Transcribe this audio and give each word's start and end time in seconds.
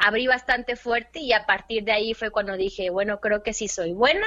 abrí 0.00 0.26
bastante 0.26 0.76
fuerte 0.76 1.20
y 1.20 1.32
a 1.32 1.46
partir 1.46 1.84
de 1.84 1.92
ahí 1.92 2.14
fue 2.14 2.30
cuando 2.30 2.56
dije, 2.56 2.90
bueno, 2.90 3.20
creo 3.20 3.42
que 3.42 3.52
sí 3.52 3.68
soy 3.68 3.92
buena, 3.92 4.26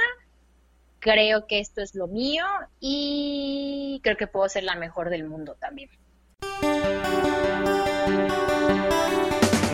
creo 1.00 1.46
que 1.46 1.58
esto 1.58 1.82
es 1.82 1.94
lo 1.94 2.06
mío 2.06 2.44
y 2.80 4.00
creo 4.02 4.16
que 4.16 4.28
puedo 4.28 4.48
ser 4.48 4.62
la 4.62 4.76
mejor 4.76 5.10
del 5.10 5.24
mundo 5.24 5.56
también. 5.60 5.90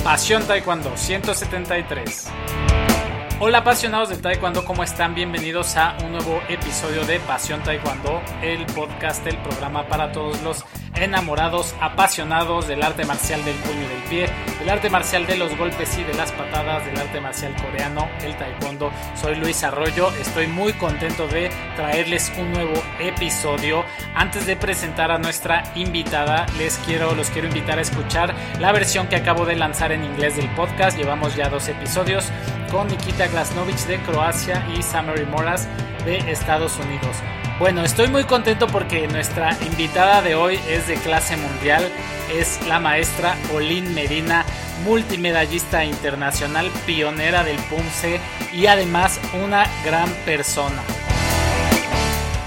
Pasión 0.03 0.45
Taekwondo 0.47 0.97
173. 0.97 2.31
Hola 3.43 3.59
apasionados 3.59 4.09
del 4.09 4.21
Taekwondo, 4.21 4.65
¿cómo 4.65 4.83
están? 4.83 5.15
Bienvenidos 5.15 5.77
a 5.77 5.97
un 6.05 6.13
nuevo 6.13 6.43
episodio 6.49 7.05
de 7.05 7.21
Pasión 7.21 7.63
Taekwondo, 7.63 8.21
el 8.43 8.67
podcast, 8.67 9.27
el 9.27 9.37
programa 9.39 9.87
para 9.87 10.13
todos 10.13 10.43
los 10.43 10.65
enamorados, 10.95 11.75
apasionados 11.81 12.69
del 12.69 12.83
arte 12.83 13.05
marcial 13.05 13.45
del 13.45 13.57
puño 13.57 13.83
y 13.85 13.89
del 13.89 14.03
pie, 14.09 14.29
del 14.59 14.69
arte 14.69 14.91
marcial 14.91 15.27
de 15.27 15.37
los 15.37 15.57
golpes 15.57 15.97
y 15.99 16.05
de 16.05 16.15
las 16.15 16.33
patadas, 16.33 16.85
del 16.85 16.99
arte 16.99 17.21
marcial 17.21 17.55
coreano, 17.57 18.09
el 18.23 18.37
taekwondo. 18.37 18.91
Soy 19.15 19.37
Luis 19.37 19.63
Arroyo, 19.65 20.11
estoy 20.21 20.47
muy 20.47 20.73
contento 20.75 21.27
de 21.29 21.51
traerles 21.77 22.33
un 22.39 22.53
nuevo 22.53 22.75
episodio. 22.99 23.85
Antes 24.15 24.47
de 24.47 24.57
presentar 24.57 25.11
a 25.11 25.19
nuestra 25.19 25.73
invitada, 25.75 26.47
les 26.59 26.79
quiero, 26.79 27.15
los 27.15 27.31
quiero 27.31 27.49
invitar 27.49 27.79
a 27.79 27.83
escuchar 27.83 28.35
la 28.59 28.73
versión 28.73 29.09
que 29.09 29.17
acabo 29.17 29.47
de 29.47 29.57
lanzar 29.57 29.93
en 29.93 30.05
inglés 30.05 30.37
del 30.37 30.49
podcast. 30.51 30.97
Llevamos 30.97 31.37
ya 31.37 31.49
dos 31.49 31.69
episodios 31.69 32.31
con 32.71 32.89
Nikita 32.89 33.27
Glasnovich 33.29 33.87
de 33.87 33.99
Croacia 34.01 34.67
y 34.77 34.83
Samery 34.83 35.27
Moras 35.27 35.69
de 36.05 36.19
Estados 36.31 36.77
Unidos. 36.79 37.17
Bueno, 37.61 37.85
estoy 37.85 38.09
muy 38.09 38.25
contento 38.25 38.67
porque 38.69 39.07
nuestra 39.07 39.55
invitada 39.67 40.23
de 40.23 40.35
hoy 40.35 40.59
es 40.67 40.89
de 40.89 40.95
clase 40.95 41.37
mundial, 41.37 41.87
es 42.33 42.59
la 42.67 42.81
maestra 42.81 43.37
Olin 43.53 43.93
Medina, 43.93 44.47
multimedallista 44.83 45.85
internacional, 45.85 46.71
pionera 46.87 47.45
del 47.45 47.59
PUMSE 47.59 48.19
y 48.55 48.65
además 48.65 49.21
una 49.45 49.67
gran 49.85 50.09
persona. 50.25 50.83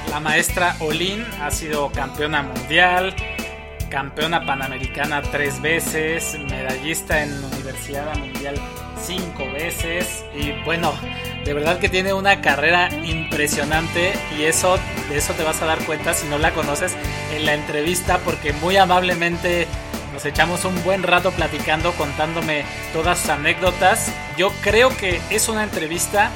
La 0.09 0.19
maestra 0.19 0.75
Olin 0.79 1.23
ha 1.39 1.51
sido 1.51 1.91
campeona 1.91 2.41
mundial, 2.41 3.15
campeona 3.91 4.43
panamericana 4.47 5.21
tres 5.21 5.61
veces, 5.61 6.39
medallista 6.49 7.21
en 7.21 7.31
Universidad 7.43 8.15
Mundial 8.17 8.55
cinco 8.99 9.45
veces 9.51 10.23
y 10.33 10.53
bueno, 10.63 10.93
de 11.45 11.53
verdad 11.53 11.79
que 11.79 11.89
tiene 11.89 12.13
una 12.13 12.41
carrera 12.41 12.89
impresionante 13.03 14.13
y 14.37 14.43
eso 14.43 14.77
de 15.09 15.17
eso 15.17 15.33
te 15.33 15.43
vas 15.43 15.61
a 15.61 15.65
dar 15.65 15.79
cuenta 15.85 16.13
si 16.13 16.27
no 16.27 16.37
la 16.37 16.51
conoces 16.51 16.95
en 17.33 17.45
la 17.45 17.53
entrevista 17.53 18.19
porque 18.19 18.53
muy 18.53 18.77
amablemente 18.77 19.67
nos 20.13 20.25
echamos 20.25 20.63
un 20.63 20.81
buen 20.83 21.03
rato 21.03 21.31
platicando, 21.31 21.91
contándome 21.93 22.63
todas 22.93 23.19
sus 23.19 23.29
anécdotas. 23.31 24.13
Yo 24.37 24.51
creo 24.61 24.95
que 24.95 25.19
es 25.31 25.49
una 25.49 25.63
entrevista 25.63 26.29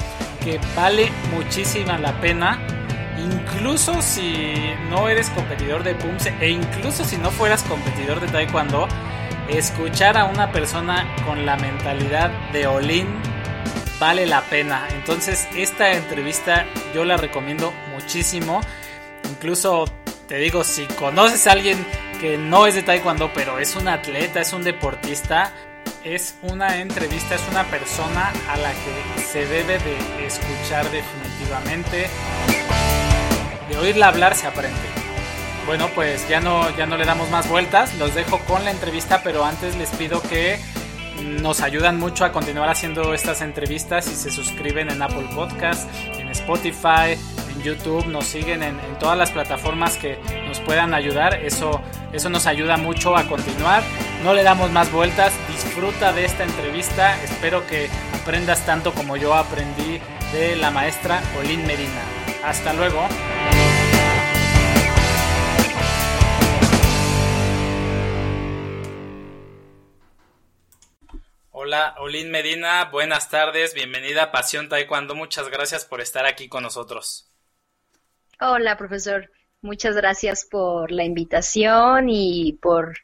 que 0.44 0.60
vale 0.74 1.10
muchísima 1.32 1.96
la 1.98 2.20
pena. 2.20 2.58
Incluso 3.16 4.02
si 4.02 4.44
no 4.90 5.08
eres 5.08 5.30
competidor 5.30 5.84
de 5.84 5.94
Pumse 5.94 6.34
e 6.40 6.50
incluso 6.50 7.04
si 7.04 7.16
no 7.16 7.30
fueras 7.30 7.62
competidor 7.64 8.20
de 8.20 8.26
Taekwondo, 8.28 8.88
escuchar 9.48 10.16
a 10.16 10.24
una 10.24 10.50
persona 10.52 11.06
con 11.24 11.46
la 11.46 11.56
mentalidad 11.56 12.30
de 12.52 12.66
Olin 12.66 13.06
vale 13.98 14.26
la 14.26 14.42
pena. 14.42 14.86
Entonces 14.90 15.48
esta 15.56 15.92
entrevista 15.92 16.66
yo 16.94 17.04
la 17.04 17.16
recomiendo 17.16 17.72
muchísimo. 17.92 18.60
Incluso 19.28 19.86
te 20.26 20.36
digo, 20.36 20.64
si 20.64 20.84
conoces 20.86 21.46
a 21.46 21.52
alguien 21.52 21.84
que 22.20 22.36
no 22.36 22.66
es 22.66 22.74
de 22.74 22.82
taekwondo, 22.82 23.30
pero 23.34 23.58
es 23.58 23.76
un 23.76 23.88
atleta, 23.88 24.40
es 24.40 24.52
un 24.52 24.62
deportista, 24.62 25.52
es 26.04 26.36
una 26.42 26.80
entrevista, 26.80 27.34
es 27.34 27.42
una 27.50 27.64
persona 27.64 28.32
a 28.48 28.56
la 28.56 28.72
que 28.72 29.22
se 29.22 29.46
debe 29.46 29.78
de 29.78 30.26
escuchar 30.26 30.90
definitivamente. 30.90 32.08
De 33.68 33.76
oírla 33.78 34.08
hablar 34.08 34.34
se 34.34 34.46
aprende. 34.46 34.76
Bueno, 35.66 35.88
pues 35.94 36.26
ya 36.28 36.40
no, 36.40 36.74
ya 36.76 36.86
no 36.86 36.96
le 36.96 37.04
damos 37.04 37.28
más 37.30 37.48
vueltas, 37.48 37.94
los 37.96 38.14
dejo 38.14 38.38
con 38.40 38.64
la 38.64 38.70
entrevista, 38.70 39.22
pero 39.22 39.44
antes 39.44 39.76
les 39.76 39.90
pido 39.90 40.22
que 40.22 40.58
nos 41.22 41.60
ayudan 41.60 41.98
mucho 41.98 42.24
a 42.24 42.32
continuar 42.32 42.68
haciendo 42.68 43.14
estas 43.14 43.42
entrevistas 43.42 44.06
y 44.06 44.14
se 44.14 44.30
suscriben 44.30 44.90
en 44.90 45.02
Apple 45.02 45.26
Podcast, 45.34 45.88
en 46.18 46.28
Spotify, 46.28 47.18
en 47.54 47.62
YouTube, 47.62 48.06
nos 48.06 48.26
siguen 48.26 48.62
en, 48.62 48.78
en, 48.80 48.98
todas 48.98 49.18
las 49.18 49.30
plataformas 49.30 49.96
que 49.96 50.18
nos 50.46 50.60
puedan 50.60 50.94
ayudar. 50.94 51.34
Eso, 51.34 51.80
eso 52.12 52.28
nos 52.30 52.46
ayuda 52.46 52.76
mucho 52.76 53.16
a 53.16 53.24
continuar. 53.24 53.82
No 54.24 54.34
le 54.34 54.42
damos 54.42 54.70
más 54.70 54.90
vueltas. 54.92 55.32
Disfruta 55.48 56.12
de 56.12 56.24
esta 56.24 56.44
entrevista. 56.44 57.20
Espero 57.22 57.66
que 57.66 57.88
aprendas 58.20 58.64
tanto 58.66 58.92
como 58.92 59.16
yo 59.16 59.34
aprendí 59.34 60.00
de 60.32 60.56
la 60.56 60.70
maestra 60.70 61.22
Olin 61.38 61.66
Medina. 61.66 62.02
Hasta 62.44 62.72
luego. 62.72 63.06
Hola, 71.60 71.96
Olin 71.98 72.30
Medina, 72.30 72.84
buenas 72.84 73.30
tardes, 73.30 73.74
bienvenida 73.74 74.22
a 74.22 74.30
Pasión 74.30 74.68
Taekwondo, 74.68 75.16
muchas 75.16 75.48
gracias 75.48 75.84
por 75.84 76.00
estar 76.00 76.24
aquí 76.24 76.48
con 76.48 76.62
nosotros. 76.62 77.32
Hola, 78.40 78.76
profesor, 78.76 79.32
muchas 79.60 79.96
gracias 79.96 80.46
por 80.48 80.92
la 80.92 81.02
invitación 81.02 82.10
y 82.10 82.52
por 82.62 82.98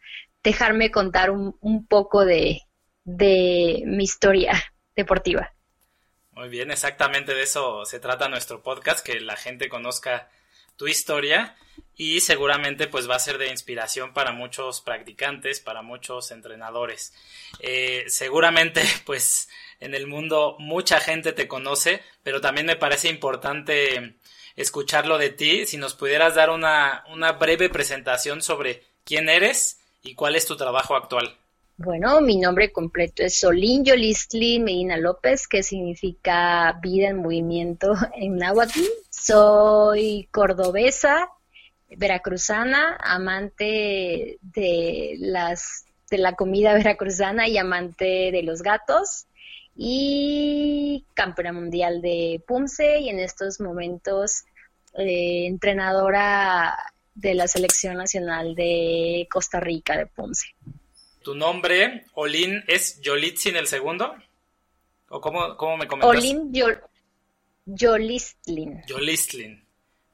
dejarme 0.44 0.92
contar 0.92 1.32
un, 1.32 1.56
un 1.62 1.84
poco 1.84 2.24
de, 2.24 2.60
de 3.02 3.82
mi 3.86 4.04
historia 4.04 4.52
deportiva. 4.94 5.52
Muy 6.30 6.48
bien, 6.48 6.70
exactamente 6.70 7.34
de 7.34 7.42
eso 7.42 7.84
se 7.84 7.98
trata 7.98 8.28
nuestro 8.28 8.62
podcast, 8.62 9.04
que 9.04 9.18
la 9.18 9.34
gente 9.34 9.68
conozca 9.68 10.30
tu 10.76 10.86
historia 10.86 11.56
y 11.96 12.20
seguramente 12.20 12.86
pues 12.86 13.08
va 13.08 13.16
a 13.16 13.20
ser 13.20 13.38
de 13.38 13.50
inspiración 13.50 14.12
para 14.12 14.32
muchos 14.32 14.80
practicantes, 14.80 15.60
para 15.60 15.82
muchos 15.82 16.30
entrenadores. 16.30 17.12
Eh, 17.60 18.04
seguramente 18.08 18.82
pues 19.06 19.48
en 19.80 19.94
el 19.94 20.06
mundo 20.06 20.56
mucha 20.58 21.00
gente 21.00 21.32
te 21.32 21.48
conoce, 21.48 22.02
pero 22.22 22.40
también 22.40 22.66
me 22.66 22.76
parece 22.76 23.08
importante 23.08 24.16
escucharlo 24.56 25.18
de 25.18 25.30
ti. 25.30 25.66
Si 25.66 25.76
nos 25.76 25.94
pudieras 25.94 26.34
dar 26.34 26.50
una, 26.50 27.04
una 27.12 27.32
breve 27.32 27.68
presentación 27.68 28.42
sobre 28.42 28.82
quién 29.04 29.28
eres 29.28 29.80
y 30.02 30.14
cuál 30.14 30.36
es 30.36 30.46
tu 30.46 30.56
trabajo 30.56 30.96
actual. 30.96 31.36
Bueno, 31.76 32.20
mi 32.20 32.36
nombre 32.36 32.70
completo 32.70 33.24
es 33.24 33.40
Solín 33.40 33.84
Yolistli 33.84 34.60
Medina 34.60 34.96
López, 34.96 35.48
que 35.48 35.64
significa 35.64 36.78
vida 36.80 37.08
en 37.08 37.16
movimiento 37.16 37.94
en 38.14 38.36
náhuatl. 38.36 38.78
Soy 39.10 40.28
cordobesa, 40.30 41.30
veracruzana, 41.90 42.96
amante 43.00 44.38
de 44.40 45.16
las 45.18 45.84
de 46.10 46.18
la 46.18 46.34
comida 46.34 46.74
veracruzana 46.74 47.48
y 47.48 47.58
amante 47.58 48.30
de 48.30 48.42
los 48.42 48.62
gatos 48.62 49.26
y 49.76 51.04
campeona 51.14 51.52
mundial 51.52 52.02
de 52.02 52.42
Pumse 52.46 53.00
y 53.00 53.08
en 53.08 53.18
estos 53.18 53.60
momentos 53.60 54.44
eh, 54.96 55.46
entrenadora 55.46 56.76
de 57.14 57.34
la 57.34 57.48
selección 57.48 57.96
nacional 57.96 58.54
de 58.54 59.26
Costa 59.30 59.60
Rica 59.60 59.96
de 59.96 60.06
Pumse. 60.06 60.48
¿Tu 61.22 61.34
nombre, 61.34 62.04
Olin, 62.14 62.62
es 62.66 63.00
Yolitzin 63.00 63.56
el 63.56 63.66
segundo? 63.66 64.14
¿O 65.08 65.20
cómo, 65.20 65.56
cómo 65.56 65.76
me 65.76 65.86
comentas? 65.86 66.10
Olin 66.10 66.52
Yol 66.52 66.80
Yolistlin. 67.66 68.82
Yolistlin. 68.86 69.63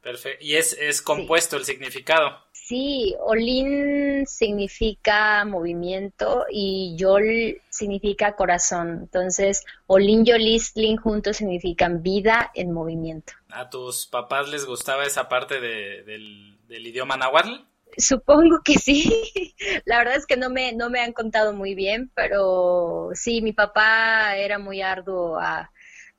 Perfecto. 0.03 0.45
Y 0.45 0.57
es, 0.57 0.73
es 0.73 1.03
compuesto 1.03 1.57
sí. 1.57 1.61
el 1.61 1.67
significado. 1.67 2.39
Sí, 2.71 3.17
Olin 3.19 4.25
significa 4.27 5.45
movimiento 5.45 6.47
y 6.49 6.95
Yol 6.97 7.61
significa 7.69 8.37
corazón. 8.37 9.01
Entonces, 9.03 9.65
Olin 9.89 10.25
y 10.25 10.33
Olistlin 10.33 10.97
juntos 10.97 11.39
significan 11.39 12.01
vida 12.03 12.53
en 12.55 12.71
movimiento. 12.71 13.33
¿A 13.51 13.69
tus 13.69 14.07
papás 14.07 14.49
les 14.49 14.67
gustaba 14.67 15.05
esa 15.05 15.29
parte 15.29 15.61
de, 15.61 16.05
del, 16.05 16.59
del, 16.69 16.87
idioma 16.87 17.17
náhuatl? 17.17 17.65
Supongo 17.99 18.61
que 18.65 18.79
sí. 18.79 19.13
La 19.85 19.99
verdad 19.99 20.15
es 20.15 20.27
que 20.27 20.37
no 20.37 20.49
me, 20.49 20.73
no 20.73 20.91
me 20.91 21.01
han 21.01 21.13
contado 21.13 21.53
muy 21.53 21.75
bien, 21.75 22.11
pero 22.15 23.11
sí, 23.15 23.43
mi 23.43 23.53
papá 23.53 24.37
era 24.37 24.61
muy 24.61 24.81
arduo 24.81 25.41
a 25.41 25.73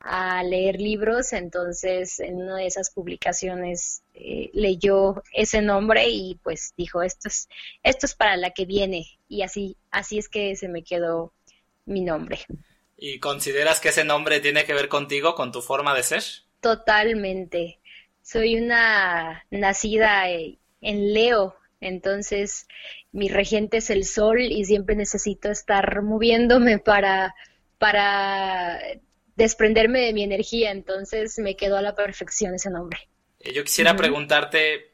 a 0.03 0.43
leer 0.43 0.79
libros, 0.79 1.33
entonces 1.33 2.19
en 2.19 2.35
una 2.35 2.57
de 2.57 2.67
esas 2.67 2.89
publicaciones 2.89 4.01
eh, 4.13 4.49
leyó 4.53 5.21
ese 5.33 5.61
nombre 5.61 6.09
y 6.09 6.39
pues 6.43 6.73
dijo 6.75 7.03
esto 7.03 7.27
es 7.27 7.47
esto 7.83 8.05
es 8.05 8.15
para 8.15 8.35
la 8.37 8.51
que 8.51 8.65
viene 8.65 9.05
y 9.27 9.43
así 9.43 9.77
así 9.91 10.17
es 10.17 10.27
que 10.27 10.55
se 10.55 10.67
me 10.67 10.83
quedó 10.83 11.33
mi 11.85 12.01
nombre. 12.01 12.39
¿Y 12.97 13.19
consideras 13.19 13.79
que 13.79 13.89
ese 13.89 14.03
nombre 14.03 14.39
tiene 14.39 14.63
que 14.63 14.73
ver 14.73 14.87
contigo, 14.87 15.33
con 15.33 15.51
tu 15.51 15.61
forma 15.61 15.95
de 15.95 16.03
ser? 16.03 16.23
Totalmente. 16.59 17.79
Soy 18.21 18.55
una 18.55 19.43
nacida 19.49 20.29
en 20.29 20.57
Leo, 20.81 21.55
entonces 21.79 22.67
mi 23.11 23.27
regente 23.27 23.77
es 23.77 23.89
el 23.89 24.05
sol 24.05 24.41
y 24.41 24.65
siempre 24.65 24.95
necesito 24.95 25.49
estar 25.49 26.03
moviéndome 26.03 26.77
para 26.77 27.35
para 27.79 28.79
desprenderme 29.41 30.01
de 30.01 30.13
mi 30.13 30.23
energía, 30.23 30.71
entonces 30.71 31.37
me 31.39 31.55
quedó 31.55 31.77
a 31.77 31.81
la 31.81 31.95
perfección 31.95 32.55
ese 32.55 32.69
nombre. 32.69 32.99
Eh, 33.39 33.53
yo 33.53 33.63
quisiera 33.63 33.95
preguntarte, 33.95 34.93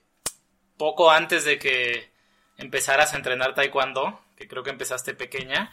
poco 0.78 1.12
antes 1.12 1.46
de 1.46 1.60
que 1.60 2.12
empezaras 2.58 3.14
a 3.14 3.18
entrenar 3.18 3.54
taekwondo, 3.54 4.20
que 4.36 4.48
creo 4.48 4.64
que 4.64 4.70
empezaste 4.70 5.14
pequeña, 5.14 5.70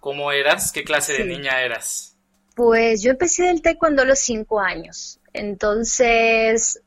¿cómo 0.00 0.32
eras? 0.32 0.72
¿Qué 0.72 0.84
clase 0.84 1.14
de 1.14 1.24
niña 1.24 1.62
eras? 1.62 2.16
Pues 2.54 3.02
yo 3.02 3.10
empecé 3.10 3.50
el 3.50 3.62
taekwondo 3.62 4.02
a 4.02 4.04
los 4.04 4.18
cinco 4.18 4.60
años, 4.60 5.20
entonces 5.32 6.82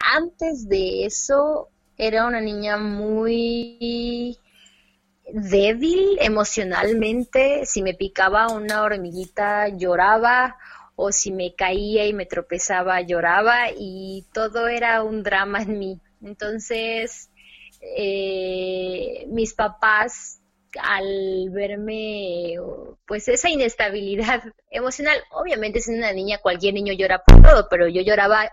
antes 0.00 0.68
de 0.68 1.06
eso 1.06 1.70
era 1.96 2.26
una 2.26 2.40
niña 2.40 2.76
muy 2.76 4.38
débil 5.32 6.18
emocionalmente, 6.20 7.66
si 7.66 7.82
me 7.82 7.94
picaba 7.94 8.48
una 8.48 8.82
hormiguita 8.82 9.68
lloraba 9.68 10.56
o 10.96 11.12
si 11.12 11.32
me 11.32 11.54
caía 11.54 12.06
y 12.06 12.12
me 12.12 12.26
tropezaba 12.26 13.00
lloraba 13.00 13.70
y 13.76 14.26
todo 14.32 14.68
era 14.68 15.02
un 15.02 15.22
drama 15.22 15.62
en 15.62 15.78
mí. 15.78 16.00
Entonces, 16.22 17.30
eh, 17.80 19.26
mis 19.28 19.54
papás 19.54 20.40
al 20.80 21.50
verme 21.50 22.56
pues 23.06 23.28
esa 23.28 23.48
inestabilidad 23.48 24.42
emocional, 24.70 25.18
obviamente 25.30 25.80
siendo 25.80 26.04
una 26.04 26.12
niña 26.12 26.38
cualquier 26.38 26.74
niño 26.74 26.92
llora 26.92 27.22
por 27.24 27.42
todo, 27.42 27.68
pero 27.70 27.88
yo 27.88 28.02
lloraba 28.02 28.50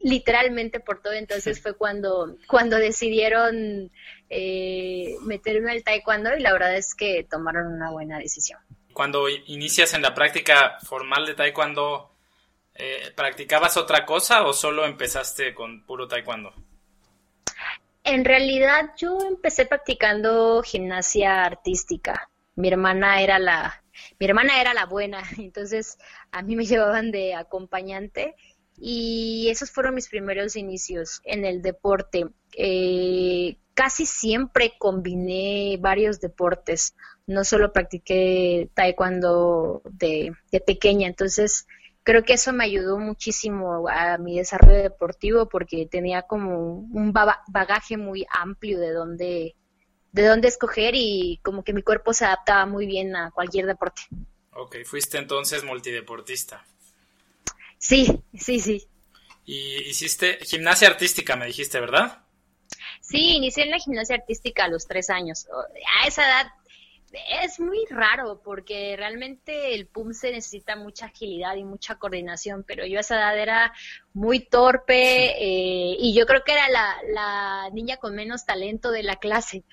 literalmente 0.00 0.80
por 0.80 1.02
todo, 1.02 1.12
entonces 1.12 1.60
fue 1.60 1.74
cuando, 1.74 2.36
cuando 2.46 2.76
decidieron 2.76 3.90
eh, 4.30 5.16
meterme 5.22 5.72
al 5.72 5.82
taekwondo 5.82 6.36
y 6.36 6.40
la 6.40 6.52
verdad 6.52 6.76
es 6.76 6.94
que 6.94 7.26
tomaron 7.28 7.66
una 7.72 7.90
buena 7.90 8.18
decisión. 8.18 8.60
Cuando 8.92 9.28
inicias 9.28 9.94
en 9.94 10.02
la 10.02 10.14
práctica 10.14 10.78
formal 10.82 11.26
de 11.26 11.34
taekwondo, 11.34 12.12
eh, 12.74 13.12
¿practicabas 13.14 13.76
otra 13.76 14.04
cosa 14.04 14.44
o 14.44 14.52
solo 14.52 14.84
empezaste 14.86 15.54
con 15.54 15.84
puro 15.84 16.06
taekwondo? 16.06 16.54
En 18.04 18.24
realidad 18.24 18.92
yo 18.96 19.18
empecé 19.28 19.66
practicando 19.66 20.62
gimnasia 20.62 21.44
artística. 21.44 22.30
Mi 22.54 22.68
hermana 22.68 23.20
era 23.20 23.38
la, 23.38 23.82
mi 24.18 24.26
hermana 24.26 24.60
era 24.60 24.74
la 24.74 24.86
buena, 24.86 25.22
entonces 25.38 25.98
a 26.30 26.42
mí 26.42 26.56
me 26.56 26.64
llevaban 26.64 27.10
de 27.10 27.34
acompañante 27.34 28.34
y 28.80 29.48
esos 29.50 29.70
fueron 29.70 29.94
mis 29.94 30.08
primeros 30.08 30.56
inicios 30.56 31.20
en 31.24 31.44
el 31.44 31.62
deporte. 31.62 32.26
Eh, 32.56 33.56
casi 33.74 34.06
siempre 34.06 34.74
combiné 34.78 35.78
varios 35.80 36.20
deportes, 36.20 36.94
no 37.26 37.44
solo 37.44 37.72
practiqué 37.72 38.70
taekwondo 38.74 39.82
de, 39.84 40.32
de 40.50 40.60
pequeña, 40.60 41.06
entonces 41.06 41.66
creo 42.02 42.24
que 42.24 42.32
eso 42.32 42.52
me 42.52 42.64
ayudó 42.64 42.98
muchísimo 42.98 43.88
a 43.88 44.16
mi 44.18 44.38
desarrollo 44.38 44.82
deportivo 44.82 45.48
porque 45.48 45.86
tenía 45.86 46.22
como 46.22 46.72
un 46.72 47.12
bagaje 47.12 47.96
muy 47.98 48.26
amplio 48.30 48.80
de 48.80 48.92
dónde 48.92 49.54
de 50.12 50.26
dónde 50.26 50.48
escoger 50.48 50.94
y 50.96 51.38
como 51.44 51.62
que 51.62 51.74
mi 51.74 51.82
cuerpo 51.82 52.14
se 52.14 52.24
adaptaba 52.24 52.64
muy 52.64 52.86
bien 52.86 53.14
a 53.14 53.30
cualquier 53.30 53.66
deporte. 53.66 54.02
Ok, 54.52 54.76
fuiste 54.84 55.18
entonces 55.18 55.64
multideportista. 55.64 56.64
Sí, 57.78 58.22
sí, 58.34 58.60
sí. 58.60 58.86
Y 59.44 59.88
hiciste 59.88 60.38
gimnasia 60.42 60.88
artística, 60.88 61.36
me 61.36 61.46
dijiste, 61.46 61.80
¿verdad? 61.80 62.18
Sí, 63.00 63.36
inicié 63.36 63.64
en 63.64 63.70
la 63.70 63.78
gimnasia 63.78 64.16
artística 64.16 64.64
a 64.64 64.68
los 64.68 64.86
tres 64.86 65.08
años. 65.08 65.46
A 66.02 66.06
esa 66.06 66.24
edad 66.24 66.52
es 67.42 67.58
muy 67.58 67.86
raro 67.88 68.42
porque 68.44 68.94
realmente 68.96 69.74
el 69.74 69.86
PUM 69.86 70.12
se 70.12 70.30
necesita 70.32 70.76
mucha 70.76 71.06
agilidad 71.06 71.56
y 71.56 71.64
mucha 71.64 71.94
coordinación, 71.94 72.64
pero 72.64 72.84
yo 72.84 72.98
a 72.98 73.00
esa 73.00 73.16
edad 73.16 73.38
era 73.38 73.72
muy 74.12 74.40
torpe 74.40 75.30
eh, 75.42 75.96
y 75.98 76.14
yo 76.14 76.26
creo 76.26 76.44
que 76.44 76.52
era 76.52 76.68
la, 76.68 76.96
la 77.12 77.70
niña 77.72 77.96
con 77.96 78.14
menos 78.14 78.44
talento 78.44 78.90
de 78.90 79.02
la 79.02 79.16
clase. 79.16 79.64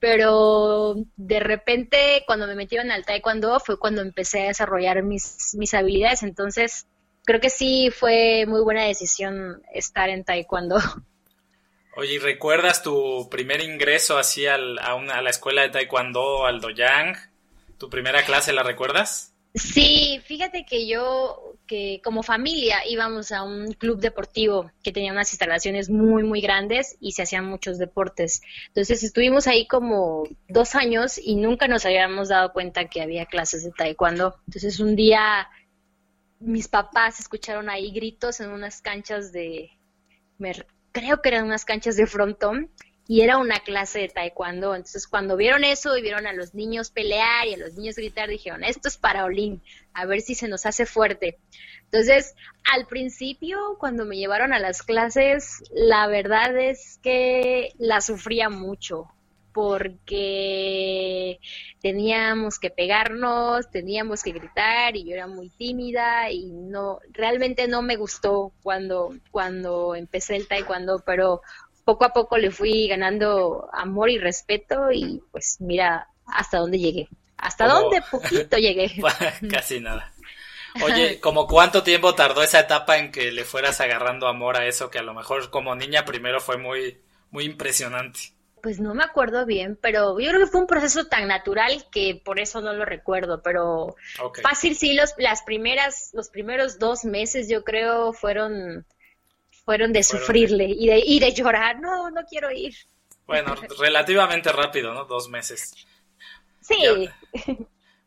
Pero 0.00 0.94
de 1.16 1.40
repente 1.40 2.22
cuando 2.26 2.46
me 2.46 2.54
metieron 2.54 2.90
al 2.90 3.04
taekwondo 3.04 3.58
fue 3.60 3.78
cuando 3.78 4.00
empecé 4.00 4.44
a 4.44 4.48
desarrollar 4.48 5.02
mis, 5.02 5.54
mis 5.58 5.74
habilidades, 5.74 6.22
entonces 6.22 6.86
creo 7.28 7.40
que 7.40 7.50
sí 7.50 7.90
fue 7.90 8.46
muy 8.46 8.62
buena 8.62 8.84
decisión 8.84 9.62
estar 9.74 10.08
en 10.08 10.24
taekwondo. 10.24 10.78
Oye, 11.94 12.18
¿recuerdas 12.20 12.82
tu 12.82 13.28
primer 13.28 13.60
ingreso 13.60 14.16
así 14.16 14.46
al, 14.46 14.78
a, 14.78 14.94
una, 14.94 15.18
a 15.18 15.22
la 15.22 15.28
escuela 15.28 15.60
de 15.60 15.68
taekwondo, 15.68 16.46
al 16.46 16.62
doyang? 16.62 17.16
¿Tu 17.76 17.90
primera 17.90 18.24
clase 18.24 18.54
la 18.54 18.62
recuerdas? 18.62 19.34
Sí, 19.54 20.22
fíjate 20.24 20.64
que 20.64 20.86
yo, 20.86 21.54
que 21.66 22.00
como 22.02 22.22
familia 22.22 22.86
íbamos 22.86 23.30
a 23.32 23.42
un 23.42 23.72
club 23.72 24.00
deportivo 24.00 24.70
que 24.82 24.92
tenía 24.92 25.12
unas 25.12 25.30
instalaciones 25.32 25.90
muy, 25.90 26.22
muy 26.22 26.40
grandes 26.40 26.96
y 27.00 27.12
se 27.12 27.22
hacían 27.22 27.44
muchos 27.44 27.78
deportes. 27.78 28.40
Entonces 28.68 29.02
estuvimos 29.02 29.46
ahí 29.46 29.66
como 29.66 30.24
dos 30.48 30.74
años 30.74 31.18
y 31.18 31.36
nunca 31.36 31.68
nos 31.68 31.84
habíamos 31.84 32.28
dado 32.28 32.52
cuenta 32.52 32.86
que 32.86 33.02
había 33.02 33.26
clases 33.26 33.64
de 33.64 33.72
taekwondo. 33.72 34.36
Entonces 34.46 34.80
un 34.80 34.96
día 34.96 35.48
mis 36.40 36.68
papás 36.68 37.20
escucharon 37.20 37.68
ahí 37.68 37.90
gritos 37.90 38.40
en 38.40 38.50
unas 38.50 38.80
canchas 38.80 39.32
de, 39.32 39.70
creo 40.92 41.20
que 41.22 41.28
eran 41.28 41.44
unas 41.44 41.64
canchas 41.64 41.96
de 41.96 42.06
frontón, 42.06 42.70
y 43.10 43.22
era 43.22 43.38
una 43.38 43.60
clase 43.60 44.00
de 44.00 44.08
taekwondo. 44.08 44.74
Entonces, 44.74 45.08
cuando 45.08 45.36
vieron 45.36 45.64
eso 45.64 45.96
y 45.96 46.02
vieron 46.02 46.26
a 46.26 46.34
los 46.34 46.54
niños 46.54 46.90
pelear 46.90 47.48
y 47.48 47.54
a 47.54 47.56
los 47.56 47.74
niños 47.74 47.96
gritar, 47.96 48.28
dijeron, 48.28 48.62
esto 48.62 48.86
es 48.86 48.98
para 48.98 49.24
Olin, 49.24 49.62
a 49.94 50.04
ver 50.04 50.20
si 50.20 50.34
se 50.34 50.46
nos 50.46 50.66
hace 50.66 50.84
fuerte. 50.84 51.38
Entonces, 51.84 52.34
al 52.70 52.86
principio, 52.86 53.76
cuando 53.80 54.04
me 54.04 54.18
llevaron 54.18 54.52
a 54.52 54.58
las 54.58 54.82
clases, 54.82 55.62
la 55.72 56.06
verdad 56.06 56.56
es 56.58 57.00
que 57.02 57.72
la 57.78 58.02
sufría 58.02 58.50
mucho 58.50 59.10
porque 59.58 61.40
teníamos 61.82 62.60
que 62.60 62.70
pegarnos, 62.70 63.68
teníamos 63.72 64.22
que 64.22 64.30
gritar 64.30 64.94
y 64.94 65.02
yo 65.02 65.14
era 65.14 65.26
muy 65.26 65.50
tímida 65.50 66.30
y 66.30 66.52
no 66.52 67.00
realmente 67.10 67.66
no 67.66 67.82
me 67.82 67.96
gustó 67.96 68.52
cuando 68.62 69.16
cuando 69.32 69.96
empecé 69.96 70.36
el 70.36 70.46
taekwondo, 70.46 71.02
pero 71.04 71.42
poco 71.84 72.04
a 72.04 72.12
poco 72.12 72.38
le 72.38 72.52
fui 72.52 72.86
ganando 72.86 73.68
amor 73.72 74.10
y 74.10 74.18
respeto 74.18 74.92
y 74.92 75.24
pues 75.32 75.56
mira 75.58 76.06
hasta 76.26 76.58
dónde 76.58 76.78
llegué. 76.78 77.08
Hasta 77.36 77.66
dónde 77.66 78.00
poquito 78.08 78.58
llegué. 78.58 78.92
Casi 79.50 79.80
nada. 79.80 80.12
Oye, 80.84 81.18
¿como 81.20 81.48
cuánto 81.48 81.82
tiempo 81.82 82.14
tardó 82.14 82.44
esa 82.44 82.60
etapa 82.60 82.98
en 82.98 83.10
que 83.10 83.32
le 83.32 83.44
fueras 83.44 83.80
agarrando 83.80 84.28
amor 84.28 84.56
a 84.56 84.66
eso 84.66 84.88
que 84.88 85.00
a 85.00 85.02
lo 85.02 85.14
mejor 85.14 85.50
como 85.50 85.74
niña 85.74 86.04
primero 86.04 86.40
fue 86.40 86.58
muy 86.58 87.00
muy 87.32 87.44
impresionante? 87.44 88.37
Pues 88.62 88.80
no 88.80 88.94
me 88.94 89.04
acuerdo 89.04 89.46
bien, 89.46 89.78
pero 89.80 90.18
yo 90.18 90.28
creo 90.30 90.40
que 90.40 90.50
fue 90.50 90.60
un 90.60 90.66
proceso 90.66 91.06
tan 91.06 91.28
natural 91.28 91.86
que 91.90 92.20
por 92.24 92.40
eso 92.40 92.60
no 92.60 92.72
lo 92.72 92.84
recuerdo, 92.84 93.42
pero 93.42 93.94
fácil 94.42 94.76
sí, 94.76 94.94
los, 94.94 95.14
las 95.18 95.42
primeras, 95.42 96.10
los 96.14 96.28
primeros 96.28 96.78
dos 96.78 97.04
meses 97.04 97.48
yo 97.48 97.64
creo 97.64 98.12
fueron, 98.12 98.86
fueron 99.64 99.92
de 99.92 100.02
sufrirle 100.02 100.66
y 100.66 100.86
de, 100.86 100.98
y 100.98 101.20
de 101.20 101.32
llorar, 101.32 101.80
no, 101.80 102.10
no 102.10 102.24
quiero 102.24 102.50
ir. 102.50 102.74
Bueno, 103.26 103.54
relativamente 103.78 104.50
rápido, 104.52 104.94
¿no? 104.94 105.04
Dos 105.04 105.28
meses. 105.28 105.74
Sí. 106.60 107.08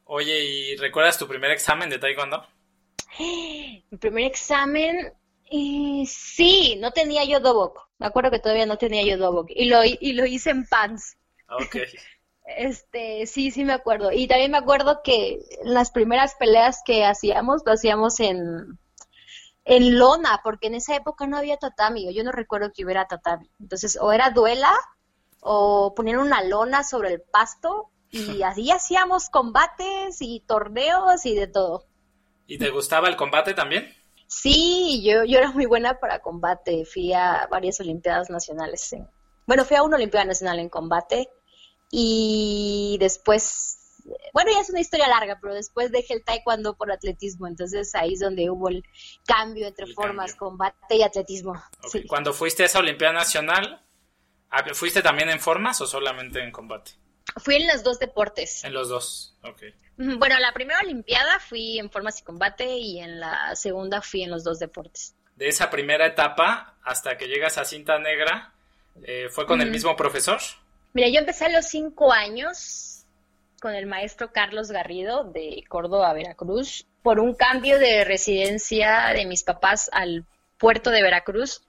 Oye, 0.06 0.44
¿y 0.44 0.76
recuerdas 0.78 1.18
tu 1.18 1.28
primer 1.28 1.52
examen 1.52 1.90
de 1.90 2.00
taekwondo? 2.00 2.46
Mi 3.20 3.98
primer 4.00 4.26
examen, 4.26 5.14
eh, 5.52 6.06
sí, 6.08 6.78
no 6.80 6.92
tenía 6.92 7.26
yo 7.26 7.40
dobok. 7.40 7.90
Me 8.00 8.08
acuerdo 8.08 8.32
que 8.32 8.40
todavía 8.40 8.66
no 8.66 8.78
tenía 8.78 9.04
yo 9.04 9.18
dobok. 9.18 9.50
Y 9.50 9.66
lo, 9.66 9.84
y 9.84 10.14
lo 10.14 10.26
hice 10.26 10.50
en 10.52 10.66
pants. 10.66 11.18
Ok. 11.50 11.78
Este, 12.58 13.28
sí, 13.28 13.52
sí 13.52 13.64
me 13.64 13.72
acuerdo. 13.72 14.12
Y 14.12 14.28
también 14.28 14.52
me 14.52 14.58
acuerdo 14.58 15.02
que 15.04 15.40
las 15.64 15.92
primeras 15.92 16.36
peleas 16.36 16.82
que 16.86 17.06
hacíamos, 17.06 17.62
lo 17.66 17.72
hacíamos 17.72 18.20
en, 18.20 18.78
en 19.64 19.98
lona, 19.98 20.42
porque 20.44 20.68
en 20.68 20.76
esa 20.76 20.96
época 20.96 21.28
no 21.28 21.38
había 21.38 21.58
tatami. 21.58 22.14
Yo 22.14 22.24
no 22.24 22.32
recuerdo 22.32 22.72
que 22.74 22.84
hubiera 22.84 23.08
tatami. 23.08 23.50
Entonces, 23.60 23.98
o 24.02 24.12
era 24.12 24.32
duela, 24.32 24.74
o 25.40 25.94
ponían 25.96 26.18
una 26.18 26.44
lona 26.44 26.84
sobre 26.84 27.14
el 27.14 27.22
pasto, 27.22 27.90
y 28.10 28.42
así 28.44 28.70
hacíamos 28.72 29.30
combates 29.30 30.18
y 30.22 30.42
torneos 30.42 31.26
y 31.26 31.36
de 31.36 31.48
todo. 31.48 31.86
¿Y 32.48 32.58
te 32.58 32.70
gustaba 32.70 33.08
el 33.08 33.16
combate 33.16 33.54
también? 33.54 33.96
Sí, 34.32 35.04
yo, 35.04 35.26
yo 35.26 35.40
era 35.40 35.52
muy 35.52 35.66
buena 35.66 36.00
para 36.00 36.20
combate. 36.20 36.86
Fui 36.86 37.12
a 37.12 37.48
varias 37.52 37.82
Olimpiadas 37.82 38.30
Nacionales. 38.30 38.96
bueno, 39.46 39.66
fui 39.66 39.76
a 39.76 39.84
una 39.84 39.98
Olimpiada 39.98 40.26
Nacional 40.26 40.60
en 40.60 40.70
combate 40.70 41.30
y 41.92 42.96
después, 43.02 44.00
bueno, 44.34 44.52
ya 44.54 44.62
es 44.62 44.70
una 44.70 44.80
historia 44.80 45.10
larga, 45.10 45.38
pero 45.42 45.54
después 45.54 45.92
dejé 45.92 46.14
el 46.14 46.24
taekwondo 46.24 46.78
por 46.78 46.94
atletismo. 46.94 47.46
Entonces 47.46 47.94
ahí 47.94 48.14
es 48.14 48.22
donde 48.22 48.50
hubo 48.50 48.70
el 48.70 48.86
cambio 49.26 49.68
entre 49.68 49.94
formas, 49.94 50.34
combate 50.34 50.96
y 50.96 51.04
atletismo. 51.04 51.62
Cuando 52.08 52.32
fuiste 52.32 52.64
a 52.64 52.68
esa 52.68 52.80
Olimpiada 52.80 53.14
Nacional, 53.14 53.86
¿fuiste 54.74 55.02
también 55.02 55.30
en 55.30 55.42
formas 55.42 55.82
o 55.82 55.86
solamente 55.86 56.42
en 56.42 56.52
combate? 56.52 57.01
Fui 57.38 57.56
en 57.56 57.68
los 57.68 57.84
dos 57.84 58.00
deportes. 58.00 58.64
En 58.64 58.74
los 58.74 58.90
dos, 58.90 59.36
ok. 59.44 59.64
Bueno, 59.98 60.40
la 60.40 60.54
primera 60.54 60.80
Olimpiada 60.80 61.40
fui 61.40 61.80
en 61.80 61.90
formas 61.90 62.20
y 62.20 62.24
combate 62.24 62.66
y 62.78 63.00
en 63.00 63.20
la 63.20 63.56
segunda 63.56 64.02
fui 64.02 64.24
en 64.24 64.32
los 64.32 64.44
dos 64.44 64.60
deportes. 64.60 65.16
De 65.36 65.48
esa 65.48 65.70
primera 65.70 66.06
etapa 66.06 66.76
hasta 66.84 67.18
que 67.18 67.28
llegas 67.28 67.58
a 67.58 67.66
cinta 67.66 68.00
negra, 68.00 68.54
eh, 69.04 69.28
¿fue 69.30 69.46
con 69.46 69.62
el 69.62 69.72
mismo 69.72 69.96
profesor? 69.96 70.40
Mira, 70.94 71.08
yo 71.08 71.20
empecé 71.20 71.46
a 71.46 71.50
los 71.50 71.68
cinco 71.68 72.12
años 72.12 73.06
con 73.62 73.76
el 73.76 73.86
maestro 73.86 74.32
Carlos 74.32 74.72
Garrido 74.72 75.24
de 75.24 75.64
Córdoba, 75.70 76.14
Veracruz, 76.14 76.88
por 77.04 77.20
un 77.20 77.36
cambio 77.36 77.80
de 77.80 78.04
residencia 78.04 79.14
de 79.14 79.26
mis 79.26 79.44
papás 79.44 79.90
al 79.94 80.26
puerto 80.58 80.90
de 80.90 81.02
Veracruz 81.02 81.62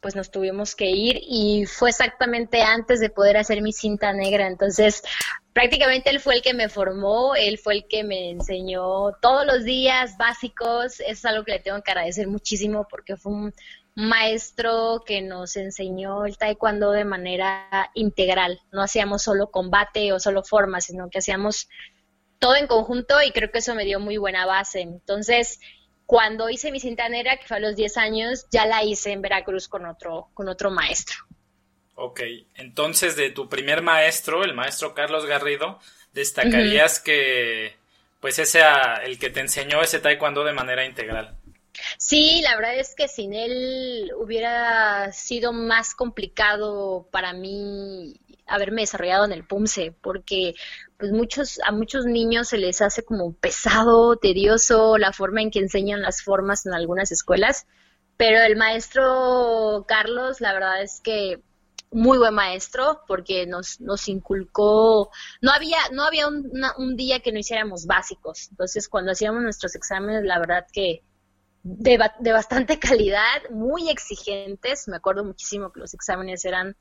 pues 0.00 0.16
nos 0.16 0.30
tuvimos 0.30 0.74
que 0.74 0.90
ir 0.90 1.20
y 1.22 1.66
fue 1.66 1.90
exactamente 1.90 2.62
antes 2.62 3.00
de 3.00 3.10
poder 3.10 3.36
hacer 3.36 3.62
mi 3.62 3.72
cinta 3.72 4.12
negra. 4.12 4.46
Entonces, 4.46 5.02
prácticamente 5.52 6.10
él 6.10 6.20
fue 6.20 6.36
el 6.36 6.42
que 6.42 6.54
me 6.54 6.68
formó, 6.68 7.34
él 7.34 7.58
fue 7.58 7.74
el 7.74 7.88
que 7.88 8.02
me 8.02 8.30
enseñó 8.30 9.12
todos 9.20 9.46
los 9.46 9.64
días 9.64 10.16
básicos. 10.16 11.00
Eso 11.00 11.10
es 11.10 11.24
algo 11.24 11.44
que 11.44 11.52
le 11.52 11.60
tengo 11.60 11.82
que 11.82 11.90
agradecer 11.90 12.28
muchísimo 12.28 12.86
porque 12.88 13.16
fue 13.16 13.32
un 13.32 13.54
maestro 13.94 15.02
que 15.04 15.20
nos 15.20 15.56
enseñó 15.56 16.24
el 16.24 16.38
taekwondo 16.38 16.92
de 16.92 17.04
manera 17.04 17.90
integral. 17.94 18.60
No 18.72 18.82
hacíamos 18.82 19.22
solo 19.22 19.50
combate 19.50 20.12
o 20.12 20.20
solo 20.20 20.42
forma, 20.42 20.80
sino 20.80 21.10
que 21.10 21.18
hacíamos 21.18 21.68
todo 22.38 22.56
en 22.56 22.66
conjunto 22.66 23.20
y 23.22 23.32
creo 23.32 23.50
que 23.50 23.58
eso 23.58 23.74
me 23.74 23.84
dio 23.84 24.00
muy 24.00 24.16
buena 24.16 24.46
base. 24.46 24.80
Entonces, 24.80 25.60
cuando 26.10 26.50
hice 26.50 26.72
mi 26.72 26.80
cinta 26.80 27.08
negra, 27.08 27.36
que 27.36 27.46
fue 27.46 27.58
a 27.58 27.60
los 27.60 27.76
10 27.76 27.96
años, 27.96 28.46
ya 28.50 28.66
la 28.66 28.82
hice 28.82 29.12
en 29.12 29.22
Veracruz 29.22 29.68
con 29.68 29.86
otro, 29.86 30.30
con 30.34 30.48
otro 30.48 30.68
maestro. 30.68 31.18
Ok, 31.94 32.22
entonces 32.56 33.14
de 33.14 33.30
tu 33.30 33.48
primer 33.48 33.80
maestro, 33.80 34.42
el 34.42 34.52
maestro 34.52 34.92
Carlos 34.92 35.24
Garrido, 35.24 35.78
destacarías 36.12 36.98
que 36.98 37.76
pues 38.18 38.40
ese 38.40 38.60
el 39.04 39.20
que 39.20 39.30
te 39.30 39.38
enseñó 39.38 39.82
ese 39.82 40.00
taekwondo 40.00 40.42
de 40.42 40.52
manera 40.52 40.84
integral. 40.84 41.36
Sí, 41.96 42.40
la 42.42 42.56
verdad 42.56 42.74
es 42.74 42.96
que 42.96 43.06
sin 43.06 43.32
él 43.32 44.10
hubiera 44.18 45.12
sido 45.12 45.52
más 45.52 45.94
complicado 45.94 47.06
para 47.12 47.32
mí 47.34 48.16
haberme 48.48 48.80
desarrollado 48.80 49.26
en 49.26 49.32
el 49.32 49.46
PUMSE, 49.46 49.94
porque 50.00 50.54
pues 51.00 51.12
muchos, 51.12 51.58
a 51.66 51.72
muchos 51.72 52.04
niños 52.04 52.48
se 52.48 52.58
les 52.58 52.82
hace 52.82 53.02
como 53.02 53.32
pesado, 53.32 54.16
tedioso 54.16 54.98
la 54.98 55.12
forma 55.12 55.40
en 55.40 55.50
que 55.50 55.58
enseñan 55.58 56.02
las 56.02 56.22
formas 56.22 56.66
en 56.66 56.74
algunas 56.74 57.10
escuelas, 57.10 57.66
pero 58.18 58.38
el 58.40 58.56
maestro 58.56 59.86
Carlos, 59.88 60.40
la 60.42 60.52
verdad 60.52 60.82
es 60.82 61.00
que 61.00 61.42
muy 61.90 62.18
buen 62.18 62.34
maestro 62.34 63.00
porque 63.08 63.46
nos, 63.46 63.80
nos 63.80 64.06
inculcó, 64.08 65.10
no 65.40 65.50
había, 65.50 65.78
no 65.92 66.04
había 66.04 66.28
un, 66.28 66.52
un 66.76 66.96
día 66.96 67.20
que 67.20 67.32
no 67.32 67.38
hiciéramos 67.38 67.86
básicos, 67.86 68.48
entonces 68.50 68.88
cuando 68.88 69.12
hacíamos 69.12 69.42
nuestros 69.42 69.74
exámenes, 69.74 70.22
la 70.24 70.38
verdad 70.38 70.66
que 70.70 71.02
de, 71.62 71.98
de 72.20 72.32
bastante 72.32 72.78
calidad, 72.78 73.48
muy 73.50 73.88
exigentes, 73.88 74.86
me 74.86 74.96
acuerdo 74.96 75.24
muchísimo 75.24 75.72
que 75.72 75.80
los 75.80 75.94
exámenes 75.94 76.44
eran 76.44 76.76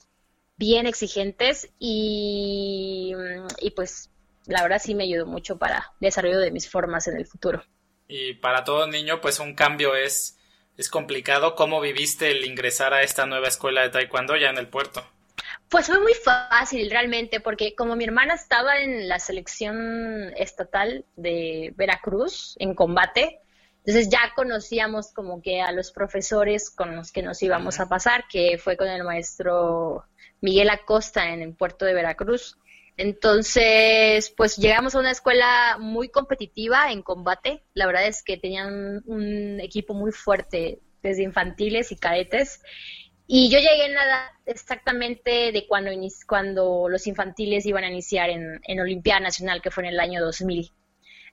bien 0.60 0.86
exigentes 0.86 1.70
y, 1.80 3.14
y 3.60 3.72
pues 3.72 4.12
la 4.46 4.62
verdad 4.62 4.82
sí 4.84 4.94
me 4.94 5.06
ayudó 5.06 5.26
mucho 5.26 5.58
para 5.58 5.78
el 5.78 6.08
desarrollo 6.08 6.40
de 6.40 6.52
mis 6.52 6.70
formas 6.70 7.08
en 7.08 7.16
el 7.16 7.26
futuro. 7.26 7.64
Y 8.08 8.34
para 8.34 8.64
todo 8.64 8.86
niño, 8.86 9.22
pues 9.22 9.40
un 9.40 9.56
cambio 9.56 9.96
es, 9.96 10.38
es 10.78 10.90
complicado. 10.90 11.56
¿Cómo 11.56 11.80
viviste 11.80 12.32
el 12.32 12.44
ingresar 12.44 12.94
a 12.94 13.04
esta 13.04 13.26
nueva 13.26 13.48
escuela 13.48 13.82
de 13.82 13.90
taekwondo 13.90 14.36
ya 14.36 14.50
en 14.50 14.58
el 14.58 14.68
puerto? 14.68 15.04
Pues 15.70 15.88
fue 15.88 16.00
muy 16.00 16.14
fácil 16.14 16.90
realmente, 16.90 17.40
porque 17.40 17.76
como 17.76 17.96
mi 17.96 18.04
hermana 18.04 18.34
estaba 18.34 18.80
en 18.80 19.08
la 19.08 19.20
selección 19.20 20.34
estatal 20.36 21.06
de 21.16 21.74
Veracruz 21.78 22.56
en 22.60 22.74
combate, 22.74 23.40
entonces 23.86 24.10
ya 24.10 24.34
conocíamos 24.36 25.14
como 25.14 25.42
que 25.42 25.62
a 25.62 25.72
los 25.72 25.92
profesores 25.92 26.70
con 26.70 26.96
los 26.96 27.12
que 27.12 27.22
nos 27.22 27.42
íbamos 27.44 27.80
a 27.80 27.88
pasar, 27.88 28.26
que 28.30 28.58
fue 28.58 28.76
con 28.76 28.88
el 28.88 29.04
maestro 29.04 30.06
Miguel 30.42 30.70
Acosta 30.70 31.34
en 31.34 31.42
el 31.42 31.54
puerto 31.54 31.86
de 31.86 31.94
Veracruz. 31.94 32.58
Entonces, 32.98 34.34
pues 34.36 34.58
llegamos 34.58 34.94
a 34.94 35.00
una 35.00 35.12
escuela 35.12 35.78
muy 35.80 36.10
competitiva 36.10 36.92
en 36.92 37.02
combate. 37.02 37.64
La 37.74 37.86
verdad 37.86 38.06
es 38.06 38.24
que 38.24 38.38
tenían 38.38 39.04
un 39.06 39.60
equipo 39.62 39.94
muy 39.94 40.12
fuerte 40.12 40.80
desde 41.02 41.24
infantiles 41.24 41.94
y 41.94 41.96
cadetes. 41.96 42.62
Y 43.26 43.50
yo 43.50 43.60
llegué 43.60 43.86
en 43.86 43.96
la 43.96 44.04
edad 44.04 44.26
exactamente 44.46 45.52
de 45.52 45.68
cuando, 45.68 45.92
cuando 46.28 46.90
los 46.90 47.08
infantiles 47.08 47.66
iban 47.66 47.84
a 47.84 47.90
iniciar 47.90 48.32
en, 48.32 48.60
en 48.64 48.80
Olimpiada 48.80 49.20
Nacional, 49.20 49.62
que 49.62 49.72
fue 49.72 49.84
en 49.84 49.90
el 49.92 50.00
año 50.00 50.20
2000. 50.20 50.72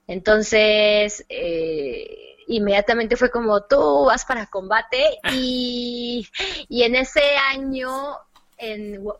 Entonces, 0.07 1.25
eh, 1.27 2.35
inmediatamente 2.47 3.17
fue 3.17 3.29
como, 3.29 3.63
tú 3.63 4.05
vas 4.05 4.25
para 4.25 4.45
combate. 4.45 5.19
Y, 5.33 6.27
y 6.69 6.83
en 6.83 6.95
ese 6.95 7.21
año 7.51 8.17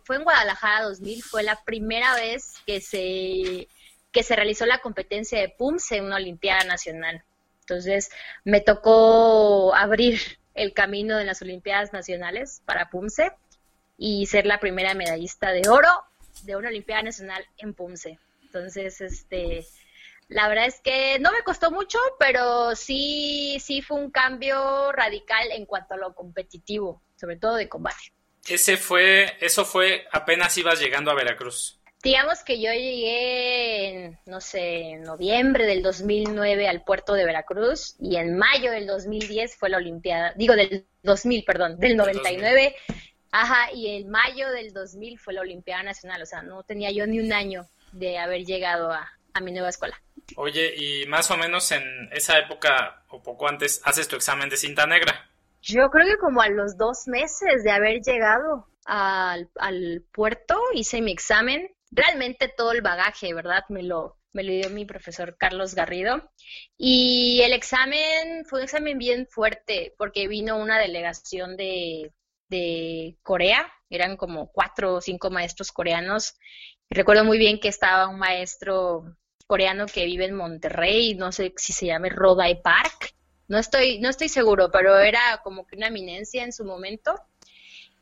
fue 0.03 0.15
en 0.15 0.24
Guadalajara 0.24 0.84
2000, 0.84 1.24
fue 1.24 1.44
la 1.44 1.56
primera 1.63 2.15
vez 2.15 2.56
que 2.65 2.82
se, 2.82 3.67
que 4.12 4.24
se 4.24 4.36
realizó 4.36 4.65
la 4.65 4.79
competencia 4.79 5.39
de 5.39 5.50
PUMSE 5.50 5.98
en 5.98 6.06
una 6.06 6.15
Olimpiada 6.15 6.63
Nacional. 6.63 7.24
Entonces 7.62 8.10
me 8.44 8.62
tocó 8.62 9.75
abrir 9.75 10.20
el 10.53 10.74
camino 10.74 11.17
de 11.17 11.25
las 11.25 11.41
Olimpiadas 11.41 11.94
Nacionales 11.94 12.62
para 12.65 12.89
PUMSE 12.89 13.32
y 13.98 14.25
ser 14.25 14.46
la 14.46 14.60
primera 14.60 14.94
medallista 14.94 15.51
de 15.51 15.70
oro 15.70 15.89
de 16.44 16.56
una 16.56 16.70
Olimpiada 16.70 17.03
Nacional 17.03 17.46
en 17.58 17.74
PUMSE. 17.74 18.20
Entonces, 18.44 19.01
este, 19.01 19.65
la 20.29 20.48
verdad 20.48 20.65
es 20.65 20.82
que 20.82 21.20
no 21.20 21.32
me 21.32 21.44
costó 21.44 21.72
mucho, 21.72 22.00
pero 22.20 22.75
sí, 22.75 23.58
sí 23.60 23.82
fue 23.82 24.00
un 24.00 24.12
cambio 24.12 24.91
radical 24.91 25.51
en 25.51 25.65
cuanto 25.65 25.94
a 25.94 25.98
lo 25.98 26.15
competitivo, 26.15 27.01
sobre 27.15 27.38
todo 27.38 27.56
de 27.56 27.70
combate. 27.70 28.16
Ese 28.48 28.77
fue, 28.77 29.36
eso 29.39 29.66
fue 29.66 30.08
apenas 30.12 30.58
ibas 30.58 30.80
llegando 30.80 31.12
a 31.12 31.16
Veracruz. 31.16 31.80
Digamos 32.04 32.44
que 32.44 32.62
yo 32.62 32.72
llegué, 32.72 33.88
en, 33.88 34.20
no 34.25 34.39
sé, 34.39 34.92
en 34.92 35.04
noviembre 35.04 35.66
del 35.66 35.82
2009 35.82 36.68
al 36.68 36.84
puerto 36.84 37.13
de 37.13 37.25
Veracruz 37.25 37.96
y 38.00 38.18
en 38.18 38.38
mayo 38.38 38.72
del 38.72 38.86
2010 38.86 39.56
fue 39.56 39.70
la 39.70 39.77
Olimpiada, 39.77 40.34
digo 40.36 40.56
del 40.56 40.86
2000, 41.04 41.44
perdón, 41.44 41.80
del 41.80 41.98
99, 41.98 42.75
ajá, 43.32 43.72
y 43.74 43.96
en 43.96 44.10
mayo 44.10 44.50
del 44.51 44.74
2000 44.74 45.18
fue 45.18 45.34
la 45.34 45.42
Olimpiada 45.42 45.84
Nacional, 45.84 46.22
o 46.22 46.25
sea, 46.25 46.44
no 46.44 46.63
tenía 46.63 46.92
yo 46.92 47.08
ni 47.08 47.20
un 47.20 47.34
año 47.34 47.68
de 47.94 48.20
haber 48.20 48.46
llegado 48.46 48.92
a, 48.92 49.12
a 49.34 49.42
mi 49.42 49.51
nueva 49.51 49.70
escuela. 49.70 50.00
Oye, 50.36 50.75
y 50.77 51.06
más 51.08 51.32
o 51.32 51.38
menos 51.38 51.72
en 51.72 52.10
esa 52.12 52.38
época 52.38 53.04
o 53.10 53.24
poco 53.24 53.48
antes 53.48 53.82
haces 53.84 54.08
tu 54.08 54.16
examen 54.16 54.50
de 54.50 54.58
cinta 54.58 54.86
negra. 54.86 55.30
Yo 55.67 55.89
creo 55.89 56.07
que 56.07 56.17
como 56.17 56.41
a 56.41 56.47
los 56.50 56.77
dos 56.77 57.07
meses 57.07 57.63
de 57.63 57.71
haber 57.71 58.01
llegado 58.01 58.67
al, 58.86 59.50
puerto 60.13 60.57
hice 60.74 61.01
mi 61.01 61.12
examen. 61.12 61.69
Realmente 61.91 62.47
todo 62.47 62.71
el 62.71 62.81
bagaje, 62.81 63.33
¿verdad? 63.33 63.63
Me 63.67 63.83
lo, 63.83 64.17
me 64.31 64.43
lo 64.43 64.51
dio 64.51 64.69
mi 64.69 64.86
profesor 64.86 65.36
Carlos 65.38 65.75
Garrido. 65.75 66.31
Y 66.77 67.41
el 67.43 67.51
examen 67.51 68.45
fue 68.45 68.59
un 68.59 68.63
examen 68.63 68.97
bien 68.97 69.27
fuerte 69.27 69.93
porque 69.97 70.29
vino 70.29 70.57
una 70.57 70.79
delegación 70.79 71.57
de, 71.57 72.13
de 72.47 73.17
Corea, 73.21 73.69
eran 73.89 74.15
como 74.15 74.50
cuatro 74.51 74.95
o 74.95 75.01
cinco 75.01 75.29
maestros 75.31 75.74
coreanos. 75.74 76.36
recuerdo 76.89 77.25
muy 77.25 77.38
bien 77.38 77.59
que 77.59 77.67
estaba 77.67 78.07
un 78.07 78.19
maestro 78.19 79.03
coreano 79.47 79.86
que 79.86 80.05
vive 80.05 80.25
en 80.25 80.36
Monterrey, 80.36 81.15
no 81.15 81.31
sé 81.33 81.53
si 81.57 81.74
se 81.74 81.88
llama 81.88 82.09
Rodai 82.09 82.62
Park, 82.62 83.16
no 83.48 83.58
estoy, 83.58 84.00
no 84.00 84.10
estoy 84.10 84.30
seguro, 84.30 84.70
pero 84.72 84.98
era 84.98 85.42
como 85.44 85.66
que 85.66 85.75
una 85.75 85.88
eminencia 85.88 86.44
en 86.44 86.54
su 86.54 86.66
momento. 86.66 87.16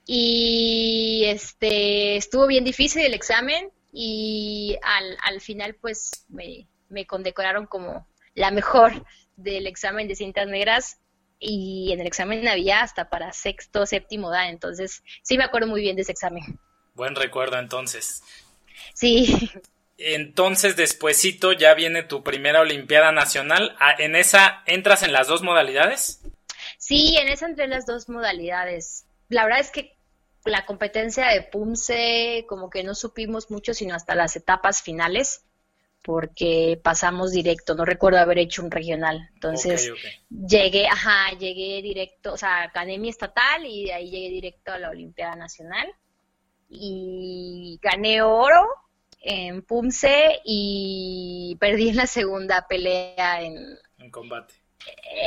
Y 0.08 1.24
este 1.26 2.18
estuvo 2.18 2.46
bien 2.48 2.64
difícil 2.64 3.04
el 3.04 3.14
examen 3.14 3.72
y 3.92 4.78
al, 4.84 5.18
al 5.24 5.42
final 5.42 5.76
pues 5.76 6.26
me, 6.30 6.68
me 6.90 7.08
condecoraron 7.08 7.66
como 7.66 8.08
la 8.36 8.52
mejor 8.52 9.06
del 9.36 9.66
examen 9.68 10.08
de 10.08 10.16
cintas 10.16 10.48
negras 10.48 11.00
y 11.40 11.92
en 11.92 12.02
el 12.02 12.08
examen 12.08 12.48
había 12.48 12.82
hasta 12.82 13.10
para 13.10 13.34
sexto, 13.34 13.86
séptimo 13.86 14.32
edad, 14.32 14.50
entonces 14.50 15.04
sí 15.24 15.38
me 15.38 15.44
acuerdo 15.44 15.68
muy 15.68 15.82
bien 15.82 15.96
de 15.96 16.04
ese 16.04 16.12
examen. 16.12 16.60
Buen 16.94 17.16
recuerdo 17.16 17.58
entonces. 17.58 18.24
Sí. 18.94 19.52
Entonces, 19.98 20.76
despuesito 20.76 21.54
ya 21.54 21.74
viene 21.74 22.04
tu 22.04 22.24
primera 22.24 22.62
Olimpiada 22.62 23.12
Nacional. 23.12 23.76
Ah, 23.80 23.96
¿En 23.98 24.16
esa 24.16 24.64
entras 24.66 25.04
en 25.04 25.14
las 25.14 25.28
dos 25.28 25.42
modalidades? 25.42 26.22
Sí, 26.78 27.16
en 27.18 27.30
esa 27.30 27.46
entré 27.46 27.66
en 27.66 27.72
las 27.72 27.86
dos 27.86 28.10
modalidades. 28.10 29.06
La 29.30 29.44
verdad 29.46 29.60
es 29.60 29.72
que 29.72 29.96
la 30.44 30.66
competencia 30.66 31.28
de 31.28 31.42
PUMSE 31.42 32.46
como 32.48 32.70
que 32.70 32.84
no 32.84 32.94
supimos 32.94 33.50
mucho 33.50 33.74
sino 33.74 33.96
hasta 33.96 34.14
las 34.14 34.36
etapas 34.36 34.84
finales 34.84 35.44
porque 36.04 36.80
pasamos 36.84 37.32
directo, 37.32 37.74
no 37.74 37.84
recuerdo 37.84 38.20
haber 38.20 38.38
hecho 38.38 38.62
un 38.62 38.70
regional. 38.70 39.28
Entonces, 39.34 39.92
llegué, 40.30 40.88
ajá, 40.88 41.36
llegué 41.40 41.82
directo, 41.82 42.34
o 42.34 42.38
sea, 42.38 42.72
gané 42.76 43.00
mi 43.00 43.10
estatal 43.10 43.66
y 43.66 43.86
de 43.86 43.94
ahí 43.94 44.12
llegué 44.12 44.30
directo 44.30 44.72
a 44.72 44.78
la 44.78 44.92
Olimpiada 44.92 45.36
Nacional 45.36 45.92
y 46.70 47.80
gané 47.82 48.22
oro 48.22 48.68
en 49.26 49.64
Pumse 49.64 50.40
y 50.46 51.58
perdí 51.60 51.90
en 51.90 51.96
la 51.96 52.08
segunda 52.08 52.68
pelea 52.68 53.42
en, 53.42 53.58
en 53.98 54.12
combate. 54.12 54.54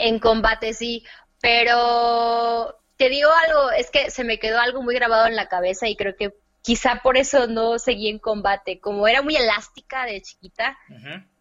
En 0.05 0.21
combate, 0.21 0.73
sí, 0.73 1.05
pero 1.41 2.79
te 2.97 3.09
digo 3.09 3.29
algo, 3.47 3.71
es 3.73 3.91
que 3.91 4.11
se 4.11 4.23
me 4.23 4.39
quedó 4.39 4.61
algo 4.61 4.83
muy 4.83 4.95
grabado 4.95 5.27
en 5.27 5.35
la 5.35 5.49
cabeza 5.49 5.89
y 5.89 5.97
creo 5.97 6.15
que 6.17 6.33
quizá 6.63 7.01
por 7.03 7.17
eso 7.17 7.49
no 7.49 7.79
seguí 7.79 8.09
en 8.09 8.21
combate, 8.21 8.79
como 8.79 9.09
era 9.09 9.21
muy 9.21 9.37
elástica 9.37 10.05
de 10.05 10.23
chiquita. 10.23 10.79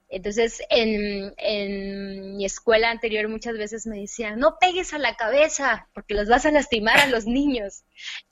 Entonces, 0.10 0.62
en, 0.70 1.34
en, 1.38 2.38
mi 2.38 2.46
escuela 2.46 2.92
anterior 2.92 3.28
muchas 3.28 3.58
veces 3.58 3.86
me 3.86 4.00
decían, 4.00 4.40
no 4.40 4.58
pegues 4.60 4.94
a 4.94 5.00
la 5.00 5.16
cabeza 5.16 5.90
porque 5.94 6.14
los 6.14 6.30
vas 6.30 6.46
a 6.46 6.52
lastimar 6.52 6.98
a 7.00 7.08
los 7.08 7.26
niños. 7.26 7.84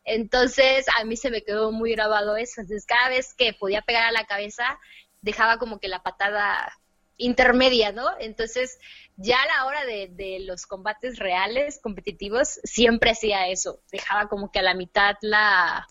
Entonces, 0.05 0.85
a 0.97 1.03
mí 1.03 1.17
se 1.17 1.31
me 1.31 1.43
quedó 1.43 1.71
muy 1.71 1.91
grabado 1.91 2.37
eso. 2.37 2.61
Entonces, 2.61 2.85
cada 2.85 3.09
vez 3.09 3.33
que 3.33 3.53
podía 3.53 3.81
pegar 3.81 4.05
a 4.05 4.11
la 4.11 4.25
cabeza, 4.25 4.79
dejaba 5.21 5.57
como 5.57 5.79
que 5.79 5.89
la 5.89 6.01
patada 6.01 6.71
intermedia, 7.17 7.91
¿no? 7.91 8.07
Entonces, 8.19 8.79
ya 9.17 9.41
a 9.41 9.47
la 9.47 9.65
hora 9.65 9.85
de, 9.85 10.09
de 10.11 10.39
los 10.41 10.65
combates 10.65 11.19
reales, 11.19 11.79
competitivos, 11.81 12.59
siempre 12.63 13.11
hacía 13.11 13.47
eso. 13.49 13.81
Dejaba 13.91 14.29
como 14.29 14.51
que 14.51 14.59
a 14.59 14.63
la 14.63 14.75
mitad 14.75 15.15
la, 15.21 15.87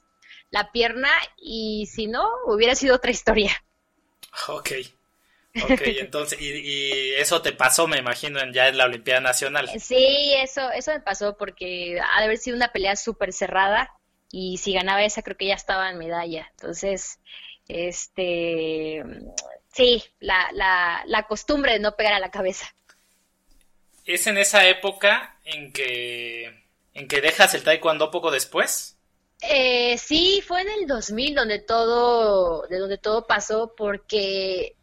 la 0.50 0.70
pierna 0.72 1.10
y 1.36 1.86
si 1.86 2.06
no, 2.06 2.26
hubiera 2.46 2.74
sido 2.74 2.94
otra 2.96 3.10
historia. 3.10 3.64
Ok. 4.48 4.70
Ok, 5.62 5.82
entonces, 6.00 6.40
y, 6.40 7.14
eso 7.14 7.42
te 7.42 7.52
pasó, 7.52 7.86
me 7.86 7.98
imagino, 7.98 8.40
ya 8.52 8.68
en 8.68 8.78
la 8.78 8.86
Olimpiada 8.86 9.20
Nacional. 9.20 9.70
Sí, 9.80 10.34
eso, 10.36 10.70
eso 10.72 10.92
me 10.92 11.00
pasó 11.00 11.36
porque 11.36 12.00
ha 12.00 12.20
de 12.20 12.24
haber 12.24 12.38
sido 12.38 12.56
una 12.56 12.72
pelea 12.72 12.96
súper 12.96 13.32
cerrada 13.32 13.92
y 14.30 14.58
si 14.58 14.72
ganaba 14.74 15.04
esa 15.04 15.22
creo 15.22 15.36
que 15.36 15.46
ya 15.46 15.54
estaba 15.54 15.90
en 15.90 15.98
medalla. 15.98 16.48
Entonces, 16.50 17.20
este, 17.68 19.04
sí, 19.72 20.02
la, 20.18 20.50
la, 20.52 21.02
la 21.06 21.22
costumbre 21.24 21.72
de 21.72 21.78
no 21.78 21.94
pegar 21.96 22.14
a 22.14 22.20
la 22.20 22.30
cabeza. 22.30 22.66
¿Es 24.04 24.26
en 24.26 24.36
esa 24.36 24.66
época 24.66 25.38
en 25.44 25.72
que, 25.72 26.64
en 26.92 27.08
que 27.08 27.20
dejas 27.20 27.54
el 27.54 27.62
taekwondo 27.62 28.10
poco 28.10 28.30
después? 28.30 28.98
Eh, 29.40 29.98
sí, 29.98 30.42
fue 30.46 30.62
en 30.62 30.68
el 30.68 30.86
2000 30.86 31.34
donde 31.34 31.58
todo, 31.58 32.66
de 32.66 32.78
donde 32.78 32.98
todo 32.98 33.26
pasó 33.26 33.74
porque 33.76 34.76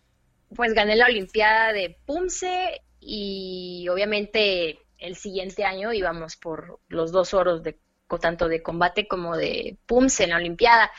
pues 0.56 0.74
gané 0.74 0.96
la 0.96 1.06
Olimpiada 1.06 1.74
de 1.74 1.98
Pumse 2.06 2.82
y 3.00 3.88
obviamente 3.90 4.80
el 4.98 5.16
siguiente 5.16 5.66
año 5.66 5.94
íbamos 5.94 6.36
por 6.36 6.80
los 6.88 7.12
dos 7.12 7.34
oros 7.34 7.64
de 7.64 7.78
tanto 8.20 8.48
de 8.48 8.62
combate 8.62 9.08
como 9.08 9.38
de 9.38 9.78
Pumse 9.86 10.26
en 10.26 10.32
la 10.32 10.38
Olimpiada. 10.38 10.92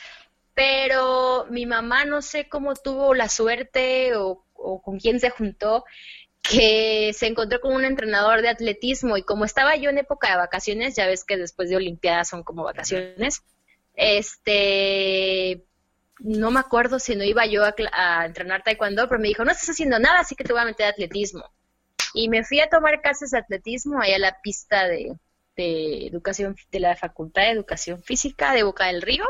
Pero 0.55 1.47
mi 1.51 1.67
mamá 1.67 2.05
no 2.05 2.23
sé 2.23 2.49
cómo 2.49 2.75
tuvo 2.75 3.15
la 3.15 3.29
suerte 3.29 4.13
o, 4.17 4.45
con 4.83 4.99
quién 4.99 5.19
se 5.19 5.31
juntó 5.31 5.85
que 6.43 7.13
se 7.15 7.27
encontró 7.27 7.61
con 7.61 7.73
un 7.73 7.85
entrenador 7.85 8.43
de 8.43 8.49
atletismo 8.49 9.17
y 9.17 9.23
como 9.23 9.45
estaba 9.45 9.77
yo 9.77 9.91
en 9.91 9.99
época 9.99 10.31
de 10.31 10.37
vacaciones, 10.37 10.97
ya 10.97 11.07
ves 11.07 11.25
que 11.25 11.37
después 11.37 11.71
de 11.71 11.77
Olimpiadas 11.77 12.29
son 12.29 12.43
como 12.43 12.65
vacaciones, 12.65 13.43
este, 13.95 15.65
no 16.23 16.51
me 16.53 16.61
acuerdo 16.61 16.99
si 16.99 17.17
no 17.17 17.25
iba 17.25 17.47
yo 17.47 17.65
a, 17.65 18.25
entrenar 18.25 18.63
taekwondo, 18.63 19.09
pero 19.09 19.21
me 19.21 19.29
dijo, 19.29 19.45
no 19.45 19.51
estás 19.51 19.71
haciendo 19.71 19.99
nada, 19.99 20.21
así 20.21 20.37
que 20.37 20.45
te 20.45 20.53
voy 20.53 20.63
a 20.63 20.67
meter 20.67 20.87
a 20.87 20.91
atletismo. 20.91 21.45
Y 22.15 22.29
me 22.29 22.45
fui 22.45 22.61
a 22.61 22.69
tomar 22.69 23.01
clases 23.01 23.33
de 23.33 23.39
atletismo 23.39 24.01
ahí 24.01 24.13
a 24.13 24.19
la 24.19 24.41
pista 24.41 24.87
de, 24.87 25.17
educación, 25.57 26.57
de 26.71 26.81
la 26.81 26.95
Facultad 26.97 27.43
de 27.43 27.51
Educación 27.51 28.03
Física 28.03 28.53
de 28.53 28.63
Boca 28.63 28.87
del 28.87 29.03
Río. 29.03 29.25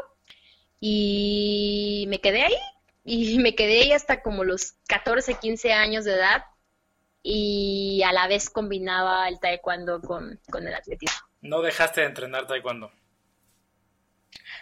Y 0.80 2.06
me 2.08 2.20
quedé 2.20 2.42
ahí, 2.42 2.56
y 3.04 3.38
me 3.42 3.54
quedé 3.54 3.82
ahí 3.82 3.92
hasta 3.92 4.20
como 4.20 4.44
los 4.44 4.74
14, 4.88 5.34
15 5.34 5.72
años 5.72 6.04
de 6.04 6.14
edad. 6.14 6.44
Y 7.22 8.02
a 8.04 8.12
la 8.12 8.26
vez 8.26 8.50
combinaba 8.50 9.28
el 9.28 9.38
taekwondo 9.38 10.02
con, 10.02 10.40
con 10.50 10.66
el 10.66 10.74
atletismo. 10.74 11.26
¿No 11.40 11.62
dejaste 11.62 12.02
de 12.02 12.08
entrenar 12.08 12.46
taekwondo? 12.46 12.92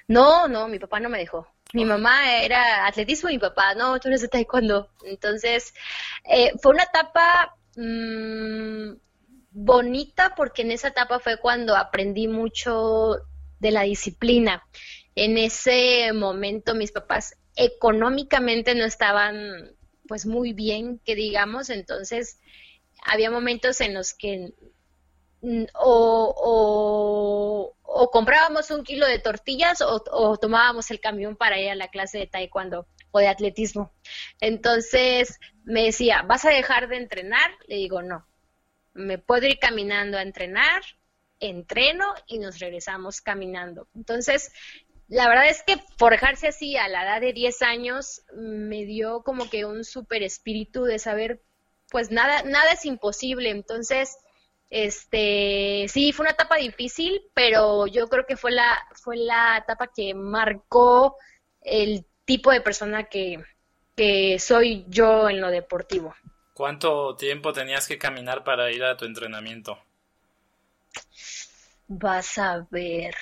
No, 0.07 0.47
no, 0.47 0.69
mi 0.69 0.79
papá 0.79 1.01
no 1.01 1.09
me 1.09 1.19
dejó. 1.19 1.49
Mi 1.72 1.85
mamá 1.85 2.42
era 2.42 2.87
atletismo 2.87 3.30
y 3.30 3.35
mi 3.35 3.38
papá, 3.38 3.74
no, 3.74 3.98
tú 4.00 4.09
eres 4.09 4.22
de 4.22 4.28
taekwondo. 4.28 4.90
Entonces, 5.04 5.72
eh, 6.24 6.52
fue 6.61 6.72
una 6.72 6.85
etapa 6.85 7.56
mm, 7.76 8.92
bonita 9.52 10.35
porque 10.37 10.62
en 10.62 10.72
esa 10.72 10.88
etapa 10.88 11.20
fue 11.20 11.38
cuando 11.38 11.76
aprendí 11.76 12.28
mucho 12.28 13.16
de 13.59 13.70
la 13.70 13.83
disciplina. 13.83 14.64
En 15.14 15.38
ese 15.38 16.12
momento 16.12 16.74
mis 16.74 16.92
papás 16.92 17.37
económicamente 17.56 18.74
no 18.74 18.85
estaban 18.85 19.76
pues 20.09 20.26
muy 20.26 20.52
bien, 20.52 21.00
que 21.04 21.14
digamos, 21.14 21.70
entonces 21.70 22.40
había 23.04 23.30
momentos 23.30 23.80
en 23.80 23.94
los 23.94 24.14
que 24.14 24.52
mm, 25.42 25.64
o, 25.74 27.74
o 27.92 28.11
comprábamos 28.11 28.70
un 28.70 28.85
kilo 28.85 29.07
de 29.07 29.18
tortillas 29.18 29.81
o, 29.81 30.37
tomábamos 30.38 30.90
el 30.92 31.00
camión 31.00 31.37
para 31.37 31.59
ir 31.59 31.70
a 31.70 31.74
la 31.74 31.88
clase 31.88 32.18
de 32.18 32.26
taekwondo 32.29 32.87
o 33.11 33.18
de 33.18 33.26
atletismo. 33.26 33.92
Entonces 34.40 35.40
me 35.64 35.85
decía, 35.85 36.22
¿vas 36.22 36.44
a 36.44 36.50
dejar 36.50 36.88
de 36.88 36.96
entrenar? 36.96 37.50
Le 37.66 37.76
digo, 37.76 38.00
no, 38.03 38.26
me 38.94 39.18
puedo 39.18 39.46
ir 39.46 39.59
caminando 39.59 40.18
a 40.18 40.22
entrenar, 40.22 40.83
entreno 41.40 42.14
y 42.29 42.38
nos 42.38 42.61
regresamos 42.61 43.20
caminando. 43.20 43.88
Entonces, 43.96 44.53
la 45.09 45.29
verdad 45.29 45.48
es 45.48 45.64
que 45.66 45.83
forjarse 45.98 46.48
así 46.48 46.76
a 46.76 46.87
la 46.87 47.03
edad 47.03 47.20
de 47.20 47.33
10 47.33 47.62
años 47.62 48.22
me 48.37 48.85
dio 48.85 49.24
como 49.24 49.50
que 49.50 49.64
un 49.64 49.83
súper 49.83 50.22
espíritu 50.22 50.85
de 50.85 51.00
saber, 51.00 51.42
pues 51.90 52.12
nada, 52.12 52.44
nada 52.44 52.70
es 52.70 52.85
imposible. 52.85 53.50
Entonces, 53.50 54.16
este, 54.70 55.87
sí, 55.88 56.12
fue 56.12 56.24
una 56.24 56.33
etapa 56.33 56.56
difícil, 56.56 57.22
pero 57.35 57.88
yo 57.88 58.09
creo 58.09 58.24
que 58.24 58.37
fue 58.37 58.52
la, 58.52 58.80
fue 58.94 59.16
la 59.16 59.59
etapa 59.59 59.88
que 59.88 60.14
marcó 60.14 61.16
el 61.61 62.06
tipo 62.24 62.52
de 62.52 62.61
persona 62.61 63.04
que, 63.04 63.42
que 63.96 64.38
soy 64.38 64.85
yo 64.88 65.28
en 65.28 65.40
lo 65.40 65.50
deportivo. 65.50 66.14
¿Cuánto 66.54 67.16
tiempo 67.16 67.52
tenías 67.52 67.88
que 67.88 67.98
caminar 67.98 68.44
para 68.44 68.70
ir 68.70 68.85
a 68.85 68.96
tu 68.96 69.06
entrenamiento? 69.06 69.76
Vas 71.88 72.38
a 72.38 72.64
ver. 72.70 73.16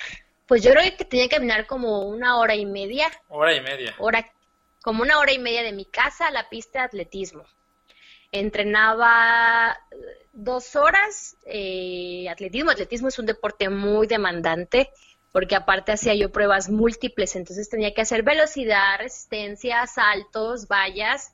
Pues 0.45 0.61
yo 0.61 0.71
creo 0.71 0.83
que 0.95 1.05
tenía 1.05 1.27
que 1.27 1.35
caminar 1.35 1.65
como 1.65 2.01
una 2.07 2.37
hora 2.37 2.55
y 2.55 2.65
media. 2.67 3.09
Hora 3.27 3.55
y 3.55 3.61
media. 3.61 3.95
Hora, 3.97 4.31
como 4.83 5.01
una 5.01 5.17
hora 5.17 5.31
y 5.31 5.39
media 5.39 5.63
de 5.63 5.73
mi 5.73 5.85
casa 5.85 6.27
a 6.27 6.31
la 6.31 6.47
pista 6.49 6.79
de 6.79 6.85
atletismo 6.85 7.43
entrenaba 8.31 9.79
eh, 9.91 9.95
dos 10.33 10.75
horas 10.75 11.37
eh, 11.45 12.27
atletismo. 12.29 12.71
Atletismo 12.71 13.07
es 13.07 13.19
un 13.19 13.25
deporte 13.25 13.69
muy 13.69 14.07
demandante 14.07 14.89
porque 15.31 15.55
aparte 15.55 15.91
hacía 15.91 16.15
yo 16.15 16.31
pruebas 16.31 16.69
múltiples, 16.69 17.35
entonces 17.35 17.69
tenía 17.69 17.93
que 17.93 18.01
hacer 18.01 18.23
velocidad, 18.23 18.97
resistencia, 18.97 19.85
saltos, 19.85 20.67
vallas. 20.67 21.33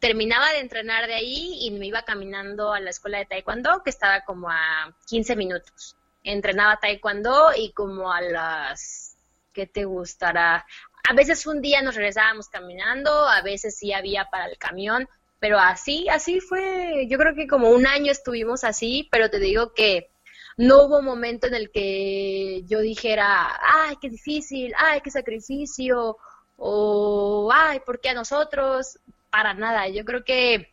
Terminaba 0.00 0.50
de 0.52 0.60
entrenar 0.60 1.06
de 1.06 1.14
ahí 1.14 1.58
y 1.60 1.70
me 1.72 1.86
iba 1.86 2.02
caminando 2.02 2.72
a 2.72 2.80
la 2.80 2.90
escuela 2.90 3.18
de 3.18 3.26
taekwondo, 3.26 3.82
que 3.82 3.90
estaba 3.90 4.24
como 4.24 4.48
a 4.50 4.94
15 5.06 5.36
minutos. 5.36 5.96
Entrenaba 6.24 6.78
taekwondo 6.78 7.50
y 7.56 7.72
como 7.72 8.12
a 8.12 8.20
las, 8.20 9.16
¿qué 9.52 9.66
te 9.66 9.84
gustará? 9.84 10.66
A 11.08 11.14
veces 11.14 11.46
un 11.46 11.60
día 11.62 11.80
nos 11.82 11.94
regresábamos 11.94 12.48
caminando, 12.48 13.10
a 13.28 13.40
veces 13.42 13.76
sí 13.76 13.92
había 13.92 14.26
para 14.30 14.46
el 14.46 14.58
camión, 14.58 15.08
pero 15.40 15.58
así, 15.58 16.08
así 16.08 16.40
fue, 16.40 17.06
yo 17.08 17.18
creo 17.18 17.34
que 17.34 17.46
como 17.46 17.70
un 17.70 17.86
año 17.86 18.10
estuvimos 18.10 18.64
así, 18.64 19.08
pero 19.10 19.30
te 19.30 19.38
digo 19.38 19.72
que 19.72 20.10
no 20.56 20.84
hubo 20.84 21.02
momento 21.02 21.46
en 21.46 21.54
el 21.54 21.70
que 21.70 22.64
yo 22.66 22.80
dijera, 22.80 23.58
ay, 23.62 23.96
qué 24.00 24.10
difícil, 24.10 24.74
ay, 24.76 25.00
qué 25.00 25.10
sacrificio, 25.10 26.16
o 26.56 27.50
ay, 27.52 27.80
¿por 27.86 28.00
qué 28.00 28.10
a 28.10 28.14
nosotros? 28.14 28.98
Para 29.30 29.54
nada, 29.54 29.88
yo 29.88 30.04
creo 30.04 30.24
que 30.24 30.72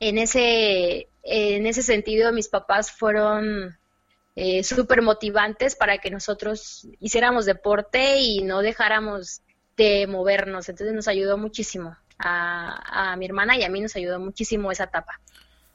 en 0.00 0.16
ese, 0.18 1.08
en 1.22 1.66
ese 1.66 1.82
sentido 1.82 2.32
mis 2.32 2.48
papás 2.48 2.90
fueron 2.90 3.76
eh, 4.34 4.64
súper 4.64 5.02
motivantes 5.02 5.76
para 5.76 5.98
que 5.98 6.10
nosotros 6.10 6.86
hiciéramos 7.00 7.44
deporte 7.44 8.20
y 8.20 8.42
no 8.42 8.62
dejáramos 8.62 9.42
de 9.76 10.06
movernos, 10.06 10.70
entonces 10.70 10.94
nos 10.94 11.08
ayudó 11.08 11.36
muchísimo 11.36 11.96
a, 12.18 13.14
mi 13.16 13.26
hermana 13.26 13.56
y 13.56 13.64
a 13.64 13.68
mí 13.68 13.80
nos 13.80 13.96
ayudó 13.96 14.18
muchísimo 14.18 14.70
esa 14.70 14.84
etapa. 14.84 15.20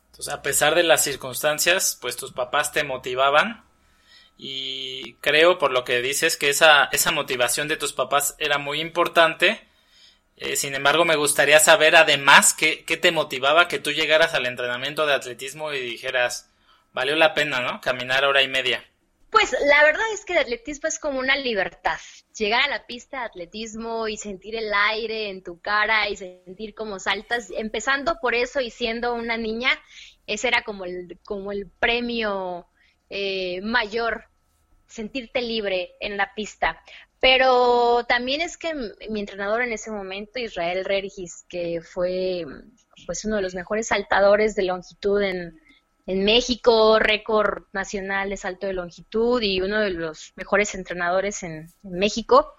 Entonces, 0.08 0.34
a 0.34 0.42
pesar 0.42 0.76
de 0.76 0.84
las 0.84 1.04
circunstancias, 1.04 1.98
pues 2.02 2.16
tus 2.16 2.32
papás 2.32 2.72
te 2.72 2.84
motivaban 2.84 3.64
y 4.38 5.14
creo 5.16 5.58
por 5.58 5.72
lo 5.72 5.84
que 5.84 6.02
dices 6.02 6.38
que 6.38 6.50
esa, 6.50 6.86
esa 6.92 7.12
motivación 7.12 7.68
de 7.68 7.78
tus 7.78 7.94
papás 7.94 8.36
era 8.40 8.58
muy 8.58 8.82
importante. 8.82 9.68
Eh, 10.38 10.56
sin 10.56 10.76
embargo, 10.76 11.06
me 11.06 11.16
gustaría 11.16 11.60
saber 11.60 11.96
además 11.96 12.54
qué, 12.54 12.86
qué 12.86 12.98
te 12.98 13.12
motivaba 13.12 13.68
que 13.68 13.80
tú 13.80 13.92
llegaras 13.92 14.34
al 14.34 14.46
entrenamiento 14.46 15.06
de 15.06 15.14
atletismo 15.14 15.74
y 15.74 15.80
dijeras, 15.80 16.52
valió 16.94 17.16
la 17.16 17.34
pena, 17.34 17.60
¿no? 17.60 17.82
Caminar 17.82 18.26
hora 18.26 18.42
y 18.42 18.48
media. 18.48 18.84
Pues 19.30 19.52
la 19.52 19.84
verdad 19.84 20.06
es 20.14 20.24
que 20.24 20.34
el 20.34 20.40
atletismo 20.40 20.88
es 20.88 21.00
como 21.00 21.20
una 21.20 21.36
libertad. 21.36 22.00
Llegar 22.38 22.64
a 22.64 22.70
la 22.70 22.86
pista 22.86 23.20
de 23.20 23.26
atletismo 23.26 24.08
y 24.08 24.18
sentir 24.18 24.56
el 24.56 24.72
aire 24.74 25.30
en 25.30 25.44
tu 25.44 25.60
cara 25.60 26.08
y 26.08 26.16
sentir 26.16 26.74
cómo 26.74 27.00
saltas, 27.00 27.50
empezando 27.52 28.18
por 28.22 28.36
eso 28.36 28.62
y 28.62 28.70
siendo 28.70 29.14
una 29.14 29.38
niña, 29.38 29.70
ese 30.28 30.48
era 30.48 30.64
como 30.64 30.86
el, 30.86 31.20
como 31.26 31.52
el 31.52 31.70
premio 31.70 32.68
eh, 33.10 33.60
mayor, 33.62 34.26
sentirte 34.88 35.42
libre 35.42 35.96
en 36.00 36.16
la 36.16 36.34
pista. 36.34 36.82
Pero 37.20 38.06
también 38.08 38.42
es 38.42 38.58
que 38.58 38.74
mi 39.10 39.20
entrenador 39.20 39.62
en 39.62 39.74
ese 39.74 39.92
momento, 39.92 40.40
Israel 40.40 40.86
Regis, 40.86 41.46
que 41.50 41.82
fue 41.82 42.46
pues 43.06 43.26
uno 43.26 43.38
de 43.38 43.42
los 43.42 43.56
mejores 43.56 43.88
saltadores 43.88 44.56
de 44.56 44.64
longitud 44.64 45.22
en, 45.22 45.60
en 46.08 46.24
México, 46.24 47.00
récord 47.00 47.64
nacional 47.74 48.30
de 48.30 48.38
salto 48.38 48.66
de 48.66 48.74
longitud 48.74 49.42
y 49.42 49.60
uno 49.60 49.82
de 49.82 49.92
los 49.92 50.32
mejores 50.38 50.74
entrenadores 50.74 51.44
en, 51.44 51.68
México, 51.84 52.54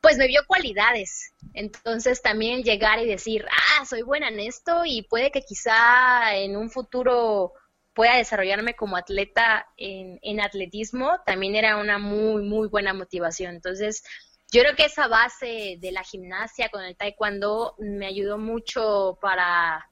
pues 0.00 0.18
me 0.18 0.26
vio 0.26 0.40
cualidades. 0.48 1.32
Entonces 1.54 2.22
también 2.22 2.64
llegar 2.64 2.98
y 2.98 3.06
decir, 3.06 3.46
ah, 3.50 3.86
soy 3.86 4.02
buena 4.02 4.28
en 4.28 4.40
esto 4.40 4.82
y 4.84 5.02
puede 5.02 5.30
que 5.30 5.42
quizá 5.42 6.34
en 6.34 6.56
un 6.56 6.70
futuro 6.70 7.52
pueda 7.94 8.16
desarrollarme 8.16 8.74
como 8.74 8.96
atleta 8.96 9.68
en, 9.76 10.18
en 10.22 10.40
atletismo, 10.40 11.20
también 11.24 11.54
era 11.54 11.76
una 11.76 11.98
muy, 11.98 12.42
muy 12.42 12.66
buena 12.66 12.94
motivación. 12.94 13.54
Entonces, 13.54 14.02
yo 14.50 14.62
creo 14.62 14.74
que 14.74 14.86
esa 14.86 15.06
base 15.06 15.76
de 15.78 15.92
la 15.92 16.02
gimnasia 16.02 16.68
con 16.70 16.82
el 16.82 16.96
taekwondo 16.96 17.76
me 17.78 18.06
ayudó 18.06 18.38
mucho 18.38 19.18
para 19.20 19.89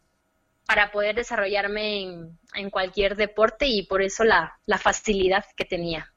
para 0.69 0.91
poder 0.91 1.15
desarrollarme 1.15 2.03
en, 2.55 2.71
cualquier 2.71 3.17
deporte 3.17 3.67
y 3.67 3.87
por 3.87 4.03
eso 4.03 4.23
la, 4.23 4.59
facilidad 4.79 5.47
que 5.57 5.65
tenía. 5.65 6.13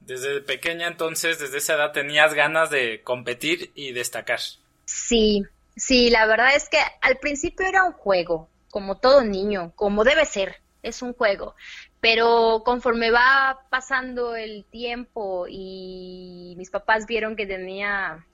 Desde 0.00 0.40
pequeña 0.40 0.88
entonces, 0.88 1.38
desde 1.38 1.58
esa 1.58 1.74
edad 1.74 1.92
tenías 1.92 2.32
ganas 2.32 2.70
de 2.70 3.02
competir 3.02 3.70
y 3.74 3.92
destacar. 3.92 4.40
Sí, 4.86 5.44
sí, 5.76 6.08
la 6.08 6.24
verdad 6.24 6.56
es 6.56 6.70
que 6.70 6.78
al 7.02 7.18
principio 7.18 7.66
era 7.66 7.84
un 7.84 7.92
juego, 7.92 8.48
como 8.70 8.96
todo 8.96 9.24
niño, 9.24 9.72
como 9.76 10.04
debe 10.04 10.24
ser, 10.24 10.56
es 10.82 11.02
un 11.02 11.12
juego. 11.12 11.54
Pero 12.00 12.62
conforme 12.64 13.10
va 13.10 13.60
pasando 13.68 14.36
el 14.36 14.64
tiempo 14.64 15.44
y 15.50 16.54
mis 16.56 16.70
papás 16.70 17.04
vieron 17.06 17.36
que 17.36 17.44
tenía 17.44 18.24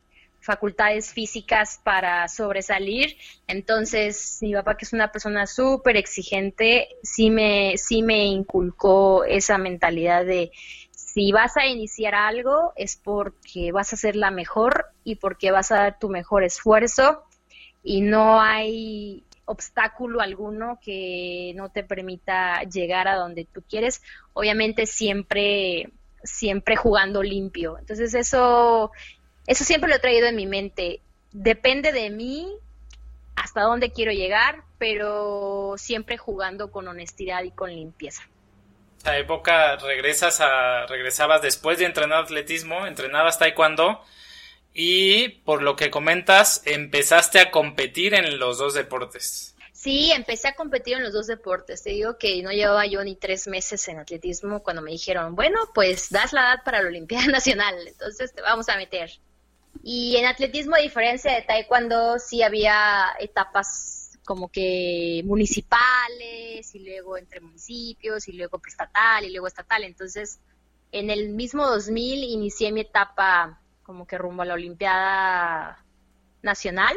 facultades 0.40 1.12
físicas 1.12 1.80
para 1.82 2.28
sobresalir. 2.28 3.16
Entonces, 3.46 4.38
mi 4.40 4.54
papá, 4.54 4.76
que 4.76 4.84
es 4.84 4.92
una 4.92 5.12
persona 5.12 5.46
súper 5.46 5.96
exigente, 5.96 6.88
sí 7.02 7.30
me, 7.30 7.76
sí 7.76 8.02
me 8.02 8.24
inculcó 8.24 9.24
esa 9.24 9.58
mentalidad 9.58 10.24
de 10.24 10.50
si 10.92 11.32
vas 11.32 11.56
a 11.56 11.66
iniciar 11.66 12.14
algo 12.14 12.72
es 12.76 12.96
porque 12.96 13.72
vas 13.72 13.92
a 13.92 13.96
ser 13.96 14.14
la 14.14 14.30
mejor 14.30 14.86
y 15.04 15.16
porque 15.16 15.50
vas 15.50 15.72
a 15.72 15.76
dar 15.76 15.98
tu 15.98 16.08
mejor 16.08 16.44
esfuerzo 16.44 17.24
y 17.82 18.02
no 18.02 18.40
hay 18.40 19.24
obstáculo 19.44 20.20
alguno 20.20 20.78
que 20.82 21.52
no 21.56 21.70
te 21.70 21.82
permita 21.82 22.62
llegar 22.64 23.08
a 23.08 23.16
donde 23.16 23.46
tú 23.46 23.62
quieres. 23.68 24.02
Obviamente 24.34 24.86
siempre 24.86 25.90
siempre 26.22 26.76
jugando 26.76 27.22
limpio. 27.22 27.78
Entonces 27.78 28.14
eso 28.14 28.92
eso 29.48 29.64
siempre 29.64 29.88
lo 29.88 29.96
he 29.96 29.98
traído 29.98 30.26
en 30.26 30.36
mi 30.36 30.46
mente. 30.46 31.00
Depende 31.32 31.90
de 31.90 32.10
mí 32.10 32.52
hasta 33.34 33.62
dónde 33.62 33.92
quiero 33.92 34.12
llegar, 34.12 34.62
pero 34.76 35.74
siempre 35.78 36.18
jugando 36.18 36.70
con 36.70 36.86
honestidad 36.86 37.42
y 37.44 37.50
con 37.50 37.70
limpieza. 37.70 38.22
Esa 38.98 39.16
época 39.16 39.76
regresas 39.76 40.42
a 40.42 40.84
regresabas 40.86 41.40
después 41.40 41.78
de 41.78 41.86
entrenar 41.86 42.24
atletismo, 42.24 42.86
entrenabas 42.86 43.38
taekwondo 43.38 44.04
y 44.74 45.28
por 45.28 45.62
lo 45.62 45.76
que 45.76 45.90
comentas 45.90 46.60
empezaste 46.66 47.40
a 47.40 47.50
competir 47.50 48.12
en 48.12 48.38
los 48.38 48.58
dos 48.58 48.74
deportes. 48.74 49.56
Sí, 49.72 50.12
empecé 50.12 50.48
a 50.48 50.56
competir 50.56 50.98
en 50.98 51.04
los 51.04 51.14
dos 51.14 51.26
deportes. 51.26 51.82
Te 51.84 51.90
digo 51.90 52.18
que 52.18 52.42
no 52.42 52.50
llevaba 52.50 52.84
yo 52.84 53.02
ni 53.02 53.16
tres 53.16 53.46
meses 53.46 53.88
en 53.88 53.98
atletismo 53.98 54.62
cuando 54.62 54.82
me 54.82 54.90
dijeron, 54.90 55.36
bueno, 55.36 55.58
pues 55.72 56.10
das 56.10 56.34
la 56.34 56.40
edad 56.42 56.64
para 56.64 56.82
la 56.82 56.88
Olimpiada 56.88 57.26
Nacional, 57.28 57.76
entonces 57.86 58.34
te 58.34 58.42
vamos 58.42 58.68
a 58.68 58.76
meter. 58.76 59.10
Y 59.82 60.16
en 60.16 60.26
atletismo, 60.26 60.76
a 60.76 60.80
diferencia 60.80 61.32
de 61.34 61.42
taekwondo, 61.42 62.18
sí 62.18 62.42
había 62.42 63.12
etapas 63.18 64.18
como 64.24 64.50
que 64.50 65.22
municipales 65.24 66.74
y 66.74 66.80
luego 66.80 67.16
entre 67.16 67.40
municipios 67.40 68.28
y 68.28 68.32
luego 68.32 68.58
preestatal 68.58 69.24
y 69.24 69.30
luego 69.30 69.46
estatal. 69.46 69.84
Entonces, 69.84 70.40
en 70.92 71.10
el 71.10 71.30
mismo 71.30 71.66
2000 71.66 72.24
inicié 72.24 72.70
mi 72.72 72.82
etapa 72.82 73.62
como 73.82 74.06
que 74.06 74.18
rumbo 74.18 74.42
a 74.42 74.44
la 74.44 74.54
Olimpiada 74.54 75.82
Nacional. 76.42 76.94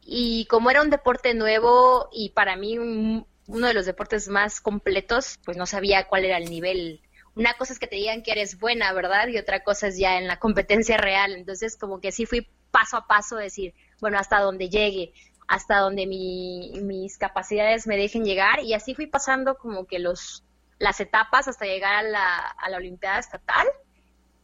Y 0.00 0.46
como 0.46 0.70
era 0.70 0.82
un 0.82 0.90
deporte 0.90 1.34
nuevo 1.34 2.08
y 2.12 2.30
para 2.30 2.56
mí 2.56 2.78
uno 2.78 3.66
de 3.66 3.74
los 3.74 3.86
deportes 3.86 4.28
más 4.28 4.60
completos, 4.60 5.40
pues 5.44 5.56
no 5.56 5.66
sabía 5.66 6.06
cuál 6.06 6.24
era 6.24 6.36
el 6.36 6.50
nivel 6.50 7.00
una 7.36 7.54
cosa 7.54 7.72
es 7.72 7.78
que 7.78 7.86
te 7.86 7.96
digan 7.96 8.22
que 8.22 8.32
eres 8.32 8.58
buena, 8.58 8.92
¿verdad? 8.92 9.28
Y 9.28 9.38
otra 9.38 9.64
cosa 9.64 9.88
es 9.88 9.98
ya 9.98 10.18
en 10.18 10.26
la 10.26 10.38
competencia 10.38 10.96
real. 10.96 11.32
Entonces, 11.34 11.76
como 11.76 12.00
que 12.00 12.12
sí 12.12 12.26
fui 12.26 12.48
paso 12.70 12.96
a 12.96 13.06
paso, 13.06 13.36
decir, 13.36 13.74
bueno, 14.00 14.18
hasta 14.18 14.40
donde 14.40 14.68
llegue, 14.68 15.12
hasta 15.48 15.78
donde 15.78 16.06
mis 16.06 17.18
capacidades 17.18 17.86
me 17.86 17.96
dejen 17.96 18.24
llegar. 18.24 18.60
Y 18.60 18.74
así 18.74 18.94
fui 18.94 19.06
pasando 19.06 19.56
como 19.56 19.86
que 19.86 19.98
los 19.98 20.44
las 20.78 21.00
etapas 21.00 21.48
hasta 21.48 21.64
llegar 21.64 21.94
a 21.94 22.02
la, 22.02 22.36
a 22.38 22.70
la 22.70 22.76
Olimpiada 22.76 23.18
Estatal. 23.18 23.66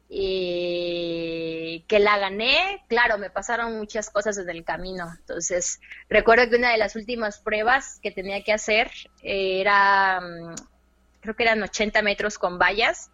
que 0.08 1.98
la 1.98 2.18
gané, 2.18 2.84
claro, 2.88 3.18
me 3.18 3.30
pasaron 3.30 3.76
muchas 3.76 4.10
cosas 4.10 4.38
en 4.38 4.48
el 4.50 4.64
camino. 4.64 5.12
Entonces, 5.18 5.80
recuerdo 6.08 6.48
que 6.48 6.56
una 6.56 6.72
de 6.72 6.78
las 6.78 6.96
últimas 6.96 7.40
pruebas 7.40 8.00
que 8.02 8.10
tenía 8.10 8.42
que 8.42 8.52
hacer 8.52 8.90
era 9.22 10.20
mm, 10.20 10.54
creo 11.20 11.36
que 11.36 11.42
eran 11.44 11.62
80 11.62 12.02
metros 12.02 12.38
con 12.38 12.58
vallas. 12.58 13.10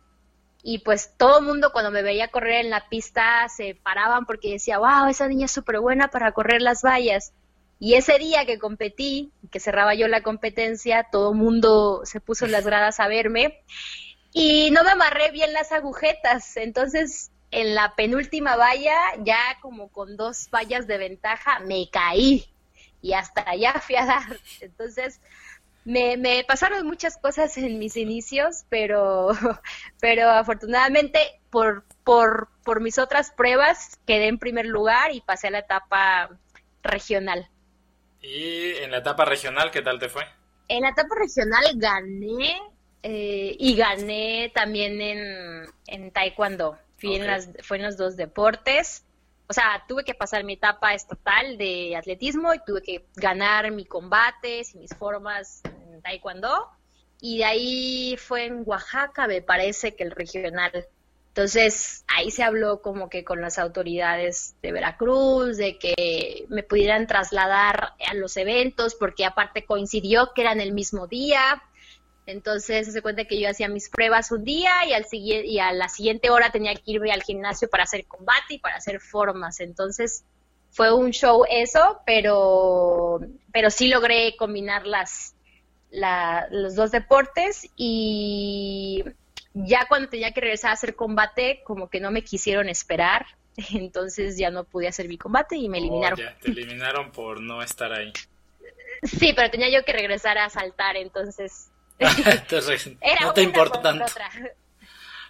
Y 0.62 0.78
pues 0.78 1.12
todo 1.16 1.38
el 1.38 1.44
mundo 1.44 1.70
cuando 1.72 1.90
me 1.90 2.02
veía 2.02 2.28
correr 2.28 2.64
en 2.64 2.70
la 2.70 2.88
pista 2.88 3.48
se 3.48 3.74
paraban 3.74 4.26
porque 4.26 4.52
decía, 4.52 4.78
wow, 4.78 5.08
esa 5.08 5.28
niña 5.28 5.44
es 5.44 5.52
súper 5.52 5.78
buena 5.78 6.08
para 6.08 6.32
correr 6.32 6.60
las 6.60 6.82
vallas. 6.82 7.32
Y 7.78 7.94
ese 7.94 8.18
día 8.18 8.46
que 8.46 8.58
competí, 8.58 9.32
que 9.50 9.60
cerraba 9.60 9.94
yo 9.94 10.08
la 10.08 10.22
competencia, 10.22 11.08
todo 11.12 11.32
el 11.32 11.38
mundo 11.38 12.00
se 12.04 12.20
puso 12.20 12.46
en 12.46 12.52
las 12.52 12.64
gradas 12.64 13.00
a 13.00 13.06
verme 13.06 13.60
y 14.32 14.70
no 14.70 14.82
me 14.82 14.90
amarré 14.90 15.30
bien 15.30 15.52
las 15.52 15.72
agujetas. 15.72 16.56
Entonces, 16.56 17.30
en 17.50 17.74
la 17.74 17.94
penúltima 17.94 18.56
valla, 18.56 18.96
ya 19.20 19.38
como 19.60 19.88
con 19.88 20.16
dos 20.16 20.48
vallas 20.50 20.86
de 20.86 20.98
ventaja, 20.98 21.60
me 21.60 21.88
caí 21.90 22.46
y 23.02 23.12
hasta 23.12 23.48
allá 23.48 23.74
fui 23.80 23.96
a 23.96 24.06
dar. 24.06 24.40
Entonces, 24.60 25.20
me, 25.86 26.16
me 26.16 26.44
pasaron 26.44 26.84
muchas 26.84 27.16
cosas 27.16 27.56
en 27.56 27.78
mis 27.78 27.96
inicios, 27.96 28.64
pero, 28.68 29.28
pero 30.00 30.28
afortunadamente 30.28 31.20
por, 31.48 31.84
por, 32.02 32.48
por 32.64 32.80
mis 32.80 32.98
otras 32.98 33.30
pruebas 33.30 33.98
quedé 34.04 34.26
en 34.26 34.38
primer 34.38 34.66
lugar 34.66 35.14
y 35.14 35.20
pasé 35.20 35.46
a 35.46 35.52
la 35.52 35.60
etapa 35.60 36.28
regional. 36.82 37.48
¿Y 38.20 38.72
en 38.82 38.90
la 38.90 38.98
etapa 38.98 39.24
regional 39.24 39.70
qué 39.70 39.80
tal 39.80 40.00
te 40.00 40.08
fue? 40.08 40.24
En 40.66 40.82
la 40.82 40.88
etapa 40.88 41.14
regional 41.14 41.64
gané 41.76 42.60
eh, 43.04 43.56
y 43.56 43.76
gané 43.76 44.50
también 44.52 45.00
en, 45.00 45.66
en 45.86 46.10
taekwondo. 46.10 46.76
Fui 46.96 47.14
en 47.14 47.28
las, 47.28 47.48
fue 47.62 47.76
en 47.76 47.84
los 47.84 47.96
dos 47.96 48.16
deportes 48.16 49.05
o 49.48 49.52
sea, 49.52 49.84
tuve 49.86 50.04
que 50.04 50.14
pasar 50.14 50.44
mi 50.44 50.54
etapa 50.54 50.94
estatal 50.94 51.56
de 51.56 51.96
atletismo 51.96 52.52
y 52.52 52.58
tuve 52.66 52.82
que 52.82 53.06
ganar 53.14 53.70
mi 53.70 53.84
combates 53.84 54.74
y 54.74 54.78
mis 54.78 54.94
formas 54.94 55.62
en 55.64 56.02
taekwondo. 56.02 56.68
Y 57.20 57.38
de 57.38 57.44
ahí 57.44 58.16
fue 58.18 58.46
en 58.46 58.62
Oaxaca, 58.66 59.26
me 59.26 59.42
parece 59.42 59.94
que 59.94 60.04
el 60.04 60.10
regional. 60.10 60.86
Entonces, 61.28 62.04
ahí 62.08 62.30
se 62.30 62.42
habló 62.42 62.80
como 62.82 63.08
que 63.08 63.22
con 63.22 63.40
las 63.40 63.58
autoridades 63.58 64.56
de 64.62 64.72
Veracruz, 64.72 65.58
de 65.58 65.78
que 65.78 66.46
me 66.48 66.62
pudieran 66.62 67.06
trasladar 67.06 67.92
a 68.06 68.14
los 68.14 68.36
eventos, 68.36 68.94
porque 68.94 69.24
aparte 69.24 69.64
coincidió 69.64 70.32
que 70.34 70.42
eran 70.42 70.60
el 70.60 70.72
mismo 70.72 71.06
día. 71.06 71.62
Entonces 72.26 72.92
se 72.92 73.02
cuenta 73.02 73.24
que 73.24 73.40
yo 73.40 73.48
hacía 73.48 73.68
mis 73.68 73.88
pruebas 73.88 74.32
un 74.32 74.44
día 74.44 74.84
y 74.88 74.92
al 74.92 75.04
siguiente 75.04 75.46
y 75.46 75.60
a 75.60 75.72
la 75.72 75.88
siguiente 75.88 76.28
hora 76.28 76.50
tenía 76.50 76.74
que 76.74 76.82
irme 76.84 77.12
al 77.12 77.22
gimnasio 77.22 77.68
para 77.70 77.84
hacer 77.84 78.04
combate 78.06 78.54
y 78.54 78.58
para 78.58 78.76
hacer 78.76 79.00
formas. 79.00 79.60
Entonces 79.60 80.24
fue 80.70 80.92
un 80.92 81.12
show 81.12 81.44
eso, 81.48 82.00
pero 82.04 83.20
pero 83.52 83.70
sí 83.70 83.88
logré 83.88 84.36
combinar 84.36 84.86
las 84.86 85.34
los 86.50 86.74
dos 86.74 86.90
deportes 86.90 87.68
y 87.76 89.04
ya 89.54 89.86
cuando 89.88 90.08
tenía 90.08 90.32
que 90.32 90.40
regresar 90.40 90.70
a 90.70 90.74
hacer 90.74 90.96
combate 90.96 91.62
como 91.64 91.88
que 91.88 92.00
no 92.00 92.10
me 92.10 92.22
quisieron 92.22 92.68
esperar, 92.68 93.24
entonces 93.72 94.36
ya 94.36 94.50
no 94.50 94.64
pude 94.64 94.88
hacer 94.88 95.08
mi 95.08 95.16
combate 95.16 95.56
y 95.56 95.68
me 95.68 95.78
oh, 95.78 95.80
eliminaron. 95.80 96.20
te 96.40 96.50
eliminaron 96.50 97.12
por 97.12 97.40
no 97.40 97.62
estar 97.62 97.92
ahí. 97.92 98.12
Sí, 99.04 99.32
pero 99.34 99.48
tenía 99.50 99.70
yo 99.70 99.84
que 99.84 99.92
regresar 99.92 100.38
a 100.38 100.50
saltar, 100.50 100.96
entonces 100.96 101.70
no 103.20 103.32
te 103.32 103.42
importa 103.42 103.82
tanto. 103.82 104.04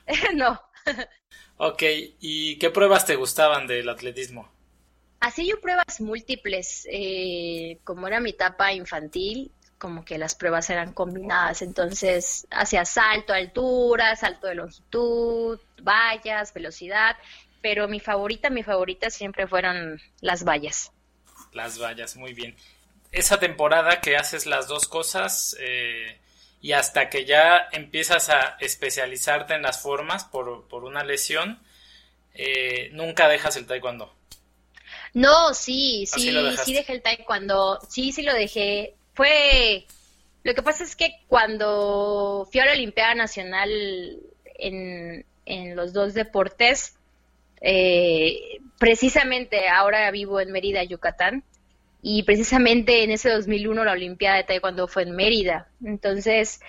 no. 0.35 0.61
Ok, 1.59 1.83
¿y 2.21 2.59
qué 2.59 2.71
pruebas 2.71 3.07
te 3.07 3.17
gustaban 3.17 3.67
del 3.67 3.89
atletismo? 3.89 4.51
Así 5.21 5.47
yo 5.47 5.61
pruebas 5.61 6.01
múltiples. 6.01 6.87
Eh, 6.91 7.79
como 7.85 8.07
era 8.07 8.21
mi 8.21 8.31
etapa 8.31 8.73
infantil, 8.73 9.51
como 9.79 10.05
que 10.05 10.19
las 10.19 10.35
pruebas 10.35 10.69
eran 10.71 10.93
combinadas. 10.93 11.63
Entonces, 11.63 12.47
hacía 12.51 12.85
salto 12.85 13.33
altura, 13.33 14.17
salto 14.17 14.47
de 14.47 14.57
longitud, 14.57 15.59
vallas, 15.83 16.53
velocidad. 16.53 17.17
Pero 17.63 17.89
mi 17.89 18.01
favorita, 18.01 18.51
mi 18.51 18.63
favorita 18.63 19.11
siempre 19.11 19.47
fueron 19.47 20.01
las 20.21 20.45
vallas. 20.45 20.93
Las 21.53 21.81
vallas, 21.81 22.17
muy 22.17 22.35
bien. 22.35 22.55
Esa 23.13 23.41
temporada 23.41 24.01
que 24.01 24.17
haces 24.17 24.47
las 24.47 24.69
dos 24.69 24.87
cosas 24.87 25.57
eh, 25.59 26.21
y 26.67 26.73
hasta 26.73 27.09
que 27.09 27.25
ya 27.25 27.69
empiezas 27.71 28.29
a 28.29 28.57
especializarte 28.59 29.55
en 29.55 29.63
las 29.63 29.81
formas 29.81 30.25
por, 30.25 30.67
por 30.67 30.83
una 30.83 31.05
lesión, 31.05 31.61
eh, 32.35 32.91
nunca 32.93 33.29
dejas 33.29 33.55
el 33.55 33.69
taekwondo. 33.69 34.13
No, 35.15 35.55
sí, 35.55 36.07
sí, 36.07 36.33
sí 36.65 36.75
dejé 36.75 36.93
el 36.95 37.03
taekwondo, 37.03 37.79
sí, 37.89 38.11
sí 38.11 38.23
lo 38.23 38.35
dejé. 38.35 38.97
Fue, 39.15 39.87
lo 40.43 40.55
que 40.57 40.63
pasa 40.63 40.83
es 40.83 40.97
que 40.97 41.21
cuando 41.29 42.49
fui 42.51 42.61
a 42.61 42.67
la 42.67 42.73
Olimpiada 42.73 43.15
Nacional 43.15 43.71
en, 44.59 45.25
en 45.45 45.77
los 45.77 45.93
dos 45.93 46.15
deportes, 46.15 46.97
eh, 47.61 48.59
precisamente 48.81 49.69
ahora 49.69 50.11
vivo 50.11 50.41
en 50.41 50.51
Mérida, 50.51 50.83
Yucatán, 50.83 51.45
y 52.09 52.23
precisamente 52.23 53.03
en 53.03 53.11
ese 53.11 53.31
2001 53.31 53.83
la 53.83 53.91
Olimpiada 53.91 54.37
de 54.37 54.45
Taekwondo 54.45 54.87
fue 54.87 55.03
en 55.03 55.17
Mérida. 55.17 55.67
Entonces, 55.85 56.61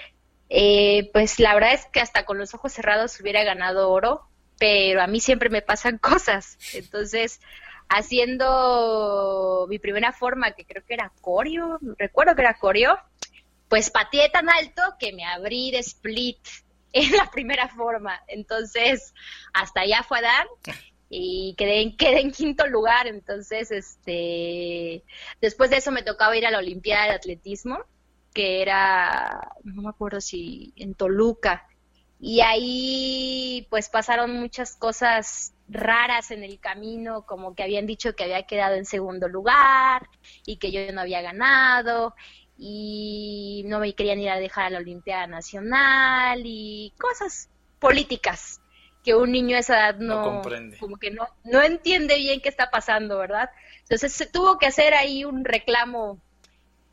eh, 0.50 1.12
pues 1.14 1.40
la 1.40 1.54
verdad 1.54 1.74
es 1.74 1.86
que 1.86 2.00
hasta 2.00 2.26
con 2.26 2.40
los 2.40 2.56
ojos 2.56 2.74
cerrados 2.74 3.20
hubiera 3.22 3.44
ganado 3.44 3.92
oro, 3.92 4.28
pero 4.58 5.00
a 5.00 5.06
mí 5.06 5.20
siempre 5.20 5.52
me 5.52 5.62
pasan 5.62 5.98
cosas. 6.00 6.58
Entonces, 6.74 7.40
haciendo 7.88 9.68
mi 9.70 9.78
primera 9.78 10.12
forma, 10.12 10.54
que 10.54 10.66
creo 10.66 10.84
que 10.84 10.96
era 10.96 11.12
coreo, 11.22 11.78
recuerdo 12.00 12.34
que 12.34 12.42
era 12.42 12.58
coreo, 12.58 12.98
pues 13.70 13.92
pateé 13.92 14.30
tan 14.30 14.50
alto 14.50 14.82
que 15.00 15.14
me 15.14 15.24
abrí 15.24 15.70
de 15.70 15.78
split 15.78 16.40
en 16.94 17.16
la 17.16 17.30
primera 17.30 17.68
forma. 17.68 18.24
Entonces, 18.28 19.14
hasta 19.54 19.82
allá 19.82 20.02
fue 20.02 20.18
a 20.18 20.24
dar 20.24 20.48
y 21.10 21.56
quedé 21.58 21.96
quedé 21.98 22.22
en 22.22 22.32
quinto 22.32 22.68
lugar. 22.68 23.08
Entonces, 23.08 23.72
este, 23.72 25.04
después 25.42 25.70
de 25.70 25.78
eso 25.78 25.92
me 25.92 26.04
tocaba 26.04 26.38
ir 26.38 26.46
a 26.46 26.52
la 26.52 26.60
Olimpiada 26.60 27.06
de 27.06 27.12
Atletismo, 27.12 27.80
que 28.34 28.62
era, 28.62 29.52
no 29.64 29.82
me 29.84 29.90
acuerdo 29.90 30.22
si 30.22 30.74
en 30.76 30.94
Toluca. 30.96 31.68
Y 32.20 32.42
ahí 32.42 33.68
pues 33.70 33.90
pasaron 33.90 34.32
muchas 34.40 34.76
cosas 34.76 35.54
raras 35.68 36.32
en 36.32 36.44
el 36.44 36.60
camino, 36.60 37.26
como 37.26 37.54
que 37.54 37.64
habían 37.64 37.86
dicho 37.86 38.16
que 38.16 38.24
había 38.24 38.44
quedado 38.44 38.76
en 38.76 38.86
segundo 38.86 39.28
lugar 39.28 40.10
y 40.46 40.58
que 40.58 40.72
yo 40.72 40.92
no 40.94 41.02
había 41.02 41.22
ganado 41.22 42.16
y 42.58 43.64
no 43.68 43.80
me 43.80 43.94
querían 43.94 44.20
ir 44.20 44.30
a 44.30 44.40
dejar 44.40 44.66
a 44.66 44.70
la 44.72 44.80
Olimpiada 44.80 45.28
Nacional 45.28 46.42
y 46.44 46.92
cosas 46.98 47.50
políticas 47.80 48.62
que 49.08 49.16
un 49.16 49.32
niño 49.32 49.56
a 49.56 49.60
esa 49.60 49.76
edad 49.78 50.00
no, 50.00 50.42
como 50.82 50.98
que 50.98 51.12
no, 51.12 51.30
no 51.46 51.64
entiende 51.64 52.18
bien 52.18 52.42
qué 52.42 52.50
está 52.50 52.70
pasando, 52.70 53.18
¿verdad? 53.18 53.50
Entonces 53.84 54.12
se 54.12 54.26
tuvo 54.26 54.58
que 54.58 54.66
hacer 54.66 54.94
ahí 54.94 55.24
un 55.24 55.46
reclamo 55.46 56.20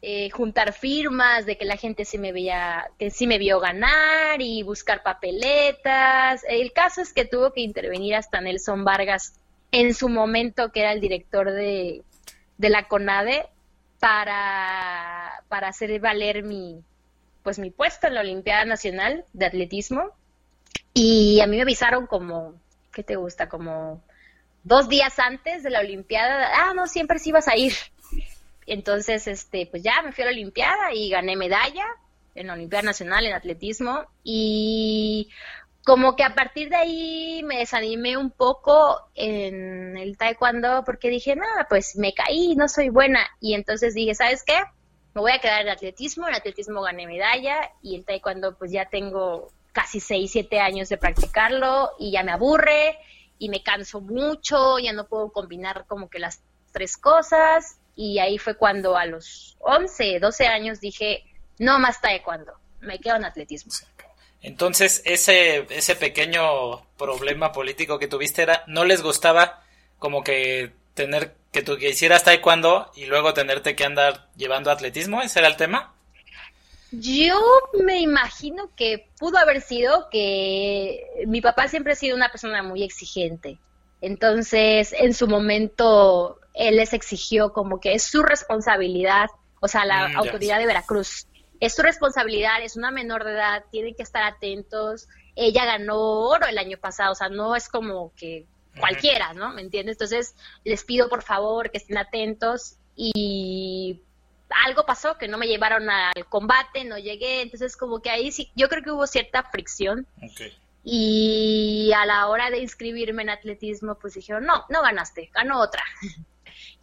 eh, 0.00 0.30
juntar 0.30 0.72
firmas 0.72 1.44
de 1.44 1.58
que 1.58 1.64
la 1.64 1.76
gente 1.76 2.04
sí 2.04 2.18
me 2.18 2.30
veía, 2.30 2.88
que 3.00 3.10
sí 3.10 3.26
me 3.26 3.38
vio 3.38 3.58
ganar 3.58 4.40
y 4.40 4.62
buscar 4.62 5.02
papeletas. 5.02 6.44
El 6.48 6.72
caso 6.72 7.02
es 7.02 7.12
que 7.12 7.24
tuvo 7.24 7.52
que 7.52 7.62
intervenir 7.62 8.14
hasta 8.14 8.40
Nelson 8.40 8.84
Vargas 8.84 9.34
en 9.72 9.92
su 9.92 10.08
momento, 10.08 10.70
que 10.70 10.82
era 10.82 10.92
el 10.92 11.00
director 11.00 11.50
de, 11.50 12.04
de 12.58 12.68
la 12.68 12.86
CONADE, 12.86 13.48
para, 13.98 15.42
para 15.48 15.66
hacer 15.66 15.98
valer 15.98 16.44
mi, 16.44 16.80
pues 17.42 17.58
mi 17.58 17.72
puesto 17.72 18.06
en 18.06 18.14
la 18.14 18.20
Olimpiada 18.20 18.64
Nacional 18.66 19.24
de 19.32 19.46
Atletismo. 19.46 20.12
Y 20.92 21.40
a 21.40 21.46
mí 21.46 21.56
me 21.56 21.62
avisaron 21.62 22.06
como, 22.06 22.54
¿qué 22.92 23.02
te 23.02 23.16
gusta? 23.16 23.48
Como 23.48 24.02
dos 24.62 24.88
días 24.88 25.18
antes 25.18 25.62
de 25.62 25.70
la 25.70 25.80
Olimpiada, 25.80 26.50
ah, 26.54 26.72
no, 26.74 26.86
siempre 26.86 27.18
sí 27.18 27.32
vas 27.32 27.48
a 27.48 27.56
ir. 27.56 27.74
Entonces, 28.66 29.26
este, 29.26 29.66
pues 29.66 29.82
ya 29.82 30.02
me 30.02 30.12
fui 30.12 30.22
a 30.22 30.26
la 30.26 30.32
Olimpiada 30.32 30.92
y 30.94 31.10
gané 31.10 31.36
medalla 31.36 31.84
en 32.34 32.46
la 32.48 32.54
Olimpiada 32.54 32.82
Nacional 32.82 33.26
en 33.26 33.34
atletismo 33.34 34.04
y 34.22 35.28
como 35.84 36.16
que 36.16 36.24
a 36.24 36.34
partir 36.34 36.70
de 36.70 36.76
ahí 36.76 37.42
me 37.44 37.58
desanimé 37.58 38.16
un 38.16 38.30
poco 38.30 38.98
en 39.14 39.98
el 39.98 40.16
taekwondo 40.16 40.82
porque 40.84 41.10
dije, 41.10 41.36
nada, 41.36 41.66
pues 41.68 41.96
me 41.96 42.14
caí, 42.14 42.56
no 42.56 42.68
soy 42.68 42.88
buena. 42.88 43.20
Y 43.40 43.54
entonces 43.54 43.94
dije, 43.94 44.14
¿sabes 44.14 44.42
qué? 44.44 44.58
Me 45.14 45.20
voy 45.20 45.32
a 45.32 45.40
quedar 45.40 45.60
en 45.62 45.68
atletismo, 45.68 46.26
en 46.26 46.34
atletismo 46.34 46.80
gané 46.82 47.06
medalla 47.06 47.70
y 47.82 47.96
el 47.96 48.04
taekwondo 48.04 48.56
pues 48.56 48.72
ya 48.72 48.86
tengo 48.86 49.52
casi 49.74 50.00
6, 50.00 50.30
7 50.32 50.60
años 50.60 50.88
de 50.88 50.96
practicarlo 50.96 51.90
y 51.98 52.12
ya 52.12 52.22
me 52.22 52.32
aburre 52.32 52.96
y 53.38 53.50
me 53.50 53.62
canso 53.62 54.00
mucho, 54.00 54.78
ya 54.78 54.94
no 54.94 55.06
puedo 55.06 55.30
combinar 55.32 55.84
como 55.86 56.08
que 56.08 56.20
las 56.20 56.40
tres 56.72 56.96
cosas 56.96 57.76
y 57.96 58.20
ahí 58.20 58.38
fue 58.38 58.56
cuando 58.56 58.96
a 58.96 59.04
los 59.04 59.56
11, 59.60 60.20
12 60.20 60.46
años 60.46 60.80
dije, 60.80 61.24
no 61.58 61.78
más 61.78 62.00
taekwondo, 62.00 62.54
me 62.80 62.98
quedo 63.00 63.16
en 63.16 63.24
atletismo. 63.24 63.72
Entonces, 64.40 65.02
ese, 65.04 65.66
ese 65.70 65.96
pequeño 65.96 66.84
problema 66.96 67.52
político 67.52 67.98
que 67.98 68.08
tuviste 68.08 68.42
era, 68.42 68.62
¿no 68.66 68.84
les 68.84 69.02
gustaba 69.02 69.62
como 69.98 70.22
que 70.22 70.72
tener 70.94 71.34
que 71.50 71.62
tú 71.62 71.78
que 71.78 71.88
hicieras 71.88 72.24
taekwondo 72.24 72.92
y 72.94 73.06
luego 73.06 73.34
tenerte 73.34 73.74
que 73.74 73.84
andar 73.84 74.28
llevando 74.36 74.70
atletismo? 74.70 75.22
¿Ese 75.22 75.40
era 75.40 75.48
el 75.48 75.56
tema? 75.56 75.93
Yo 77.00 77.40
me 77.84 78.00
imagino 78.00 78.70
que 78.76 79.08
pudo 79.18 79.38
haber 79.38 79.60
sido 79.60 80.08
que 80.10 81.24
mi 81.26 81.40
papá 81.40 81.68
siempre 81.68 81.92
ha 81.92 81.96
sido 81.96 82.16
una 82.16 82.30
persona 82.30 82.62
muy 82.62 82.82
exigente. 82.82 83.58
Entonces, 84.00 84.92
en 84.92 85.14
su 85.14 85.28
momento, 85.28 86.38
él 86.52 86.76
les 86.76 86.92
exigió 86.92 87.52
como 87.52 87.80
que 87.80 87.94
es 87.94 88.02
su 88.02 88.22
responsabilidad, 88.22 89.28
o 89.60 89.68
sea, 89.68 89.84
la 89.84 90.08
mm, 90.08 90.16
autoridad 90.18 90.58
de 90.58 90.66
Veracruz, 90.66 91.26
es 91.60 91.74
su 91.74 91.82
responsabilidad, 91.82 92.62
es 92.62 92.76
una 92.76 92.90
menor 92.90 93.24
de 93.24 93.32
edad, 93.32 93.64
tienen 93.70 93.94
que 93.94 94.02
estar 94.02 94.22
atentos. 94.22 95.08
Ella 95.34 95.64
ganó 95.64 96.28
oro 96.28 96.46
el 96.46 96.58
año 96.58 96.76
pasado, 96.78 97.12
o 97.12 97.14
sea, 97.14 97.28
no 97.28 97.56
es 97.56 97.68
como 97.68 98.12
que 98.14 98.46
cualquiera, 98.78 99.32
¿no? 99.32 99.52
¿Me 99.54 99.62
entiendes? 99.62 99.94
Entonces, 99.94 100.34
les 100.64 100.84
pido 100.84 101.08
por 101.08 101.22
favor 101.22 101.70
que 101.70 101.78
estén 101.78 101.96
atentos 101.96 102.76
y 102.96 104.02
algo 104.64 104.86
pasó 104.86 105.16
que 105.18 105.28
no 105.28 105.38
me 105.38 105.46
llevaron 105.46 105.88
al 105.90 106.26
combate, 106.28 106.84
no 106.84 106.98
llegué, 106.98 107.42
entonces 107.42 107.76
como 107.76 108.00
que 108.00 108.10
ahí 108.10 108.32
sí, 108.32 108.50
yo 108.54 108.68
creo 108.68 108.82
que 108.82 108.90
hubo 108.90 109.06
cierta 109.06 109.42
fricción. 109.44 110.06
Y 110.82 111.92
a 111.96 112.04
la 112.04 112.28
hora 112.28 112.50
de 112.50 112.58
inscribirme 112.58 113.22
en 113.22 113.30
atletismo, 113.30 113.94
pues 113.98 114.14
dijeron, 114.14 114.44
no, 114.44 114.66
no 114.68 114.82
ganaste, 114.82 115.30
ganó 115.32 115.60
otra. 115.60 115.82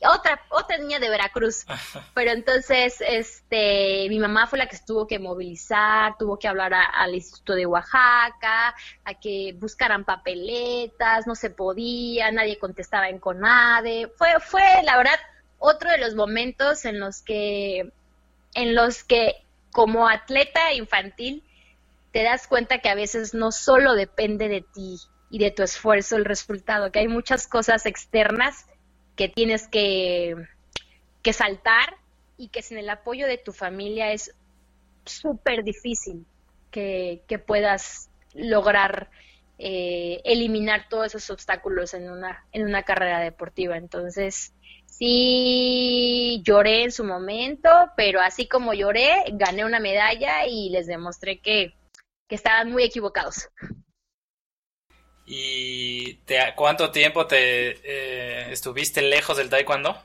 otra, 0.09 0.41
otra 0.49 0.77
niña 0.77 0.99
de 0.99 1.09
Veracruz. 1.09 1.65
Pero 2.13 2.31
entonces, 2.31 2.97
este, 3.07 4.07
mi 4.09 4.19
mamá 4.19 4.47
fue 4.47 4.59
la 4.59 4.67
que 4.67 4.77
tuvo 4.85 5.07
que 5.07 5.19
movilizar, 5.19 6.17
tuvo 6.17 6.37
que 6.37 6.47
hablar 6.47 6.73
al 6.73 7.13
Instituto 7.13 7.53
de 7.53 7.65
Oaxaca, 7.65 8.75
a 9.03 9.13
que 9.19 9.55
buscaran 9.59 10.03
papeletas, 10.03 11.27
no 11.27 11.35
se 11.35 11.49
podía, 11.49 12.31
nadie 12.31 12.57
contestaba 12.57 13.09
en 13.09 13.19
CONADE. 13.19 14.11
Fue, 14.17 14.39
fue, 14.39 14.81
la 14.83 14.97
verdad, 14.97 15.19
otro 15.61 15.91
de 15.91 15.99
los 15.99 16.15
momentos 16.15 16.85
en 16.85 16.99
los 16.99 17.21
que, 17.21 17.91
en 18.55 18.75
los 18.75 19.03
que 19.03 19.35
como 19.71 20.09
atleta 20.09 20.73
infantil 20.73 21.43
te 22.11 22.23
das 22.23 22.47
cuenta 22.47 22.79
que 22.79 22.89
a 22.89 22.95
veces 22.95 23.33
no 23.33 23.51
solo 23.51 23.93
depende 23.93 24.49
de 24.49 24.61
ti 24.61 24.97
y 25.29 25.37
de 25.37 25.51
tu 25.51 25.63
esfuerzo 25.63 26.17
el 26.17 26.25
resultado, 26.25 26.91
que 26.91 26.99
hay 26.99 27.07
muchas 27.07 27.47
cosas 27.47 27.85
externas 27.85 28.65
que 29.15 29.29
tienes 29.29 29.67
que, 29.67 30.35
que 31.21 31.31
saltar 31.31 31.95
y 32.37 32.49
que 32.49 32.63
sin 32.63 32.79
el 32.79 32.89
apoyo 32.89 33.27
de 33.27 33.37
tu 33.37 33.53
familia 33.53 34.11
es 34.11 34.33
súper 35.05 35.63
difícil 35.63 36.25
que, 36.71 37.21
que, 37.27 37.37
puedas 37.37 38.09
lograr 38.33 39.11
eh, 39.59 40.21
eliminar 40.23 40.89
todos 40.89 41.13
esos 41.13 41.29
obstáculos 41.29 41.93
en 41.93 42.09
una, 42.09 42.45
en 42.51 42.63
una 42.63 42.81
carrera 42.81 43.19
deportiva. 43.19 43.77
Entonces, 43.77 44.53
sí 44.91 46.41
lloré 46.45 46.83
en 46.83 46.91
su 46.91 47.03
momento, 47.03 47.69
pero 47.97 48.21
así 48.21 48.47
como 48.47 48.73
lloré, 48.73 49.23
gané 49.33 49.65
una 49.65 49.79
medalla 49.79 50.45
y 50.45 50.69
les 50.69 50.85
demostré 50.85 51.39
que, 51.41 51.73
que 52.27 52.35
estaban 52.35 52.71
muy 52.71 52.83
equivocados. 52.83 53.49
¿Y 55.25 56.15
te, 56.25 56.37
cuánto 56.55 56.91
tiempo 56.91 57.25
te 57.25 57.71
eh, 57.83 58.51
estuviste 58.51 59.01
lejos 59.01 59.37
del 59.37 59.49
taekwondo? 59.49 59.95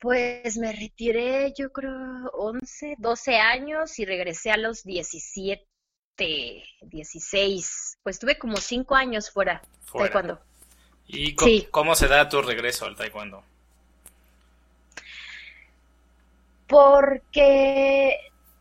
Pues 0.00 0.56
me 0.56 0.72
retiré, 0.72 1.52
yo 1.56 1.70
creo, 1.72 2.30
11, 2.32 2.96
12 2.98 3.36
años 3.36 3.98
y 3.98 4.04
regresé 4.04 4.50
a 4.50 4.56
los 4.56 4.82
17 4.82 5.70
17, 6.20 6.62
16, 6.82 7.98
pues 8.02 8.18
tuve 8.18 8.38
como 8.38 8.56
5 8.56 8.94
años 8.94 9.30
fuera, 9.30 9.62
fuera. 9.80 10.12
taekwondo. 10.12 10.49
¿Y 11.12 11.34
cómo 11.70 11.94
se 11.94 12.08
da 12.08 12.28
tu 12.28 12.40
regreso 12.40 12.86
al 12.86 12.96
taekwondo? 12.96 13.42
Porque 16.66 18.16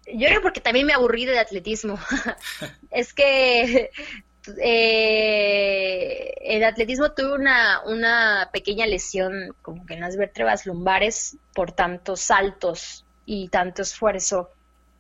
yo 0.08 0.28
creo 0.28 0.42
porque 0.42 0.62
también 0.62 0.88
me 0.88 0.94
aburrí 0.94 1.26
de 1.26 1.38
atletismo. 1.38 2.00
es 2.92 3.14
que 3.14 3.92
eh, 4.62 6.34
el 6.42 6.64
atletismo 6.64 7.12
tuve 7.12 7.34
una, 7.34 7.82
una 7.86 8.50
pequeña 8.52 8.88
lesión 8.88 9.56
como 9.62 9.86
que 9.86 9.94
en 9.94 10.02
las 10.02 10.18
vértebras 10.18 10.66
lumbares 10.66 11.38
por 11.54 11.72
tantos 11.72 12.22
saltos 12.22 13.06
y 13.26 13.50
tanto 13.50 13.84
esfuerzo 13.84 14.50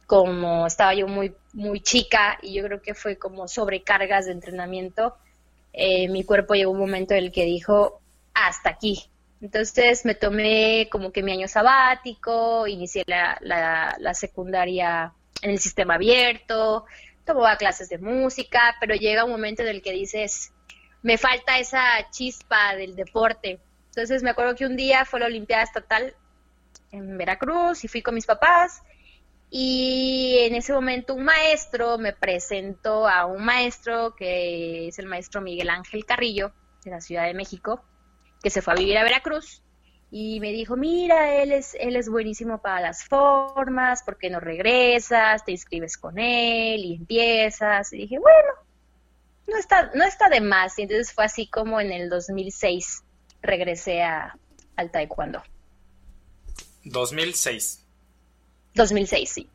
como 0.06 0.68
estaba 0.68 0.94
yo 0.94 1.08
muy 1.08 1.36
muy 1.54 1.82
chica 1.82 2.38
y 2.42 2.54
yo 2.56 2.64
creo 2.64 2.82
que 2.82 2.96
fue 2.96 3.18
como 3.18 3.48
sobrecargas 3.48 4.26
de 4.26 4.34
entrenamiento 4.34 5.16
eh, 5.74 6.08
mi 6.10 6.24
cuerpo 6.24 6.54
llegó 6.54 6.72
un 6.72 6.80
momento 6.80 7.14
en 7.14 7.26
el 7.26 7.32
que 7.32 7.46
dijo 7.46 8.02
hasta 8.34 8.70
aquí 8.70 9.10
entonces 9.42 10.06
me 10.06 10.16
tomé 10.16 10.90
como 10.92 11.12
que 11.12 11.24
mi 11.24 11.32
año 11.32 11.48
sabático 11.48 12.68
inicié 12.68 13.04
la, 13.08 13.38
la, 13.42 13.96
la 14.00 14.14
secundaria 14.14 15.14
en 15.42 15.52
el 15.52 15.60
sistema 15.60 15.96
abierto 15.96 16.86
tomaba 17.30 17.58
clases 17.58 17.90
de 17.90 18.00
música, 18.00 18.76
pero 18.80 18.96
llega 18.96 19.24
un 19.24 19.30
momento 19.30 19.62
en 19.62 19.68
el 19.68 19.84
que 19.84 19.92
dices, 19.92 20.52
me 21.04 21.18
falta 21.20 21.60
esa 21.60 22.10
chispa 22.10 22.76
del 22.76 22.96
deporte. 22.96 23.60
Entonces 23.90 24.24
me 24.24 24.32
acuerdo 24.32 24.56
que 24.56 24.66
un 24.66 24.76
día 24.76 25.06
fue 25.06 25.20
la 25.20 25.28
Olimpiada 25.28 25.62
Estatal 25.62 26.16
en 26.92 27.18
Veracruz 27.20 27.84
y 27.84 27.88
fui 27.88 28.02
con 28.02 28.16
mis 28.16 28.26
papás 28.26 28.82
y 29.50 30.38
en 30.42 30.56
ese 30.56 30.74
momento 30.74 31.16
un 31.16 31.24
maestro 31.24 31.98
me 31.98 32.14
presentó 32.14 33.08
a 33.08 33.26
un 33.26 33.44
maestro 33.44 34.16
que 34.16 34.88
es 34.88 35.00
el 35.00 35.08
maestro 35.08 35.42
Miguel 35.42 35.70
Ángel 35.70 36.06
Carrillo 36.06 36.54
de 36.84 36.92
la 36.92 37.02
Ciudad 37.02 37.26
de 37.26 37.34
México, 37.34 37.84
que 38.44 38.50
se 38.50 38.62
fue 38.62 38.74
a 38.74 38.78
vivir 38.78 38.98
a 38.98 39.04
Veracruz 39.04 39.64
y 40.12 40.40
me 40.40 40.52
dijo, 40.52 40.76
mira, 40.76 41.36
él 41.36 41.52
es, 41.52 41.76
él 41.80 41.96
es 41.96 42.10
buenísimo 42.10 42.62
para 42.62 42.82
las 42.82 43.04
formas, 43.04 44.02
¿por 44.04 44.18
qué 44.18 44.30
no 44.30 44.40
regresas? 44.40 45.46
Te 45.46 45.52
inscribes 45.52 45.98
con 45.98 46.18
él 46.18 46.84
y 46.84 46.96
empiezas. 46.96 47.94
Y 47.94 47.98
dije, 48.00 48.18
bueno, 48.18 48.50
no 49.48 49.58
está, 49.58 49.92
no 49.94 50.04
está 50.04 50.30
de 50.30 50.42
más. 50.42 50.80
Y 50.80 50.84
entonces 50.84 51.14
fue 51.14 51.26
así 51.26 51.48
como 51.48 51.80
en 51.80 51.92
el 51.92 52.10
2006 52.10 53.04
regresé 53.42 54.02
a, 54.02 54.36
al 54.76 54.90
taekwondo. 54.90 55.44
2006. 56.86 57.86
2006, 58.76 59.30
sí. 59.30 59.50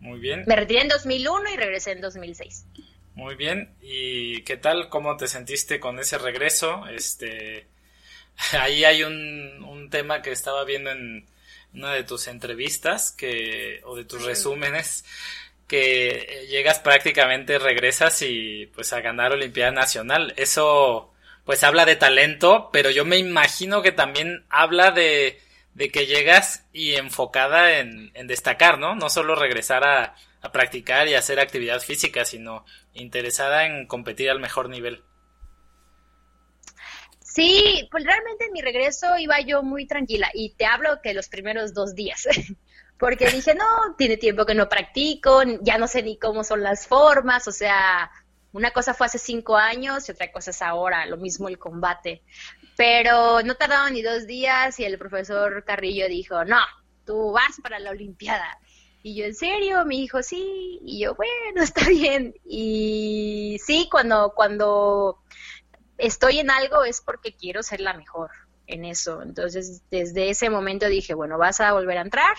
Muy 0.00 0.18
bien. 0.18 0.44
Me 0.46 0.56
retiré 0.56 0.82
en 0.82 0.88
2001 0.88 1.50
y 1.52 1.56
regresé 1.56 1.92
en 1.92 2.00
2006. 2.00 2.66
Muy 3.14 3.36
bien. 3.36 3.74
¿Y 3.80 4.42
qué 4.42 4.56
tal? 4.56 4.88
¿Cómo 4.88 5.16
te 5.16 5.28
sentiste 5.28 5.80
con 5.80 5.98
ese 5.98 6.18
regreso? 6.18 6.86
Este, 6.88 7.66
ahí 8.60 8.84
hay 8.84 9.02
un, 9.02 9.64
un 9.64 9.90
tema 9.90 10.22
que 10.22 10.32
estaba 10.32 10.64
viendo 10.64 10.90
en 10.90 11.26
una 11.72 11.92
de 11.92 12.04
tus 12.04 12.28
entrevistas 12.28 13.12
que, 13.12 13.80
o 13.84 13.96
de 13.96 14.04
tus 14.04 14.24
resúmenes 14.24 15.04
que 15.66 16.46
llegas 16.50 16.78
prácticamente, 16.78 17.58
regresas 17.58 18.20
y 18.22 18.70
pues 18.74 18.92
a 18.92 19.00
ganar 19.00 19.32
Olimpiada 19.32 19.70
Nacional. 19.70 20.34
Eso 20.36 21.12
pues 21.44 21.62
habla 21.62 21.84
de 21.84 21.96
talento, 21.96 22.70
pero 22.72 22.90
yo 22.90 23.04
me 23.04 23.18
imagino 23.18 23.82
que 23.82 23.92
también 23.92 24.44
habla 24.48 24.90
de, 24.90 25.40
de 25.74 25.90
que 25.90 26.06
llegas 26.06 26.66
y 26.72 26.94
enfocada 26.94 27.78
en, 27.78 28.12
destacar, 28.26 28.78
¿no? 28.78 28.94
No 28.94 29.10
solo 29.10 29.34
regresar 29.34 29.84
a, 29.84 30.14
a 30.40 30.52
practicar 30.52 31.08
y 31.08 31.14
hacer 31.14 31.40
actividad 31.40 31.80
física, 31.80 32.24
sino 32.24 32.64
interesada 32.92 33.66
en 33.66 33.86
competir 33.86 34.30
al 34.30 34.40
mejor 34.40 34.68
nivel. 34.68 35.02
Sí, 37.34 37.88
pues 37.90 38.04
realmente 38.04 38.44
en 38.44 38.52
mi 38.52 38.62
regreso 38.62 39.18
iba 39.18 39.40
yo 39.40 39.64
muy 39.64 39.88
tranquila 39.88 40.30
y 40.32 40.54
te 40.54 40.66
hablo 40.66 41.00
que 41.02 41.14
los 41.14 41.28
primeros 41.28 41.74
dos 41.74 41.96
días, 41.96 42.28
porque 42.98 43.28
dije, 43.28 43.56
no, 43.56 43.96
tiene 43.98 44.16
tiempo 44.16 44.46
que 44.46 44.54
no 44.54 44.68
practico, 44.68 45.42
ya 45.60 45.76
no 45.76 45.88
sé 45.88 46.04
ni 46.04 46.16
cómo 46.16 46.44
son 46.44 46.62
las 46.62 46.86
formas, 46.86 47.48
o 47.48 47.52
sea, 47.52 48.08
una 48.52 48.70
cosa 48.70 48.94
fue 48.94 49.08
hace 49.08 49.18
cinco 49.18 49.56
años 49.56 50.08
y 50.08 50.12
otra 50.12 50.30
cosa 50.30 50.52
es 50.52 50.62
ahora, 50.62 51.06
lo 51.06 51.16
mismo 51.16 51.48
el 51.48 51.58
combate. 51.58 52.22
Pero 52.76 53.42
no 53.42 53.54
tardaron 53.54 53.92
ni 53.92 54.02
dos 54.02 54.26
días 54.26 54.78
y 54.80 54.84
el 54.84 54.98
profesor 54.98 55.64
Carrillo 55.64 56.08
dijo, 56.08 56.44
no, 56.44 56.60
tú 57.04 57.32
vas 57.32 57.60
para 57.62 57.78
la 57.78 57.90
Olimpiada. 57.90 58.58
Y 59.02 59.14
yo, 59.16 59.26
¿en 59.26 59.34
serio? 59.34 59.84
Me 59.84 59.96
dijo, 59.96 60.22
sí. 60.22 60.80
Y 60.82 61.00
yo, 61.00 61.14
bueno, 61.14 61.62
está 61.62 61.88
bien. 61.88 62.34
Y 62.44 63.60
sí, 63.64 63.88
cuando, 63.90 64.32
cuando 64.34 65.18
estoy 65.98 66.40
en 66.40 66.50
algo 66.50 66.84
es 66.84 67.00
porque 67.00 67.34
quiero 67.34 67.62
ser 67.62 67.80
la 67.80 67.94
mejor 67.94 68.30
en 68.66 68.84
eso. 68.84 69.22
Entonces, 69.22 69.82
desde 69.90 70.30
ese 70.30 70.50
momento 70.50 70.86
dije, 70.88 71.14
bueno, 71.14 71.38
vas 71.38 71.60
a 71.60 71.72
volver 71.72 71.98
a 71.98 72.02
entrar, 72.02 72.34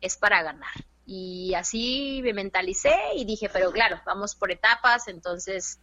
es 0.00 0.16
para 0.16 0.42
ganar. 0.42 0.72
Y 1.06 1.54
así 1.54 2.20
me 2.22 2.32
mentalicé 2.32 2.94
y 3.16 3.24
dije, 3.24 3.48
pero 3.48 3.72
claro, 3.72 4.00
vamos 4.04 4.34
por 4.34 4.50
etapas, 4.50 5.08
entonces, 5.08 5.80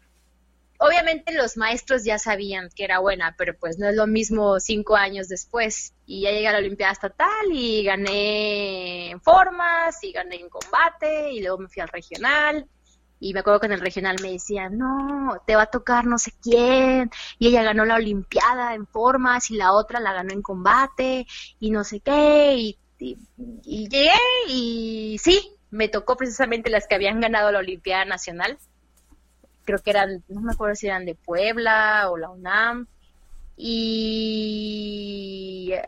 obviamente 0.78 1.34
los 1.34 1.58
maestros 1.58 2.04
ya 2.04 2.20
sabían 2.20 2.70
que 2.76 2.84
era 2.84 3.00
buena, 3.00 3.36
pero 3.38 3.58
pues 3.58 3.78
no 3.78 3.88
es 3.88 3.96
lo 3.96 4.08
mismo 4.08 4.60
cinco 4.60 4.96
años 4.96 5.28
después. 5.28 5.94
Y 6.06 6.22
ya 6.22 6.32
llegué 6.32 6.48
a 6.48 6.54
la 6.54 6.60
Olimpiada 6.60 6.94
Estatal 6.94 7.48
y 7.52 7.84
gané 7.84 9.12
en 9.12 9.22
formas 9.22 10.04
y 10.04 10.12
gané 10.12 10.38
en 10.38 10.50
combate 10.50 11.32
y 11.32 11.42
luego 11.42 11.60
me 11.60 11.68
fui 11.68 11.82
al 11.82 11.90
regional. 11.90 12.68
Y 13.20 13.34
me 13.34 13.40
acuerdo 13.40 13.60
que 13.62 13.66
en 13.66 13.72
el 13.72 13.82
regional 13.82 14.18
me 14.22 14.34
decían, 14.34 14.78
no, 14.78 15.42
te 15.48 15.56
va 15.56 15.64
a 15.64 15.72
tocar 15.72 16.06
no 16.06 16.20
sé 16.20 16.32
quién, 16.42 17.10
y 17.40 17.48
ella 17.48 17.64
ganó 17.64 17.84
la 17.84 17.96
Olimpiada 17.96 18.76
en 18.76 18.86
formas 18.86 19.50
y 19.50 19.56
la 19.56 19.74
otra 19.74 20.00
la 20.00 20.14
ganó 20.14 20.34
en 20.34 20.44
combate, 20.44 21.26
y 21.60 21.72
no 21.72 21.84
sé 21.84 22.00
qué, 22.00 22.54
y, 22.56 22.80
y, 23.00 23.18
llegué 23.90 24.12
y 24.50 25.18
sí, 25.20 25.52
me 25.72 25.88
tocó 25.88 26.16
precisamente 26.16 26.70
las 26.70 26.88
que 26.88 26.94
habían 26.94 27.20
ganado 27.20 27.52
la 27.52 27.58
Olimpiada 27.58 28.06
Nacional, 28.06 28.60
creo 29.68 29.80
que 29.80 29.90
eran, 29.90 30.24
no 30.30 30.40
me 30.40 30.54
acuerdo 30.54 30.76
si 30.76 30.88
eran 30.88 31.06
de 31.06 31.14
Puebla 31.14 32.10
o 32.10 32.18
la 32.18 32.30
UNAM, 32.30 32.88
y 33.60 34.14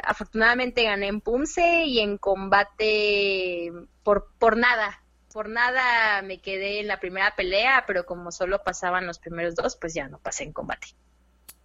afortunadamente 0.03 0.83
gané 0.83 1.07
en 1.07 1.21
Punce 1.21 1.85
y 1.85 1.99
en 1.99 2.17
combate 2.17 3.71
por, 4.03 4.27
por 4.37 4.57
nada, 4.57 5.01
por 5.31 5.47
nada 5.47 6.21
me 6.23 6.41
quedé 6.41 6.81
en 6.81 6.87
la 6.87 6.99
primera 6.99 7.35
pelea, 7.35 7.85
pero 7.87 8.05
como 8.05 8.31
solo 8.31 8.63
pasaban 8.63 9.07
los 9.07 9.19
primeros 9.19 9.55
dos, 9.55 9.77
pues 9.77 9.93
ya 9.93 10.09
no 10.09 10.19
pasé 10.19 10.43
en 10.43 10.51
combate. 10.51 10.87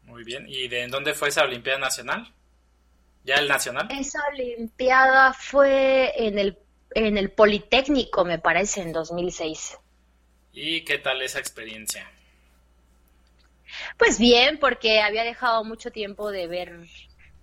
Muy 0.05 0.23
bien, 0.23 0.45
¿y 0.47 0.69
de 0.69 0.87
dónde 0.87 1.15
fue 1.15 1.31
esa 1.31 1.43
Olimpiada 1.43 1.81
Nacional? 1.81 2.33
¿Ya 3.25 3.37
el 3.37 3.49
Nacional? 3.49 3.89
Esa 3.91 4.21
Olimpiada 4.31 5.33
fue 5.33 6.13
en 6.17 6.39
el, 6.39 6.59
en 6.95 7.19
el 7.19 7.33
Politécnico, 7.33 8.25
me 8.25 8.39
parece, 8.39 8.83
en 8.83 8.93
2006. 8.93 9.79
¿Y 10.55 10.83
qué 10.85 10.99
tal 10.99 11.21
esa 11.23 11.41
experiencia? 11.41 12.09
Pues 13.99 14.19
bien, 14.19 14.59
porque 14.59 15.01
había 15.01 15.25
dejado 15.25 15.65
mucho 15.65 15.91
tiempo 15.91 16.31
de 16.31 16.47
ver, 16.47 16.79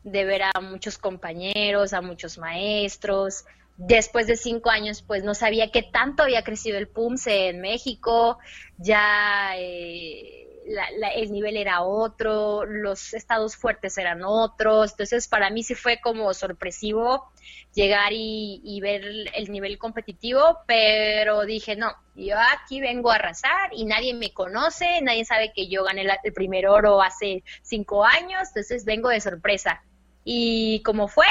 de 0.04 0.26
ver 0.26 0.44
a 0.44 0.62
muchos 0.62 0.98
compañeros, 0.98 1.92
a 1.92 2.02
muchos 2.02 2.38
maestros, 2.38 3.46
después 3.76 4.28
de 4.28 4.38
cinco 4.38 4.70
años, 4.70 5.02
pues 5.02 5.24
no 5.24 5.34
sabía 5.34 5.72
qué 5.72 5.84
tanto 5.84 6.24
había 6.24 6.44
crecido 6.44 6.78
el 6.78 6.88
PUMSE 6.88 7.50
en 7.50 7.62
México, 7.62 8.40
ya 8.78 9.54
eh, 9.58 10.48
el 10.66 11.32
nivel 11.32 11.58
era 11.58 11.82
otro, 11.82 12.66
los 12.66 13.14
estados 13.14 13.56
fuertes 13.56 13.98
eran 13.98 14.22
otros, 14.24 14.92
entonces 14.92 15.28
para 15.28 15.50
mí 15.50 15.64
sí 15.64 15.76
fue 15.76 16.00
como 16.00 16.34
sorpresivo 16.34 17.32
llegar 17.74 18.12
y, 18.12 18.80
ver 18.82 19.04
el 19.34 19.52
nivel 19.52 19.78
competitivo, 19.78 20.60
pero 20.68 21.46
dije, 21.46 21.76
no, 21.76 21.94
yo 22.16 22.36
aquí 22.54 22.82
vengo 22.82 23.12
a 23.12 23.16
arrasar 23.16 23.72
y 23.72 23.86
nadie 23.86 24.14
me 24.14 24.34
conoce, 24.34 25.02
nadie 25.02 25.24
sabe 25.26 25.54
que 25.54 25.68
yo 25.68 25.84
gané 25.84 26.06
el 26.24 26.34
primer 26.34 26.68
oro 26.68 27.02
hace 27.02 27.44
cinco 27.62 28.04
años, 28.06 28.50
entonces 28.50 28.84
vengo 28.86 29.10
de 29.10 29.22
sorpresa. 29.22 29.82
Y 30.24 30.82
como 30.84 31.08
fue, 31.08 31.28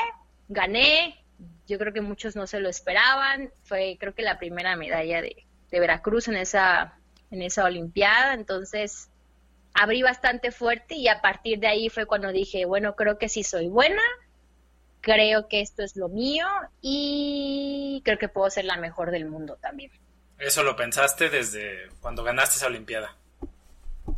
gané, 0.48 1.22
yo 1.66 1.78
creo 1.78 1.92
que 1.92 2.00
muchos 2.00 2.36
no 2.36 2.46
se 2.46 2.60
lo 2.60 2.68
esperaban, 2.68 3.50
fue 3.64 3.96
creo 4.00 4.14
que 4.14 4.22
la 4.22 4.38
primera 4.38 4.76
medalla 4.76 5.20
de, 5.22 5.46
Veracruz 5.70 6.26
en 6.26 6.36
esa, 6.36 6.98
en 7.30 7.42
esa 7.42 7.64
Olimpiada, 7.64 8.34
entonces 8.34 9.09
abrí 9.74 10.02
bastante 10.02 10.52
fuerte 10.52 10.94
y 10.94 11.08
a 11.08 11.20
partir 11.20 11.58
de 11.58 11.68
ahí 11.68 11.88
fue 11.88 12.06
cuando 12.06 12.32
dije, 12.32 12.64
bueno, 12.64 12.96
creo 12.96 13.18
que 13.18 13.28
sí 13.28 13.42
soy 13.44 13.68
buena, 13.68 14.02
creo 15.00 15.48
que 15.48 15.60
esto 15.60 15.82
es 15.82 15.96
lo 15.96 16.08
mío 16.08 16.46
y 16.80 18.02
creo 18.04 18.18
que 18.18 18.28
puedo 18.28 18.50
ser 18.50 18.64
la 18.64 18.76
mejor 18.76 19.10
del 19.10 19.26
mundo 19.26 19.58
también. 19.60 19.90
¿Eso 20.38 20.62
lo 20.62 20.74
pensaste 20.74 21.28
desde 21.28 21.88
cuando 22.00 22.24
ganaste 22.24 22.56
esa 22.56 22.66
Olimpiada? 22.66 23.14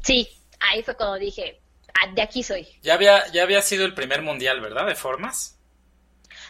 Sí, 0.03 0.29
ahí 0.61 0.83
fue 0.83 0.97
cuando 0.97 1.17
dije, 1.17 1.61
ah, 1.95 2.13
de 2.15 2.23
aquí 2.23 2.43
soy. 2.43 2.67
Ya 2.83 2.95
había, 2.95 3.27
ya 3.33 3.43
había 3.43 3.61
sido 3.63 3.85
el 3.85 3.95
primer 3.95 4.23
mundial, 4.23 4.61
¿verdad? 4.61 4.87
De 4.87 4.95
formas. 4.95 5.59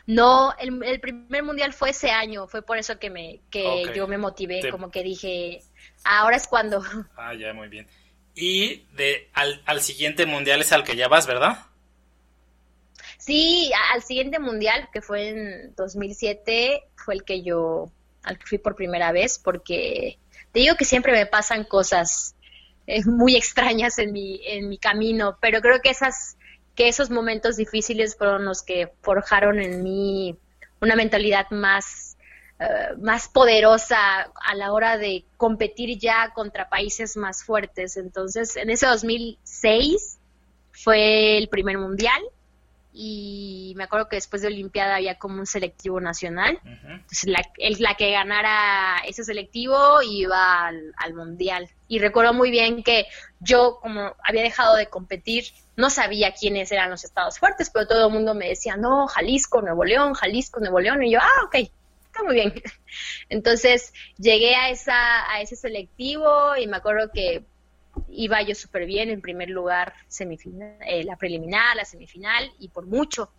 No, 0.06 0.52
el, 0.58 1.00
primer 1.00 1.42
mundial 1.42 1.72
fue 1.72 1.90
ese 1.90 2.10
año, 2.10 2.48
fue 2.48 2.62
por 2.62 2.76
eso 2.76 2.98
que 2.98 3.08
me 3.08 3.40
que 3.50 3.92
yo 3.94 4.08
me 4.08 4.18
motivé, 4.18 4.68
como 4.70 4.90
que 4.90 5.02
dije, 5.02 5.62
ahora 6.04 6.36
es 6.36 6.46
cuando. 6.48 6.82
Ah, 7.16 7.34
ya, 7.34 7.52
muy 7.52 7.68
bien. 7.68 7.86
Y 8.34 8.86
de 8.94 9.28
al, 9.34 9.62
al 9.66 9.80
siguiente 9.80 10.26
mundial 10.26 10.60
es 10.60 10.72
al 10.72 10.84
que 10.84 10.96
ya 10.96 11.08
vas, 11.08 11.26
¿verdad? 11.26 11.66
Sí, 13.18 13.70
al 13.92 14.02
siguiente 14.02 14.40
mundial, 14.40 14.88
que 14.92 15.00
fue 15.00 15.28
en 15.28 15.74
2007, 15.76 16.82
fue 16.96 17.14
el 17.14 17.24
que 17.24 17.42
yo, 17.42 17.88
al 18.24 18.36
que 18.36 18.46
fui 18.46 18.58
por 18.58 18.74
primera 18.74 19.12
vez, 19.12 19.38
porque 19.38 20.18
te 20.50 20.60
digo 20.60 20.74
que 20.74 20.84
siempre 20.84 21.12
me 21.12 21.26
pasan 21.26 21.62
cosas 21.62 22.34
eh, 22.88 23.04
muy 23.04 23.36
extrañas 23.36 23.98
en 23.98 24.12
mi, 24.12 24.40
en 24.44 24.68
mi 24.68 24.76
camino, 24.76 25.38
pero 25.40 25.60
creo 25.60 25.80
que 25.80 25.90
esas, 25.90 26.36
que 26.74 26.88
esos 26.88 27.10
momentos 27.10 27.56
difíciles 27.56 28.16
fueron 28.16 28.44
los 28.44 28.64
que 28.64 28.90
forjaron 29.02 29.60
en 29.60 29.84
mí 29.84 30.36
una 30.80 30.96
mentalidad 30.96 31.48
más, 31.50 32.11
eh, 32.62 32.94
más 32.98 33.28
poderosa 33.28 33.96
a 34.22 34.54
la 34.54 34.72
hora 34.72 34.98
de 34.98 35.24
competir 35.36 35.98
ya 35.98 36.32
contra 36.32 36.68
países 36.68 37.16
más 37.16 37.42
fuertes. 37.44 37.96
Entonces, 37.96 38.56
en 38.56 38.70
ese 38.70 38.86
2006 38.86 40.18
fue 40.70 41.38
el 41.38 41.48
primer 41.48 41.78
mundial 41.78 42.22
y 42.94 43.72
me 43.76 43.84
acuerdo 43.84 44.08
que 44.08 44.16
después 44.16 44.42
de 44.42 44.48
Olimpiada 44.48 44.96
había 44.96 45.18
como 45.18 45.40
un 45.40 45.46
selectivo 45.46 46.00
nacional. 46.00 46.60
Entonces, 46.64 47.24
la, 47.24 47.42
la, 47.78 47.94
que 47.94 48.12
ganara 48.12 48.98
ese 49.06 49.24
selectivo 49.24 50.02
iba 50.02 50.66
al, 50.66 50.92
al, 50.98 51.14
Mundial. 51.14 51.68
Y 51.88 51.98
recuerdo 51.98 52.34
muy 52.34 52.50
bien 52.50 52.82
que 52.82 53.06
yo, 53.40 53.78
como 53.80 54.14
había 54.22 54.42
dejado 54.42 54.76
de 54.76 54.86
competir, 54.86 55.46
no 55.74 55.88
sabía 55.88 56.34
quiénes 56.34 56.70
eran 56.70 56.90
los 56.90 57.02
estados 57.02 57.38
fuertes, 57.38 57.70
pero 57.70 57.86
todo 57.86 58.08
el 58.08 58.12
mundo 58.12 58.34
me 58.34 58.48
decía, 58.48 58.76
no, 58.76 59.06
Jalisco, 59.08 59.62
Nuevo 59.62 59.84
León, 59.84 60.12
Jalisco, 60.12 60.60
Nuevo 60.60 60.78
León. 60.78 61.02
Y 61.02 61.12
yo, 61.12 61.18
ah, 61.20 61.44
ok, 61.46 61.70
está 62.12 62.22
muy 62.22 62.34
bien. 62.34 62.52
Entonces, 63.30 63.94
llegué 64.18 64.54
a, 64.54 64.68
esa, 64.68 65.30
a 65.32 65.40
ese 65.40 65.56
selectivo 65.56 66.56
y 66.56 66.66
me 66.66 66.76
acuerdo 66.76 67.10
que 67.10 67.44
iba 68.08 68.42
yo 68.42 68.54
súper 68.54 68.84
bien, 68.84 69.10
en 69.10 69.22
primer 69.22 69.48
lugar 69.48 69.94
semifinal, 70.08 70.76
eh, 70.86 71.04
la 71.04 71.16
preliminar, 71.16 71.74
la 71.74 71.84
semifinal 71.84 72.52
y 72.58 72.68
por 72.68 72.86
mucho. 72.86 73.30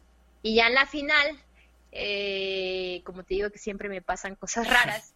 Y 0.42 0.56
ya 0.56 0.68
en 0.68 0.74
la 0.74 0.88
final, 0.88 1.40
eh, 1.92 3.02
como 3.06 3.24
te 3.24 3.36
digo 3.36 3.52
que 3.52 3.60
siempre 3.60 3.90
me 3.90 4.02
pasan 4.02 4.36
cosas 4.36 4.68
raras, 4.68 5.14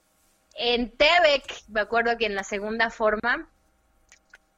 en 0.56 0.92
Tebek, 0.92 1.68
me 1.68 1.82
acuerdo 1.82 2.18
que 2.18 2.26
en 2.26 2.36
la 2.36 2.44
segunda 2.44 2.90
forma, 2.90 3.50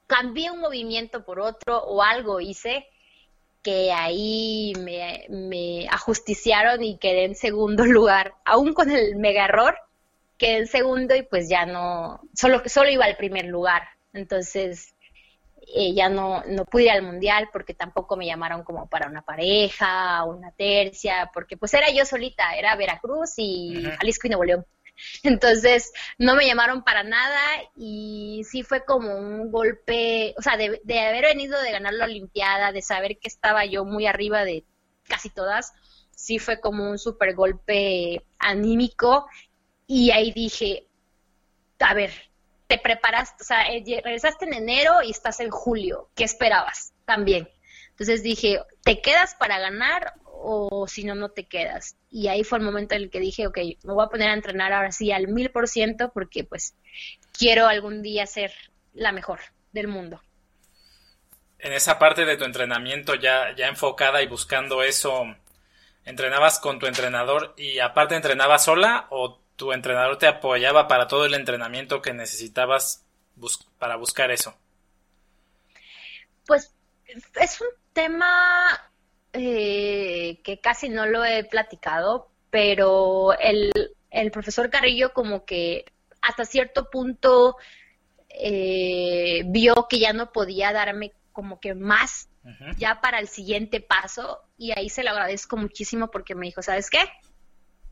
cambié 0.07 0.51
un 0.51 0.59
movimiento 0.59 1.23
por 1.23 1.39
otro 1.39 1.77
o 1.83 2.01
algo 2.01 2.39
hice 2.39 2.85
que 3.61 3.91
ahí 3.91 4.73
me, 4.79 5.25
me 5.29 5.87
ajusticiaron 5.89 6.83
y 6.83 6.97
quedé 6.97 7.25
en 7.25 7.35
segundo 7.35 7.85
lugar, 7.85 8.33
aún 8.45 8.73
con 8.73 8.91
el 8.91 9.15
mega 9.15 9.45
error, 9.45 9.77
quedé 10.37 10.57
en 10.59 10.67
segundo 10.67 11.15
y 11.15 11.23
pues 11.23 11.49
ya 11.49 11.65
no, 11.65 12.21
solo, 12.33 12.61
solo 12.65 12.89
iba 12.89 13.05
al 13.05 13.17
primer 13.17 13.45
lugar 13.45 13.83
entonces, 14.13 14.95
eh, 15.75 15.93
ya 15.93 16.09
no, 16.09 16.43
no 16.45 16.65
pude 16.65 16.83
ir 16.83 16.91
al 16.91 17.03
mundial 17.03 17.49
porque 17.51 17.73
tampoco 17.73 18.15
me 18.15 18.25
llamaron 18.25 18.63
como 18.63 18.87
para 18.87 19.07
una 19.07 19.21
pareja 19.21 20.23
o 20.23 20.35
una 20.35 20.51
tercia, 20.51 21.29
porque 21.33 21.57
pues 21.57 21.73
era 21.73 21.91
yo 21.91 22.05
solita, 22.05 22.55
era 22.55 22.75
Veracruz 22.75 23.33
y 23.37 23.83
Jalisco 23.99 24.27
y 24.27 24.29
Nuevo 24.29 24.45
León. 24.45 24.65
Entonces, 25.23 25.91
no 26.17 26.35
me 26.35 26.45
llamaron 26.45 26.83
para 26.83 27.03
nada 27.03 27.39
y 27.75 28.43
sí 28.49 28.63
fue 28.63 28.85
como 28.85 29.15
un 29.15 29.51
golpe, 29.51 30.33
o 30.37 30.41
sea, 30.41 30.57
de, 30.57 30.81
haber 30.99 31.25
venido 31.25 31.61
de 31.61 31.71
ganar 31.71 31.93
la 31.93 32.05
Olimpiada, 32.05 32.71
de 32.71 32.81
saber 32.81 33.17
que 33.19 33.27
estaba 33.27 33.65
yo 33.65 33.85
muy 33.85 34.07
arriba 34.07 34.43
de 34.43 34.65
casi 35.07 35.29
todas, 35.29 35.73
sí 36.11 36.39
fue 36.39 36.59
como 36.59 36.89
un 36.89 36.99
super 36.99 37.33
golpe 37.33 38.23
anímico 38.37 39.27
y 39.87 40.11
ahí 40.11 40.31
dije, 40.31 40.87
a 41.79 41.93
ver, 41.93 42.11
te 42.67 42.77
preparaste, 42.77 43.41
o 43.41 43.45
sea, 43.45 43.63
eh, 43.73 43.83
regresaste 44.03 44.45
en 44.45 44.53
enero 44.53 45.01
y 45.03 45.11
estás 45.11 45.39
en 45.39 45.49
julio, 45.49 46.09
¿qué 46.15 46.23
esperabas? 46.23 46.93
También. 47.05 47.49
Entonces 47.89 48.21
dije, 48.23 48.61
¿te 48.83 49.01
quedas 49.01 49.35
para 49.35 49.59
ganar 49.59 50.13
o 50.41 50.87
si 50.87 51.03
no, 51.03 51.15
no 51.15 51.29
te 51.29 51.45
quedas? 51.45 51.97
Y 52.09 52.27
ahí 52.27 52.43
fue 52.43 52.59
el 52.59 52.63
momento 52.63 52.95
en 52.95 53.03
el 53.03 53.09
que 53.09 53.19
dije, 53.19 53.47
ok, 53.47 53.57
me 53.83 53.93
voy 53.93 54.05
a 54.05 54.09
poner 54.09 54.29
a 54.29 54.33
entrenar 54.33 54.73
ahora 54.73 54.91
sí 54.91 55.11
al 55.11 55.27
mil 55.27 55.51
por 55.51 55.67
ciento 55.67 56.11
porque 56.13 56.43
pues 56.43 56.75
quiero 57.37 57.67
algún 57.67 58.01
día 58.01 58.25
ser 58.25 58.51
la 58.93 59.11
mejor 59.11 59.39
del 59.71 59.87
mundo. 59.87 60.21
En 61.59 61.73
esa 61.73 61.99
parte 61.99 62.25
de 62.25 62.37
tu 62.37 62.45
entrenamiento 62.45 63.15
ya, 63.15 63.53
ya 63.55 63.67
enfocada 63.67 64.21
y 64.21 64.27
buscando 64.27 64.81
eso, 64.81 65.25
¿entrenabas 66.05 66.59
con 66.59 66.79
tu 66.79 66.87
entrenador 66.87 67.53
y 67.57 67.79
aparte 67.79 68.15
entrenabas 68.15 68.63
sola 68.63 69.07
o 69.09 69.41
tu 69.57 69.73
entrenador 69.73 70.17
te 70.17 70.27
apoyaba 70.27 70.87
para 70.87 71.07
todo 71.07 71.25
el 71.25 71.33
entrenamiento 71.33 72.01
que 72.01 72.13
necesitabas 72.13 73.05
para 73.77 73.97
buscar 73.97 74.31
eso? 74.31 74.57
Pues 76.45 76.73
es 77.35 77.61
un 77.61 77.67
tema 77.91 78.89
eh, 79.33 80.39
que 80.43 80.59
casi 80.59 80.89
no 80.89 81.05
lo 81.05 81.23
he 81.23 81.43
platicado, 81.43 82.29
pero 82.49 83.33
el, 83.39 83.71
profesor 84.31 84.69
Carrillo 84.69 85.13
como 85.13 85.45
que 85.45 85.85
hasta 86.21 86.45
cierto 86.45 86.89
punto 86.89 87.55
eh, 88.29 89.43
vio 89.45 89.87
que 89.89 89.99
ya 89.99 90.13
no 90.13 90.31
podía 90.31 90.73
darme 90.73 91.13
como 91.31 91.59
que 91.59 91.73
más 91.75 92.27
ya 92.77 92.99
para 92.99 93.19
el 93.19 93.27
siguiente 93.27 93.79
paso 93.79 94.41
y 94.57 94.71
ahí 94.71 94.89
se 94.89 95.03
lo 95.03 95.11
agradezco 95.11 95.55
muchísimo 95.55 96.09
porque 96.09 96.33
me 96.33 96.47
dijo, 96.47 96.63
¿sabes 96.63 96.89
qué? 96.89 96.99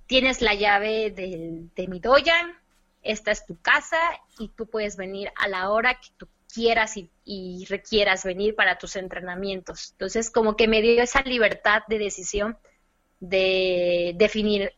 tienes 0.08 0.42
la 0.42 0.56
llave 0.56 1.12
de 1.12 1.88
mi 1.88 2.00
doya, 2.00 2.34
esta 3.04 3.32
es 3.32 3.46
tu 3.46 3.60
casa 3.62 3.98
y 4.40 4.50
tú 4.50 4.66
puedes 4.68 4.98
venir 4.98 5.32
a 5.36 5.48
la 5.48 5.70
hora 5.70 5.96
que 5.96 6.10
tú 6.18 6.28
quieras 6.52 6.98
y, 6.98 7.12
requieras 7.68 8.24
venir 8.24 8.56
para 8.56 8.78
tus 8.78 8.96
entrenamientos. 8.96 9.92
Entonces, 9.92 10.30
como 10.30 10.56
que 10.56 10.68
me 10.68 10.82
dio 10.82 11.02
esa 11.02 11.22
libertad 11.22 11.84
de 11.88 12.00
decisión 12.00 12.58
de 13.20 14.14
definir 14.16 14.74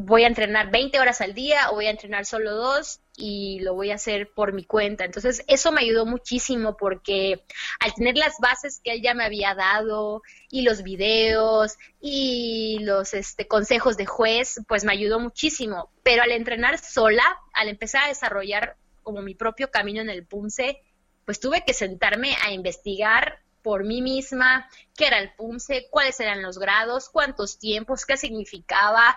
voy 0.00 0.22
a 0.22 0.28
entrenar 0.28 0.70
20 0.70 1.00
horas 1.00 1.20
al 1.20 1.34
día 1.34 1.70
o 1.70 1.74
voy 1.74 1.86
a 1.86 1.90
entrenar 1.90 2.24
solo 2.24 2.54
dos 2.54 3.00
y 3.16 3.58
lo 3.62 3.74
voy 3.74 3.90
a 3.90 3.96
hacer 3.96 4.30
por 4.32 4.52
mi 4.52 4.62
cuenta. 4.62 5.04
Entonces, 5.04 5.42
eso 5.48 5.72
me 5.72 5.80
ayudó 5.80 6.06
muchísimo 6.06 6.76
porque 6.76 7.42
al 7.80 7.92
tener 7.94 8.16
las 8.16 8.36
bases 8.38 8.80
que 8.82 8.92
él 8.92 9.02
ya 9.02 9.14
me 9.14 9.24
había 9.24 9.56
dado 9.56 10.22
y 10.50 10.62
los 10.62 10.84
videos 10.84 11.78
y 12.00 12.78
los 12.82 13.12
este, 13.12 13.48
consejos 13.48 13.96
de 13.96 14.06
juez, 14.06 14.60
pues 14.68 14.84
me 14.84 14.92
ayudó 14.92 15.18
muchísimo. 15.18 15.90
Pero 16.04 16.22
al 16.22 16.30
entrenar 16.30 16.78
sola, 16.78 17.24
al 17.52 17.68
empezar 17.68 18.04
a 18.04 18.08
desarrollar 18.08 18.76
como 19.02 19.20
mi 19.20 19.34
propio 19.34 19.68
camino 19.72 20.00
en 20.00 20.10
el 20.10 20.24
PUNCE, 20.24 20.80
pues 21.28 21.40
tuve 21.40 21.62
que 21.62 21.74
sentarme 21.74 22.34
a 22.42 22.52
investigar 22.52 23.40
por 23.60 23.84
mí 23.84 24.00
misma 24.00 24.66
qué 24.96 25.08
era 25.08 25.18
el 25.18 25.30
PUNCE, 25.34 25.88
cuáles 25.90 26.18
eran 26.20 26.40
los 26.40 26.58
grados, 26.58 27.10
cuántos 27.10 27.58
tiempos, 27.58 28.06
qué 28.06 28.16
significaba, 28.16 29.14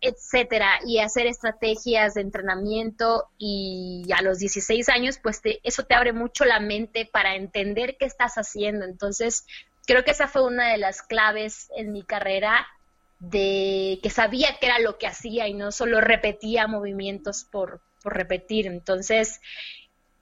etcétera, 0.00 0.78
y 0.86 1.00
hacer 1.00 1.26
estrategias 1.26 2.14
de 2.14 2.20
entrenamiento 2.20 3.28
y 3.38 4.04
a 4.16 4.22
los 4.22 4.38
16 4.38 4.88
años, 4.88 5.18
pues 5.20 5.40
eso 5.64 5.82
te 5.82 5.96
abre 5.96 6.12
mucho 6.12 6.44
la 6.44 6.60
mente 6.60 7.10
para 7.12 7.34
entender 7.34 7.96
qué 7.98 8.04
estás 8.04 8.34
haciendo. 8.36 8.84
Entonces, 8.84 9.44
creo 9.84 10.04
que 10.04 10.12
esa 10.12 10.28
fue 10.28 10.46
una 10.46 10.70
de 10.70 10.78
las 10.78 11.02
claves 11.02 11.72
en 11.76 11.90
mi 11.90 12.04
carrera 12.04 12.68
de 13.18 13.98
que 14.00 14.10
sabía 14.10 14.58
qué 14.60 14.66
era 14.66 14.78
lo 14.78 14.96
que 14.96 15.08
hacía 15.08 15.48
y 15.48 15.54
no 15.54 15.72
solo 15.72 16.00
repetía 16.00 16.68
movimientos 16.68 17.42
por, 17.42 17.80
por 18.00 18.14
repetir. 18.16 18.68
Entonces, 18.68 19.40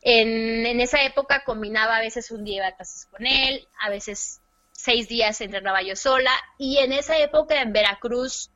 en, 0.02 0.80
esa 0.80 1.02
época 1.02 1.44
combinaba 1.44 1.96
a 1.96 2.00
veces 2.00 2.30
un 2.30 2.44
día 2.44 2.56
iba 2.58 2.66
a 2.68 2.76
clases 2.76 3.06
con 3.06 3.26
él, 3.26 3.68
a 3.80 3.90
veces 3.90 4.40
seis 4.72 5.08
días 5.08 5.40
entrenaba 5.40 5.82
yo 5.82 5.94
sola 5.96 6.32
y 6.56 6.78
en 6.78 6.92
esa 6.92 7.18
época 7.18 7.60
en 7.60 7.72
Veracruz 7.72 8.50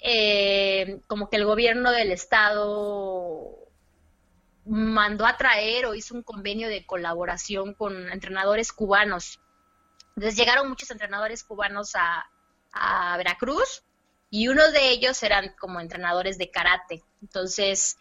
eh, 0.00 1.00
como 1.06 1.28
que 1.28 1.36
el 1.36 1.44
gobierno 1.44 1.90
del 1.92 2.12
estado 2.12 3.68
mandó 4.64 5.26
a 5.26 5.36
traer 5.36 5.86
o 5.86 5.94
hizo 5.94 6.14
un 6.14 6.22
convenio 6.22 6.68
de 6.68 6.84
colaboración 6.84 7.74
con 7.74 8.12
entrenadores 8.12 8.72
cubanos. 8.72 9.40
Entonces 10.16 10.36
llegaron 10.36 10.68
muchos 10.68 10.90
entrenadores 10.90 11.42
cubanos 11.44 11.92
a, 11.94 12.30
Veracruz 13.16 13.82
y 14.30 14.46
uno 14.46 14.70
de 14.70 14.90
ellos 14.90 15.20
eran 15.24 15.52
como 15.58 15.80
entrenadores 15.80 16.38
de 16.38 16.50
karate. 16.50 17.02
Entonces, 17.22 17.98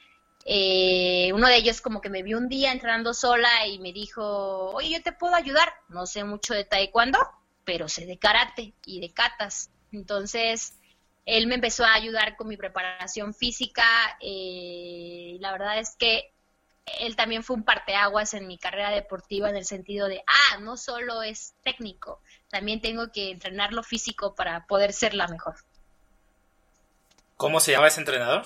eh, 0.50 1.34
uno 1.34 1.50
de 1.50 1.58
ellos 1.58 1.82
como 1.82 2.00
que 2.00 2.10
me 2.10 2.24
vio 2.24 2.38
un 2.38 2.48
día 2.48 2.72
entrenando 2.72 3.14
sola 3.14 3.68
y 3.68 3.80
me 3.80 3.92
dijo, 3.92 4.72
oye, 4.72 4.92
yo 4.92 5.04
te 5.04 5.12
puedo 5.12 5.36
ayudar. 5.36 5.74
No 5.90 6.06
sé 6.06 6.24
mucho 6.24 6.54
de 6.54 6.64
taekwondo, 6.64 7.20
pero 7.66 7.90
sé 7.90 8.06
de 8.06 8.18
karate 8.18 8.74
y 8.86 9.02
de 9.02 9.12
katas. 9.12 9.70
Entonces, 9.92 10.78
él 11.26 11.48
me 11.48 11.56
empezó 11.56 11.84
a 11.84 11.96
ayudar 11.96 12.38
con 12.38 12.48
mi 12.48 12.56
preparación 12.56 13.34
física. 13.34 13.84
Eh, 14.22 15.36
la 15.42 15.52
verdad 15.52 15.80
es 15.80 15.98
que 15.98 16.32
él 17.02 17.18
también 17.18 17.44
fue 17.44 17.58
un 17.58 17.64
parteaguas 17.64 18.34
en 18.34 18.48
mi 18.48 18.58
carrera 18.58 18.92
deportiva 18.92 19.50
en 19.50 19.58
el 19.58 19.66
sentido 19.66 20.08
de, 20.08 20.24
ah, 20.26 20.60
no 20.60 20.78
solo 20.78 21.24
es 21.24 21.56
técnico, 21.62 22.22
también 22.48 22.80
tengo 22.80 23.12
que 23.12 23.32
entrenar 23.32 23.74
lo 23.74 23.84
físico 23.84 24.34
para 24.34 24.66
poder 24.66 24.94
ser 24.94 25.14
la 25.14 25.28
mejor. 25.28 25.56
¿Cómo 27.36 27.60
se 27.60 27.74
llama 27.74 27.88
ese 27.88 28.00
entrenador? 28.00 28.46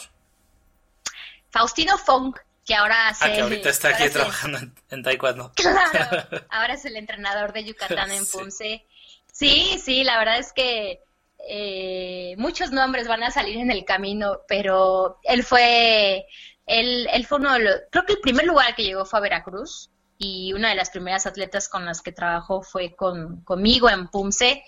Faustino 1.51 1.97
Fong, 1.97 2.33
que 2.65 2.75
ahora 2.75 3.09
ah, 3.09 3.31
que 3.31 3.41
ahorita 3.41 3.69
está 3.69 3.89
aquí 3.89 4.09
trabajando 4.09 4.59
en, 4.89 5.03
taekwondo. 5.03 5.51
Claro, 5.55 6.27
ahora 6.49 6.73
es 6.73 6.85
el 6.85 6.95
entrenador 6.95 7.53
de 7.53 7.65
Yucatán 7.65 8.11
en 8.11 8.25
Ponce. 8.31 8.85
Sí, 9.31 9.79
sí, 9.83 10.03
la 10.03 10.17
verdad 10.17 10.39
es 10.39 10.53
que 10.53 11.01
eh, 11.47 12.35
muchos 12.37 12.71
nombres 12.71 13.07
van 13.07 13.23
a 13.23 13.31
salir 13.31 13.57
en 13.57 13.71
el 13.71 13.85
camino, 13.85 14.41
pero 14.47 15.19
él 15.23 15.43
fue, 15.43 16.25
él, 16.65 17.07
él 17.11 17.25
fue 17.25 17.39
uno 17.39 17.53
de 17.53 17.59
los, 17.59 17.75
creo 17.91 18.05
que 18.05 18.13
el 18.13 18.19
primer 18.19 18.45
lugar 18.45 18.75
que 18.75 18.83
llegó 18.83 19.05
fue 19.05 19.19
a 19.19 19.23
Veracruz 19.23 19.89
y 20.17 20.53
una 20.53 20.69
de 20.69 20.75
las 20.75 20.91
primeras 20.91 21.25
atletas 21.25 21.67
con 21.67 21.85
las 21.85 22.01
que 22.01 22.11
trabajó 22.11 22.61
fue 22.61 22.95
con, 22.95 23.41
conmigo 23.43 23.89
en 23.89 24.07
Pumse 24.07 24.63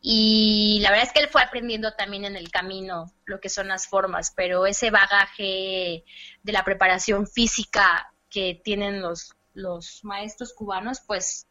y 0.00 0.80
la 0.80 0.90
verdad 0.90 1.06
es 1.06 1.12
que 1.12 1.20
él 1.20 1.28
fue 1.28 1.42
aprendiendo 1.42 1.92
también 1.92 2.24
en 2.24 2.36
el 2.36 2.50
camino 2.50 3.12
lo 3.26 3.38
que 3.38 3.50
son 3.50 3.68
las 3.68 3.86
formas, 3.86 4.32
pero 4.34 4.66
ese 4.66 4.90
bagaje 4.90 6.04
de 6.42 6.52
la 6.52 6.64
preparación 6.64 7.26
física 7.26 8.10
que 8.30 8.60
tienen 8.64 9.02
los, 9.02 9.34
los 9.52 10.02
maestros 10.04 10.54
cubanos, 10.54 11.00
pues 11.06 11.46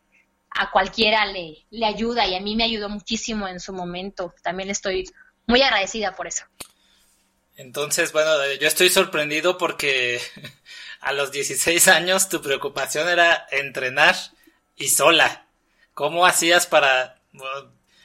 a 0.49 0.71
cualquiera 0.71 1.27
le, 1.27 1.67
le 1.69 1.85
ayuda 1.85 2.25
y 2.25 2.35
a 2.35 2.41
mí 2.41 2.55
me 2.55 2.63
ayudó 2.63 2.89
muchísimo 2.89 3.47
en 3.47 3.59
su 3.59 3.71
momento. 3.71 4.33
También 4.41 4.71
estoy 4.71 5.07
muy 5.45 5.61
agradecida 5.61 6.15
por 6.15 6.25
eso. 6.25 6.45
Entonces, 7.55 8.13
bueno, 8.13 8.31
yo 8.59 8.67
estoy 8.67 8.89
sorprendido 8.89 9.57
porque 9.59 10.19
a 11.01 11.11
los 11.11 11.31
16 11.31 11.87
años 11.89 12.29
tu 12.29 12.41
preocupación 12.41 13.07
era 13.07 13.45
entrenar 13.51 14.15
y 14.75 14.87
sola. 14.87 15.45
¿Cómo 15.93 16.25
hacías 16.25 16.65
para... 16.65 17.21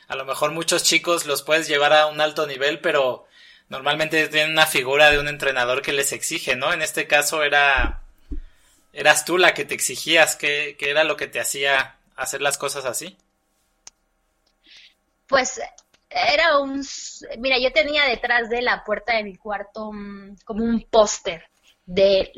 a 0.08 0.16
lo 0.16 0.24
mejor 0.24 0.50
muchos 0.52 0.82
chicos 0.82 1.26
los 1.26 1.42
puedes 1.42 1.68
llevar 1.68 1.92
a 1.92 2.06
un 2.06 2.20
alto 2.20 2.46
nivel, 2.46 2.80
pero 2.80 3.26
normalmente 3.68 4.28
tienen 4.28 4.52
una 4.52 4.66
figura 4.66 5.10
de 5.10 5.18
un 5.18 5.28
entrenador 5.28 5.82
que 5.82 5.92
les 5.92 6.12
exige, 6.12 6.56
¿no? 6.56 6.72
En 6.72 6.82
este 6.82 7.06
caso 7.06 7.42
era... 7.42 8.00
Eras 8.92 9.24
tú 9.24 9.38
la 9.38 9.54
que 9.54 9.64
te 9.64 9.74
exigías, 9.74 10.36
¿qué, 10.36 10.76
qué 10.78 10.90
era 10.90 11.02
lo 11.02 11.16
que 11.16 11.26
te 11.26 11.40
hacía 11.40 11.96
hacer 12.14 12.40
las 12.40 12.58
cosas 12.58 12.84
así? 12.84 13.16
Pues 15.26 15.60
era 16.08 16.58
un... 16.58 16.84
Mira, 17.38 17.58
yo 17.58 17.72
tenía 17.72 18.04
detrás 18.04 18.48
de 18.48 18.62
la 18.62 18.84
puerta 18.84 19.16
de 19.16 19.24
mi 19.24 19.36
cuarto 19.36 19.90
como 20.44 20.64
un 20.64 20.86
póster 20.88 21.48
de 21.86 22.30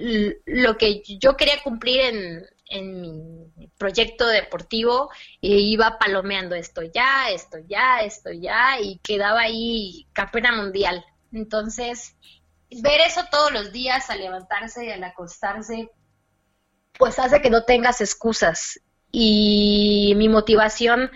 lo 0.46 0.76
que 0.78 1.02
yo 1.02 1.36
quería 1.36 1.62
cumplir 1.62 2.00
en, 2.00 2.46
en 2.68 3.00
mi 3.00 3.68
proyecto 3.78 4.26
deportivo 4.26 5.10
e 5.40 5.48
iba 5.48 5.98
palomeando 5.98 6.54
esto 6.54 6.82
ya, 6.82 7.30
esto 7.30 7.58
ya, 7.66 8.00
esto 8.00 8.30
ya 8.32 8.80
y 8.80 8.98
quedaba 8.98 9.40
ahí 9.40 10.06
campeona 10.12 10.52
mundial. 10.52 11.04
Entonces, 11.32 12.16
ver 12.70 13.00
eso 13.00 13.22
todos 13.30 13.52
los 13.52 13.72
días 13.72 14.10
al 14.10 14.20
levantarse 14.20 14.86
y 14.86 14.90
al 14.90 15.04
acostarse, 15.04 15.90
pues 16.98 17.18
hace 17.18 17.40
que 17.40 17.50
no 17.50 17.64
tengas 17.64 18.00
excusas. 18.00 18.80
Y 19.12 20.14
mi 20.16 20.28
motivación 20.28 21.10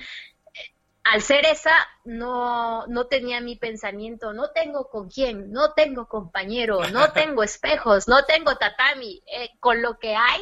al 1.02 1.22
ser 1.22 1.44
esa, 1.46 1.72
no, 2.04 2.86
no 2.86 3.06
tenía 3.06 3.40
mi 3.40 3.56
pensamiento, 3.56 4.32
no 4.32 4.50
tengo 4.50 4.88
con 4.88 5.08
quién, 5.08 5.50
no 5.50 5.72
tengo 5.72 6.06
compañero, 6.06 6.80
no 6.92 7.12
tengo 7.12 7.42
espejos, 7.42 8.06
no 8.06 8.24
tengo 8.24 8.56
tatami. 8.56 9.22
Eh, 9.26 9.50
con 9.58 9.82
lo 9.82 9.98
que 9.98 10.14
hay, 10.14 10.40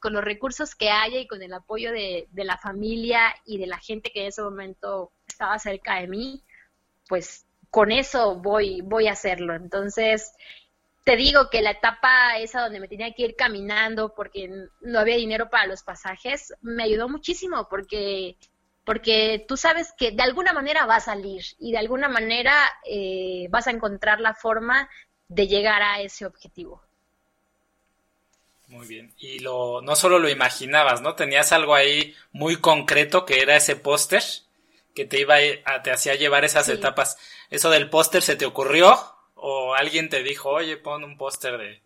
con 0.00 0.12
los 0.12 0.24
recursos 0.24 0.74
que 0.74 0.90
haya 0.90 1.18
y 1.20 1.26
con 1.26 1.42
el 1.42 1.52
apoyo 1.52 1.92
de, 1.92 2.26
de, 2.30 2.44
la 2.44 2.58
familia 2.58 3.34
y 3.44 3.58
de 3.58 3.66
la 3.66 3.78
gente 3.78 4.10
que 4.10 4.22
en 4.22 4.28
ese 4.28 4.42
momento 4.42 5.12
estaba 5.28 5.58
cerca 5.58 6.00
de 6.00 6.08
mí, 6.08 6.42
pues 7.08 7.46
con 7.70 7.92
eso 7.92 8.36
voy, 8.36 8.80
voy 8.80 9.06
a 9.08 9.12
hacerlo. 9.12 9.54
Entonces, 9.54 10.32
te 11.04 11.16
digo 11.16 11.48
que 11.50 11.62
la 11.62 11.72
etapa 11.72 12.38
esa 12.38 12.62
donde 12.62 12.80
me 12.80 12.88
tenía 12.88 13.12
que 13.14 13.22
ir 13.22 13.36
caminando 13.36 14.14
porque 14.14 14.50
no 14.80 14.98
había 14.98 15.16
dinero 15.16 15.48
para 15.50 15.66
los 15.66 15.82
pasajes, 15.82 16.52
me 16.60 16.84
ayudó 16.84 17.08
muchísimo 17.08 17.68
porque 17.68 18.36
porque 18.84 19.44
tú 19.46 19.56
sabes 19.56 19.92
que 19.96 20.10
de 20.10 20.22
alguna 20.22 20.52
manera 20.52 20.86
va 20.86 20.96
a 20.96 21.00
salir 21.00 21.44
y 21.58 21.72
de 21.72 21.78
alguna 21.78 22.08
manera 22.08 22.54
eh, 22.84 23.46
vas 23.50 23.66
a 23.66 23.70
encontrar 23.70 24.20
la 24.20 24.34
forma 24.34 24.88
de 25.28 25.46
llegar 25.46 25.82
a 25.82 26.00
ese 26.00 26.26
objetivo. 26.26 26.82
Muy 28.70 28.86
bien. 28.86 29.12
Y 29.18 29.40
lo, 29.40 29.82
no 29.82 29.96
solo 29.96 30.18
lo 30.18 30.28
imaginabas, 30.28 31.02
¿no? 31.02 31.16
Tenías 31.16 31.50
algo 31.52 31.74
ahí 31.74 32.14
muy 32.32 32.56
concreto 32.56 33.26
que 33.26 33.42
era 33.42 33.56
ese 33.56 33.74
póster 33.76 34.22
que 34.94 35.04
te 35.04 35.20
iba 35.20 35.36
a, 35.64 35.82
te 35.82 35.90
hacía 35.90 36.14
llevar 36.14 36.44
esas 36.44 36.68
etapas. 36.68 37.18
¿Eso 37.50 37.68
del 37.70 37.90
póster 37.90 38.22
se 38.22 38.36
te 38.36 38.46
ocurrió? 38.46 38.96
¿O 39.34 39.74
alguien 39.74 40.08
te 40.08 40.22
dijo, 40.22 40.50
oye, 40.50 40.76
pon 40.76 41.02
un 41.02 41.16
póster 41.18 41.58
de, 41.58 41.82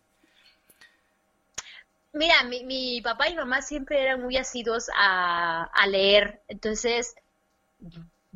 Mira, 2.12 2.45
mi, 2.45 2.62
mi, 2.64 3.01
papá 3.01 3.28
y 3.28 3.35
mamá 3.35 3.61
siempre 3.61 4.01
eran 4.01 4.22
muy 4.22 4.37
asidos 4.37 4.89
a, 4.95 5.64
a, 5.64 5.87
leer, 5.89 6.43
entonces 6.47 7.16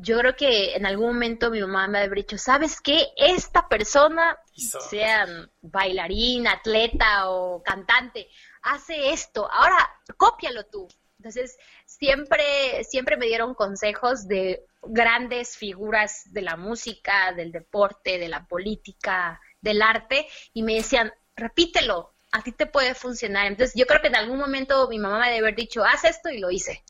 yo 0.01 0.17
creo 0.19 0.35
que 0.35 0.75
en 0.75 0.85
algún 0.85 1.07
momento 1.07 1.51
mi 1.51 1.59
mamá 1.59 1.87
me 1.87 1.99
había 1.99 2.13
dicho, 2.13 2.37
¿sabes 2.37 2.79
qué? 2.79 3.09
Esta 3.17 3.67
persona, 3.67 4.37
sea 4.55 5.27
bailarín, 5.61 6.47
atleta 6.47 7.29
o 7.29 7.61
cantante, 7.61 8.29
hace 8.61 9.11
esto, 9.11 9.51
ahora 9.51 9.89
cópialo 10.15 10.65
tú. 10.67 10.87
Entonces, 11.17 11.57
siempre, 11.85 12.85
siempre 12.85 13.17
me 13.17 13.25
dieron 13.25 13.53
consejos 13.53 14.25
de 14.25 14.65
grandes 14.83 15.57
figuras 15.57 16.31
de 16.31 16.43
la 16.43 16.55
música, 16.55 17.33
del 17.33 17.51
deporte, 17.51 18.17
de 18.17 18.29
la 18.29 18.45
política, 18.47 19.41
del 19.59 19.81
arte, 19.81 20.29
y 20.53 20.63
me 20.63 20.75
decían, 20.75 21.11
repítelo, 21.35 22.13
a 22.31 22.41
ti 22.41 22.53
te 22.53 22.67
puede 22.67 22.95
funcionar. 22.95 23.47
Entonces 23.47 23.75
yo 23.75 23.85
creo 23.85 24.01
que 24.01 24.07
en 24.07 24.15
algún 24.15 24.39
momento 24.39 24.87
mi 24.87 24.97
mamá 24.97 25.19
me 25.19 25.25
debe 25.25 25.39
haber 25.39 25.55
dicho, 25.55 25.83
haz 25.83 26.05
esto 26.05 26.29
y 26.29 26.39
lo 26.39 26.51
hice. 26.51 26.85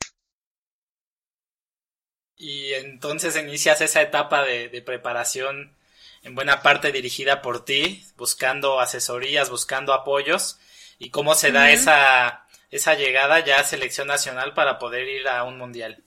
Y 2.40 2.72
entonces 2.72 3.36
inicias 3.36 3.82
esa 3.82 4.00
etapa 4.00 4.42
de, 4.42 4.80
preparación 4.80 5.76
en 6.22 6.34
buena 6.34 6.62
parte 6.62 6.90
dirigida 6.90 7.42
por 7.42 7.66
ti, 7.66 8.06
buscando 8.16 8.80
asesorías, 8.80 9.50
buscando 9.50 9.92
apoyos. 9.92 10.58
¿Y 10.98 11.10
cómo 11.10 11.34
se 11.34 11.52
da 11.52 11.70
esa, 11.70 12.46
esa 12.70 12.94
llegada 12.94 13.44
ya 13.44 13.60
a 13.60 13.64
selección 13.64 14.08
nacional 14.08 14.54
para 14.54 14.78
poder 14.78 15.06
ir 15.06 15.28
a 15.28 15.44
un 15.44 15.58
mundial? 15.58 16.02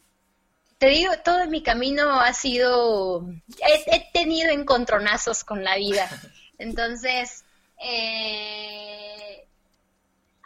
Te 0.80 0.88
digo, 0.88 1.14
todo 1.24 1.46
mi 1.46 1.62
camino 1.62 2.20
ha 2.20 2.34
sido, 2.34 3.24
he, 3.60 3.96
he 3.96 4.10
tenido 4.12 4.50
encontronazos 4.50 5.44
con 5.44 5.64
la 5.64 5.76
vida. 5.76 6.10
Entonces, 6.58 7.46
eh, 7.78 9.48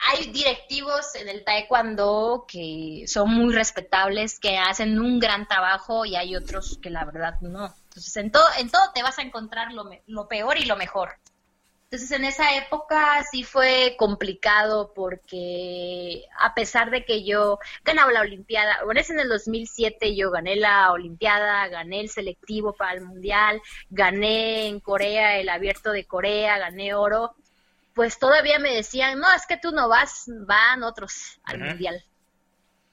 hay 0.07 0.31
directivos 0.31 1.15
en 1.15 1.27
el 1.27 1.43
taekwondo 1.43 2.45
que 2.47 3.03
son 3.07 3.29
muy 3.29 3.53
respetables, 3.53 4.39
que 4.39 4.57
hacen 4.57 4.99
un 4.99 5.19
gran 5.19 5.47
trabajo 5.47 6.05
y 6.05 6.15
hay 6.15 6.35
otros 6.35 6.79
que 6.81 6.89
la 6.89 7.03
verdad 7.03 7.35
no. 7.41 7.73
Entonces, 7.83 8.15
en 8.17 8.31
todo, 8.31 8.45
en 8.59 8.69
todo 8.69 8.81
te 8.93 9.03
vas 9.03 9.19
a 9.19 9.23
encontrar 9.23 9.69
lo, 9.73 10.27
peor 10.27 10.57
y 10.57 10.65
lo 10.65 10.77
mejor. 10.77 11.09
Entonces, 11.89 12.11
en 12.11 12.25
esa 12.25 12.55
época 12.55 13.23
sí 13.31 13.43
fue 13.43 13.95
complicado 13.97 14.93
porque 14.93 16.25
a 16.39 16.53
pesar 16.53 16.89
de 16.91 17.05
que 17.05 17.23
yo 17.23 17.59
ganaba 17.83 18.11
la 18.11 18.21
Olimpiada, 18.21 18.83
bueno, 18.83 18.99
es 18.99 19.09
en 19.09 19.19
el 19.19 19.29
2007 19.29 20.15
yo 20.15 20.31
gané 20.31 20.57
la 20.57 20.91
Olimpiada, 20.91 21.67
gané 21.69 22.01
el 22.01 22.09
selectivo 22.09 22.73
para 22.73 22.93
el 22.93 23.05
Mundial, 23.05 23.61
gané 23.89 24.67
en 24.67 24.79
Corea 24.79 25.37
el 25.37 25.49
abierto 25.49 25.91
de 25.91 26.05
Corea, 26.05 26.57
gané 26.59 26.93
oro, 26.93 27.35
pues 27.97 28.19
todavía 28.19 28.59
me 28.59 28.75
decían, 28.75 29.19
no, 29.19 29.25
es 29.33 29.47
que 29.47 29.57
tú 29.57 29.71
no 29.71 29.89
vas, 29.89 30.25
van 30.45 30.83
otros 30.83 31.41
al 31.43 31.59
Mundial. 31.59 32.05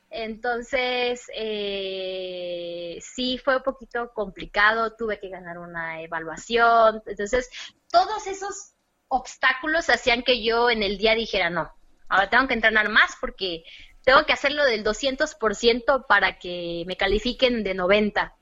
Entonces, 0.09 1.31
eh, 1.35 2.99
sí 3.03 3.37
fue 3.37 3.59
un 3.59 3.63
poquito 3.63 4.15
complicado, 4.15 4.97
tuve 4.97 5.21
que 5.21 5.29
ganar 5.29 5.59
una 5.59 6.01
evaluación. 6.01 7.03
Entonces, 7.05 7.51
todos 7.91 8.27
esos 8.27 8.73
obstáculos 9.09 9.91
hacían 9.91 10.23
que 10.23 10.43
yo 10.43 10.71
en 10.71 10.83
el 10.83 10.97
día 10.97 11.15
dijera, 11.15 11.51
no, 11.51 11.71
ahora 12.09 12.31
tengo 12.31 12.49
que 12.49 12.55
entrenar 12.55 12.89
más 12.89 13.15
porque 13.21 13.65
tengo 14.05 14.25
que 14.25 14.33
hacerlo 14.33 14.65
del 14.65 14.85
200% 14.85 16.07
para 16.07 16.39
que 16.39 16.85
me 16.87 16.97
califiquen 16.97 17.63
de 17.63 17.75
90. 17.75 18.35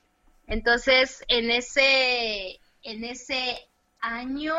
Entonces, 0.46 1.24
en 1.26 1.50
ese, 1.50 2.60
en 2.84 3.02
ese 3.02 3.68
año 3.98 4.54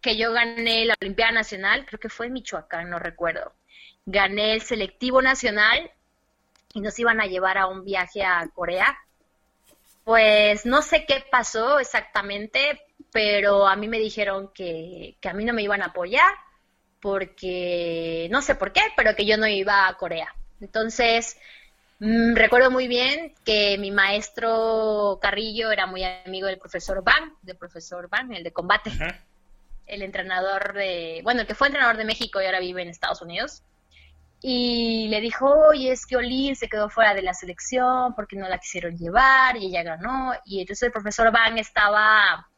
que 0.00 0.16
yo 0.16 0.32
gané 0.32 0.84
la 0.84 0.94
Olimpiada 1.00 1.32
Nacional, 1.32 1.86
creo 1.86 2.00
que 2.00 2.08
fue 2.08 2.30
Michoacán, 2.30 2.90
no 2.90 2.98
recuerdo, 2.98 3.54
gané 4.06 4.54
el 4.54 4.62
selectivo 4.62 5.22
nacional 5.22 5.90
y 6.72 6.80
nos 6.80 6.98
iban 6.98 7.20
a 7.20 7.26
llevar 7.26 7.58
a 7.58 7.66
un 7.66 7.84
viaje 7.84 8.22
a 8.22 8.48
Corea. 8.54 8.98
Pues 10.04 10.64
no 10.66 10.82
sé 10.82 11.04
qué 11.06 11.24
pasó 11.30 11.78
exactamente, 11.78 12.80
pero 13.12 13.66
a 13.66 13.76
mí 13.76 13.88
me 13.88 13.98
dijeron 13.98 14.50
que, 14.54 15.16
a 15.22 15.32
mí 15.32 15.44
no 15.44 15.52
me 15.52 15.62
iban 15.62 15.82
a 15.82 15.86
apoyar 15.86 16.32
porque 17.00 18.28
no 18.30 18.42
sé 18.42 18.54
por 18.54 18.72
qué, 18.72 18.82
pero 18.96 19.14
que 19.14 19.26
yo 19.26 19.36
no 19.36 19.46
iba 19.46 19.88
a 19.88 19.94
Corea. 19.96 20.34
Entonces, 20.60 21.38
Mm, 22.00 22.34
recuerdo 22.34 22.70
muy 22.70 22.88
bien 22.88 23.34
que 23.44 23.76
mi 23.78 23.90
maestro 23.90 25.18
Carrillo 25.20 25.70
era 25.70 25.86
muy 25.86 26.02
amigo 26.02 26.46
del 26.46 26.58
profesor 26.58 27.04
Van, 27.04 27.34
del 27.42 27.58
profesor 27.58 28.08
Van, 28.08 28.32
el 28.32 28.42
de 28.42 28.52
combate, 28.52 28.90
el 29.90 30.02
entrenador 30.02 30.72
de, 30.72 31.20
bueno, 31.24 31.42
el 31.42 31.46
que 31.46 31.54
fue 31.54 31.66
entrenador 31.66 31.96
de 31.96 32.04
México 32.04 32.40
y 32.40 32.46
ahora 32.46 32.60
vive 32.60 32.82
en 32.82 32.88
Estados 32.88 33.20
Unidos. 33.22 33.62
Y 34.40 35.08
le 35.08 35.20
dijo, 35.20 35.50
oye, 35.68 35.92
es 35.92 36.06
que 36.06 36.16
Olin 36.16 36.56
se 36.56 36.68
quedó 36.68 36.88
fuera 36.88 37.12
de 37.12 37.22
la 37.22 37.34
selección 37.34 38.14
porque 38.14 38.36
no 38.36 38.48
la 38.48 38.58
quisieron 38.58 38.96
llevar 38.96 39.56
y 39.56 39.66
ella 39.66 39.82
ganó. 39.82 40.32
Y 40.46 40.60
entonces 40.60 40.84
el 40.84 40.92
profesor 40.92 41.30
Van 41.30 41.58
estaba, 41.58 42.48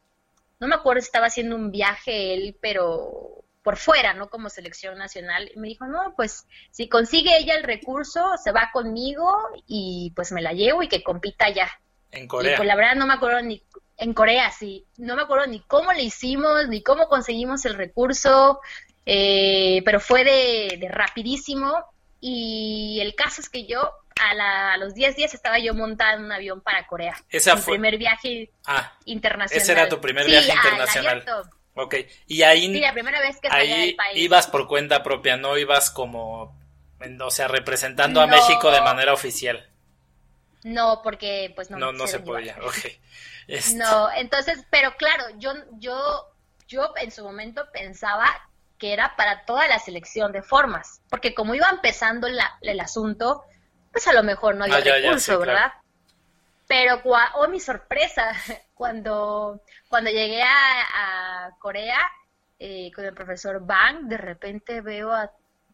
no 0.59 0.67
me 0.67 0.75
acuerdo 0.75 1.01
si 1.01 1.07
estaba 1.07 1.25
haciendo 1.25 1.55
un 1.55 1.71
viaje 1.71 2.35
él, 2.35 2.57
pero 2.61 3.43
por 3.63 3.77
fuera, 3.77 4.13
no 4.13 4.29
como 4.29 4.49
selección 4.49 4.97
nacional. 4.97 5.51
Y 5.53 5.59
me 5.59 5.67
dijo, 5.67 5.85
no, 5.85 6.13
pues 6.15 6.47
si 6.69 6.87
consigue 6.87 7.37
ella 7.37 7.55
el 7.55 7.63
recurso, 7.63 8.37
se 8.41 8.51
va 8.51 8.69
conmigo 8.71 9.35
y 9.67 10.13
pues 10.15 10.31
me 10.31 10.41
la 10.41 10.53
llevo 10.53 10.83
y 10.83 10.87
que 10.87 11.03
compita 11.03 11.49
ya. 11.49 11.69
En 12.11 12.27
Corea. 12.27 12.53
Y 12.53 12.55
pues 12.55 12.67
la 12.67 12.75
verdad 12.75 12.95
no 12.95 13.07
me 13.07 13.15
acuerdo 13.15 13.41
ni, 13.41 13.61
en 13.97 14.13
Corea 14.13 14.51
sí, 14.51 14.85
no 14.97 15.15
me 15.15 15.23
acuerdo 15.23 15.47
ni 15.47 15.59
cómo 15.61 15.93
le 15.93 16.03
hicimos, 16.03 16.67
ni 16.67 16.81
cómo 16.81 17.07
conseguimos 17.07 17.65
el 17.65 17.75
recurso, 17.75 18.59
eh, 19.05 19.81
pero 19.85 19.99
fue 19.99 20.23
de, 20.23 20.87
rapidísimo. 20.89 21.85
Y 22.19 22.99
el 23.01 23.15
caso 23.15 23.41
es 23.41 23.49
que 23.49 23.65
yo 23.65 23.91
a, 24.19 24.77
los 24.77 24.93
10 24.93 25.15
días 25.17 25.33
estaba 25.33 25.59
yo 25.59 25.73
montada 25.73 26.13
en 26.13 26.23
un 26.23 26.31
avión 26.31 26.61
para 26.61 26.87
Corea. 26.87 27.15
Ese 27.29 27.51
fue. 27.57 27.73
Mi 27.73 27.79
primer 27.79 27.97
viaje 27.97 28.51
ah, 28.65 28.93
internacional. 29.05 29.61
Ese 29.61 29.71
era 29.73 29.89
tu 29.89 29.99
primer 29.99 30.25
viaje 30.25 30.51
internacional. 30.51 31.23
Ok, 31.75 31.95
y 32.27 32.43
ahí, 32.43 32.71
sí, 32.71 32.79
la 32.79 32.93
primera 32.93 33.19
vez 33.19 33.39
que 33.39 33.47
ahí 33.49 33.97
ibas 34.13 34.45
por 34.45 34.67
cuenta 34.67 35.01
propia, 35.01 35.37
no 35.37 35.57
ibas 35.57 35.89
como, 35.89 36.55
o 37.19 37.31
sea, 37.31 37.47
representando 37.47 38.21
a 38.21 38.27
México 38.27 38.69
de 38.69 38.81
manera 38.81 39.11
oficial. 39.11 39.67
No, 40.63 41.01
porque 41.03 41.51
pues 41.55 41.71
no. 41.71 41.77
No, 41.77 41.91
no 41.91 42.07
se 42.07 42.19
podía, 42.19 42.57
ok. 42.61 42.77
Este 43.47 43.75
no, 43.75 44.11
entonces, 44.11 44.65
pero 44.69 44.95
claro, 44.97 45.25
yo, 45.37 45.53
yo, 45.79 46.29
yo 46.67 46.93
en 46.97 47.11
su 47.11 47.23
momento 47.23 47.65
pensaba 47.71 48.27
que 48.77 48.93
era 48.93 49.15
para 49.15 49.45
toda 49.45 49.67
la 49.67 49.79
selección 49.79 50.31
de 50.31 50.41
formas, 50.41 51.01
porque 51.09 51.33
como 51.33 51.55
iba 51.55 51.69
empezando 51.69 52.27
el 52.27 52.79
asunto, 52.79 53.43
pues 53.93 54.07
a 54.07 54.13
lo 54.13 54.23
mejor 54.23 54.55
no 54.55 54.63
había 54.63 54.77
ah, 54.77 54.81
recurso, 54.81 55.39
¿verdad? 55.39 55.71
Pero, 56.67 57.01
oh, 57.35 57.47
mi 57.47 57.59
sorpresa, 57.59 58.31
cuando, 58.73 59.61
cuando 59.87 60.09
llegué 60.09 60.41
a, 60.41 61.51
Corea 61.59 61.99
eh, 62.59 62.91
con 62.93 63.05
el 63.05 63.13
profesor 63.13 63.63
Bang, 63.65 64.07
de 64.07 64.17
repente 64.17 64.81
veo 64.81 65.13
a 65.13 65.31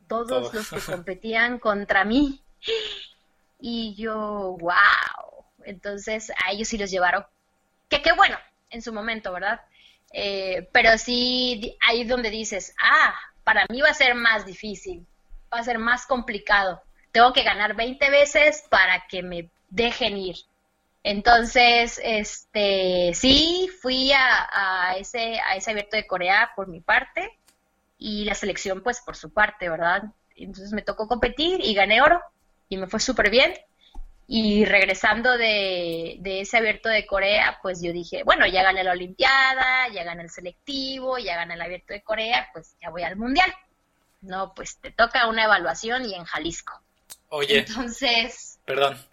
todos 0.08 0.54
los 0.54 0.70
que 0.70 0.80
competían 0.92 1.60
contra 1.60 2.04
mí. 2.04 2.44
Y 3.62 3.94
yo, 3.96 4.56
wow. 4.58 5.44
Entonces, 5.66 6.32
a 6.46 6.52
ellos 6.52 6.70
sí 6.70 6.78
los 6.78 6.90
llevaron. 6.90 7.26
Que 7.90 8.02
qué 8.02 8.12
bueno, 8.14 8.38
en 8.70 8.82
su 8.82 8.94
momento, 8.94 9.34
¿verdad? 9.34 9.62
Eh, 10.14 10.68
pero 10.72 10.98
sí, 10.98 11.78
ahí 11.88 12.04
donde 12.04 12.30
dices, 12.30 12.74
ah, 12.82 13.14
para 13.44 13.66
mí 13.70 13.82
va 13.82 13.90
a 13.90 13.94
ser 13.94 14.16
más 14.16 14.46
difícil, 14.46 15.06
va 15.54 15.60
a 15.60 15.64
ser 15.64 15.80
más 15.80 16.06
complicado. 16.06 16.82
Tengo 17.12 17.34
que 17.34 17.44
ganar 17.44 17.76
20 17.76 18.10
veces 18.10 18.64
para 18.70 19.08
que 19.08 19.24
me 19.24 19.50
dejen 19.70 20.18
ir. 20.18 20.38
Entonces, 21.04 22.00
este, 22.04 23.12
sí, 23.14 23.70
fui 23.82 24.12
a, 24.12 24.96
ese, 24.98 25.40
a 25.40 25.56
ese 25.56 25.72
abierto 25.72 25.96
de 25.96 26.06
Corea 26.06 26.52
por 26.56 26.68
mi 26.68 26.82
parte 26.82 27.38
y 27.98 28.26
la 28.26 28.36
selección, 28.36 28.84
pues, 28.84 29.02
por 29.02 29.16
su 29.16 29.32
parte, 29.32 29.70
¿verdad? 29.70 30.04
Entonces 30.36 30.72
me 30.74 30.82
tocó 30.82 31.08
competir 31.08 31.60
y 31.64 31.74
gané 31.74 32.02
oro 32.02 32.22
y 32.68 32.78
me 32.78 32.88
fue 32.88 33.00
súper 33.00 33.30
bien. 33.30 33.54
Y 34.32 34.64
regresando 34.64 35.40
de, 35.40 36.18
de, 36.20 36.42
ese 36.42 36.58
abierto 36.58 36.88
de 36.88 37.08
Corea, 37.08 37.58
pues 37.64 37.82
yo 37.82 37.92
dije, 37.92 38.22
bueno, 38.24 38.46
ya 38.46 38.62
gané 38.62 38.84
la 38.84 38.92
Olimpiada, 38.92 39.90
ya 39.92 40.04
gané 40.04 40.22
el 40.22 40.30
selectivo, 40.30 41.18
ya 41.18 41.36
gané 41.36 41.56
el 41.56 41.62
abierto 41.64 41.94
de 41.94 42.04
Corea, 42.04 42.48
pues 42.54 42.76
ya 42.80 42.92
voy 42.92 43.02
al 43.02 43.16
Mundial. 43.16 43.52
No, 44.22 44.54
pues 44.54 44.78
te 44.78 44.92
toca 44.92 45.28
una 45.28 45.46
evaluación 45.46 46.06
y 46.06 46.14
en 46.14 46.26
Jalisco. 46.26 46.80
Oye. 47.30 47.60
Entonces. 47.60 48.60
Perdón. 48.66 49.04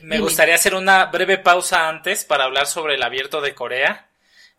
Me 0.00 0.20
gustaría 0.20 0.54
hacer 0.54 0.74
una 0.74 1.04
breve 1.04 1.36
pausa 1.36 1.86
antes 1.90 2.24
para 2.24 2.44
hablar 2.44 2.66
sobre 2.66 2.94
el 2.94 3.02
abierto 3.02 3.42
de 3.42 3.54
Corea. 3.54 4.08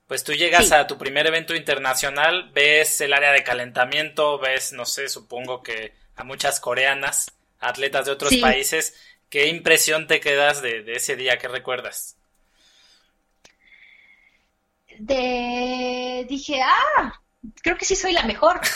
Pues 0.08 0.24
tú 0.24 0.34
llegas 0.34 0.72
a 0.74 0.86
tu 0.86 1.00
primer 1.00 1.26
evento 1.26 1.56
internacional, 1.56 2.52
ves 2.54 3.02
el 3.02 3.14
área 3.14 3.32
de 3.32 3.44
calentamiento, 3.44 4.38
ves, 4.38 4.74
no 4.74 4.86
sé, 4.86 5.10
supongo 5.10 5.64
que 5.64 5.96
a 6.16 6.24
muchas 6.24 6.60
coreanas, 6.60 7.32
atletas 7.60 8.06
de 8.06 8.12
otros 8.12 8.36
países. 8.36 8.94
¿Qué 9.30 9.48
impresión 9.48 10.08
te 10.08 10.20
quedas 10.20 10.62
de, 10.62 10.84
de 10.84 10.94
ese 10.96 11.16
día? 11.16 11.38
¿Qué 11.38 11.48
recuerdas? 11.48 12.18
De... 14.98 16.26
Dije, 16.30 16.62
ah, 16.64 17.22
creo 17.62 17.78
que 17.78 17.86
sí 17.86 17.96
soy 17.96 18.14
la 18.14 18.24
mejor. 18.24 18.62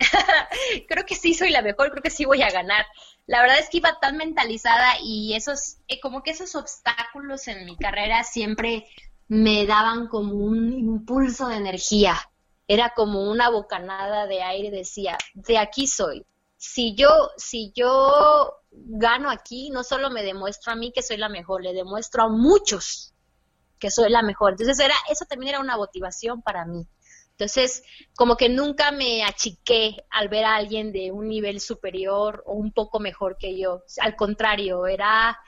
creo 0.88 1.04
que 1.04 1.16
sí 1.16 1.34
soy 1.34 1.50
la 1.50 1.62
mejor, 1.62 1.90
creo 1.90 2.02
que 2.02 2.10
sí 2.10 2.24
voy 2.24 2.42
a 2.42 2.50
ganar 2.50 2.86
la 3.28 3.42
verdad 3.42 3.58
es 3.58 3.68
que 3.68 3.76
iba 3.76 4.00
tan 4.00 4.16
mentalizada 4.16 4.94
y 5.04 5.34
esos, 5.34 5.76
eh, 5.86 6.00
como 6.00 6.22
que 6.22 6.30
esos 6.30 6.54
obstáculos 6.54 7.46
en 7.46 7.66
mi 7.66 7.76
carrera 7.76 8.24
siempre 8.24 8.86
me 9.28 9.66
daban 9.66 10.08
como 10.08 10.32
un 10.32 10.72
impulso 10.72 11.48
de 11.48 11.56
energía. 11.56 12.16
Era 12.66 12.94
como 12.96 13.30
una 13.30 13.50
bocanada 13.50 14.26
de 14.26 14.42
aire, 14.42 14.70
decía, 14.70 15.18
de 15.34 15.58
aquí 15.58 15.86
soy. 15.86 16.24
Si 16.56 16.94
yo, 16.94 17.10
si 17.36 17.70
yo 17.76 18.54
gano 18.86 19.30
aquí, 19.30 19.70
no 19.70 19.84
solo 19.84 20.10
me 20.10 20.22
demuestro 20.22 20.72
a 20.72 20.76
mí 20.76 20.92
que 20.92 21.02
soy 21.02 21.16
la 21.16 21.28
mejor, 21.28 21.62
le 21.62 21.72
demuestro 21.72 22.24
a 22.24 22.28
muchos 22.28 23.12
que 23.78 23.90
soy 23.90 24.10
la 24.10 24.22
mejor. 24.22 24.52
Entonces 24.52 24.78
era, 24.78 24.94
eso 25.10 25.24
también 25.24 25.50
era 25.50 25.60
una 25.60 25.76
motivación 25.76 26.42
para 26.42 26.64
mí. 26.64 26.86
Entonces, 27.38 27.84
como 28.16 28.36
que 28.36 28.48
nunca 28.48 28.90
me 28.90 29.22
achiqué 29.22 30.04
al 30.10 30.28
ver 30.28 30.44
a 30.44 30.56
alguien 30.56 30.90
de 30.90 31.12
un 31.12 31.28
nivel 31.28 31.60
superior 31.60 32.42
o 32.46 32.54
un 32.54 32.72
poco 32.72 32.98
mejor 32.98 33.36
que 33.38 33.56
yo. 33.56 33.84
Al 34.00 34.16
contrario, 34.16 34.88
era, 34.88 35.38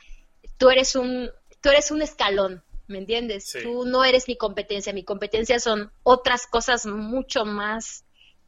tú 0.56 0.70
eres 0.70 0.94
un, 0.94 1.28
tú 1.60 1.68
eres 1.68 1.90
un 1.90 2.00
escalón, 2.00 2.62
¿me 2.86 2.98
entiendes? 2.98 3.56
Tú 3.64 3.86
no 3.86 4.04
eres 4.04 4.28
mi 4.28 4.36
competencia, 4.36 4.92
mi 4.92 5.02
competencia 5.02 5.58
son 5.58 5.90
otras 6.04 6.46
cosas 6.46 6.86
mucho 6.86 7.44
más, 7.44 8.04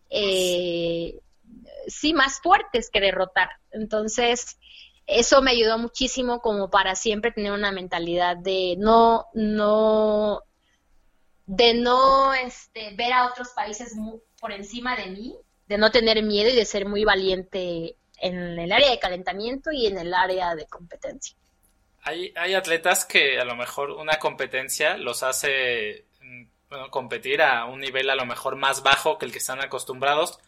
eh, 0.09 1.19
sí, 1.87 2.15
más 2.15 2.41
fuertes 2.41 2.91
que 2.91 3.01
derrotar. 3.01 3.51
Entonces, 3.71 4.59
eso 5.07 5.43
me 5.43 5.51
ayudó 5.51 5.79
muchísimo 5.79 6.41
como 6.41 6.71
para 6.71 6.95
siempre 6.95 7.33
tener 7.33 7.53
una 7.53 7.73
mentalidad 7.73 8.37
de 8.37 8.77
no, 8.79 9.27
no, 9.35 10.43
de 11.47 11.75
no 11.75 12.35
este, 12.35 12.95
ver 12.97 13.13
a 13.13 13.27
otros 13.27 13.49
países 13.51 13.95
por 14.41 14.53
encima 14.53 14.97
de 14.97 15.07
mí, 15.07 15.37
de 15.67 15.79
no 15.79 15.91
tener 15.91 16.23
miedo 16.23 16.51
y 16.51 16.57
de 16.57 16.65
ser 16.65 16.87
muy 16.87 17.05
valiente 17.05 17.97
en 18.19 18.59
el 18.59 18.73
área 18.73 18.91
de 18.91 18.99
calentamiento 18.99 19.73
y 19.73 19.87
en 19.87 19.99
el 19.99 20.15
área 20.15 20.55
de 20.55 20.67
competencia. 20.67 21.37
Hay, 22.05 22.33
hay 22.37 22.55
atletas 22.55 23.05
que 23.05 23.39
a 23.39 23.45
lo 23.45 23.55
mejor 23.55 23.91
una 23.91 24.19
competencia 24.19 24.97
los 24.97 25.23
hace 25.23 26.07
mm, 26.21 26.45
competir 26.91 27.43
a 27.43 27.65
un 27.67 27.81
nivel 27.81 28.11
a 28.11 28.15
lo 28.15 28.27
mejor 28.27 28.57
más 28.57 28.83
bajo 28.83 29.19
que 29.19 29.27
el 29.27 29.33
que 29.33 29.39
están 29.39 29.61
acostumbrados, 29.61 30.39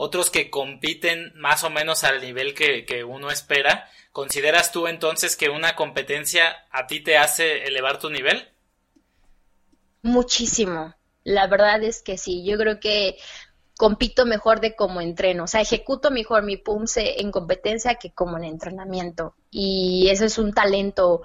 otros 0.00 0.30
que 0.30 0.48
compiten 0.48 1.32
más 1.34 1.64
o 1.64 1.70
menos 1.70 2.04
al 2.04 2.20
nivel 2.20 2.54
que, 2.54 3.04
uno 3.04 3.32
espera. 3.32 3.90
¿Consideras 4.12 4.70
tú 4.70 4.86
entonces 4.86 5.36
que 5.36 5.48
una 5.48 5.74
competencia 5.74 6.56
a 6.70 6.86
ti 6.86 7.00
te 7.00 7.18
hace 7.18 7.64
elevar 7.64 7.98
tu 7.98 8.08
nivel? 8.08 8.48
Muchísimo. 10.02 10.94
La 11.24 11.48
verdad 11.48 11.82
es 11.82 12.00
que 12.00 12.16
sí. 12.16 12.44
Yo 12.44 12.56
creo 12.56 12.78
que 12.78 13.18
compito 13.76 14.24
mejor 14.24 14.60
de 14.60 14.76
cómo 14.76 15.00
entreno. 15.00 15.44
O 15.44 15.46
sea, 15.48 15.62
ejecuto 15.62 16.12
mejor 16.12 16.44
mi 16.44 16.56
PUMSE 16.56 17.20
en 17.20 17.32
competencia 17.32 17.96
que 17.96 18.12
como 18.12 18.38
en 18.38 18.44
entrenamiento. 18.44 19.34
Y 19.50 20.08
eso 20.10 20.24
es 20.24 20.38
un 20.38 20.52
talento 20.52 21.22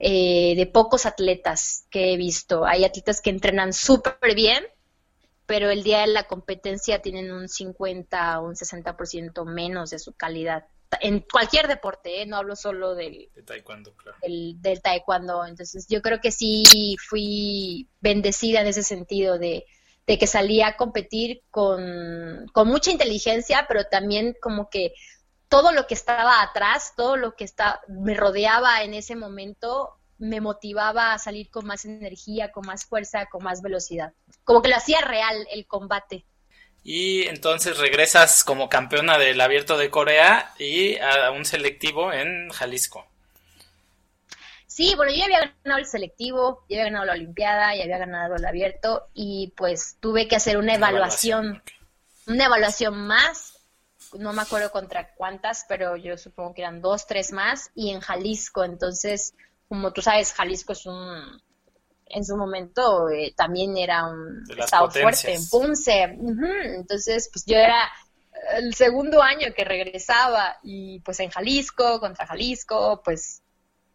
eh, 0.00 0.54
de 0.56 0.66
pocos 0.66 1.06
atletas 1.06 1.86
que 1.88 2.12
he 2.12 2.16
visto. 2.16 2.66
Hay 2.66 2.84
atletas 2.84 3.20
que 3.20 3.30
entrenan 3.30 3.72
súper 3.72 4.34
bien, 4.34 4.64
pero 5.48 5.70
el 5.70 5.82
día 5.82 6.00
de 6.00 6.08
la 6.08 6.24
competencia 6.24 7.00
tienen 7.00 7.32
un 7.32 7.48
50 7.48 8.40
o 8.40 8.48
un 8.48 8.54
60% 8.54 9.46
menos 9.46 9.88
de 9.88 9.98
su 9.98 10.12
calidad 10.12 10.66
en 11.00 11.20
cualquier 11.20 11.68
deporte, 11.68 12.20
¿eh? 12.20 12.26
no 12.26 12.36
hablo 12.36 12.54
solo 12.54 12.94
del, 12.94 13.30
taekwondo, 13.46 13.94
claro. 13.94 14.18
del, 14.22 14.82
taekwondo. 14.82 15.46
Entonces 15.46 15.86
yo 15.88 16.02
creo 16.02 16.20
que 16.20 16.32
sí 16.32 16.96
fui 17.08 17.88
bendecida 18.00 18.60
en 18.60 18.66
ese 18.66 18.82
sentido 18.82 19.38
de, 19.38 19.64
que 20.06 20.26
salía 20.26 20.68
a 20.68 20.76
competir 20.76 21.42
con, 21.50 22.46
con, 22.52 22.68
mucha 22.68 22.90
inteligencia, 22.90 23.64
pero 23.68 23.84
también 23.84 24.36
como 24.40 24.68
que 24.68 24.92
todo 25.48 25.72
lo 25.72 25.86
que 25.86 25.94
estaba 25.94 26.42
atrás, 26.42 26.92
todo 26.94 27.16
lo 27.16 27.36
que 27.36 27.44
está, 27.44 27.80
me 27.88 28.14
rodeaba 28.14 28.82
en 28.82 28.94
ese 28.94 29.16
momento, 29.16 29.97
me 30.18 30.40
motivaba 30.40 31.12
a 31.12 31.18
salir 31.18 31.50
con 31.50 31.66
más 31.66 31.84
energía, 31.84 32.52
con 32.52 32.66
más 32.66 32.84
fuerza, 32.84 33.26
con 33.26 33.42
más 33.42 33.62
velocidad. 33.62 34.12
Como 34.44 34.62
que 34.62 34.68
lo 34.68 34.76
hacía 34.76 35.00
real 35.00 35.46
el 35.50 35.66
combate. 35.66 36.24
Y 36.82 37.26
entonces 37.28 37.78
regresas 37.78 38.44
como 38.44 38.68
campeona 38.68 39.18
del 39.18 39.40
abierto 39.40 39.76
de 39.76 39.90
Corea 39.90 40.52
y 40.58 40.96
a 40.98 41.30
un 41.30 41.44
selectivo 41.44 42.12
en 42.12 42.48
Jalisco. 42.50 43.06
Sí, 44.78 44.94
bueno, 44.94 45.10
yo 45.10 45.18
ya 45.18 45.24
había 45.24 45.54
ganado 45.64 45.80
el 45.80 45.86
selectivo, 45.86 46.64
ya 46.68 46.76
había 46.76 46.84
ganado 46.84 47.06
la 47.06 47.12
Olimpiada, 47.14 47.74
ya 47.74 47.82
había 47.82 47.98
ganado 47.98 48.36
el 48.36 48.44
abierto 48.44 49.08
y 49.12 49.52
pues 49.56 49.96
tuve 49.98 50.28
que 50.28 50.36
hacer 50.36 50.56
una, 50.56 50.76
evaluación, 50.76 51.60
una 52.28 52.44
evaluación 52.44 52.96
más, 53.08 53.58
no 54.16 54.32
me 54.32 54.42
acuerdo 54.42 54.70
contra 54.70 55.12
cuántas, 55.14 55.66
pero 55.68 55.96
yo 55.96 56.16
supongo 56.16 56.54
que 56.54 56.62
eran 56.62 56.80
dos, 56.80 57.08
tres 57.08 57.32
más 57.32 57.72
y 57.74 57.90
en 57.90 58.00
Jalisco, 58.00 58.62
entonces, 58.62 59.34
como 59.68 59.92
tú 59.92 60.00
sabes, 60.02 60.32
Jalisco 60.32 60.72
es 60.72 60.86
un, 60.86 61.40
en 62.06 62.24
su 62.24 62.36
momento 62.36 63.08
eh, 63.10 63.34
también 63.36 63.76
era 63.76 64.06
un 64.06 64.44
estado 64.56 64.90
fuerte 64.90 65.34
en 65.34 65.48
Punce. 65.48 66.02
Entonces, 66.02 67.28
pues 67.32 67.44
yo 67.46 67.56
era 67.56 67.90
el 68.56 68.74
segundo 68.74 69.22
año 69.22 69.52
que 69.54 69.64
regresaba 69.64 70.56
y 70.62 71.00
pues 71.00 71.20
en 71.20 71.30
Jalisco, 71.30 72.00
contra 72.00 72.26
Jalisco, 72.26 73.02
pues 73.04 73.42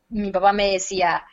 mi 0.09 0.31
papá 0.31 0.53
me 0.53 0.71
decía, 0.71 1.25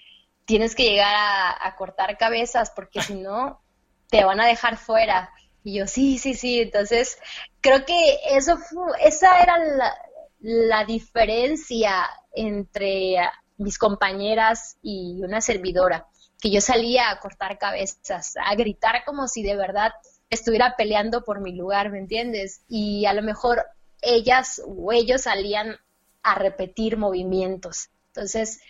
tienes 0.45 0.74
que 0.74 0.84
llegar 0.84 1.14
a, 1.61 1.76
cortar 1.76 2.16
cabezas 2.16 2.72
porque 2.74 3.01
si 3.03 3.14
no, 3.14 3.62
te 4.09 4.24
van 4.24 4.41
a 4.41 4.47
dejar 4.47 4.76
fuera. 4.76 5.30
Y 5.62 5.78
yo, 5.78 5.86
sí, 5.86 6.18
sí, 6.18 6.34
sí. 6.34 6.61
Entonces, 6.61 7.18
creo 7.61 7.84
que 7.84 8.18
eso 8.30 8.57
fue, 8.57 8.93
esa 9.05 9.43
era 9.43 9.59
la, 9.59 9.95
la 10.38 10.84
diferencia 10.86 12.09
entre 12.32 13.18
mis 13.61 13.78
compañeras 13.78 14.76
y 14.82 15.22
una 15.22 15.40
servidora 15.40 16.06
que 16.40 16.50
yo 16.50 16.61
salía 16.61 17.11
a 17.11 17.20
cortar 17.20 17.58
cabezas, 17.58 18.34
a 18.42 18.54
gritar 18.54 19.04
como 19.04 19.28
si 19.28 19.42
de 19.42 19.56
verdad 19.56 19.92
estuviera 20.30 20.74
peleando 20.76 21.24
por 21.24 21.40
mi 21.40 21.52
lugar, 21.52 21.90
¿me 21.90 21.98
entiendes? 21.98 22.62
Y 22.68 23.04
a 23.04 23.12
lo 23.12 23.22
mejor 23.22 23.66
ellas 24.00 24.62
o 24.64 24.92
ellos 24.92 25.22
salían 25.22 25.76
a 26.22 26.34
repetir 26.36 26.96
movimientos. 26.96 27.90
Entonces, 28.08 28.61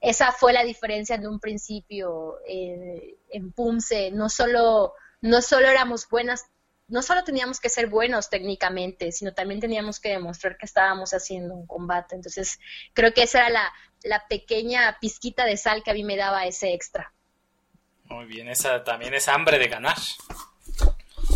esa 0.00 0.30
fue 0.30 0.52
la 0.52 0.62
diferencia 0.62 1.18
de 1.18 1.26
un 1.26 1.40
principio 1.40 2.36
eh, 2.46 3.16
en 3.30 3.50
Pumse. 3.52 4.12
No 4.12 4.28
solo, 4.28 4.94
no 5.20 5.42
solo 5.42 5.68
éramos 5.68 6.08
buenas, 6.08 6.46
no 6.88 7.02
solo 7.02 7.24
teníamos 7.24 7.60
que 7.60 7.68
ser 7.68 7.88
buenos 7.88 8.30
técnicamente, 8.30 9.10
sino 9.12 9.34
también 9.34 9.60
teníamos 9.60 9.98
que 9.98 10.10
demostrar 10.10 10.56
que 10.56 10.66
estábamos 10.66 11.12
haciendo 11.12 11.54
un 11.54 11.66
combate. 11.66 12.14
Entonces, 12.14 12.60
creo 12.94 13.12
que 13.12 13.24
esa 13.24 13.38
era 13.38 13.50
la, 13.50 13.72
la 14.02 14.26
pequeña 14.28 14.96
pizquita 15.00 15.44
de 15.44 15.56
sal 15.56 15.82
que 15.82 15.90
a 15.90 15.94
mí 15.94 16.04
me 16.04 16.16
daba 16.16 16.46
ese 16.46 16.72
extra. 16.72 17.12
Muy 18.04 18.26
bien, 18.26 18.48
esa 18.48 18.84
también 18.84 19.14
es 19.14 19.26
hambre 19.28 19.58
de 19.58 19.68
ganar. 19.68 19.96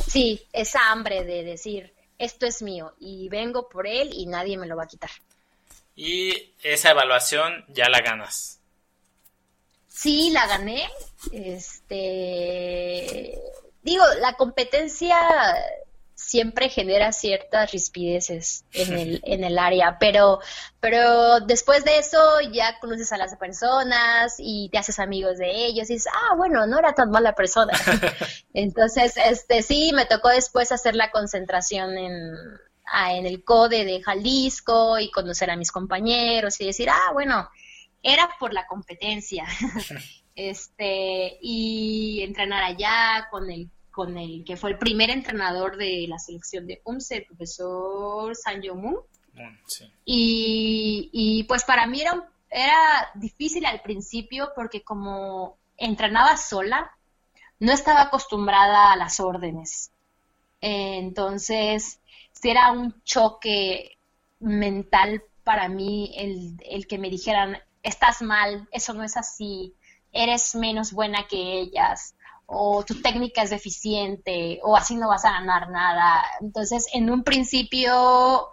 Sí, 0.06 0.46
esa 0.52 0.92
hambre 0.92 1.24
de 1.24 1.42
decir, 1.42 1.94
esto 2.18 2.46
es 2.46 2.62
mío 2.62 2.94
y 3.00 3.28
vengo 3.28 3.68
por 3.68 3.86
él 3.86 4.10
y 4.12 4.26
nadie 4.26 4.56
me 4.56 4.66
lo 4.66 4.76
va 4.76 4.84
a 4.84 4.88
quitar. 4.88 5.10
Y 5.96 6.54
esa 6.62 6.92
evaluación 6.92 7.64
ya 7.68 7.88
la 7.88 8.00
ganas. 8.00 8.60
Sí, 9.88 10.30
la 10.30 10.46
gané. 10.46 10.88
Este, 11.32 13.36
digo, 13.82 14.04
la 14.20 14.34
competencia 14.34 15.16
siempre 16.14 16.68
genera 16.68 17.12
ciertas 17.12 17.72
rispideces 17.72 18.64
en 18.72 18.92
el, 18.98 19.20
en 19.24 19.44
el 19.44 19.58
área, 19.58 19.98
pero, 19.98 20.40
pero 20.78 21.40
después 21.40 21.84
de 21.84 21.98
eso 21.98 22.18
ya 22.52 22.78
conoces 22.78 23.12
a 23.12 23.16
las 23.16 23.36
personas 23.36 24.36
y 24.38 24.68
te 24.70 24.78
haces 24.78 24.98
amigos 24.98 25.38
de 25.38 25.50
ellos 25.66 25.90
y 25.90 25.94
dices, 25.94 26.12
ah, 26.12 26.34
bueno, 26.36 26.66
no 26.66 26.78
era 26.78 26.94
tan 26.94 27.10
mala 27.10 27.34
persona. 27.34 27.72
Entonces, 28.54 29.14
este, 29.16 29.62
sí, 29.62 29.92
me 29.94 30.06
tocó 30.06 30.28
después 30.28 30.72
hacer 30.72 30.94
la 30.94 31.10
concentración 31.10 31.96
en, 31.96 32.34
en 33.10 33.26
el 33.26 33.42
CODE 33.42 33.84
de 33.84 34.02
Jalisco 34.02 34.98
y 34.98 35.10
conocer 35.10 35.50
a 35.50 35.56
mis 35.56 35.72
compañeros 35.72 36.60
y 36.60 36.66
decir, 36.66 36.90
ah, 36.90 37.12
bueno, 37.12 37.48
era 38.02 38.28
por 38.38 38.52
la 38.52 38.66
competencia. 38.66 39.46
este, 40.48 41.38
y 41.42 42.22
entrenar 42.22 42.62
allá 42.62 43.28
con 43.30 43.50
el 43.50 43.68
con 43.90 44.16
el 44.16 44.44
que 44.44 44.56
fue 44.56 44.70
el 44.70 44.78
primer 44.78 45.10
entrenador 45.10 45.76
de 45.76 46.06
la 46.08 46.18
selección 46.18 46.66
de 46.66 46.80
UMSE, 46.84 47.16
el 47.16 47.24
profesor 47.26 48.34
San 48.36 48.62
Moon. 48.74 48.96
y, 50.04 51.10
y, 51.12 51.42
pues 51.44 51.64
para 51.64 51.86
mí 51.86 52.00
era, 52.00 52.28
era 52.48 53.10
difícil 53.14 53.66
al 53.66 53.82
principio 53.82 54.52
porque 54.54 54.82
como 54.82 55.58
entrenaba 55.76 56.36
sola, 56.36 56.92
no 57.58 57.72
estaba 57.72 58.02
acostumbrada 58.02 58.92
a 58.92 58.96
las 58.96 59.18
órdenes. 59.20 59.90
entonces, 60.60 62.00
era 62.42 62.72
un 62.72 63.02
choque 63.02 63.98
mental 64.38 65.22
para 65.44 65.68
mí 65.68 66.14
el, 66.16 66.56
el 66.64 66.86
que 66.86 66.96
me 66.96 67.10
dijeran, 67.10 67.58
estás 67.82 68.22
mal, 68.22 68.68
eso 68.72 68.94
no 68.94 69.04
es 69.04 69.16
así, 69.16 69.74
eres 70.12 70.54
menos 70.54 70.92
buena 70.92 71.26
que 71.28 71.60
ellas, 71.60 72.14
o 72.46 72.84
tu 72.84 73.00
técnica 73.00 73.42
es 73.42 73.50
deficiente, 73.50 74.60
o 74.62 74.76
así 74.76 74.96
no 74.96 75.08
vas 75.08 75.24
a 75.24 75.32
ganar 75.32 75.70
nada. 75.70 76.24
Entonces, 76.40 76.86
en 76.92 77.10
un 77.10 77.22
principio, 77.22 78.48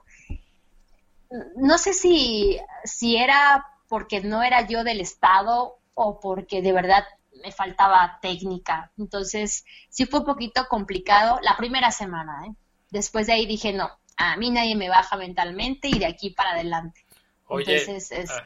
no 1.55 1.77
sé 1.77 1.93
si, 1.93 2.59
si 2.83 3.17
era 3.17 3.65
porque 3.87 4.21
no 4.21 4.43
era 4.43 4.67
yo 4.67 4.83
del 4.83 5.01
Estado 5.01 5.79
o 5.93 6.19
porque 6.19 6.61
de 6.61 6.73
verdad 6.73 7.03
me 7.43 7.51
faltaba 7.51 8.19
técnica. 8.21 8.91
Entonces, 8.97 9.65
sí 9.89 10.05
fue 10.05 10.19
un 10.19 10.25
poquito 10.25 10.67
complicado 10.67 11.39
la 11.41 11.57
primera 11.57 11.91
semana. 11.91 12.45
¿eh? 12.47 12.53
Después 12.91 13.27
de 13.27 13.33
ahí 13.33 13.45
dije, 13.45 13.73
no, 13.73 13.89
a 14.17 14.37
mí 14.37 14.51
nadie 14.51 14.75
me 14.75 14.89
baja 14.89 15.17
mentalmente 15.17 15.87
y 15.87 15.97
de 15.99 16.05
aquí 16.05 16.31
para 16.31 16.51
adelante. 16.51 17.05
Entonces, 17.49 18.11
ah. 18.29 18.45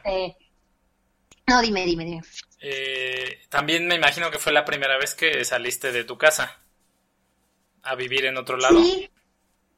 No, 1.46 1.60
dime, 1.60 1.84
dime, 1.84 2.04
dime. 2.04 2.22
Eh, 2.60 3.40
también 3.48 3.86
me 3.86 3.96
imagino 3.96 4.30
que 4.30 4.38
fue 4.38 4.52
la 4.52 4.64
primera 4.64 4.96
vez 4.98 5.14
que 5.14 5.44
saliste 5.44 5.90
de 5.92 6.04
tu 6.04 6.16
casa 6.16 6.58
a 7.82 7.94
vivir 7.94 8.24
en 8.24 8.36
otro 8.36 8.56
lado. 8.56 8.82
Sí, 8.82 9.10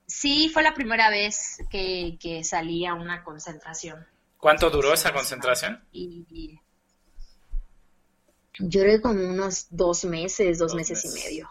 sí 0.07 0.49
fue 0.51 0.63
la 0.63 0.75
primera 0.75 1.11
vez 1.11 1.59
que, 1.71 2.43
salí 2.45 2.85
a 2.87 2.95
una 2.95 3.25
concentración. 3.25 4.07
¿Cuánto 4.39 4.69
duró 4.69 4.93
esa 4.93 5.13
concentración? 5.13 5.83
Y, 5.93 6.61
yo 8.59 8.83
creo 8.83 9.01
como 9.01 9.27
unos 9.27 9.67
dos 9.71 10.05
meses, 10.05 10.59
dos, 10.59 10.75
meses, 10.75 11.05
y 11.05 11.09
medio. 11.09 11.51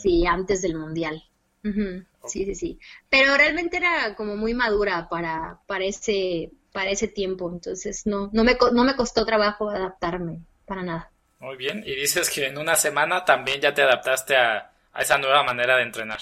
Sí, 0.00 0.26
antes 0.26 0.62
del 0.62 0.76
mundial. 0.76 1.22
Sí, 1.62 2.44
sí, 2.44 2.54
sí. 2.54 2.78
Pero 3.10 3.36
realmente 3.36 3.76
era 3.76 4.14
como 4.14 4.36
muy 4.36 4.54
madura 4.54 5.08
para, 5.08 5.60
para, 5.66 5.84
ese, 5.84 6.52
para 6.72 6.90
ese 6.90 7.08
tiempo, 7.08 7.50
entonces 7.52 8.06
no, 8.06 8.30
no, 8.32 8.44
me, 8.44 8.56
no 8.72 8.84
me 8.84 8.96
costó 8.96 9.24
trabajo 9.24 9.68
adaptarme 9.68 10.40
para 10.66 10.82
nada. 10.82 11.10
Muy 11.42 11.56
bien, 11.56 11.82
y 11.84 11.96
dices 11.96 12.30
que 12.30 12.46
en 12.46 12.56
una 12.56 12.76
semana 12.76 13.24
también 13.24 13.60
ya 13.60 13.74
te 13.74 13.82
adaptaste 13.82 14.36
a, 14.36 14.70
esa 14.96 15.18
nueva 15.18 15.42
manera 15.42 15.76
de 15.76 15.82
entrenar. 15.82 16.20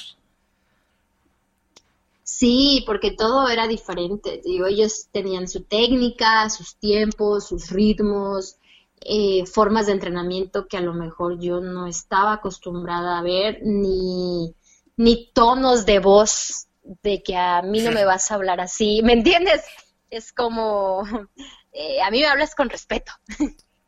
Sí, 2.23 2.85
porque 2.87 3.11
todo 3.11 3.49
era 3.49 3.67
diferente. 3.67 4.41
Digo, 4.43 4.67
ellos 4.67 5.09
tenían 5.13 5.47
su 5.47 5.65
técnica, 5.65 6.49
sus 6.49 6.77
tiempos, 6.77 7.49
sus 7.49 7.71
ritmos, 7.71 8.57
eh, 9.03 9.45
formas 9.45 9.87
de 9.87 9.93
entrenamiento 9.93 10.67
que 10.67 10.79
a 10.79 10.81
lo 10.81 10.95
mejor 10.95 11.39
yo 11.39 11.61
no 11.61 11.87
estaba 11.87 12.35
acostumbrada 12.35 13.19
a 13.19 13.23
ver, 13.23 13.59
ni, 13.63 14.55
ni 14.97 15.31
tonos 15.35 15.85
de 15.85 15.99
voz 15.99 16.69
de 17.03 17.23
que 17.23 17.37
a 17.37 17.61
mí 17.61 17.81
no 17.83 17.93
me 17.93 18.07
vas 18.07 18.31
a 18.31 18.37
hablar 18.37 18.61
así. 18.61 19.03
¿Me 19.03 19.13
entiendes? 19.13 19.63
Es 20.11 20.33
como, 20.33 21.03
eh, 21.73 22.03
a 22.03 22.11
mí 22.11 22.21
me 22.21 22.27
hablas 22.27 22.55
con 22.55 22.69
respeto. 22.69 23.13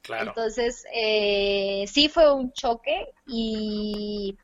Entonces, 0.08 0.84
eh, 0.94 1.84
sí 1.86 2.08
fue 2.08 2.32
un 2.32 2.52
choque 2.52 3.08
y, 3.26 4.36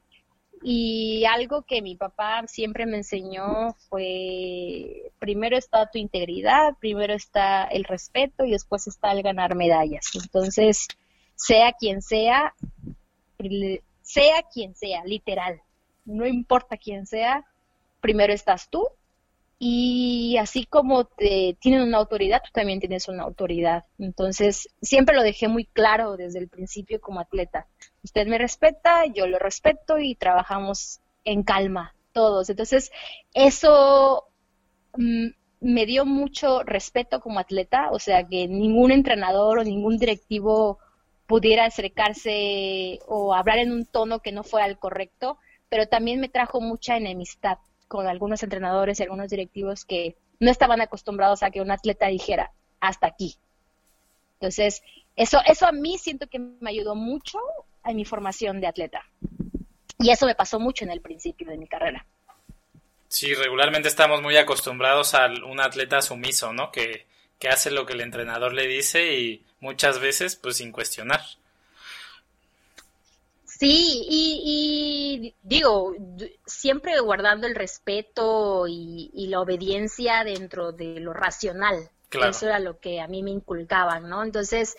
y 0.63 1.25
algo 1.25 1.63
que 1.63 1.83
mi 1.83 1.97
papá 1.97 2.45
siempre 2.47 2.87
me 2.87 2.99
enseñó 2.99 3.75
fue, 3.89 5.11
primero 5.19 5.57
está 5.57 5.91
tu 5.91 5.99
integridad, 5.99 6.75
primero 6.81 7.13
está 7.15 7.65
el 7.65 7.85
respeto 7.85 8.45
y 8.45 8.53
después 8.53 8.87
está 8.87 9.13
el 9.13 9.23
ganar 9.23 9.57
medallas. 9.57 10.11
Entonces, 10.15 10.87
sea 11.35 11.73
quien 11.73 12.03
sea, 12.03 12.55
sea 14.03 14.43
quien 14.53 14.75
sea, 14.75 15.05
literal, 15.05 15.61
no 16.05 16.27
importa 16.27 16.77
quién 16.77 17.07
sea, 17.07 17.45
primero 18.01 18.33
estás 18.33 18.69
tú 18.71 18.87
y 19.59 20.37
así 20.39 20.67
como 20.67 21.05
te 21.05 21.57
tienen 21.61 21.83
una 21.83 21.99
autoridad, 21.99 22.43
tú 22.45 22.51
también 22.53 22.79
tienes 22.79 23.09
una 23.09 23.25
autoridad. 23.25 23.85
Entonces, 23.99 24.69
siempre 24.81 25.17
lo 25.17 25.23
dejé 25.23 25.49
muy 25.49 25.65
claro 25.65 26.17
desde 26.17 26.39
el 26.39 26.49
principio 26.49 27.01
como 27.01 27.21
atleta. 27.21 27.67
Usted 28.05 28.29
me 28.29 28.39
respeta, 28.39 29.07
yo 29.07 29.27
lo 29.27 29.39
respeto 29.39 29.99
y 29.99 30.15
trabajamos 30.15 31.01
en 31.25 31.43
calma 31.43 31.95
todos. 32.13 32.51
Entonces, 32.51 32.93
eso 33.35 34.29
mm, 34.97 35.27
me 35.61 35.87
dio 35.87 36.07
mucho 36.07 36.63
respeto 36.63 37.21
como 37.21 37.41
atleta, 37.41 37.91
o 37.91 37.99
sea, 37.99 38.25
que 38.29 38.47
ningún 38.47 38.93
entrenador 38.93 39.59
o 39.59 39.65
ningún 39.65 39.99
directivo 39.99 40.79
pudiera 41.27 41.65
acercarse 41.67 43.01
o 43.07 43.35
hablar 43.35 43.59
en 43.59 43.73
un 43.73 43.87
tono 43.87 44.21
que 44.21 44.33
no 44.33 44.45
fuera 44.45 44.67
el 44.67 44.79
correcto, 44.79 45.39
pero 45.69 45.87
también 45.89 46.21
me 46.21 46.29
trajo 46.29 46.61
mucha 46.61 46.97
enemistad 46.97 47.59
con 47.89 48.07
algunos 48.07 48.43
entrenadores 48.43 49.01
y 49.01 49.03
algunos 49.03 49.31
directivos 49.31 49.85
que 49.85 50.17
no 50.39 50.51
estaban 50.51 50.81
acostumbrados 50.81 51.43
a 51.43 51.51
que 51.51 51.61
un 51.61 51.71
atleta 51.71 52.07
dijera 52.07 52.53
hasta 52.81 53.09
aquí. 53.09 53.37
Entonces, 54.35 54.83
eso, 55.17 55.41
eso 55.47 55.67
a 55.67 55.73
mí 55.73 55.99
siento 55.99 56.29
que 56.29 56.39
me 56.39 56.71
ayudó 56.71 56.95
mucho 56.95 57.41
en 57.85 57.97
mi 57.97 58.05
formación 58.05 58.61
de 58.61 58.69
atleta. 58.69 59.03
Y 59.99 60.11
eso 60.11 60.27
me 60.27 60.37
pasó 60.37 60.61
mucho 60.61 60.85
en 60.85 60.93
el 60.93 61.01
principio 61.01 61.49
de 61.49 61.57
mi 61.57 61.67
carrera. 61.67 62.07
Sí, 63.09 63.35
regularmente 63.35 63.89
estamos 63.89 64.23
muy 64.23 64.37
acostumbrados 64.37 65.15
a 65.15 65.27
un 65.27 65.61
atleta 65.61 66.03
sumiso, 66.03 66.53
¿no? 66.53 66.71
Que, 66.71 67.07
que 67.39 67.49
hace 67.49 67.71
lo 67.71 67.87
que 67.87 67.95
el 67.95 68.03
entrenador 68.03 68.53
le 68.53 68.69
dice 68.69 69.15
y 69.19 69.45
muchas 69.61 69.99
veces 69.99 70.37
pues 70.37 70.59
sin 70.59 70.71
cuestionar. 70.71 71.23
Sí, 73.59 74.07
y, 74.09 75.35
digo, 75.43 75.93
siempre 76.47 77.01
guardando 77.01 77.49
el 77.49 77.57
respeto 77.57 78.67
y, 78.69 79.27
la 79.29 79.41
obediencia 79.41 80.23
dentro 80.23 80.71
de 80.71 81.01
lo 81.01 81.13
racional. 81.13 81.91
Eso 82.11 82.47
era 82.47 82.61
lo 82.61 82.79
que 82.79 83.01
a 83.01 83.09
mí 83.09 83.25
me 83.25 83.33
inculcaban, 83.33 84.09
¿no? 84.09 84.23
Entonces, 84.23 84.77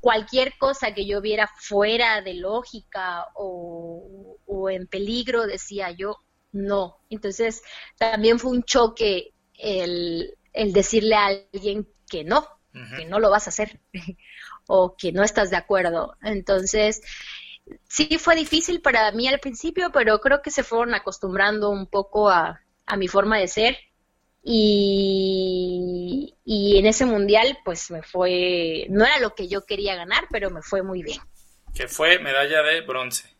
cualquier 0.00 0.56
cosa 0.56 0.94
que 0.94 1.06
yo 1.06 1.20
viera 1.20 1.50
fuera 1.58 2.22
de 2.22 2.34
lógica 2.34 3.26
o, 3.34 4.70
en 4.70 4.86
peligro, 4.86 5.46
decía 5.46 5.90
yo, 5.90 6.16
no. 6.50 6.96
Entonces, 7.10 7.62
también 7.98 8.38
fue 8.38 8.52
un 8.52 8.62
choque 8.62 9.34
el, 9.52 10.34
el 10.54 10.72
decirle 10.72 11.14
a 11.14 11.26
alguien 11.26 11.86
que 12.08 12.24
no, 12.24 12.48
que 12.96 13.04
no 13.04 13.18
lo 13.20 13.28
vas 13.28 13.46
a 13.48 13.50
hacer 13.50 13.80
o 14.66 14.96
que 14.96 15.12
no 15.12 15.22
estás 15.22 15.50
de 15.50 15.56
acuerdo. 15.56 16.16
Entonces, 16.22 17.02
sí 17.88 18.18
fue 18.18 18.36
difícil 18.36 18.80
para 18.80 19.10
mí 19.12 19.28
al 19.28 19.40
principio, 19.40 19.90
pero 19.92 20.20
creo 20.20 20.42
que 20.42 20.50
se 20.50 20.62
fueron 20.62 20.94
acostumbrando 20.94 21.70
un 21.70 21.86
poco 21.86 22.30
a, 22.30 22.60
mi 22.96 23.08
forma 23.08 23.38
de 23.38 23.48
ser. 23.48 23.78
Y, 24.42 26.34
y, 26.44 26.78
en 26.78 26.86
ese 26.86 27.04
mundial, 27.04 27.58
pues 27.64 27.90
me 27.90 28.02
fue, 28.02 28.86
no 28.88 29.04
era 29.04 29.18
lo 29.18 29.34
que 29.34 29.48
yo 29.48 29.66
quería 29.66 29.94
ganar, 29.94 30.26
pero 30.30 30.50
me 30.50 30.62
fue 30.62 30.82
muy 30.82 31.02
bien. 31.02 31.20
Que 31.74 31.86
fue 31.86 32.18
medalla 32.18 32.62
de 32.62 32.80
bronce. 32.80 33.36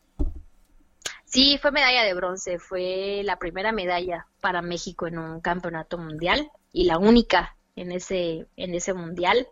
Sí, 1.25 1.59
fue 1.61 1.71
medalla 1.71 2.03
de 2.03 2.13
bronce, 2.13 2.57
fue 2.57 3.21
la 3.23 3.37
primera 3.37 3.71
medalla 3.71 4.27
para 4.41 4.61
México 4.61 5.07
en 5.07 5.19
un 5.19 5.41
campeonato 5.41 5.97
mundial 5.97 6.49
y 6.71 6.85
la 6.85 6.97
única 6.97 7.55
en 7.75 7.91
ese, 7.91 8.47
en 8.55 8.73
ese 8.73 8.93
mundial 8.93 9.47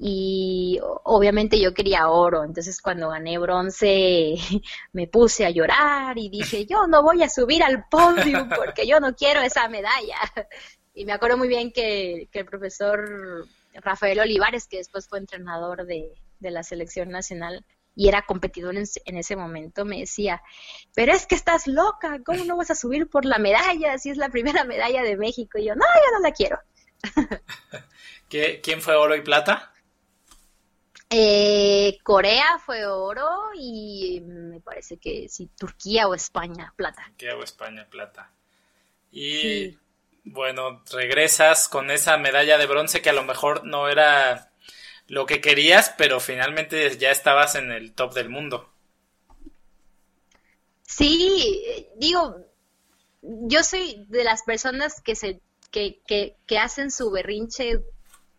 y 0.00 0.78
obviamente 1.04 1.60
yo 1.60 1.74
quería 1.74 2.08
oro, 2.08 2.44
entonces 2.44 2.80
cuando 2.80 3.08
gané 3.08 3.36
bronce 3.38 4.36
me 4.92 5.08
puse 5.08 5.44
a 5.44 5.50
llorar 5.50 6.16
y 6.16 6.28
dije, 6.28 6.66
yo 6.70 6.86
no 6.86 7.02
voy 7.02 7.22
a 7.22 7.28
subir 7.28 7.64
al 7.64 7.88
podio 7.88 8.48
porque 8.54 8.86
yo 8.86 9.00
no 9.00 9.14
quiero 9.14 9.40
esa 9.40 9.68
medalla. 9.68 10.18
Y 10.94 11.04
me 11.04 11.12
acuerdo 11.12 11.36
muy 11.36 11.46
bien 11.46 11.70
que, 11.70 12.28
el 12.32 12.44
profesor 12.44 13.46
Rafael 13.72 14.18
Olivares, 14.18 14.66
que 14.66 14.78
después 14.78 15.06
fue 15.06 15.20
entrenador 15.20 15.86
de, 15.86 16.12
la 16.40 16.64
selección 16.64 17.10
nacional 17.10 17.64
y 17.94 18.08
era 18.08 18.22
competidor 18.22 18.76
en, 18.76 18.84
en, 19.04 19.16
ese 19.16 19.36
momento, 19.36 19.84
me 19.84 20.00
decía, 20.00 20.42
pero 20.96 21.12
es 21.12 21.24
que 21.26 21.36
estás 21.36 21.68
loca, 21.68 22.18
¿cómo 22.26 22.44
no 22.44 22.56
vas 22.56 22.72
a 22.72 22.74
subir 22.74 23.08
por 23.08 23.26
la 23.26 23.38
medalla 23.38 23.96
si 23.98 24.10
es 24.10 24.16
la 24.16 24.28
primera 24.28 24.64
medalla 24.64 25.04
de 25.04 25.16
México? 25.16 25.58
Y 25.58 25.66
yo, 25.66 25.76
no, 25.76 25.84
yo 25.84 26.18
no 26.18 26.20
la 26.20 26.32
quiero. 26.32 26.58
¿Quién 28.28 28.80
fue 28.80 28.96
oro 28.96 29.14
y 29.14 29.20
plata? 29.20 29.72
Eh, 31.10 31.98
Corea 32.02 32.58
fue 32.58 32.84
oro 32.84 33.28
y 33.54 34.20
me 34.20 34.60
parece 34.60 34.98
que 34.98 35.28
sí, 35.28 35.48
Turquía 35.56 36.06
o 36.06 36.14
España, 36.14 36.72
plata. 36.76 37.02
Turquía 37.06 37.36
o 37.36 37.42
España, 37.42 37.86
plata. 37.88 38.30
Y 39.10 39.78
bueno, 40.24 40.82
regresas 40.92 41.68
con 41.68 41.90
esa 41.90 42.18
medalla 42.18 42.58
de 42.58 42.66
bronce 42.66 43.00
que 43.00 43.10
a 43.10 43.14
lo 43.14 43.24
mejor 43.24 43.64
no 43.64 43.88
era 43.88 44.50
lo 45.06 45.24
que 45.24 45.40
querías, 45.40 45.94
pero 45.96 46.20
finalmente 46.20 46.96
ya 46.98 47.10
estabas 47.10 47.54
en 47.54 47.72
el 47.72 47.94
top 47.94 48.12
del 48.12 48.28
mundo. 48.28 48.70
Sí, 50.82 51.86
digo, 51.96 52.36
yo 53.22 53.62
soy 53.62 54.04
de 54.08 54.24
las 54.24 54.42
personas 54.42 55.00
que 55.00 55.14
se 55.14 55.40
que, 55.70 56.00
que, 56.06 56.36
que 56.46 56.58
hacen 56.58 56.90
su 56.90 57.10
berrinche 57.10 57.80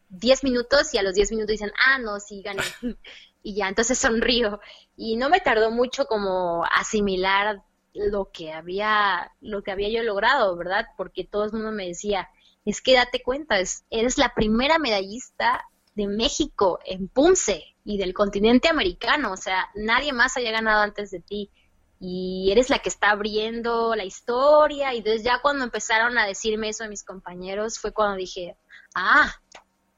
10 0.09 0.43
minutos 0.43 0.93
y 0.93 0.97
a 0.97 1.03
los 1.03 1.13
10 1.15 1.31
minutos 1.31 1.51
dicen, 1.51 1.71
ah, 1.85 1.99
no, 1.99 2.19
sí, 2.19 2.41
gané. 2.41 2.63
y 3.43 3.55
ya, 3.55 3.67
entonces 3.67 3.97
sonrío. 3.97 4.59
Y 4.95 5.15
no 5.15 5.29
me 5.29 5.39
tardó 5.39 5.71
mucho 5.71 6.05
como 6.05 6.65
asimilar 6.65 7.63
lo 7.93 8.31
que 8.31 8.51
había, 8.51 9.31
lo 9.41 9.63
que 9.63 9.71
había 9.71 9.89
yo 9.89 10.03
logrado, 10.03 10.55
¿verdad? 10.55 10.87
Porque 10.97 11.23
todo 11.23 11.45
el 11.45 11.53
mundo 11.53 11.71
me 11.71 11.87
decía, 11.87 12.29
es 12.65 12.81
que 12.81 12.93
date 12.93 13.21
cuenta, 13.23 13.59
es, 13.59 13.85
eres 13.89 14.17
la 14.17 14.33
primera 14.33 14.79
medallista 14.79 15.65
de 15.95 16.07
México 16.07 16.79
en 16.85 17.07
Punce 17.07 17.63
y 17.83 17.97
del 17.97 18.13
continente 18.13 18.69
americano, 18.69 19.31
o 19.31 19.37
sea, 19.37 19.69
nadie 19.75 20.13
más 20.13 20.37
haya 20.37 20.51
ganado 20.51 20.81
antes 20.81 21.11
de 21.11 21.19
ti 21.19 21.51
y 21.99 22.49
eres 22.51 22.69
la 22.69 22.79
que 22.79 22.89
está 22.89 23.09
abriendo 23.09 23.95
la 23.95 24.05
historia 24.05 24.93
y 24.93 24.99
entonces 24.99 25.23
ya 25.23 25.41
cuando 25.41 25.65
empezaron 25.65 26.17
a 26.17 26.25
decirme 26.25 26.69
eso 26.69 26.83
a 26.83 26.87
mis 26.87 27.03
compañeros 27.03 27.79
fue 27.79 27.91
cuando 27.91 28.15
dije, 28.15 28.55
ah, 28.95 29.33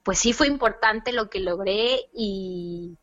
pues 0.04 0.20
sí 0.20 0.34
fue 0.34 0.47
importante 0.47 1.12
lo 1.12 1.30
que 1.30 1.39
logré 1.39 2.10
y, 2.14 2.97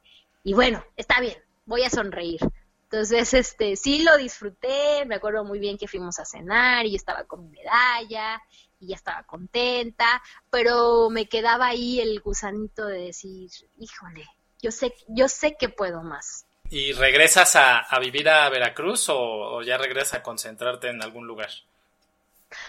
bueno, 0.44 0.84
está 0.96 1.20
bien, 1.20 1.36
voy 1.66 1.82
a 1.82 1.90
sonreír. 1.90 2.40
Entonces, 2.84 3.34
este, 3.34 3.76
sí 3.76 4.02
lo 4.02 4.16
disfruté, 4.16 5.04
me 5.06 5.16
acuerdo 5.16 5.44
muy 5.44 5.58
bien 5.58 5.76
que 5.76 5.88
fuimos 5.88 6.18
a 6.18 6.24
cenar 6.24 6.86
y 6.86 6.92
yo 6.92 6.96
estaba 6.96 7.24
con 7.24 7.44
mi 7.44 7.58
medalla 7.58 8.40
y 8.80 8.88
ya 8.88 8.96
estaba 8.96 9.24
contenta, 9.24 10.22
pero 10.50 11.10
me 11.10 11.28
quedaba 11.28 11.66
ahí 11.66 12.00
el 12.00 12.20
gusanito 12.20 12.86
de 12.86 13.02
decir, 13.06 13.50
híjole, 13.78 14.24
yo 14.62 14.70
sé, 14.70 14.94
yo 15.08 15.28
sé 15.28 15.56
que 15.58 15.68
puedo 15.68 16.02
más. 16.02 16.46
¿Y 16.70 16.92
regresas 16.92 17.56
a, 17.56 17.86
vivir 18.00 18.28
a 18.28 18.48
Veracruz 18.50 19.08
o, 19.08 19.18
o, 19.18 19.62
ya 19.62 19.78
regresas 19.78 20.14
a 20.14 20.22
concentrarte 20.22 20.88
en 20.88 21.02
algún 21.02 21.26
lugar? 21.26 21.50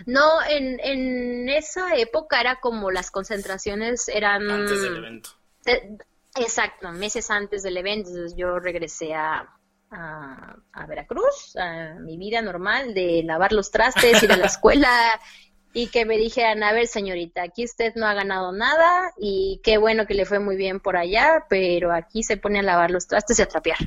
No, 0.06 0.44
en, 0.48 0.80
en 0.82 1.50
esa 1.50 1.96
época 1.96 2.40
era 2.42 2.60
como 2.60 2.92
las 2.92 3.12
concentraciones 3.12 4.08
eran... 4.08 4.50
Antes 4.50 4.82
del 4.82 4.98
evento. 4.98 5.30
exacto, 6.36 6.92
meses 6.92 7.30
antes 7.30 7.64
del 7.64 7.78
evento. 7.78 8.10
Entonces 8.10 8.38
yo 8.38 8.60
regresé 8.60 9.14
a, 9.14 9.48
a, 9.92 10.86
Veracruz, 10.88 11.56
a 11.56 11.96
mi 12.00 12.18
vida 12.18 12.42
normal 12.42 12.94
de 12.94 13.24
lavar 13.24 13.54
los 13.54 13.72
trastes, 13.72 14.24
ir 14.24 14.32
a 14.32 14.38
la 14.38 14.46
escuela 14.48 15.20
y 15.74 15.88
que 15.88 16.06
me 16.06 16.18
dijeran, 16.18 16.64
a 16.64 16.74
ver 16.74 16.88
señorita, 16.88 17.44
aquí 17.44 17.64
usted 17.64 17.94
no 17.96 18.08
ha 18.08 18.14
ganado 18.14 18.52
nada 18.52 19.14
y 19.20 19.62
qué 19.64 19.78
bueno 19.78 20.08
que 20.08 20.16
le 20.16 20.26
fue 20.26 20.40
muy 20.40 20.56
bien 20.56 20.80
por 20.80 20.98
allá, 20.98 21.46
pero 21.48 21.94
aquí 21.94 22.24
se 22.24 22.38
pone 22.38 22.60
a 22.60 22.64
lavar 22.64 22.90
los 22.92 23.08
trastes 23.08 23.38
y 23.40 23.42
a 23.44 23.48
trapear. 23.48 23.78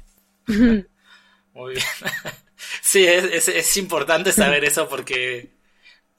Muy 0.46 1.74
bien. 1.74 1.86
Sí, 2.80 3.04
es, 3.04 3.48
es 3.48 3.76
importante 3.76 4.32
saber 4.32 4.64
eso 4.64 4.88
porque 4.88 5.50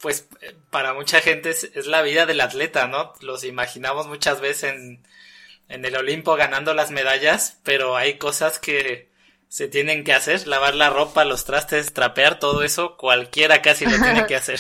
pues 0.04 0.28
para 0.70 0.94
mucha 0.94 1.22
gente 1.22 1.52
es, 1.52 1.88
la 1.88 2.02
vida 2.02 2.26
del 2.26 2.42
atleta, 2.42 2.88
¿no? 2.88 3.14
Los 3.22 3.46
imaginamos 3.46 4.06
muchas 4.06 4.42
veces 4.42 4.74
en, 4.74 5.08
en 5.70 5.86
el 5.86 5.96
Olimpo 5.96 6.36
ganando 6.36 6.74
las 6.74 6.92
medallas, 6.92 7.58
pero 7.64 7.96
hay 7.96 8.18
cosas 8.18 8.60
que 8.60 9.10
se 9.48 9.70
tienen 9.70 10.04
que 10.04 10.12
hacer, 10.12 10.46
lavar 10.46 10.76
la 10.76 10.90
ropa, 10.90 11.24
los 11.24 11.46
trastes, 11.46 11.94
trapear, 11.94 12.38
todo 12.38 12.64
eso, 12.64 12.98
cualquiera 12.98 13.62
casi 13.62 13.86
lo 13.86 13.98
tiene 13.98 14.26
que 14.26 14.36
hacer. 14.42 14.60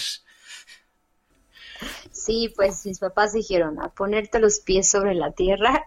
Sí, 2.13 2.53
pues 2.55 2.85
mis 2.85 2.99
papás 2.99 3.33
dijeron 3.33 3.81
a 3.81 3.89
ponerte 3.89 4.39
los 4.39 4.61
pies 4.61 4.89
sobre 4.89 5.13
la 5.13 5.31
tierra 5.31 5.83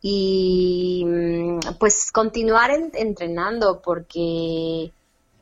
y 0.00 1.04
mm, 1.04 1.58
pues 1.78 2.10
continuar 2.10 2.70
entrenando 2.94 3.82
porque 3.82 4.92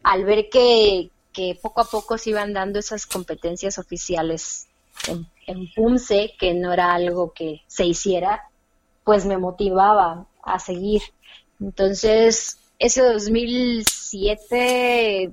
al 0.03 0.25
ver 0.25 0.49
que, 0.49 1.11
que 1.37 1.57
poco 1.61 1.83
a 1.83 1.85
poco 1.85 2.17
se 2.17 2.31
iban 2.31 2.55
dando 2.55 2.79
esas 2.79 3.05
competencias 3.07 3.79
oficiales 3.79 4.69
en, 5.07 5.27
en 5.47 5.71
PUMSE, 5.75 6.33
que 6.39 6.55
no 6.55 6.73
era 6.73 6.95
algo 6.95 7.35
que 7.35 7.61
se 7.67 7.85
hiciera, 7.85 8.49
pues 9.05 9.27
me 9.27 9.37
motivaba 9.37 10.27
a 10.43 10.59
seguir. 10.59 11.03
Entonces, 11.61 12.57
ese 12.79 13.03
2007, 13.03 15.31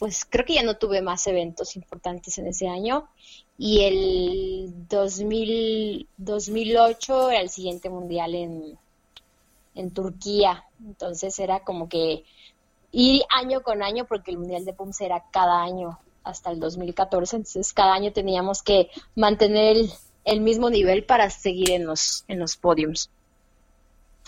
pues 0.00 0.26
creo 0.28 0.44
que 0.44 0.54
ya 0.54 0.64
no 0.64 0.76
tuve 0.76 1.02
más 1.02 1.24
eventos 1.28 1.76
importantes 1.76 2.36
en 2.38 2.48
ese 2.48 2.66
año. 2.66 3.08
Y 3.56 3.84
el 3.84 4.88
2000, 4.88 6.08
2008 6.16 7.30
era 7.30 7.40
el 7.40 7.50
siguiente 7.50 7.90
mundial 7.90 8.34
en, 8.34 8.76
en 9.76 9.90
Turquía. 9.92 10.64
Entonces 10.84 11.38
era 11.38 11.60
como 11.60 11.88
que 11.88 12.24
y 12.90 13.24
año 13.28 13.62
con 13.62 13.82
año, 13.82 14.06
porque 14.06 14.30
el 14.30 14.38
Mundial 14.38 14.64
de 14.64 14.72
PUMS 14.72 15.00
era 15.02 15.24
cada 15.30 15.62
año 15.62 15.98
hasta 16.24 16.50
el 16.50 16.60
2014, 16.60 17.36
entonces 17.36 17.72
cada 17.72 17.94
año 17.94 18.12
teníamos 18.12 18.62
que 18.62 18.90
mantener 19.14 19.76
el, 20.24 20.40
mismo 20.40 20.68
nivel 20.68 21.04
para 21.04 21.30
seguir 21.30 21.70
en 21.70 21.86
los, 21.86 22.24
en 22.28 22.38
los 22.38 22.56
podiums. 22.56 23.10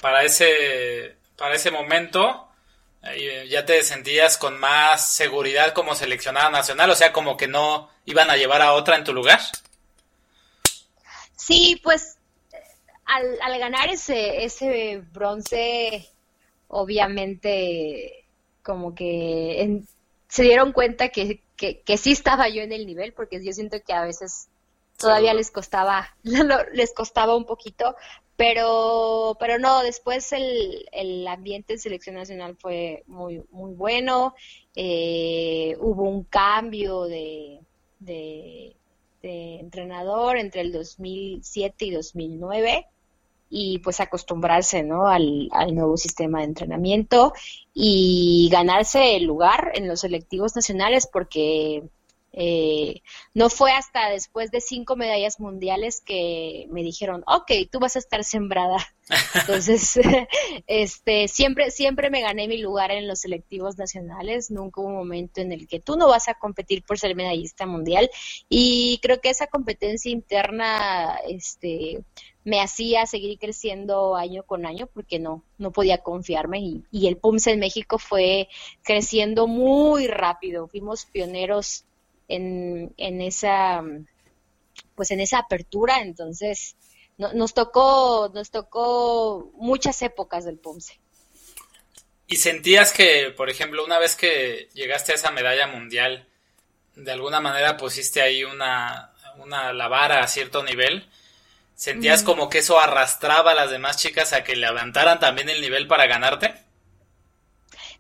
Para 0.01 0.25
ese, 0.25 1.17
para 1.37 1.55
ese 1.55 1.71
momento, 1.71 2.49
ya 3.49 3.67
te 3.67 3.83
sentías 3.83 4.39
con 4.39 4.59
más 4.59 5.13
seguridad 5.13 5.75
como 5.75 5.95
seleccionada 5.95 6.49
nacional, 6.49 6.91
o 6.91 6.95
sea, 6.95 7.13
como 7.13 7.37
que 7.37 7.49
no 7.49 7.91
iban 8.07 8.31
a 8.31 8.37
llevar 8.37 8.63
a 8.63 8.73
otra 8.73 8.97
en 8.97 9.05
tu 9.05 9.13
lugar. 9.13 9.41
Sí, 11.37 11.81
pues 11.83 12.17
al, 13.05 13.39
al 13.43 13.59
ganar 13.59 13.91
ese, 13.91 14.45
ese 14.45 15.03
bronce, 15.13 16.09
obviamente 16.69 18.21
como 18.63 18.95
que 18.95 19.83
se 20.29 20.43
dieron 20.43 20.73
cuenta 20.73 21.09
que, 21.09 21.43
que, 21.57 21.81
que, 21.81 21.97
sí 21.97 22.13
estaba 22.13 22.49
yo 22.49 22.63
en 22.63 22.73
el 22.73 22.87
nivel, 22.87 23.13
porque 23.13 23.45
yo 23.45 23.53
siento 23.53 23.83
que 23.85 23.93
a 23.93 24.05
veces 24.05 24.49
todavía 24.97 25.35
les 25.35 25.51
costaba, 25.51 26.15
les 26.73 26.93
costaba 26.95 27.37
un 27.37 27.47
poquito, 27.47 27.97
pero, 28.37 29.37
pero 29.39 29.59
no, 29.59 29.83
después 29.83 30.33
el, 30.33 30.87
el 30.93 31.27
ambiente 31.27 31.75
en 31.75 31.79
selección 31.79 32.15
nacional 32.15 32.57
fue 32.57 33.03
muy, 33.07 33.43
muy 33.51 33.75
bueno, 33.75 34.35
eh, 34.75 35.77
hubo 35.81 36.05
un 36.05 36.25
cambio 36.25 37.05
de, 37.05 37.61
de, 37.99 38.77
entrenador 39.23 40.39
entre 40.39 40.63
el 40.63 40.73
2007 40.73 41.85
y 41.85 41.91
2009 41.91 42.87
y 43.51 43.81
pues 43.81 44.01
acostumbrarse 44.01 44.83
¿no? 44.85 45.09
al, 45.09 45.49
al, 45.53 45.75
nuevo 45.75 45.97
sistema 45.97 46.39
de 46.39 46.45
entrenamiento 46.45 47.33
y 47.75 48.49
ganarse 48.51 49.17
el 49.17 49.25
lugar 49.25 49.73
en 49.75 49.89
los 49.89 50.01
selectivos 50.01 50.55
nacionales 50.55 51.09
porque 51.13 51.83
eh, 52.33 53.03
no 53.35 53.51
fue 53.51 53.73
hasta 53.73 54.09
después 54.09 54.53
de 54.53 54.61
cinco 54.61 54.95
medallas 54.95 55.41
mundiales 55.41 56.01
que 56.01 56.67
me 56.71 56.83
dijeron, 56.83 57.25
ok, 57.27 57.51
tú 57.71 57.81
vas 57.81 57.97
a 57.97 57.99
estar 57.99 58.23
sembrada. 58.23 58.79
Entonces, 59.35 59.99
este, 60.69 61.27
siempre, 61.27 61.71
siempre 61.73 62.11
me 62.11 62.23
gané 62.23 62.47
mi 62.47 62.59
lugar 62.59 62.93
en 62.93 63.09
los 63.09 63.21
selectivos 63.21 63.79
nacionales. 63.79 64.51
Nunca 64.51 64.81
hubo 64.81 64.89
un 64.89 64.97
momento 64.97 65.41
en 65.41 65.53
el 65.53 65.67
que 65.67 65.81
tú 65.81 65.97
no 65.97 66.09
vas 66.09 66.29
a 66.29 66.35
competir 66.35 66.85
por 66.85 66.99
ser 66.99 67.17
medallista 67.17 67.67
mundial. 67.67 68.09
Y 68.49 69.01
creo 69.03 69.21
que 69.21 69.31
esa 69.31 69.49
competencia 69.49 70.13
interna, 70.13 71.17
este, 71.29 72.05
me 72.45 72.61
hacía 72.61 73.07
seguir 73.07 73.39
creciendo 73.39 74.17
año 74.17 74.43
con 74.45 74.65
año 74.65 74.89
porque 74.93 75.19
no, 75.19 75.45
no 75.59 75.73
podía 75.73 75.99
confiarme 75.99 76.61
y, 76.61 76.85
y 76.91 77.07
el 77.07 77.17
PUMS 77.17 77.49
en 77.49 77.61
México 77.61 77.99
fue 77.99 78.49
creciendo 78.83 79.47
muy 79.47 80.07
rápido. 80.07 80.67
Fuimos 80.69 81.05
pioneros 81.05 81.85
en, 82.29 82.95
en 82.97 83.21
esa 83.21 83.83
pues 84.95 85.11
en 85.11 85.21
esa 85.21 85.39
apertura, 85.39 86.01
entonces 86.01 86.77
nos 87.19 87.53
tocó 87.53 88.31
nos 88.33 88.51
tocó 88.51 89.51
muchas 89.57 90.01
épocas 90.03 90.45
del 90.45 90.59
Ponce. 90.59 90.99
¿Y 92.27 92.37
sentías 92.37 92.93
que, 92.93 93.35
por 93.37 93.51
ejemplo, 93.51 93.85
una 93.85 93.99
vez 93.99 94.15
que 94.15 94.69
llegaste 94.73 95.13
a 95.13 95.17
esa 95.17 95.33
medalla 95.33 95.67
mundial, 95.67 96.29
de 96.95 97.11
alguna 97.11 97.41
manera 97.41 97.77
pusiste 97.77 98.23
ahí 98.23 98.45
una, 98.45 99.13
una 99.39 99.73
la 99.73 99.89
vara 99.89 100.23
a 100.23 100.29
cierto 100.29 100.63
nivel? 100.63 101.09
¿Sentías 101.81 102.23
como 102.23 102.51
que 102.51 102.59
eso 102.59 102.79
arrastraba 102.79 103.53
a 103.53 103.55
las 103.55 103.71
demás 103.71 103.97
chicas 103.97 104.35
a 104.35 104.45
que 104.45 104.55
levantaran 104.55 105.19
también 105.19 105.49
el 105.49 105.63
nivel 105.63 105.87
para 105.87 106.07
ganarte? 106.07 106.53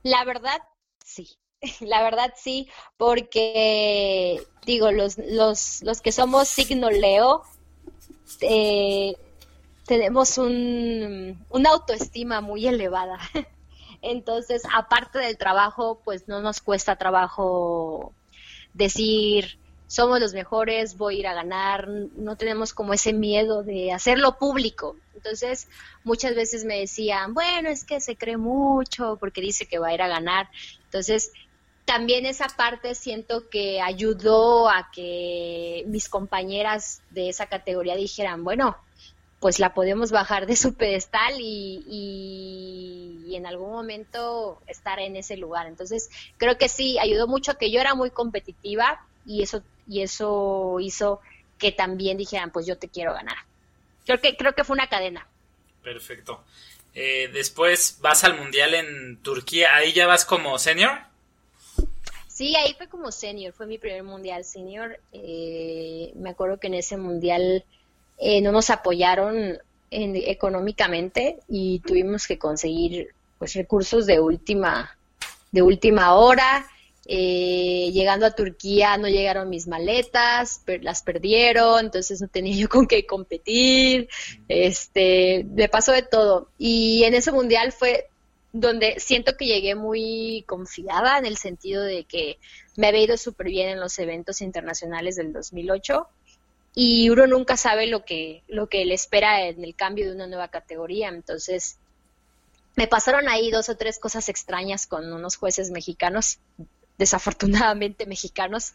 La 0.03 0.22
verdad, 0.26 0.61
sí. 1.03 1.39
La 1.81 2.03
verdad 2.03 2.35
sí, 2.37 2.68
porque 2.99 4.43
digo, 4.66 4.93
los, 4.93 5.16
los, 5.16 5.81
los 5.81 6.03
que 6.03 6.12
somos 6.12 6.49
signo 6.49 6.91
Leo, 6.91 7.43
eh, 8.43 9.14
tenemos 9.87 10.37
un, 10.37 11.43
una 11.49 11.70
autoestima 11.70 12.43
muy 12.43 12.66
elevada. 12.66 13.18
Entonces, 14.03 14.61
aparte 14.74 15.20
del 15.20 15.39
trabajo, 15.39 16.03
pues 16.05 16.28
no 16.28 16.43
nos 16.43 16.61
cuesta 16.61 16.97
trabajo 16.97 18.12
decir, 18.74 19.59
somos 19.91 20.20
los 20.20 20.34
mejores, 20.34 20.97
voy 20.97 21.16
a 21.16 21.18
ir 21.18 21.26
a 21.26 21.34
ganar, 21.34 21.88
no 21.88 22.36
tenemos 22.36 22.72
como 22.72 22.95
ese 22.95 23.12
miedo 23.12 23.64
de 23.64 23.91
hacerlo 23.91 24.38
público. 24.38 24.95
Entonces, 25.16 25.66
muchas 26.05 26.36
veces 26.36 26.64
me 26.64 26.78
decían, 26.78 27.34
bueno, 27.34 27.70
es 27.70 27.82
que 27.82 28.01
se 28.01 28.14
cree 28.14 28.36
mucho 28.36 29.16
porque 29.18 29.41
dice 29.41 29.66
que 29.66 29.80
va 29.80 29.88
a 29.88 29.95
ir 29.95 30.01
a 30.01 30.07
ganar. 30.07 30.49
Entonces, 30.84 31.32
también 31.86 32.24
esa 32.24 32.47
parte 32.47 32.95
siento 32.95 33.49
que 33.51 33.80
ayudó 33.80 34.70
a 34.70 34.93
que 34.93 35.82
mis 35.88 36.09
compañeras 36.09 37.03
de 37.11 37.28
esa 37.28 37.47
categoría 37.47 37.97
dijeran, 37.97 38.45
bueno, 38.45 38.76
pues 39.41 39.59
la 39.59 39.74
podemos 39.74 40.12
bajar 40.12 40.47
de 40.47 40.55
su 40.55 40.74
pedestal 40.74 41.34
y, 41.41 41.84
y, 43.26 43.34
en 43.34 43.45
algún 43.45 43.72
momento 43.72 44.61
estar 44.68 45.01
en 45.01 45.16
ese 45.16 45.36
lugar. 45.36 45.66
Entonces, 45.66 46.11
creo 46.36 46.59
que 46.59 46.68
sí, 46.68 46.97
ayudó 47.01 47.26
mucho 47.26 47.59
que 47.59 47.72
yo 47.72 47.80
era 47.80 47.97
muy 47.97 48.11
competitiva 48.11 49.05
y 49.26 49.42
eso, 49.42 49.62
y 49.88 50.02
eso 50.02 50.78
hizo 50.80 51.20
que 51.58 51.72
también 51.72 52.16
dijeran, 52.16 52.50
pues 52.50 52.66
yo 52.66 52.78
te 52.78 52.88
quiero 52.88 53.12
ganar. 53.12 53.36
Creo 54.06 54.20
que, 54.20 54.36
creo 54.36 54.54
que 54.54 54.64
fue 54.64 54.74
una 54.74 54.88
cadena. 54.88 55.26
Perfecto. 55.82 56.42
Eh, 56.94 57.28
después 57.32 57.98
vas 58.00 58.24
al 58.24 58.36
Mundial 58.36 58.74
en 58.74 59.22
Turquía, 59.22 59.74
ahí 59.74 59.92
ya 59.92 60.06
vas 60.06 60.24
como 60.24 60.58
senior. 60.58 60.98
Sí, 62.28 62.56
ahí 62.56 62.74
fue 62.74 62.88
como 62.88 63.12
senior, 63.12 63.52
fue 63.52 63.66
mi 63.66 63.76
primer 63.76 64.02
mundial 64.02 64.44
senior. 64.44 64.98
Eh, 65.12 66.10
me 66.16 66.30
acuerdo 66.30 66.58
que 66.58 66.68
en 66.68 66.74
ese 66.74 66.96
mundial 66.96 67.64
eh, 68.16 68.40
no 68.40 68.50
nos 68.50 68.70
apoyaron 68.70 69.58
económicamente 69.90 71.40
y 71.48 71.80
tuvimos 71.80 72.26
que 72.26 72.38
conseguir 72.38 73.08
pues 73.38 73.54
recursos 73.54 74.06
de 74.06 74.20
última 74.20 74.96
de 75.52 75.62
última 75.62 76.14
hora. 76.14 76.66
Eh, 77.12 77.90
llegando 77.92 78.24
a 78.24 78.36
Turquía 78.36 78.96
no 78.96 79.08
llegaron 79.08 79.50
mis 79.50 79.66
maletas, 79.66 80.62
las 80.80 81.02
perdieron, 81.02 81.86
entonces 81.86 82.20
no 82.20 82.28
tenía 82.28 82.54
yo 82.54 82.68
con 82.68 82.86
qué 82.86 83.04
competir. 83.04 84.08
Este, 84.46 85.44
me 85.44 85.68
pasó 85.68 85.90
de 85.90 86.02
todo. 86.02 86.50
Y 86.56 87.02
en 87.02 87.14
ese 87.14 87.32
mundial 87.32 87.72
fue 87.72 88.06
donde 88.52 89.00
siento 89.00 89.36
que 89.36 89.46
llegué 89.46 89.74
muy 89.74 90.44
confiada 90.46 91.18
en 91.18 91.26
el 91.26 91.36
sentido 91.36 91.82
de 91.82 92.04
que 92.04 92.38
me 92.76 92.86
había 92.86 93.02
ido 93.02 93.16
súper 93.16 93.48
bien 93.48 93.70
en 93.70 93.80
los 93.80 93.98
eventos 93.98 94.40
internacionales 94.40 95.16
del 95.16 95.32
2008 95.32 96.06
y 96.76 97.11
uno 97.11 97.26
nunca 97.26 97.56
sabe 97.56 97.88
lo 97.88 98.04
que, 98.04 98.44
lo 98.46 98.68
que 98.68 98.84
le 98.84 98.94
espera 98.94 99.48
en 99.48 99.64
el 99.64 99.74
cambio 99.74 100.06
de 100.06 100.14
una 100.14 100.28
nueva 100.28 100.46
categoría. 100.46 101.08
Entonces, 101.08 101.76
me 102.76 102.86
pasaron 102.86 103.28
ahí 103.28 103.50
dos 103.50 103.68
o 103.68 103.76
tres 103.76 103.98
cosas 103.98 104.28
extrañas 104.28 104.86
con 104.86 105.12
unos 105.12 105.34
jueces 105.34 105.72
mexicanos, 105.72 106.38
desafortunadamente 107.01 108.07
mexicanos, 108.14 108.74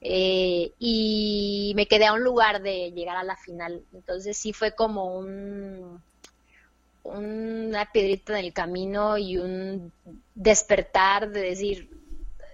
eh, 0.00 0.72
y 0.78 1.72
me 1.76 1.86
quedé 1.86 2.06
a 2.06 2.14
un 2.14 2.24
lugar 2.24 2.62
de 2.62 2.92
llegar 2.92 3.16
a 3.18 3.24
la 3.24 3.36
final. 3.36 3.82
Entonces, 3.92 4.38
sí 4.38 4.54
fue 4.54 4.74
como 4.74 5.18
un 5.18 6.00
una 7.04 7.90
piedrita 7.92 8.38
en 8.38 8.46
el 8.46 8.52
camino 8.54 9.18
y 9.18 9.36
un 9.36 9.92
despertar 10.34 11.30
de 11.30 11.42
decir, 11.42 11.90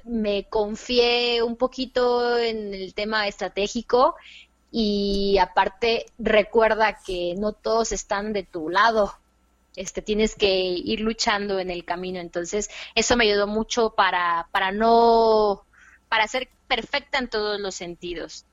me 0.05 0.49
confié 0.49 1.41
un 1.43 1.57
poquito 1.57 2.37
en 2.37 2.75
el 2.75 2.93
tema 2.95 3.29
estratégico 3.29 4.17
y 4.73 5.39
aparte 5.39 6.07
recuerda 6.19 6.99
que 7.07 7.35
no 7.39 7.53
todos 7.53 7.93
están 7.93 8.33
de 8.33 8.43
tu 8.43 8.69
lado. 8.69 9.15
Este, 9.77 10.03
tienes 10.03 10.35
que 10.35 10.49
ir 10.49 11.01
luchando 11.01 11.59
en 11.59 11.71
el 11.71 11.85
camino. 11.85 12.21
Entonces, 12.21 12.71
eso 12.95 13.17
me 13.17 13.25
ayudó 13.25 13.47
mucho 13.47 13.95
para, 13.95 14.49
para 14.53 14.73
no, 14.73 15.65
para 16.09 16.27
ser 16.29 16.49
perfecta 16.67 17.19
en 17.19 17.29
todos 17.29 17.61
los 17.61 17.75
sentidos 17.75 18.45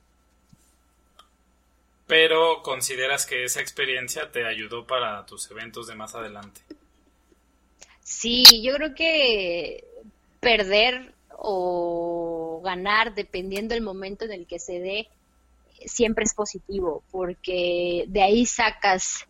pero 2.08 2.62
consideras 2.62 3.26
que 3.26 3.44
esa 3.44 3.60
experiencia 3.60 4.32
te 4.32 4.44
ayudó 4.44 4.86
para 4.86 5.24
tus 5.26 5.48
eventos 5.50 5.86
de 5.86 5.94
más 5.94 6.14
adelante. 6.14 6.62
Sí, 8.02 8.62
yo 8.62 8.74
creo 8.76 8.94
que 8.94 9.84
perder 10.40 11.12
o 11.36 12.62
ganar, 12.64 13.14
dependiendo 13.14 13.74
del 13.74 13.84
momento 13.84 14.24
en 14.24 14.32
el 14.32 14.46
que 14.46 14.58
se 14.58 14.80
dé, 14.80 15.08
siempre 15.84 16.24
es 16.24 16.32
positivo, 16.32 17.04
porque 17.10 18.06
de 18.08 18.22
ahí 18.22 18.46
sacas 18.46 19.28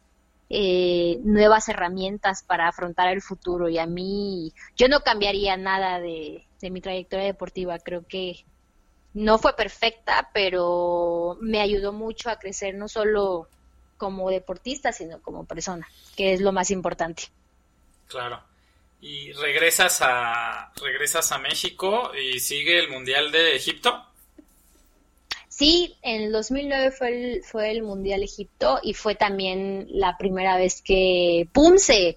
eh, 0.51 1.19
nuevas 1.23 1.69
herramientas 1.69 2.43
para 2.43 2.69
afrontar 2.69 3.09
el 3.09 3.23
futuro. 3.23 3.69
Y 3.69 3.79
a 3.79 3.87
mí, 3.87 4.53
yo 4.77 4.89
no 4.89 5.01
cambiaría 5.01 5.57
nada 5.57 6.01
de 6.01 6.45
mi 6.63 6.81
trayectoria 6.81 7.27
deportiva. 7.27 7.79
Creo 7.79 8.07
que 8.07 8.45
no 9.15 9.39
fue 9.39 9.55
perfecta, 9.55 10.31
pero 10.33 11.39
me 11.41 11.61
ayudó 11.61 11.93
mucho 11.93 12.31
a 12.31 12.39
crecer 12.39 12.75
no 12.75 12.89
solo 12.89 13.49
como 13.97 14.31
deportista, 14.31 14.93
sino 14.93 15.21
como 15.21 15.45
persona, 15.45 15.89
que 16.17 16.33
es 16.33 16.41
lo 16.41 16.53
más 16.53 16.71
importante. 16.71 17.25
Claro. 18.07 18.43
Y 19.01 19.33
regresas 19.33 20.01
a 20.03 20.73
regresas 20.81 21.31
a 21.33 21.39
México 21.39 22.13
y 22.15 22.41
sigue 22.41 22.79
el 22.79 22.89
Mundial 22.89 23.31
de 23.31 23.57
Egipto. 23.57 24.07
Sí, 25.59 25.97
en 26.03 26.23
el 26.23 26.33
2009 26.33 26.93
fue 26.93 27.09
el, 27.09 27.43
fue 27.43 27.73
el 27.73 27.83
Mundial 27.83 28.23
Egipto 28.23 28.79
y 28.81 28.95
fue 28.95 29.17
también 29.17 29.89
la 29.91 30.17
primera 30.17 30.57
vez 30.57 30.83
que 30.83 31.49
Punce 31.53 32.17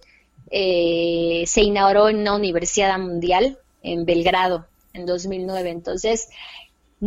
eh, 0.52 1.44
se 1.48 1.62
inauguró 1.64 2.10
en 2.10 2.18
una 2.18 2.36
universidad 2.36 3.00
mundial 3.00 3.58
en 3.82 4.06
Belgrado 4.06 4.68
en 4.94 5.08
2009. 5.08 5.72
Entonces, 5.72 6.30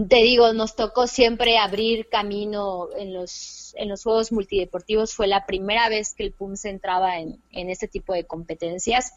te 0.09 0.17
digo, 0.25 0.53
nos 0.55 0.75
tocó 0.75 1.07
siempre 1.07 1.57
abrir 1.57 2.09
camino 2.09 2.89
en 2.99 3.15
los, 3.15 3.73
en 3.79 3.89
los 3.89 4.03
Juegos 4.03 4.33
Multideportivos. 4.33 5.15
Fue 5.15 5.29
la 5.29 5.47
primera 5.47 5.89
vez 5.89 6.15
que 6.15 6.25
el 6.25 6.35
se 6.57 6.71
entraba 6.71 7.21
en, 7.21 7.41
en 7.53 7.71
este 7.71 7.87
tipo 7.87 8.13
de 8.13 8.25
competencias 8.25 9.13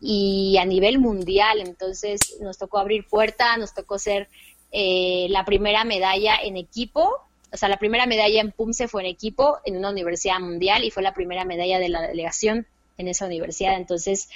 y 0.00 0.56
a 0.56 0.64
nivel 0.64 1.00
mundial. 1.00 1.60
Entonces, 1.60 2.38
nos 2.40 2.56
tocó 2.56 2.78
abrir 2.78 3.06
puerta, 3.06 3.58
nos 3.58 3.74
tocó 3.74 3.98
ser 3.98 4.30
eh, 4.72 5.26
la 5.28 5.44
primera 5.44 5.84
medalla 5.84 6.36
en 6.42 6.56
equipo. 6.56 7.12
O 7.52 7.56
sea, 7.56 7.68
la 7.68 7.78
primera 7.78 8.06
medalla 8.06 8.40
en 8.40 8.50
PUMSE 8.50 8.88
fue 8.88 9.02
en 9.02 9.08
equipo 9.08 9.58
en 9.64 9.76
una 9.76 9.90
universidad 9.90 10.40
mundial 10.40 10.84
y 10.84 10.90
fue 10.90 11.02
la 11.02 11.12
primera 11.12 11.44
medalla 11.44 11.78
de 11.78 11.90
la 11.90 12.00
delegación 12.00 12.66
en 12.96 13.08
esa 13.08 13.26
universidad. 13.26 13.76
Entonces, 13.76 14.30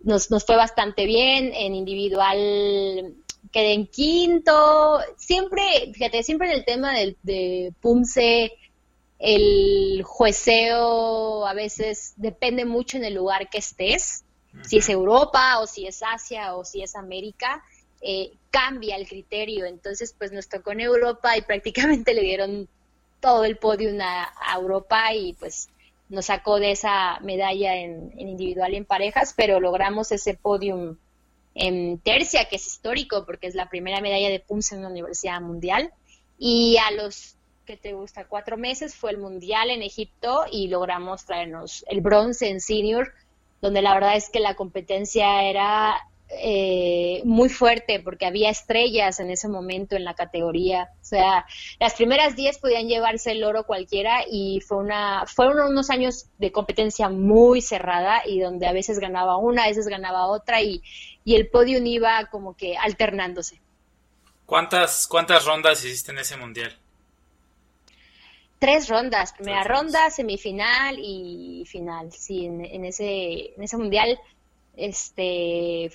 nos, 0.00 0.30
nos 0.30 0.46
fue 0.46 0.56
bastante 0.56 1.04
bien. 1.04 1.52
En 1.54 1.74
individual 1.74 3.14
quedé 3.52 3.74
en 3.74 3.86
quinto. 3.86 5.00
Siempre, 5.18 5.62
fíjate, 5.92 6.22
siempre 6.22 6.50
en 6.50 6.58
el 6.58 6.64
tema 6.64 6.94
del, 6.94 7.18
de 7.22 7.72
PUMSE, 7.80 8.52
el 9.18 10.02
jueceo 10.02 11.46
a 11.46 11.54
veces 11.54 12.14
depende 12.16 12.64
mucho 12.64 12.96
en 12.96 13.04
el 13.04 13.14
lugar 13.14 13.50
que 13.50 13.58
estés. 13.58 14.24
Si 14.62 14.78
es 14.78 14.88
Europa 14.88 15.58
o 15.60 15.66
si 15.66 15.86
es 15.86 16.02
Asia 16.02 16.54
o 16.54 16.64
si 16.64 16.82
es 16.82 16.94
América, 16.94 17.62
eh, 18.06 18.32
cambia 18.50 18.96
el 18.96 19.08
criterio. 19.08 19.64
Entonces, 19.64 20.14
pues 20.16 20.30
nos 20.30 20.48
tocó 20.48 20.72
en 20.72 20.80
Europa 20.80 21.36
y 21.36 21.42
prácticamente 21.42 22.12
le 22.12 22.20
dieron 22.20 22.68
todo 23.20 23.44
el 23.44 23.56
podio 23.56 23.90
a, 24.02 24.54
Europa 24.54 25.14
y 25.14 25.32
pues 25.32 25.70
nos 26.10 26.26
sacó 26.26 26.60
de 26.60 26.72
esa 26.72 27.18
medalla 27.20 27.74
en, 27.76 28.12
individual 28.18 28.74
y 28.74 28.76
en 28.76 28.84
parejas, 28.84 29.32
pero 29.34 29.58
logramos 29.58 30.12
ese 30.12 30.34
podium 30.34 30.98
en 31.54 31.98
tercia, 31.98 32.44
que 32.44 32.56
es 32.56 32.66
histórico 32.66 33.24
porque 33.24 33.46
es 33.46 33.54
la 33.54 33.70
primera 33.70 34.02
medalla 34.02 34.28
de 34.28 34.40
PUMS 34.40 34.72
en 34.72 34.80
una 34.80 34.90
universidad 34.90 35.40
mundial. 35.40 35.90
Y 36.38 36.76
a 36.76 36.90
los 36.90 37.36
que 37.64 37.78
te 37.78 37.94
gusta 37.94 38.26
cuatro 38.26 38.58
meses 38.58 38.94
fue 38.94 39.12
el 39.12 39.18
mundial 39.18 39.70
en 39.70 39.80
Egipto 39.80 40.44
y 40.52 40.68
logramos 40.68 41.24
traernos 41.24 41.84
el 41.88 42.02
bronce 42.02 42.50
en 42.50 42.60
senior, 42.60 43.14
donde 43.62 43.80
la 43.80 43.94
verdad 43.94 44.16
es 44.16 44.28
que 44.28 44.40
la 44.40 44.54
competencia 44.54 45.44
era 45.44 45.96
eh, 46.38 47.22
muy 47.24 47.48
fuerte 47.48 48.00
porque 48.00 48.26
había 48.26 48.50
estrellas 48.50 49.20
en 49.20 49.30
ese 49.30 49.48
momento 49.48 49.96
en 49.96 50.04
la 50.04 50.14
categoría. 50.14 50.90
O 51.00 51.04
sea, 51.04 51.46
las 51.78 51.94
primeras 51.94 52.34
10 52.34 52.58
podían 52.58 52.88
llevarse 52.88 53.32
el 53.32 53.44
oro 53.44 53.64
cualquiera 53.64 54.24
y 54.30 54.60
fue 54.60 54.78
una, 54.78 55.24
fueron 55.26 55.70
unos 55.70 55.90
años 55.90 56.26
de 56.38 56.50
competencia 56.50 57.08
muy 57.08 57.60
cerrada 57.60 58.22
y 58.26 58.40
donde 58.40 58.66
a 58.66 58.72
veces 58.72 58.98
ganaba 58.98 59.36
una, 59.36 59.64
a 59.64 59.68
veces 59.68 59.86
ganaba 59.86 60.26
otra 60.26 60.60
y, 60.60 60.82
y 61.24 61.36
el 61.36 61.48
podio 61.48 61.78
iba 61.84 62.26
como 62.30 62.56
que 62.56 62.76
alternándose. 62.76 63.60
¿Cuántas, 64.46 65.06
¿Cuántas 65.06 65.44
rondas 65.44 65.84
hiciste 65.84 66.12
en 66.12 66.18
ese 66.18 66.36
mundial? 66.36 66.76
Tres 68.58 68.88
rondas, 68.88 69.32
primera 69.32 69.64
ronda, 69.64 70.10
semifinal 70.10 70.96
y 70.98 71.64
final. 71.66 72.12
Sí, 72.12 72.46
en, 72.46 72.64
en, 72.64 72.84
ese, 72.84 73.54
en 73.54 73.62
ese 73.62 73.76
mundial 73.76 74.18
este 74.76 75.90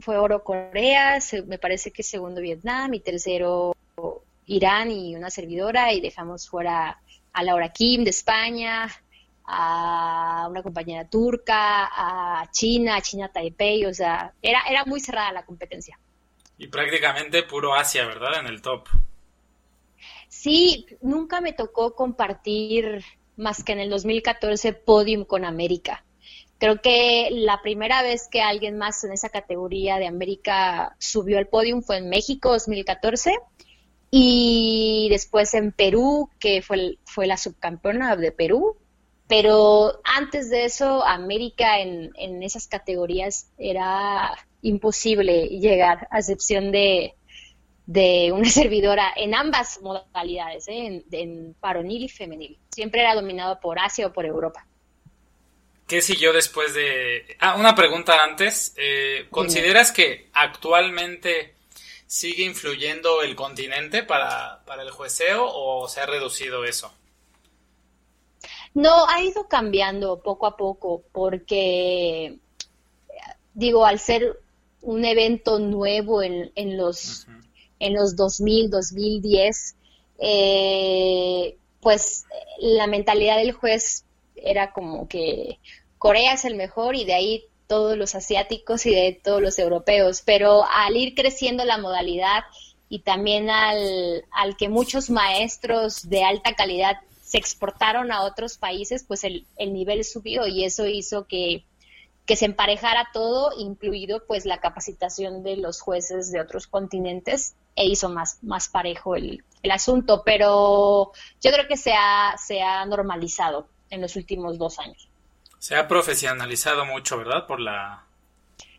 fue 0.00 0.16
oro 0.16 0.44
Corea, 0.44 1.18
me 1.46 1.58
parece 1.58 1.90
que 1.90 2.02
segundo 2.02 2.40
Vietnam 2.40 2.94
y 2.94 3.00
tercero 3.00 3.76
Irán 4.46 4.90
y 4.90 5.16
una 5.16 5.30
servidora 5.30 5.92
y 5.92 6.00
dejamos 6.00 6.48
fuera 6.48 7.00
a 7.32 7.42
Laura 7.42 7.70
Kim 7.70 8.04
de 8.04 8.10
España, 8.10 8.88
a 9.44 10.46
una 10.48 10.62
compañera 10.62 11.08
turca, 11.08 11.88
a 11.92 12.50
China, 12.50 12.96
a 12.96 13.00
China 13.02 13.30
Taipei, 13.32 13.86
o 13.86 13.94
sea, 13.94 14.32
era, 14.42 14.62
era 14.68 14.84
muy 14.84 15.00
cerrada 15.00 15.32
la 15.32 15.44
competencia. 15.44 15.98
Y 16.58 16.68
prácticamente 16.68 17.42
puro 17.44 17.74
Asia, 17.74 18.06
¿verdad? 18.06 18.40
En 18.40 18.46
el 18.46 18.60
top. 18.60 18.88
Sí, 20.28 20.86
nunca 21.00 21.40
me 21.40 21.52
tocó 21.52 21.94
compartir 21.94 23.02
más 23.36 23.64
que 23.64 23.72
en 23.72 23.80
el 23.80 23.90
2014 23.90 24.72
podium 24.74 25.24
con 25.24 25.44
América. 25.44 26.04
Creo 26.60 26.82
que 26.82 27.30
la 27.32 27.62
primera 27.62 28.02
vez 28.02 28.28
que 28.30 28.42
alguien 28.42 28.76
más 28.76 29.02
en 29.02 29.12
esa 29.12 29.30
categoría 29.30 29.96
de 29.96 30.06
América 30.06 30.94
subió 30.98 31.38
al 31.38 31.46
podium 31.46 31.80
fue 31.80 31.96
en 31.96 32.10
México 32.10 32.50
2014 32.50 33.38
y 34.10 35.08
después 35.08 35.54
en 35.54 35.72
Perú, 35.72 36.28
que 36.38 36.60
fue, 36.60 36.98
fue 37.06 37.26
la 37.26 37.38
subcampeona 37.38 38.14
de 38.14 38.30
Perú. 38.30 38.76
Pero 39.26 40.02
antes 40.04 40.50
de 40.50 40.66
eso, 40.66 41.02
América 41.02 41.80
en, 41.80 42.10
en 42.16 42.42
esas 42.42 42.68
categorías 42.68 43.50
era 43.56 44.30
imposible 44.60 45.46
llegar, 45.46 46.08
a 46.10 46.18
excepción 46.18 46.72
de, 46.72 47.14
de 47.86 48.32
una 48.32 48.50
servidora 48.50 49.10
en 49.16 49.34
ambas 49.34 49.80
modalidades, 49.80 50.68
¿eh? 50.68 50.86
en, 50.86 51.04
en 51.10 51.56
varonil 51.58 52.02
y 52.02 52.08
femenil. 52.10 52.58
Siempre 52.70 53.00
era 53.00 53.14
dominado 53.14 53.60
por 53.60 53.78
Asia 53.78 54.08
o 54.08 54.12
por 54.12 54.26
Europa. 54.26 54.66
¿Qué 55.90 56.02
siguió 56.02 56.32
después 56.32 56.72
de...? 56.72 57.36
Ah, 57.40 57.56
una 57.58 57.74
pregunta 57.74 58.22
antes. 58.22 58.72
Eh, 58.76 59.26
¿Consideras 59.28 59.90
que 59.90 60.28
actualmente 60.32 61.56
sigue 62.06 62.44
influyendo 62.44 63.22
el 63.22 63.34
continente 63.34 64.04
para, 64.04 64.62
para 64.66 64.84
el 64.84 64.92
jueceo 64.92 65.44
o 65.52 65.88
se 65.88 66.00
ha 66.00 66.06
reducido 66.06 66.64
eso? 66.64 66.92
No, 68.72 69.04
ha 69.08 69.20
ido 69.20 69.48
cambiando 69.48 70.20
poco 70.22 70.46
a 70.46 70.56
poco 70.56 71.02
porque, 71.10 72.38
digo, 73.54 73.84
al 73.84 73.98
ser 73.98 74.38
un 74.82 75.04
evento 75.04 75.58
nuevo 75.58 76.22
en, 76.22 76.52
en 76.54 76.76
los, 76.76 77.26
en 77.80 77.94
los 77.94 78.14
2000, 78.14 78.70
2010, 78.70 79.74
eh, 80.20 81.56
pues 81.80 82.26
la 82.60 82.86
mentalidad 82.86 83.38
del 83.38 83.50
juez 83.50 84.04
era 84.36 84.72
como 84.72 85.08
que 85.08 85.58
Corea 86.00 86.32
es 86.32 86.46
el 86.46 86.54
mejor 86.54 86.96
y 86.96 87.04
de 87.04 87.12
ahí 87.12 87.44
todos 87.66 87.94
los 87.94 88.14
asiáticos 88.14 88.86
y 88.86 88.94
de 88.94 89.20
todos 89.22 89.42
los 89.42 89.58
europeos, 89.58 90.22
pero 90.24 90.64
al 90.64 90.96
ir 90.96 91.14
creciendo 91.14 91.62
la 91.66 91.76
modalidad 91.76 92.44
y 92.88 93.00
también 93.00 93.50
al, 93.50 94.24
al 94.30 94.56
que 94.56 94.70
muchos 94.70 95.10
maestros 95.10 96.08
de 96.08 96.24
alta 96.24 96.54
calidad 96.54 96.96
se 97.22 97.36
exportaron 97.36 98.12
a 98.12 98.22
otros 98.22 98.56
países, 98.56 99.04
pues 99.06 99.24
el, 99.24 99.46
el 99.58 99.74
nivel 99.74 100.02
subió 100.06 100.46
y 100.46 100.64
eso 100.64 100.86
hizo 100.86 101.26
que, 101.26 101.66
que, 102.24 102.34
se 102.34 102.46
emparejara 102.46 103.10
todo, 103.12 103.52
incluido 103.58 104.24
pues 104.26 104.46
la 104.46 104.58
capacitación 104.58 105.42
de 105.42 105.58
los 105.58 105.82
jueces 105.82 106.32
de 106.32 106.40
otros 106.40 106.66
continentes 106.66 107.56
e 107.76 107.84
hizo 107.84 108.08
más, 108.08 108.42
más 108.42 108.70
parejo 108.70 109.16
el, 109.16 109.44
el 109.62 109.70
asunto, 109.70 110.22
pero 110.24 111.12
yo 111.42 111.52
creo 111.52 111.68
que 111.68 111.76
se 111.76 111.92
ha, 111.92 112.36
se 112.38 112.62
ha 112.62 112.86
normalizado 112.86 113.68
en 113.90 114.00
los 114.00 114.16
últimos 114.16 114.56
dos 114.56 114.78
años. 114.78 115.09
Se 115.60 115.76
ha 115.76 115.86
profesionalizado 115.86 116.86
mucho, 116.86 117.18
¿verdad? 117.18 117.46
Por 117.46 117.60
la, 117.60 118.02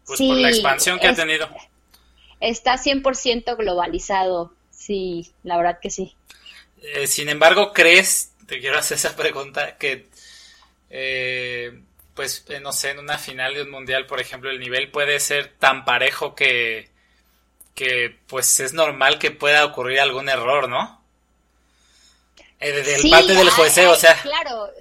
pues 0.05 0.19
por 0.19 0.35
la 0.35 0.49
expansión 0.49 0.99
que 0.99 1.07
ha 1.07 1.15
tenido. 1.15 1.47
Está 2.39 2.73
100% 2.73 3.55
globalizado, 3.55 4.51
sí, 4.71 5.31
la 5.43 5.57
verdad 5.57 5.79
que 5.79 5.91
sí. 5.91 6.15
Eh, 6.81 7.05
sin 7.05 7.29
embargo, 7.29 7.71
¿crees, 7.71 8.33
te 8.47 8.59
quiero 8.59 8.79
hacer 8.79 8.97
esa 8.97 9.15
pregunta, 9.15 9.77
que, 9.77 10.07
eh, 10.89 11.79
pues, 12.15 12.43
eh, 12.49 12.59
no 12.59 12.71
sé, 12.71 12.89
en 12.89 12.99
una 12.99 13.19
final 13.19 13.53
de 13.53 13.61
un 13.61 13.69
mundial, 13.69 14.07
por 14.07 14.19
ejemplo, 14.19 14.49
el 14.49 14.59
nivel 14.59 14.89
puede 14.89 15.19
ser 15.19 15.53
tan 15.59 15.85
parejo 15.85 16.33
que, 16.33 16.89
que 17.75 18.17
pues, 18.25 18.59
es 18.59 18.73
normal 18.73 19.19
que 19.19 19.29
pueda 19.29 19.63
ocurrir 19.65 19.99
algún 19.99 20.29
error, 20.29 20.67
¿no? 20.67 20.99
Desde 22.59 23.07
parte 23.09 23.33
del 23.33 23.49
jueceo, 23.51 23.91
o 23.91 23.95
sea. 23.95 24.19
Claro, 24.21 24.71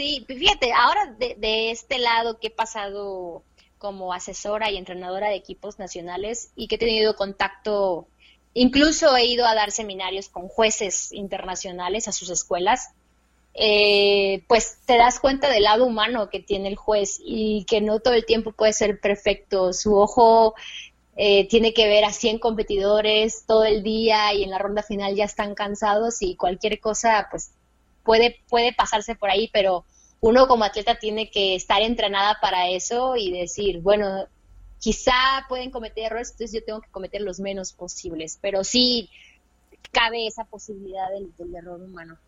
Sí, 0.00 0.24
fíjate, 0.26 0.72
ahora 0.72 1.14
de, 1.18 1.70
este 1.70 1.98
lado 1.98 2.38
que 2.40 2.46
he 2.46 2.50
pasado 2.50 3.42
como 3.76 4.14
asesora 4.14 4.70
y 4.70 4.78
entrenadora 4.78 5.28
de 5.28 5.34
equipos 5.34 5.78
nacionales 5.78 6.52
y 6.56 6.68
que 6.68 6.76
he 6.76 6.78
tenido 6.78 7.16
contacto, 7.16 8.06
incluso 8.54 9.14
he 9.14 9.26
ido 9.26 9.44
a 9.44 9.54
dar 9.54 9.72
seminarios 9.72 10.30
con 10.30 10.48
jueces 10.48 11.12
internacionales 11.12 12.08
a 12.08 12.12
sus 12.12 12.30
escuelas, 12.30 12.94
eh, 13.52 14.42
pues 14.48 14.78
te 14.86 14.96
das 14.96 15.20
cuenta 15.20 15.50
del 15.50 15.64
lado 15.64 15.84
humano 15.84 16.30
que 16.30 16.40
tiene 16.40 16.68
el 16.68 16.76
juez 16.76 17.20
y 17.22 17.66
que 17.68 17.82
no 17.82 18.00
todo 18.00 18.14
el 18.14 18.24
tiempo 18.24 18.52
puede 18.52 18.72
ser 18.72 19.00
perfecto. 19.00 19.74
Su 19.74 19.98
ojo 19.98 20.54
eh, 21.14 21.46
tiene 21.48 21.74
que 21.74 21.88
ver 21.88 22.06
a 22.06 22.12
100 22.14 22.38
competidores 22.38 23.44
todo 23.46 23.64
el 23.64 23.82
día 23.82 24.32
y 24.32 24.44
en 24.44 24.50
la 24.50 24.58
ronda 24.58 24.82
final 24.82 25.14
ya 25.14 25.26
están 25.26 25.54
cansados 25.54 26.22
y 26.22 26.36
cualquier 26.36 26.80
cosa 26.80 27.28
pues 27.30 27.50
puede, 28.10 28.40
puede 28.48 28.72
pasarse 28.72 29.14
por 29.14 29.30
ahí, 29.30 29.48
pero 29.52 29.84
uno 30.18 30.48
como 30.48 30.64
atleta 30.64 30.96
tiene 30.96 31.30
que 31.30 31.54
estar 31.54 31.80
entrenada 31.80 32.38
para 32.40 32.68
eso 32.68 33.14
y 33.14 33.30
decir, 33.30 33.78
bueno, 33.78 34.26
quizá 34.80 35.46
pueden 35.48 35.70
cometer 35.70 36.06
errores, 36.06 36.32
entonces 36.32 36.58
yo 36.58 36.64
tengo 36.64 36.80
que 36.80 36.90
cometer 36.90 37.20
los 37.20 37.38
menos 37.38 37.72
posibles, 37.72 38.36
pero 38.42 38.64
sí 38.64 39.08
cabe 39.92 40.26
esa 40.26 40.42
posibilidad 40.42 41.06
del, 41.38 41.54
error 41.54 41.80
humano. 41.80 42.18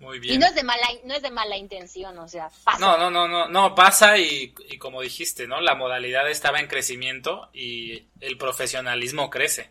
Muy 0.00 0.18
bien. 0.18 0.34
Y 0.34 0.38
no 0.38 0.46
es 0.46 0.56
de 0.56 0.64
mala, 0.64 0.88
no 1.04 1.14
es 1.14 1.22
de 1.22 1.30
mala 1.30 1.56
intención, 1.56 2.18
o 2.18 2.26
sea, 2.26 2.50
pasa. 2.64 2.80
No, 2.80 2.98
no, 2.98 3.08
no, 3.08 3.28
no, 3.28 3.46
no, 3.46 3.76
pasa 3.76 4.18
y, 4.18 4.52
y 4.70 4.78
como 4.78 5.02
dijiste, 5.02 5.46
¿no? 5.46 5.60
La 5.60 5.76
modalidad 5.76 6.28
estaba 6.28 6.58
en 6.58 6.66
crecimiento 6.66 7.48
y 7.52 8.06
el 8.20 8.36
profesionalismo 8.36 9.30
crece, 9.30 9.70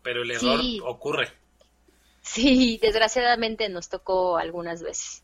pero 0.00 0.22
el 0.22 0.30
error 0.30 0.62
Sí. 0.62 0.80
ocurre. 0.82 1.37
Sí, 2.22 2.78
desgraciadamente 2.80 3.68
nos 3.68 3.88
tocó 3.88 4.38
algunas 4.38 4.82
veces. 4.82 5.22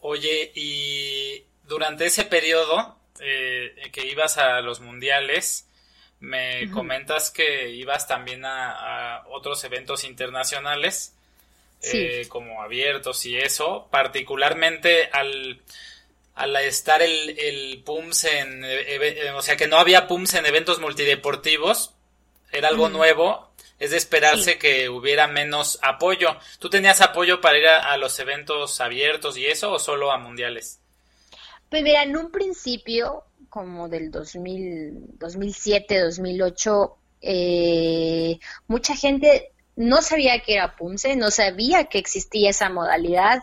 Oye, 0.00 0.52
y 0.54 1.44
durante 1.66 2.06
ese 2.06 2.24
periodo 2.24 2.96
eh, 3.20 3.74
que 3.92 4.06
ibas 4.06 4.38
a 4.38 4.60
los 4.60 4.80
mundiales, 4.80 5.66
me 6.20 6.70
comentas 6.70 7.30
que 7.30 7.70
ibas 7.70 8.06
también 8.06 8.44
a, 8.44 9.16
a 9.18 9.28
otros 9.28 9.62
eventos 9.64 10.04
internacionales, 10.04 11.12
Sí. 11.80 11.98
eh, 11.98 12.26
como 12.28 12.62
abiertos 12.62 13.26
y 13.26 13.36
eso, 13.36 13.88
particularmente 13.90 15.10
al, 15.12 15.60
al 16.34 16.56
estar 16.56 17.02
el, 17.02 17.38
el 17.38 17.82
PUMS 17.84 18.24
en, 18.24 18.64
eh, 18.64 18.94
eve- 18.94 19.30
o 19.32 19.42
sea, 19.42 19.56
que 19.56 19.66
no 19.68 19.76
había 19.78 20.08
PUMS 20.08 20.34
en 20.34 20.46
eventos 20.46 20.80
multideportivos, 20.80 21.92
era 22.52 22.68
algo 22.68 22.88
nuevo, 22.88 23.45
es 23.78 23.90
de 23.90 23.96
esperarse 23.96 24.52
Sí. 24.52 24.58
que 24.58 24.88
hubiera 24.88 25.26
menos 25.26 25.78
apoyo. 25.82 26.36
¿Tú 26.58 26.70
tenías 26.70 27.00
apoyo 27.00 27.40
para 27.40 27.58
ir 27.58 27.66
a, 27.66 27.92
a 27.92 27.96
los 27.96 28.18
eventos 28.18 28.80
abiertos 28.80 29.36
y 29.36 29.46
eso 29.46 29.72
o 29.72 29.78
solo 29.78 30.12
a 30.12 30.18
mundiales? 30.18 30.80
Pues 31.68 31.82
mira, 31.82 32.02
en 32.02 32.16
un 32.16 32.30
principio, 32.30 33.24
como 33.48 33.88
del 33.88 34.10
2000, 34.10 35.18
2007, 35.18 36.00
2008, 36.00 36.96
eh, 37.22 38.38
mucha 38.68 38.94
gente 38.96 39.50
no 39.74 40.00
sabía 40.00 40.40
que 40.40 40.54
era 40.54 40.76
Punce, 40.76 41.16
no 41.16 41.30
sabía 41.30 41.84
que 41.84 41.98
existía 41.98 42.50
esa 42.50 42.68
modalidad, 42.70 43.40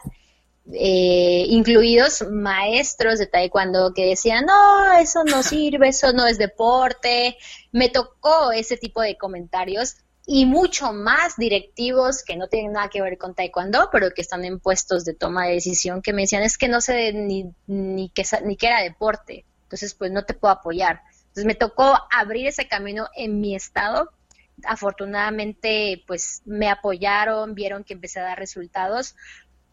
eh, 0.72 1.46
incluidos 1.50 2.26
maestros 2.32 3.20
de 3.20 3.28
taekwondo 3.28 3.94
que 3.94 4.06
decían, 4.06 4.46
no, 4.46 4.98
eso 4.98 5.24
no 5.26 5.44
sirve, 5.44 5.90
eso 5.90 6.14
no 6.14 6.26
es 6.26 6.38
deporte. 6.38 7.38
Me 7.72 7.90
tocó 7.90 8.52
ese 8.54 8.78
tipo 8.78 9.02
de 9.02 9.18
comentarios 9.18 9.98
y 10.26 10.46
mucho 10.46 10.94
más 10.94 11.36
directivos 11.36 12.24
que 12.24 12.38
no 12.38 12.48
tienen 12.48 12.74
nada 12.74 12.90
que 12.90 13.02
ver 13.02 13.18
con 13.18 13.36
taekwondo, 13.36 13.90
pero 13.92 14.12
que 14.12 14.22
están 14.22 14.46
en 14.46 14.60
puestos 14.60 15.04
de 15.04 15.14
toma 15.14 15.48
de 15.48 15.54
decisión 15.54 16.02
que 16.02 16.14
me 16.14 16.22
decían, 16.22 16.44
es 16.44 16.58
que 16.58 16.70
no 16.70 16.80
sé 16.80 17.12
ni, 17.14 17.52
ni, 17.68 18.10
que, 18.10 18.24
ni 18.44 18.56
que 18.56 18.68
era 18.68 18.82
deporte, 18.82 19.46
entonces 19.64 19.94
pues 19.94 20.12
no 20.12 20.24
te 20.24 20.34
puedo 20.34 20.54
apoyar. 20.54 21.02
Entonces 21.24 21.46
me 21.46 21.56
tocó 21.56 21.98
abrir 22.12 22.48
ese 22.48 22.68
camino 22.68 23.10
en 23.16 23.42
mi 23.42 23.56
estado. 23.56 24.12
Afortunadamente 24.66 26.04
pues 26.06 26.42
me 26.46 26.70
apoyaron, 26.70 27.56
vieron 27.56 27.84
que 27.84 27.94
empecé 27.94 28.20
a 28.20 28.24
dar 28.24 28.40
resultados 28.40 29.16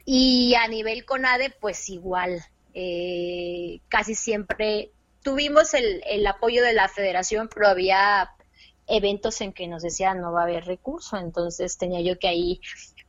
y 0.05 0.55
a 0.55 0.67
nivel 0.67 1.05
CONADE 1.05 1.51
pues 1.61 1.89
igual, 1.91 2.43
eh, 2.73 3.81
casi 3.89 4.15
siempre 4.15 4.91
tuvimos 5.23 5.75
el, 5.75 6.03
el 6.07 6.27
apoyo 6.27 6.65
de 6.65 6.73
la 6.73 6.89
federación, 6.89 7.49
pero 7.55 7.69
había 7.69 8.31
eventos 8.91 9.41
en 9.41 9.53
que 9.53 9.69
nos 9.69 9.83
decían 9.83 10.21
no 10.21 10.33
va 10.33 10.41
a 10.41 10.45
haber 10.45 10.65
recurso, 10.65 11.17
entonces 11.17 11.79
tenía 11.79 12.01
yo 12.01 12.19
que 12.19 12.29
ahí 12.29 12.61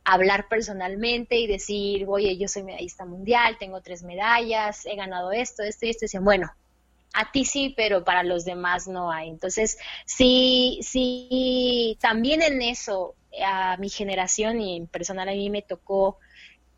hablar 0.04 0.48
personalmente 0.48 1.36
y 1.36 1.46
decir, 1.46 2.06
oye, 2.08 2.36
yo 2.36 2.48
soy 2.48 2.64
medallista 2.64 3.04
mundial, 3.04 3.56
tengo 3.58 3.80
tres 3.80 4.02
medallas, 4.02 4.86
he 4.86 4.96
ganado 4.96 5.32
esto, 5.32 5.62
esto 5.62 5.86
y 5.86 5.90
esto, 5.90 6.04
y 6.04 6.06
decían, 6.06 6.24
bueno, 6.24 6.50
a 7.14 7.30
ti 7.30 7.44
sí, 7.44 7.74
pero 7.76 8.04
para 8.04 8.22
los 8.22 8.44
demás 8.44 8.88
no 8.88 9.10
hay. 9.10 9.28
Entonces, 9.28 9.78
sí, 10.06 10.80
sí, 10.82 11.98
también 12.00 12.42
en 12.42 12.62
eso, 12.62 13.14
a 13.44 13.76
mi 13.76 13.88
generación 13.88 14.60
y 14.60 14.76
en 14.76 14.86
personal 14.86 15.28
a 15.28 15.32
mí 15.32 15.50
me 15.50 15.62
tocó 15.62 16.18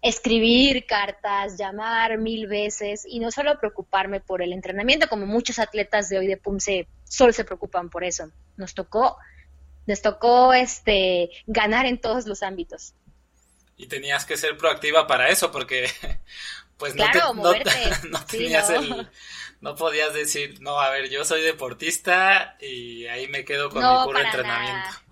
escribir 0.05 0.85
cartas, 0.87 1.57
llamar 1.57 2.19
mil 2.19 2.47
veces 2.47 3.05
y 3.09 3.21
no 3.21 3.31
solo 3.31 3.59
preocuparme 3.59 4.21
por 4.21 4.43
el 4.43 4.53
entrenamiento, 4.53 5.09
como 5.09 5.25
muchos 5.27 5.59
atletas 5.59 6.11
de 6.11 6.19
hoy 6.19 6.27
de 6.27 6.37
PUMSE 6.37 6.87
solo 7.05 7.33
se 7.33 7.45
preocupan 7.45 7.89
por 7.89 8.05
eso. 8.05 8.31
Nos 8.59 8.75
tocó, 8.75 9.17
nos 9.87 10.03
tocó 10.03 10.53
este 10.53 11.31
ganar 11.47 11.87
en 11.87 11.99
todos 11.99 12.27
los 12.27 12.43
ámbitos. 12.43 12.93
Y 13.79 13.87
tenías 13.87 14.27
que 14.27 14.37
ser 14.37 14.57
proactiva 14.59 15.07
para 15.07 15.29
eso, 15.31 15.51
porque 15.51 15.89
pues 16.77 16.95
no, 16.95 17.05
Claro, 17.11 17.33
te- 17.55 18.09
no, 18.09 18.19
Sí, 18.29 18.37
tenías 18.39 18.69
no. 18.69 18.77
el, 18.77 19.09
no 19.63 19.75
podías 19.75 20.13
decir, 20.13 20.61
no, 20.61 20.81
a 20.81 20.91
ver, 20.91 21.09
yo 21.09 21.25
soy 21.25 21.41
deportista 21.41 22.59
y 22.61 23.07
ahí 23.07 23.27
me 23.29 23.47
quedo 23.47 23.71
con 23.71 23.81
mi 23.81 24.05
puro 24.05 24.19
entrenamiento. 24.21 24.91
nada. 24.91 25.03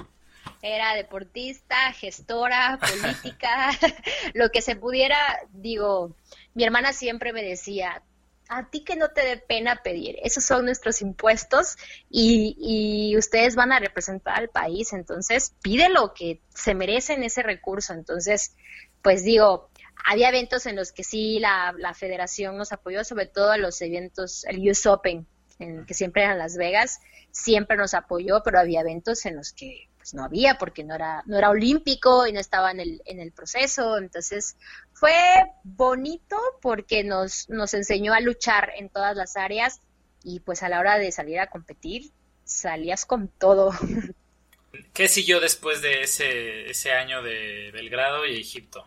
Era 0.63 0.95
deportista, 0.95 1.93
gestora, 1.93 2.79
política, 2.81 3.71
lo 4.35 4.51
que 4.51 4.63
se 4.63 4.77
pudiera, 4.77 5.19
digo, 5.53 6.15
mi 6.55 6.65
hermana 6.65 6.93
siempre 6.93 7.33
me 7.33 7.43
decía, 7.43 8.03
a 8.49 8.69
ti 8.71 8.85
que 8.85 8.97
no 8.97 9.09
te 9.09 9.23
dé 9.23 9.39
pena 9.39 9.83
pedir, 9.83 10.17
esos 10.23 10.45
son 10.45 10.67
nuestros 10.67 11.03
impuestos 11.03 11.77
y, 12.11 12.57
y 12.59 13.17
ustedes 13.17 13.57
van 13.57 13.73
a 13.73 13.81
representar 13.81 14.39
al 14.39 14.51
país, 14.51 14.93
entonces 14.93 15.55
pídelo, 15.63 16.15
que 16.15 16.41
se 16.55 16.75
merecen 16.75 17.25
ese 17.25 17.43
recurso. 17.43 17.95
Entonces, 17.95 18.55
pues 19.01 19.25
digo, 19.25 19.71
había 20.05 20.29
eventos 20.29 20.67
en 20.67 20.77
los 20.77 20.93
que 20.93 21.05
sí 21.05 21.39
la, 21.39 21.75
la 21.79 21.95
federación 21.95 22.57
nos 22.57 22.73
apoyó, 22.73 23.05
sobre 23.05 23.27
todo 23.27 23.57
los 23.57 23.81
eventos, 23.81 24.45
el 24.45 24.69
US 24.69 24.87
Open, 24.87 25.27
en, 25.59 25.87
que 25.87 25.95
siempre 25.95 26.25
eran 26.25 26.39
Las 26.39 26.57
Vegas, 26.57 27.01
siempre 27.31 27.77
nos 27.77 27.95
apoyó, 27.95 28.43
pero 28.45 28.59
había 28.59 28.81
eventos 28.81 29.25
en 29.27 29.37
los 29.37 29.53
que 29.53 29.89
pues 30.03 30.15
no 30.15 30.25
había 30.25 30.59
porque 30.59 30.83
no 30.83 30.97
era 30.97 31.23
no 31.27 31.39
era 31.39 31.49
olímpico 31.49 32.27
y 32.27 32.33
no 32.33 32.41
estaba 32.41 32.73
en 32.73 32.81
el 32.81 33.03
en 33.05 33.21
el 33.21 33.31
proceso, 33.31 33.99
entonces 33.99 34.57
fue 34.93 35.15
bonito 35.63 36.37
porque 36.61 37.05
nos 37.05 37.49
nos 37.49 37.73
enseñó 37.73 38.13
a 38.13 38.21
luchar 38.21 38.73
en 38.77 38.89
todas 38.89 39.17
las 39.17 39.37
áreas 39.37 39.81
y 40.25 40.41
pues 40.41 40.65
a 40.65 40.69
la 40.69 40.81
hora 40.81 40.99
de 40.99 41.13
salir 41.13 41.39
a 41.39 41.47
competir 41.47 42.11
salías 42.45 43.07
con 43.07 43.29
todo. 43.29 43.73
¿Qué 44.93 45.07
siguió 45.07 45.39
después 45.39 45.83
de 45.83 46.03
ese, 46.03 46.69
ese 46.69 46.93
año 46.93 47.23
de 47.23 47.71
Belgrado 47.73 48.27
y 48.27 48.41
Egipto? 48.41 48.85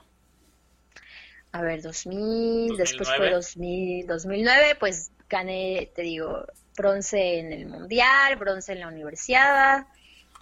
A 1.54 1.62
ver, 1.62 1.82
2000, 1.82 2.76
después 2.76 3.08
fue 3.16 3.30
2000, 3.30 4.06
2009, 4.06 4.76
pues 4.78 5.12
gané, 5.30 5.90
te 5.96 6.02
digo, 6.02 6.46
bronce 6.76 7.40
en 7.40 7.54
el 7.54 7.68
mundial, 7.68 8.36
bronce 8.36 8.74
en 8.74 8.82
la 8.82 8.90
universidad. 8.90 9.88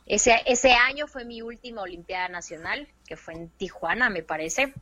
Ese, 0.05 0.71
año 0.71 1.07
fue 1.07 1.23
mi 1.23 1.41
última 1.41 1.81
Olimpiada 1.81 2.27
Nacional, 2.27 2.89
que 3.07 3.15
fue 3.15 3.35
en 3.35 3.47
Tijuana, 3.49 4.09
me 4.09 4.23
parece. 4.23 4.73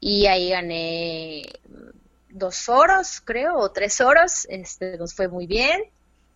Y 0.00 0.26
ahí 0.26 0.50
gané 0.50 1.44
dos 2.28 2.68
oros, 2.68 3.20
creo, 3.24 3.56
o 3.56 3.70
tres 3.70 4.00
oros. 4.00 4.48
Este, 4.48 4.98
nos 4.98 5.14
fue 5.14 5.28
muy 5.28 5.46
bien. 5.46 5.80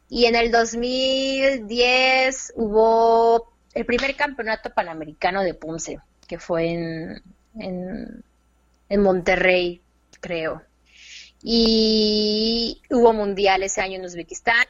Y 0.08 0.26
en 0.26 0.36
el 0.36 0.52
2010 0.52 2.52
hubo 2.56 3.52
el 3.72 3.84
primer 3.84 4.14
campeonato 4.14 4.70
panamericano 4.70 5.42
de 5.42 5.54
Punce, 5.54 5.98
que 6.28 6.38
fue 6.38 6.70
en, 6.70 7.20
en 7.56 8.22
Monterrey, 9.00 9.82
creo. 10.20 10.62
Y 11.42 12.80
hubo 12.90 13.12
mundial 13.12 13.64
ese 13.64 13.80
año 13.80 13.98
en 13.98 14.04
Uzbekistán 14.04 14.64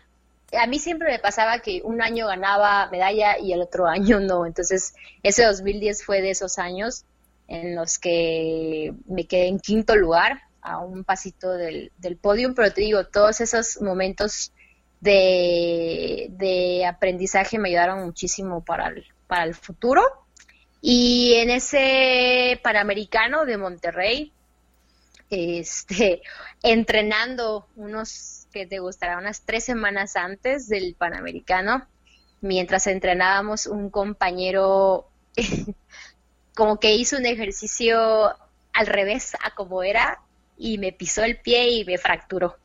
a 0.56 0.66
mí 0.66 0.78
siempre 0.78 1.10
me 1.10 1.18
pasaba 1.18 1.60
que 1.60 1.80
un 1.84 2.02
año 2.02 2.26
ganaba 2.26 2.88
medalla 2.90 3.38
y 3.38 3.52
el 3.52 3.60
otro 3.62 3.86
año 3.88 4.20
no. 4.20 4.46
Entonces, 4.46 4.94
ese 5.22 5.44
2010 5.44 6.04
fue 6.04 6.20
de 6.20 6.30
esos 6.30 6.58
años 6.58 7.04
en 7.46 7.76
los 7.76 7.98
que 7.98 8.94
me 9.06 9.26
quedé 9.26 9.48
en 9.48 9.60
quinto 9.60 9.96
lugar, 9.96 10.40
a 10.62 10.78
un 10.78 11.04
pasito 11.04 11.52
del, 11.52 11.92
del 11.98 12.16
podium, 12.16 12.54
pero 12.54 12.72
te 12.72 12.80
digo, 12.80 13.04
todos 13.04 13.42
esos 13.42 13.82
momentos 13.82 14.50
de, 15.00 16.28
de 16.30 16.86
aprendizaje 16.86 17.58
me 17.58 17.68
ayudaron 17.68 18.06
muchísimo 18.06 18.64
para 18.64 18.88
el, 18.88 19.04
para 19.26 19.44
el 19.44 19.54
futuro. 19.54 20.02
Y 20.80 21.34
en 21.34 21.50
ese 21.50 22.58
Panamericano 22.62 23.44
de 23.44 23.58
Monterrey, 23.58 24.32
este, 25.30 26.22
entrenando 26.62 27.68
unos 27.76 28.43
que 28.54 28.66
te 28.66 28.78
gustará 28.78 29.18
unas 29.18 29.42
tres 29.42 29.64
semanas 29.64 30.14
antes 30.14 30.68
del 30.68 30.94
Panamericano, 30.94 31.86
mientras 32.40 32.86
entrenábamos, 32.86 33.66
un 33.66 33.90
compañero 33.90 35.08
como 36.54 36.78
que 36.78 36.94
hizo 36.94 37.16
un 37.18 37.26
ejercicio 37.26 37.98
al 38.72 38.86
revés 38.86 39.34
a 39.42 39.54
como 39.56 39.82
era 39.82 40.20
y 40.56 40.78
me 40.78 40.92
pisó 40.92 41.24
el 41.24 41.36
pie 41.36 41.68
y 41.72 41.84
me 41.84 41.98
fracturó. 41.98 42.56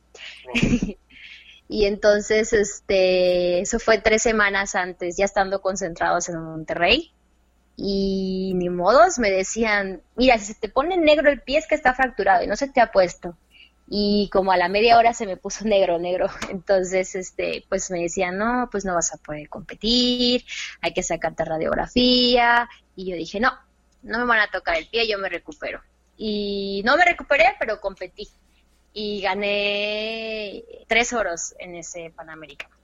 Y 1.72 1.84
entonces, 1.84 2.52
este, 2.52 3.60
eso 3.60 3.78
fue 3.78 3.98
tres 3.98 4.22
semanas 4.22 4.74
antes, 4.74 5.16
ya 5.16 5.24
estando 5.24 5.62
concentrados 5.62 6.28
en 6.28 6.42
Monterrey. 6.42 7.12
Y 7.76 8.54
ni 8.56 8.68
modos, 8.68 9.20
me 9.20 9.30
decían, 9.30 10.02
mira, 10.16 10.36
si 10.38 10.46
se 10.46 10.58
te 10.58 10.68
pone 10.68 10.96
negro 10.96 11.30
el 11.30 11.42
pie 11.42 11.58
es 11.58 11.68
que 11.68 11.76
está 11.76 11.94
fracturado 11.94 12.42
y 12.42 12.48
no 12.48 12.56
se 12.56 12.66
te 12.66 12.80
ha 12.80 12.90
puesto 12.90 13.36
y 13.92 14.30
como 14.32 14.52
a 14.52 14.56
la 14.56 14.68
media 14.68 14.96
hora 14.96 15.12
se 15.12 15.26
me 15.26 15.36
puso 15.36 15.64
negro, 15.66 15.98
negro. 15.98 16.30
Entonces, 16.48 17.14
este, 17.16 17.66
pues 17.68 17.90
me 17.90 18.00
decían, 18.00 18.38
no, 18.38 18.68
pues 18.70 18.84
no 18.84 18.94
vas 18.94 19.12
a 19.12 19.18
poder 19.18 19.48
competir, 19.48 20.44
hay 20.80 20.94
que 20.94 21.02
sacarte 21.02 21.44
radiografía. 21.44 22.68
Y 22.94 23.10
yo 23.10 23.16
dije, 23.16 23.40
no, 23.40 23.52
no 24.02 24.20
me 24.20 24.24
van 24.24 24.40
a 24.40 24.50
tocar 24.50 24.76
el 24.76 24.86
pie, 24.88 25.08
yo 25.08 25.18
me 25.18 25.28
recupero. 25.28 25.82
y 26.16 26.82
no 26.84 26.96
me 26.96 27.04
recuperé, 27.04 27.56
pero 27.58 27.80
competí 27.80 28.28
y 28.92 29.20
gané 29.20 30.64
tres 30.86 31.12
oros 31.12 31.54
en 31.58 31.76
ese 31.76 32.12
Panamericano. 32.14 32.74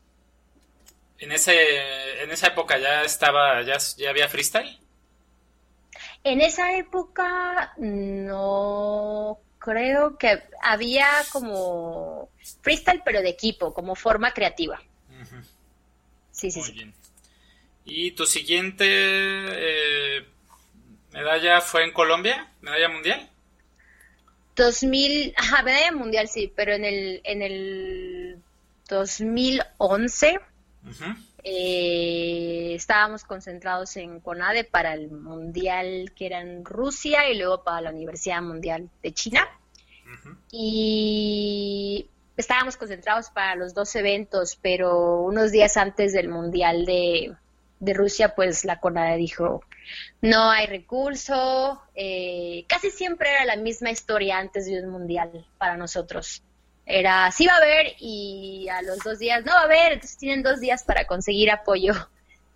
¿En, 1.19 1.33
ese, 1.33 2.23
en 2.23 2.31
esa 2.31 2.49
época 2.49 2.79
ya 2.79 3.03
estaba, 3.03 3.63
ya, 3.63 3.79
ya 3.97 4.11
había 4.11 4.29
freestyle? 4.29 4.79
En 6.25 6.41
esa 6.41 6.77
época 6.77 7.73
no 7.79 9.39
creo 9.67 10.17
que 10.17 10.45
había 10.63 11.09
como 11.33 12.29
freestyle, 12.63 13.03
pero 13.05 13.21
de 13.21 13.31
equipo, 13.31 13.75
como 13.75 13.97
forma 13.97 14.31
creativa. 14.31 14.81
Sí, 16.31 16.53
sí, 16.53 16.63
sí. 16.63 16.93
¿Y 17.85 18.13
tu 18.13 18.27
siguiente 18.27 18.87
eh, 18.89 20.25
medalla 21.13 21.61
fue 21.61 21.83
en 21.83 21.93
Colombia? 21.93 22.49
¿Medalla 22.61 22.89
mundial? 22.91 23.29
2000, 24.55 25.35
ajá, 25.37 25.63
medalla 25.65 25.93
mundial 25.93 26.29
sí, 26.29 26.53
pero 26.55 26.73
en 26.73 26.85
el, 26.85 27.21
en 27.25 27.43
el 27.43 28.39
2011 28.89 30.41
eh, 31.43 32.73
estábamos 32.75 33.25
concentrados 33.25 33.97
en 33.97 34.21
CONADE 34.21 34.63
para 34.63 34.95
el 34.95 35.11
mundial 35.11 36.13
que 36.15 36.27
era 36.27 36.41
en 36.41 36.65
Rusia 36.65 37.29
y 37.31 37.37
luego 37.37 37.65
para 37.65 37.81
la 37.81 37.91
Universidad 37.91 38.43
Mundial 38.43 38.89
de 39.03 39.13
China. 39.13 39.47
Y 40.51 42.09
estábamos 42.37 42.77
concentrados 42.77 43.31
para 43.31 43.55
los 43.55 43.75
dos 43.75 43.95
eventos, 43.97 44.59
pero 44.61 45.21
unos 45.23 45.53
días 45.53 45.77
antes 45.77 46.13
del 46.13 46.29
mundial 46.29 46.85
de, 46.85 47.35
de 47.81 47.95
Rusia, 47.95 48.35
pues 48.35 48.65
la 48.65 48.81
CONADE 48.81 49.17
dijo, 49.17 49.63
no 50.21 50.51
hay 50.51 50.67
recurso, 50.67 51.83
eh, 51.95 52.65
casi 52.69 52.91
siempre 52.91 53.31
era 53.31 53.45
la 53.45 53.57
misma 53.57 53.91
historia 53.91 54.39
antes 54.39 54.67
de 54.67 54.81
un 54.83 54.91
mundial 54.91 55.47
para 55.59 55.77
nosotros. 55.77 56.43
Era, 56.85 57.31
sí 57.33 57.47
va 57.47 57.55
a 57.55 57.57
haber 57.57 57.95
y 57.99 58.69
a 58.69 58.81
los 58.83 58.99
dos 58.99 59.19
días, 59.19 59.45
no 59.45 59.53
va 59.53 59.61
a 59.61 59.65
haber, 59.65 59.95
entonces 59.95 60.19
tienen 60.19 60.43
dos 60.43 60.61
días 60.61 60.85
para 60.85 61.07
conseguir 61.07 61.51
apoyo. 61.51 61.95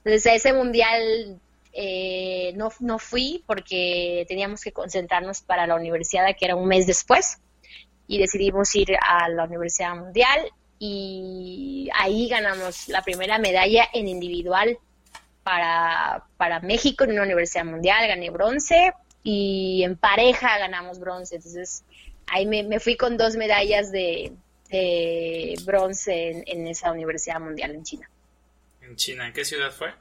Entonces 0.05 0.27
a 0.27 0.35
ese 0.35 0.53
mundial 0.53 1.41
eh, 1.73 2.53
no, 2.57 2.71
no 2.81 2.99
fui 2.99 3.43
porque 3.47 4.25
teníamos 4.29 4.63
que 4.63 4.73
concentrarnos 4.73 5.43
para 5.43 5.67
la 5.67 5.75
universidad 5.75 6.27
que 6.39 6.45
era 6.45 6.57
un 6.57 6.69
mes 6.69 6.87
después 6.87 7.39
y 8.11 8.19
decidimos 8.19 8.75
ir 8.75 8.97
a 9.01 9.29
la 9.29 9.45
Universidad 9.45 9.95
Mundial 9.95 10.51
y 10.81 11.89
ahí 11.95 12.29
ganamos 12.29 12.89
la 12.89 13.03
primera 13.03 13.39
medalla 13.39 13.89
en 13.93 14.09
individual 14.09 14.77
para, 15.45 16.25
para 16.37 16.59
México 16.59 17.05
en 17.05 17.13
una 17.13 17.23
universidad 17.23 17.65
mundial, 17.65 18.09
gané 18.09 18.31
bronce 18.31 18.93
y 19.23 19.85
en 19.85 19.97
pareja 19.97 20.59
ganamos 20.59 20.99
bronce. 20.99 21.37
Entonces 21.37 21.85
ahí 22.27 22.47
me, 22.47 22.81
fui 22.81 22.97
con 22.97 23.17
dos 23.17 23.37
medallas 23.37 23.93
de, 23.93 24.33
bronce 25.65 26.43
en, 26.45 26.67
esa 26.67 26.91
universidad 26.91 27.39
mundial 27.39 27.77
en 27.77 27.85
China. 27.85 28.11
¿En 28.83 28.97
China? 28.97 29.29
¿En 29.29 29.33
qué 29.33 29.45
ciudad 29.45 29.71
fue? 29.71 29.95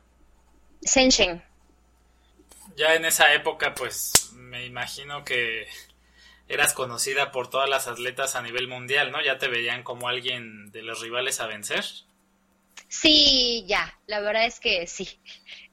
Shenzhen. 0.81 1.43
Ya 2.75 2.95
en 2.95 3.05
esa 3.05 3.31
época, 3.35 3.75
pues 3.75 4.31
me 4.33 4.65
imagino 4.65 5.23
que 5.23 5.67
eras 6.49 6.73
conocida 6.73 7.31
por 7.31 7.49
todas 7.49 7.69
las 7.69 7.87
atletas 7.87 8.35
a 8.35 8.41
nivel 8.41 8.67
mundial, 8.67 9.11
¿no? 9.11 9.23
Ya 9.23 9.37
te 9.37 9.47
veían 9.47 9.83
como 9.83 10.09
alguien 10.09 10.71
de 10.71 10.81
los 10.81 10.99
rivales 10.99 11.39
a 11.39 11.47
vencer. 11.47 11.85
Sí, 12.87 13.63
ya, 13.67 13.97
la 14.07 14.19
verdad 14.19 14.45
es 14.45 14.59
que 14.59 14.87
sí. 14.87 15.07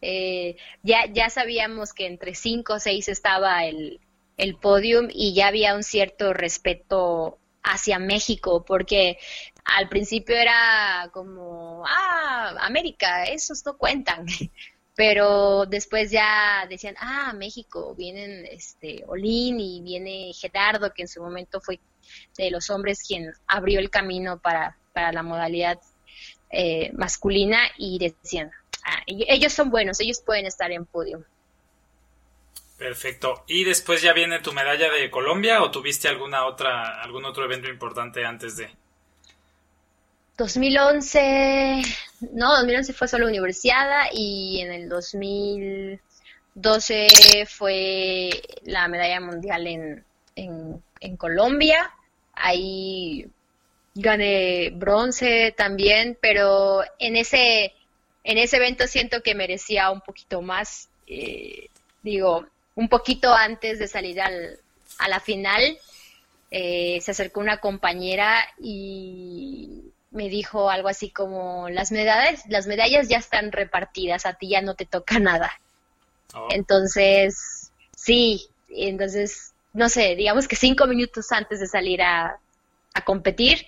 Eh, 0.02 0.56
ya, 0.82 1.06
ya 1.06 1.30
sabíamos 1.30 1.94
que 1.94 2.06
entre 2.06 2.34
cinco 2.34 2.74
o 2.74 2.78
seis 2.78 3.08
estaba 3.08 3.64
el, 3.64 3.98
el 4.36 4.56
podium 4.56 5.08
y 5.10 5.34
ya 5.34 5.48
había 5.48 5.74
un 5.74 5.82
cierto 5.82 6.34
respeto 6.34 7.38
hacia 7.62 7.98
México, 7.98 8.64
porque 8.64 9.18
al 9.64 9.88
principio 9.88 10.36
era 10.36 11.10
como, 11.12 11.84
ah, 11.86 12.54
América, 12.60 13.24
esos 13.24 13.64
no 13.64 13.76
cuentan. 13.78 14.26
Pero 14.96 15.66
después 15.66 16.10
ya 16.10 16.66
decían, 16.68 16.96
ah, 16.98 17.34
México, 17.34 17.94
vienen 17.94 18.46
este 18.46 19.04
Olin 19.06 19.60
y 19.60 19.82
viene 19.82 20.32
Gerardo, 20.32 20.92
que 20.92 21.02
en 21.02 21.08
su 21.08 21.20
momento 21.20 21.60
fue 21.60 21.78
de 22.36 22.50
los 22.50 22.70
hombres 22.70 23.04
quien 23.06 23.32
abrió 23.46 23.78
el 23.78 23.90
camino 23.90 24.38
para, 24.38 24.78
para 24.94 25.12
la 25.12 25.22
modalidad 25.22 25.78
eh, 26.50 26.90
masculina 26.94 27.58
y 27.76 27.98
decían, 27.98 28.50
ah, 28.84 29.02
ellos 29.06 29.52
son 29.52 29.70
buenos, 29.70 30.00
ellos 30.00 30.22
pueden 30.24 30.46
estar 30.46 30.72
en 30.72 30.86
podio. 30.86 31.24
Perfecto. 32.78 33.44
¿Y 33.46 33.64
después 33.64 34.02
ya 34.02 34.12
viene 34.12 34.40
tu 34.40 34.52
medalla 34.52 34.90
de 34.90 35.10
Colombia 35.10 35.62
o 35.62 35.70
tuviste 35.70 36.08
alguna 36.08 36.46
otra, 36.46 37.02
algún 37.02 37.24
otro 37.24 37.44
evento 37.44 37.68
importante 37.68 38.24
antes 38.24 38.56
de? 38.56 38.70
2011, 40.36 41.82
no, 42.32 42.56
2011 42.56 42.92
fue 42.92 43.06
solo 43.08 43.26
universidad 43.26 44.06
y 44.12 44.60
en 44.60 44.70
el 44.72 44.88
2012 44.88 47.46
fue 47.48 48.30
la 48.64 48.86
medalla 48.88 49.20
mundial 49.20 49.66
en, 49.66 50.04
en, 50.34 50.82
en 51.00 51.16
Colombia. 51.16 51.90
Ahí 52.34 53.26
gané 53.94 54.70
bronce 54.74 55.54
también, 55.56 56.18
pero 56.20 56.82
en 56.98 57.16
ese, 57.16 57.72
en 58.24 58.38
ese 58.38 58.56
evento 58.56 58.86
siento 58.86 59.22
que 59.22 59.34
merecía 59.34 59.90
un 59.90 60.02
poquito 60.02 60.42
más. 60.42 60.90
Eh, 61.06 61.70
digo, 62.02 62.46
un 62.74 62.90
poquito 62.90 63.32
antes 63.32 63.78
de 63.78 63.88
salir 63.88 64.20
al, 64.20 64.58
a 64.98 65.08
la 65.08 65.20
final, 65.20 65.78
eh, 66.50 66.98
se 67.00 67.10
acercó 67.10 67.40
una 67.40 67.58
compañera 67.58 68.46
y 68.60 69.85
me 70.16 70.28
dijo 70.28 70.70
algo 70.70 70.88
así 70.88 71.10
como 71.10 71.68
las 71.68 71.92
medallas, 71.92 72.42
las 72.48 72.66
medallas 72.66 73.08
ya 73.08 73.18
están 73.18 73.52
repartidas, 73.52 74.26
a 74.26 74.34
ti 74.34 74.48
ya 74.48 74.62
no 74.62 74.74
te 74.74 74.86
toca 74.86 75.18
nada. 75.20 75.52
Oh. 76.34 76.48
Entonces, 76.50 77.70
sí, 77.96 78.48
entonces, 78.68 79.52
no 79.72 79.88
sé, 79.88 80.16
digamos 80.16 80.48
que 80.48 80.56
cinco 80.56 80.86
minutos 80.86 81.30
antes 81.30 81.60
de 81.60 81.66
salir 81.66 82.02
a, 82.02 82.38
a 82.94 83.04
competir, 83.04 83.66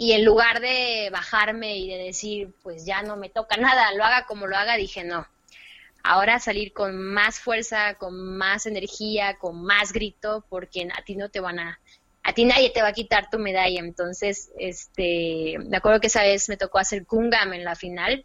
y 0.00 0.12
en 0.12 0.24
lugar 0.24 0.60
de 0.60 1.10
bajarme 1.12 1.76
y 1.76 1.86
de 1.86 1.98
decir, 2.04 2.54
pues 2.62 2.86
ya 2.86 3.02
no 3.02 3.16
me 3.16 3.28
toca 3.28 3.58
nada, 3.58 3.92
lo 3.92 4.02
haga 4.02 4.24
como 4.24 4.46
lo 4.46 4.56
haga, 4.56 4.76
dije, 4.76 5.04
no. 5.04 5.26
Ahora 6.02 6.38
salir 6.38 6.72
con 6.72 6.96
más 6.96 7.38
fuerza, 7.38 7.96
con 7.96 8.38
más 8.38 8.64
energía, 8.64 9.36
con 9.36 9.62
más 9.62 9.92
grito, 9.92 10.42
porque 10.48 10.88
a 10.96 11.04
ti 11.04 11.16
no 11.16 11.28
te 11.28 11.40
van 11.40 11.58
a, 11.58 11.78
a 12.22 12.32
ti 12.32 12.44
nadie 12.44 12.70
te 12.70 12.82
va 12.82 12.88
a 12.88 12.92
quitar 12.92 13.30
tu 13.30 13.38
medalla. 13.38 13.80
Entonces, 13.80 14.50
este, 14.58 15.56
me 15.58 15.78
acuerdo 15.78 16.00
que 16.00 16.08
esa 16.08 16.22
vez 16.22 16.48
me 16.48 16.56
tocó 16.56 16.78
hacer 16.78 17.06
Kungam 17.06 17.52
en 17.52 17.64
la 17.64 17.74
final. 17.74 18.24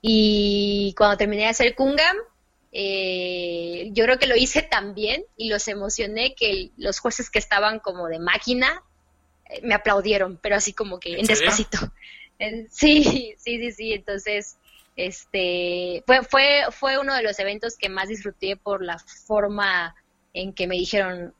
Y 0.00 0.94
cuando 0.96 1.16
terminé 1.16 1.42
de 1.42 1.48
hacer 1.48 1.74
Kungam, 1.74 2.16
eh, 2.72 3.88
yo 3.92 4.04
creo 4.04 4.18
que 4.18 4.26
lo 4.26 4.36
hice 4.36 4.62
tan 4.70 4.94
bien 4.94 5.24
y 5.36 5.48
los 5.48 5.66
emocioné 5.68 6.34
que 6.34 6.70
los 6.76 7.00
jueces 7.00 7.30
que 7.30 7.38
estaban 7.38 7.80
como 7.80 8.08
de 8.08 8.18
máquina 8.18 8.82
me 9.62 9.74
aplaudieron, 9.74 10.38
pero 10.42 10.56
así 10.56 10.72
como 10.72 11.00
que 11.00 11.18
en, 11.18 11.26
despacito. 11.26 11.78
Sí, 12.70 13.34
sí, 13.36 13.58
sí, 13.58 13.72
sí. 13.72 13.92
Entonces, 13.94 14.58
este, 14.94 16.04
fue, 16.06 16.22
fue, 16.22 16.66
fue 16.70 16.96
uno 16.98 17.12
de 17.14 17.24
los 17.24 17.36
eventos 17.40 17.76
que 17.76 17.88
más 17.88 18.08
disfruté 18.08 18.56
por 18.56 18.84
la 18.84 18.98
forma 18.98 19.96
en 20.34 20.52
que 20.52 20.68
me 20.68 20.76
dijeron, 20.76 21.34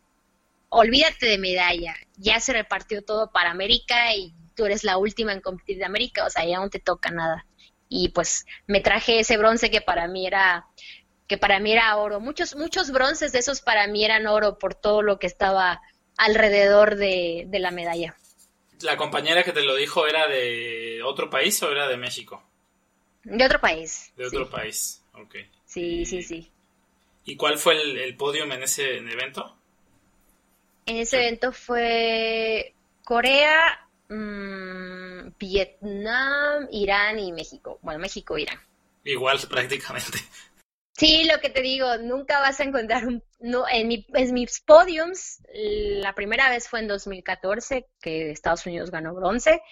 olvídate 0.69 1.27
de 1.27 1.39
medalla, 1.39 1.97
ya 2.17 2.41
se 2.41 2.53
repartió 2.53 3.03
todo 3.03 3.31
para 3.31 3.51
América 3.51 4.15
y 4.15 4.35
tú 4.55 4.67
eres 4.67 4.85
la 4.85 4.99
última 4.99 5.33
en 5.33 5.41
competir 5.41 5.79
de 5.79 5.85
América, 5.85 6.25
o 6.25 6.31
sea, 6.31 6.45
ya 6.45 6.59
no 6.59 6.69
te 6.69 6.81
toca 6.81 7.11
nada. 7.11 7.47
Y 7.89 8.11
pues 8.11 8.45
me 8.67 8.81
traje 8.81 9.21
ese 9.21 9.37
bronce 9.39 9.71
que 9.71 9.81
para 9.81 10.09
mí 10.09 10.27
era 10.27 10.67
que 11.27 11.39
para 11.39 11.59
mí 11.61 11.73
era 11.73 11.97
oro. 11.97 12.21
Muchos 12.21 12.57
muchos 12.57 12.91
bronces 12.91 13.33
de 13.33 13.39
esos 13.39 13.61
para 13.61 13.87
mí 13.87 14.05
eran 14.05 14.27
oro 14.27 14.59
por 14.59 14.75
todo 14.75 15.03
lo 15.03 15.19
que 15.19 15.27
estaba 15.27 15.81
alrededor 16.17 16.97
de, 16.97 17.47
la 17.53 17.71
medalla. 17.71 18.17
¿La 18.81 18.97
compañera 18.97 19.45
que 19.45 19.53
te 19.53 19.63
lo 19.63 19.75
dijo 19.75 20.07
era 20.07 20.27
de 20.27 21.03
otro 21.05 21.31
país 21.31 21.63
o 21.63 21.71
era 21.71 21.89
de 21.89 21.97
México? 21.97 22.43
De 23.25 23.45
otro 23.45 23.61
país. 23.61 24.13
De 24.17 24.27
otro 24.27 24.49
país, 24.49 25.03
ok. 25.13 25.37
Sí, 25.65 26.05
sí, 26.07 26.23
sí. 26.23 26.51
¿Y 27.25 27.37
cuál 27.37 27.59
fue 27.59 27.81
el, 27.81 27.99
el 27.99 28.17
podium 28.17 28.51
en 28.53 28.63
ese 28.63 28.97
evento? 28.97 29.58
En 30.89 30.97
ese 30.97 31.19
evento 31.19 31.53
fue 31.53 32.75
Corea, 33.05 33.89
mm, 34.09 35.35
Vietnam, 35.39 36.67
Irán 36.73 37.19
y 37.19 37.31
México. 37.31 37.79
Bueno, 37.83 38.01
México, 38.01 38.39
Irán. 38.39 38.59
Igual 39.05 39.39
prácticamente. 39.51 40.19
Sí, 40.97 41.29
lo 41.31 41.39
que 41.41 41.51
te 41.51 41.61
digo, 41.61 41.99
nunca 41.99 42.41
vas 42.41 42.59
a 42.59 42.65
encontrar 42.65 43.07
un... 43.07 43.23
No, 43.39 43.69
en, 43.69 43.87
mi, 43.87 44.05
en 44.15 44.35
mis 44.35 44.61
podiums, 44.61 45.41
la 45.55 46.15
primera 46.15 46.51
vez 46.51 46.69
fue 46.69 46.81
en 46.81 46.89
2014, 46.89 47.87
que 48.01 48.31
Estados 48.31 48.67
Unidos 48.67 48.91
ganó 48.91 49.15
bronce, 49.15 49.63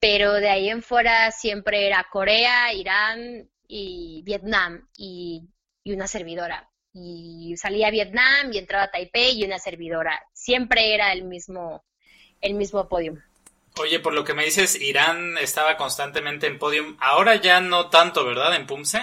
pero 0.00 0.32
de 0.34 0.50
ahí 0.50 0.68
en 0.68 0.82
fuera 0.82 1.30
siempre 1.30 1.86
era 1.86 2.08
Corea, 2.10 2.74
Irán 2.74 3.48
y 3.68 4.22
Vietnam 4.24 4.88
y, 4.96 5.48
una 5.86 6.06
servidora. 6.06 6.70
Y 6.92 7.54
salía 7.56 7.88
a 7.88 7.90
Vietnam 7.90 8.52
y 8.52 8.58
entraba 8.58 8.84
a 8.84 8.90
Taipei 8.90 9.38
y 9.38 9.44
una 9.44 9.58
servidora. 9.58 10.20
Siempre 10.32 10.94
era 10.94 11.12
el 11.12 11.24
mismo, 11.24 11.84
el 12.40 12.54
mismo 12.54 12.88
podium. 12.88 13.18
Oye, 13.78 14.00
por 14.00 14.12
lo 14.12 14.24
que 14.24 14.34
me 14.34 14.44
dices, 14.44 14.80
Irán 14.80 15.38
estaba 15.38 15.76
constantemente 15.76 16.46
en 16.46 16.58
podium. 16.58 16.96
Ahora 17.00 17.36
ya 17.36 17.60
no 17.60 17.88
tanto, 17.88 18.24
¿verdad? 18.24 18.54
En 18.54 18.66
Pumse. 18.66 19.02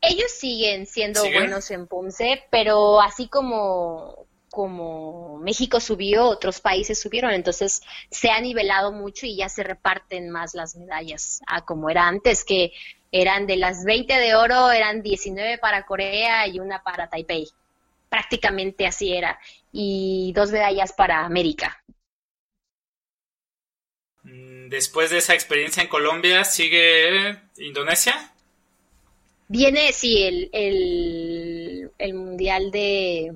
Ellos 0.00 0.30
siguen 0.32 0.86
siendo 0.86 1.22
buenos 1.22 1.70
en 1.70 1.86
Pumse, 1.86 2.44
pero 2.50 3.00
así 3.00 3.28
como, 3.28 4.26
como 4.50 5.38
México 5.38 5.80
subió, 5.80 6.24
otros 6.24 6.60
países 6.60 7.00
subieron, 7.00 7.32
entonces 7.32 7.82
se 8.10 8.30
ha 8.30 8.40
nivelado 8.40 8.90
mucho 8.90 9.26
y 9.26 9.36
ya 9.36 9.48
se 9.48 9.62
reparten 9.62 10.30
más 10.30 10.54
las 10.54 10.74
medallas 10.74 11.40
a 11.46 11.64
como 11.64 11.88
era 11.88 12.08
antes, 12.08 12.44
que 12.44 12.72
eran 13.12 13.46
de 13.46 13.56
las 13.56 13.84
20 13.84 14.12
de 14.14 14.34
oro, 14.34 14.70
eran 14.72 15.02
19 15.02 15.58
para 15.58 15.84
Corea 15.84 16.48
y 16.48 16.58
una 16.58 16.82
para 16.82 17.10
Taipei. 17.10 17.46
Prácticamente 18.08 18.86
así 18.86 19.12
era. 19.12 19.38
Y 19.70 20.32
dos 20.34 20.50
medallas 20.50 20.92
para 20.94 21.24
América. 21.24 21.84
Mm, 24.22 24.68
después 24.68 25.10
de 25.10 25.18
esa 25.18 25.34
experiencia 25.34 25.82
en 25.82 25.88
Colombia, 25.88 26.44
¿sigue 26.44 27.38
Indonesia? 27.58 28.32
Viene, 29.48 29.92
sí, 29.92 30.22
el, 30.22 30.48
el, 30.52 31.90
el 31.98 32.14
Mundial 32.14 32.70
de, 32.70 33.34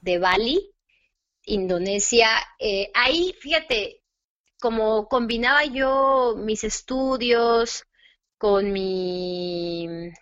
de 0.00 0.18
Bali, 0.18 0.70
Indonesia. 1.44 2.28
Eh, 2.58 2.90
ahí, 2.94 3.32
fíjate, 3.38 4.00
como 4.58 5.08
combinaba 5.08 5.64
yo 5.64 6.34
mis 6.36 6.64
estudios, 6.64 7.84
con 8.38 8.72
mi 8.72 10.12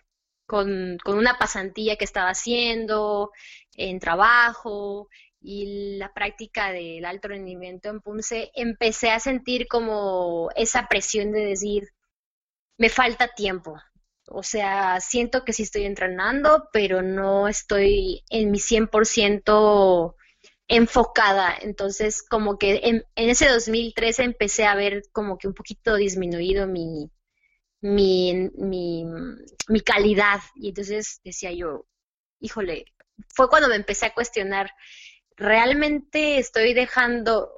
con, 0.45 0.97
una 1.05 1.37
pasantía 1.37 1.95
que 1.97 2.05
estaba 2.05 2.29
haciendo 2.29 3.31
en 3.75 3.99
trabajo 3.99 5.09
y 5.41 5.97
la 5.97 6.13
práctica 6.13 6.71
del 6.71 7.05
alto 7.05 7.29
rendimiento 7.29 7.89
en 7.89 8.01
Pumse, 8.01 8.51
empecé 8.55 9.11
a 9.11 9.19
sentir 9.19 9.67
como 9.67 10.49
esa 10.55 10.87
presión 10.87 11.31
de 11.31 11.45
decir, 11.45 11.89
me 12.77 12.89
falta 12.89 13.29
tiempo. 13.29 13.75
O 14.27 14.43
sea, 14.43 14.99
siento 15.01 15.43
que 15.43 15.53
sí 15.53 15.63
estoy 15.63 15.85
entrenando, 15.85 16.69
pero 16.71 17.01
no 17.01 17.47
estoy 17.47 18.23
en 18.29 18.51
mi 18.51 18.59
100% 18.59 20.15
enfocada. 20.67 21.55
Entonces, 21.61 22.23
como 22.29 22.57
que 22.57 22.79
en, 22.83 23.03
en 23.15 23.29
ese 23.29 23.49
2013 23.49 24.23
empecé 24.23 24.65
a 24.65 24.75
ver 24.75 25.03
como 25.11 25.37
que 25.37 25.47
un 25.47 25.53
poquito 25.53 25.95
disminuido 25.95 26.67
mi, 26.67 27.11
mi, 27.83 28.49
mi, 28.55 29.81
calidad. 29.81 30.39
Y 30.55 30.69
entonces 30.69 31.19
decía 31.23 31.51
yo, 31.51 31.85
híjole, 32.39 32.85
fue 33.35 33.49
cuando 33.49 33.67
me 33.67 33.75
empecé 33.75 34.05
a 34.05 34.13
cuestionar, 34.13 34.71
realmente 35.35 36.37
estoy 36.37 36.73
dejando, 36.73 37.51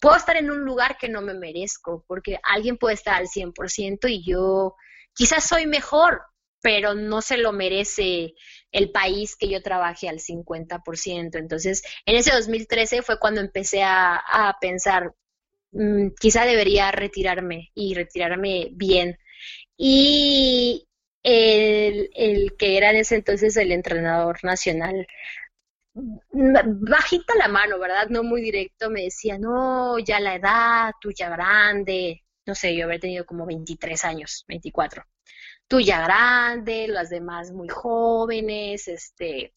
puedo 0.00 0.16
estar 0.16 0.36
en 0.38 0.50
un 0.50 0.64
lugar 0.64 0.96
que 0.98 1.10
no 1.10 1.20
me 1.20 1.34
merezco, 1.34 2.04
porque 2.08 2.40
alguien 2.42 2.78
puede 2.78 2.94
estar 2.94 3.16
al 3.16 3.28
100% 3.28 4.08
y 4.08 4.24
yo 4.24 4.76
quizás 5.12 5.44
soy 5.44 5.66
mejor, 5.66 6.22
pero 6.62 6.94
no 6.94 7.20
se 7.20 7.36
lo 7.36 7.52
merece 7.52 8.32
el 8.72 8.90
país 8.90 9.36
que 9.36 9.48
yo 9.48 9.62
trabaje 9.62 10.08
al 10.08 10.20
50%. 10.20 11.38
Entonces, 11.38 11.82
en 12.06 12.16
ese 12.16 12.32
2013 12.32 13.02
fue 13.02 13.18
cuando 13.18 13.42
empecé 13.42 13.82
a, 13.82 14.16
a 14.16 14.56
pensar, 14.58 15.14
mm, 15.72 16.08
quizá 16.18 16.46
debería 16.46 16.90
retirarme 16.92 17.72
y 17.74 17.94
retirarme 17.94 18.70
bien 18.72 19.18
y 19.82 20.86
el, 21.22 22.10
el 22.14 22.56
que 22.58 22.76
era 22.76 22.90
en 22.90 22.96
ese 22.96 23.16
entonces 23.16 23.56
el 23.56 23.72
entrenador 23.72 24.38
nacional 24.42 25.06
bajita 25.94 27.34
la 27.36 27.48
mano, 27.48 27.78
¿verdad? 27.78 28.08
No 28.10 28.22
muy 28.22 28.42
directo, 28.42 28.90
me 28.90 29.04
decía, 29.04 29.38
no, 29.38 29.98
ya 29.98 30.20
la 30.20 30.34
edad, 30.36 30.92
tú 31.00 31.10
ya 31.12 31.30
grande, 31.30 32.24
no 32.46 32.54
sé, 32.54 32.76
yo 32.76 32.84
habría 32.84 33.00
tenido 33.00 33.24
como 33.26 33.46
23 33.46 34.04
años, 34.04 34.44
24. 34.48 35.04
Tú 35.66 35.80
ya 35.80 36.02
grande, 36.02 36.86
las 36.88 37.10
demás 37.10 37.52
muy 37.52 37.68
jóvenes, 37.68 38.86
este, 38.88 39.54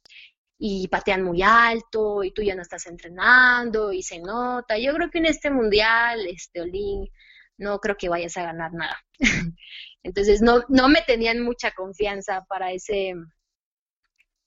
y 0.57 0.87
patean 0.87 1.23
muy 1.23 1.41
alto, 1.41 2.23
y 2.23 2.31
tú 2.31 2.41
ya 2.43 2.55
no 2.55 2.61
estás 2.61 2.85
entrenando, 2.87 3.91
y 3.91 4.03
se 4.03 4.19
nota. 4.19 4.77
Yo 4.77 4.93
creo 4.93 5.09
que 5.11 5.19
en 5.19 5.25
este 5.27 5.51
mundial, 5.51 6.25
este, 6.27 6.61
Olin, 6.61 7.09
no 7.57 7.79
creo 7.79 7.97
que 7.97 8.09
vayas 8.09 8.37
a 8.37 8.43
ganar 8.43 8.73
nada. 8.73 9.03
Entonces 10.03 10.41
no, 10.41 10.63
no 10.69 10.89
me 10.89 11.01
tenían 11.01 11.41
mucha 11.41 11.71
confianza 11.71 12.45
para 12.47 12.71
ese, 12.71 13.13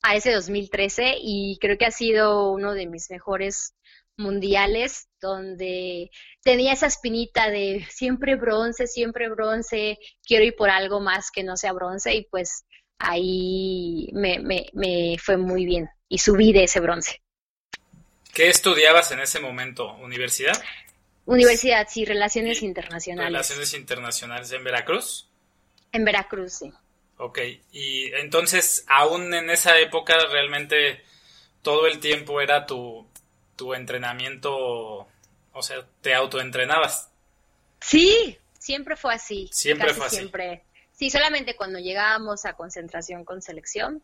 a 0.03 0.15
ese 0.17 0.33
2013 0.33 1.17
y 1.19 1.59
creo 1.61 1.79
que 1.79 1.87
ha 1.87 1.91
sido 1.91 2.53
uno 2.53 2.75
de 2.75 2.87
mis 2.87 3.11
mejores 3.11 3.75
mundiales 4.19 5.09
donde 5.21 6.11
tenía 6.43 6.73
esa 6.73 6.87
espinita 6.87 7.51
de 7.51 7.87
siempre 7.91 8.37
bronce, 8.37 8.87
siempre 8.87 9.29
bronce, 9.29 9.99
quiero 10.27 10.45
ir 10.45 10.55
por 10.57 10.71
algo 10.71 11.01
más 11.01 11.31
que 11.31 11.43
no 11.43 11.57
sea 11.57 11.73
bronce 11.73 12.15
y 12.15 12.27
pues 12.31 12.65
ahí 12.99 14.09
me, 14.13 14.39
me, 14.39 14.67
me 14.73 15.17
fue 15.19 15.37
muy 15.37 15.67
bien 15.67 15.89
y 16.09 16.19
subí 16.19 16.53
de 16.53 16.65
ese 16.65 16.81
bronce. 16.81 17.21
¿Qué 18.33 18.49
estudiabas 18.49 19.13
en 19.13 19.21
ese 19.21 19.41
momento? 19.41 19.95
¿Universidad? 19.95 20.63
Universidad, 21.27 21.87
sí, 21.91 22.05
Relaciones 22.05 22.63
Internacionales. 22.63 23.33
Relaciones 23.33 23.75
Internacionales 23.75 24.53
en 24.53 24.65
Veracruz. 24.65 25.29
En 25.93 26.05
Veracruz, 26.05 26.53
sí. 26.53 26.73
Ok, 27.19 27.39
y 27.73 28.13
entonces, 28.15 28.85
aún 28.89 29.33
en 29.35 29.51
esa 29.51 29.79
época, 29.79 30.17
realmente 30.31 31.03
todo 31.63 31.87
el 31.87 31.99
tiempo 31.99 32.41
era 32.41 32.67
tu, 32.67 33.07
tu 33.57 33.75
entrenamiento, 33.75 35.09
o 35.53 35.63
sea, 35.63 35.85
te 36.01 36.15
autoentrenabas. 36.15 37.11
Sí, 37.81 38.39
siempre 38.59 38.97
fue 38.97 39.15
así. 39.15 39.49
Siempre 39.53 39.95
fue 39.95 40.07
así. 40.07 40.17
Siempre. 40.17 40.63
Sí, 40.93 41.11
solamente 41.11 41.57
cuando 41.57 41.79
llegábamos 41.79 42.45
a 42.47 42.55
concentración 42.55 43.25
con 43.25 43.43
selección, 43.43 44.03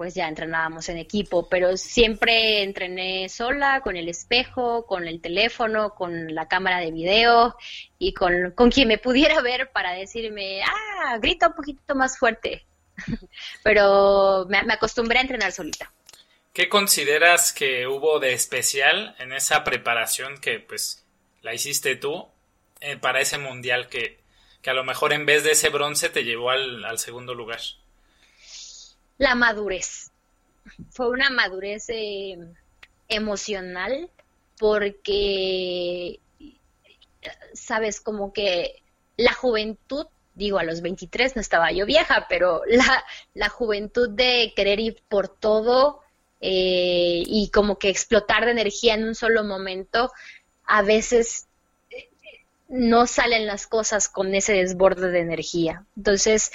pues 0.00 0.14
ya 0.14 0.28
entrenábamos 0.28 0.88
en 0.88 0.96
equipo, 0.96 1.46
pero 1.46 1.76
siempre 1.76 2.62
entrené 2.62 3.28
sola, 3.28 3.82
con 3.82 3.98
el 3.98 4.08
espejo, 4.08 4.86
con 4.86 5.06
el 5.06 5.20
teléfono, 5.20 5.94
con 5.94 6.34
la 6.34 6.48
cámara 6.48 6.78
de 6.78 6.90
video 6.90 7.54
y 7.98 8.14
con, 8.14 8.52
con 8.52 8.70
quien 8.70 8.88
me 8.88 8.96
pudiera 8.96 9.42
ver 9.42 9.70
para 9.72 9.92
decirme, 9.92 10.62
ah, 10.62 11.18
grita 11.18 11.48
un 11.48 11.52
poquito 11.52 11.94
más 11.94 12.18
fuerte. 12.18 12.64
pero 13.62 14.46
me, 14.48 14.72
acostumbré 14.72 15.18
a 15.18 15.20
entrenar 15.20 15.52
solita. 15.52 15.92
¿Qué 16.54 16.70
consideras 16.70 17.52
que 17.52 17.86
hubo 17.86 18.20
de 18.20 18.32
especial 18.32 19.14
en 19.18 19.34
esa 19.34 19.64
preparación 19.64 20.40
que 20.40 20.60
pues 20.60 21.04
la 21.42 21.52
hiciste 21.52 21.94
tú 21.96 22.26
eh, 22.80 22.96
para 22.96 23.20
ese 23.20 23.36
mundial 23.36 23.90
que, 23.90 24.18
que, 24.62 24.70
a 24.70 24.74
lo 24.74 24.82
mejor 24.82 25.12
en 25.12 25.26
vez 25.26 25.44
de 25.44 25.50
ese 25.50 25.68
bronce 25.68 26.08
te 26.08 26.24
llevó 26.24 26.48
al, 26.48 26.86
al 26.86 26.98
segundo 26.98 27.34
lugar? 27.34 27.60
La 29.20 29.34
madurez. 29.34 30.10
Fue 30.88 31.10
una 31.10 31.28
madurez 31.28 31.90
eh, 31.90 32.38
emocional 33.06 34.10
porque, 34.58 36.18
sabes, 37.52 38.00
como 38.00 38.32
que 38.32 38.82
la 39.18 39.34
juventud, 39.34 40.06
digo, 40.34 40.58
a 40.58 40.64
los 40.64 40.80
23 40.80 41.36
no 41.36 41.42
estaba 41.42 41.70
yo 41.70 41.84
vieja, 41.84 42.26
pero 42.30 42.62
la, 42.66 43.04
la 43.34 43.50
juventud 43.50 44.08
de 44.08 44.54
querer 44.56 44.80
ir 44.80 45.02
por 45.06 45.28
todo 45.28 46.00
eh, 46.40 47.22
y 47.26 47.50
como 47.50 47.78
que 47.78 47.90
explotar 47.90 48.46
de 48.46 48.52
energía 48.52 48.94
en 48.94 49.04
un 49.04 49.14
solo 49.14 49.44
momento, 49.44 50.10
a 50.64 50.80
veces 50.80 51.46
eh, 51.90 52.08
no 52.68 53.06
salen 53.06 53.46
las 53.46 53.66
cosas 53.66 54.08
con 54.08 54.34
ese 54.34 54.54
desborde 54.54 55.10
de 55.10 55.20
energía. 55.20 55.84
Entonces, 55.94 56.52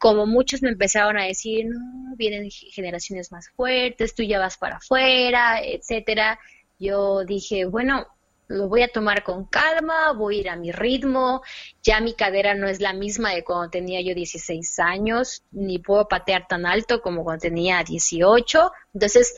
como 0.00 0.26
muchos 0.26 0.62
me 0.62 0.70
empezaron 0.70 1.18
a 1.18 1.26
decir, 1.26 1.66
no, 1.66 2.16
vienen 2.16 2.50
generaciones 2.50 3.30
más 3.30 3.50
fuertes, 3.50 4.14
tú 4.14 4.22
ya 4.22 4.38
vas 4.38 4.56
para 4.56 4.76
afuera, 4.76 5.60
etcétera, 5.62 6.40
yo 6.78 7.22
dije, 7.26 7.66
bueno, 7.66 8.06
lo 8.48 8.66
voy 8.68 8.82
a 8.82 8.88
tomar 8.88 9.22
con 9.22 9.44
calma, 9.44 10.12
voy 10.14 10.38
a 10.38 10.40
ir 10.40 10.48
a 10.48 10.56
mi 10.56 10.72
ritmo, 10.72 11.42
ya 11.82 12.00
mi 12.00 12.14
cadera 12.14 12.54
no 12.54 12.66
es 12.66 12.80
la 12.80 12.94
misma 12.94 13.32
de 13.34 13.44
cuando 13.44 13.68
tenía 13.68 14.00
yo 14.00 14.14
16 14.14 14.78
años, 14.78 15.44
ni 15.50 15.78
puedo 15.78 16.08
patear 16.08 16.48
tan 16.48 16.64
alto 16.64 17.02
como 17.02 17.22
cuando 17.22 17.42
tenía 17.42 17.84
18, 17.84 18.72
entonces, 18.94 19.36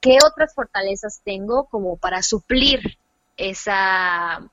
¿qué 0.00 0.18
otras 0.26 0.52
fortalezas 0.52 1.22
tengo 1.24 1.66
como 1.66 1.96
para 1.96 2.22
suplir 2.22 2.98
esa, 3.36 4.50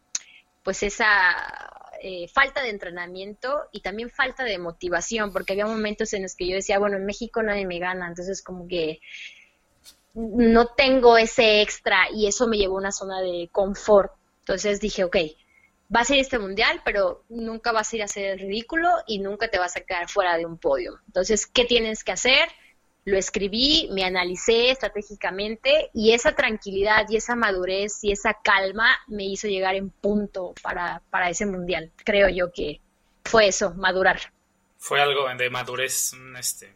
pues 0.62 0.84
esa 0.84 1.83
eh, 2.06 2.28
falta 2.28 2.62
de 2.62 2.70
entrenamiento 2.70 3.70
y 3.72 3.80
también 3.80 4.10
falta 4.10 4.44
de 4.44 4.58
motivación, 4.58 5.32
porque 5.32 5.54
había 5.54 5.66
momentos 5.66 6.12
en 6.12 6.24
los 6.24 6.36
que 6.36 6.50
yo 6.50 6.56
decía, 6.56 6.78
bueno, 6.78 6.98
en 6.98 7.06
México 7.06 7.42
nadie 7.42 7.66
me 7.66 7.80
gana, 7.80 8.10
entonces 8.10 8.44
como 8.44 8.68
que 8.68 9.00
no 10.14 10.68
tengo 10.76 11.18
ese 11.18 11.62
extra 11.62 12.10
y 12.14 12.28
eso 12.28 12.46
me 12.46 12.58
llevó 12.58 12.76
a 12.76 12.82
una 12.82 12.92
zona 12.92 13.22
de 13.22 13.48
confort. 13.54 14.12
Entonces 14.40 14.82
dije, 14.82 15.06
ok, 15.06 15.16
vas 15.88 16.10
a 16.10 16.16
ir 16.16 16.20
a 16.20 16.24
este 16.24 16.40
mundial, 16.40 16.82
pero 16.84 17.24
nunca 17.30 17.72
vas 17.72 17.94
a 17.94 17.96
ir 17.96 18.02
a 18.02 18.06
hacer 18.06 18.26
el 18.26 18.40
ridículo 18.40 18.90
y 19.08 19.20
nunca 19.20 19.48
te 19.48 19.58
vas 19.58 19.78
a 19.78 19.82
quedar 19.82 20.10
fuera 20.10 20.38
de 20.38 20.46
un 20.46 20.58
podio. 20.58 21.00
Entonces, 21.08 21.48
¿qué 21.48 21.64
tienes 21.64 22.04
que 22.04 22.12
hacer? 22.12 22.50
Lo 23.06 23.18
escribí, 23.18 23.90
me 23.92 24.06
analicé 24.06 24.72
estratégicamente 24.72 25.90
y 25.94 26.14
esa 26.14 26.36
tranquilidad 26.36 27.06
y 27.10 27.18
esa 27.18 27.36
madurez 27.36 28.04
y 28.04 28.12
esa 28.12 28.36
calma 28.42 28.98
me 29.08 29.26
hizo 29.26 29.48
llegar 29.48 29.76
en 29.76 29.90
punto 29.90 30.54
para, 30.62 31.02
para 31.10 31.30
ese 31.30 31.46
mundial. 31.46 31.92
Creo 32.04 32.30
yo 32.30 32.52
que 32.52 32.80
fue 33.26 33.48
eso, 33.48 33.74
madurar. 33.74 34.20
Fue 34.78 35.02
algo 35.02 35.28
de 35.36 35.50
madurez, 35.50 36.14
este, 36.38 36.74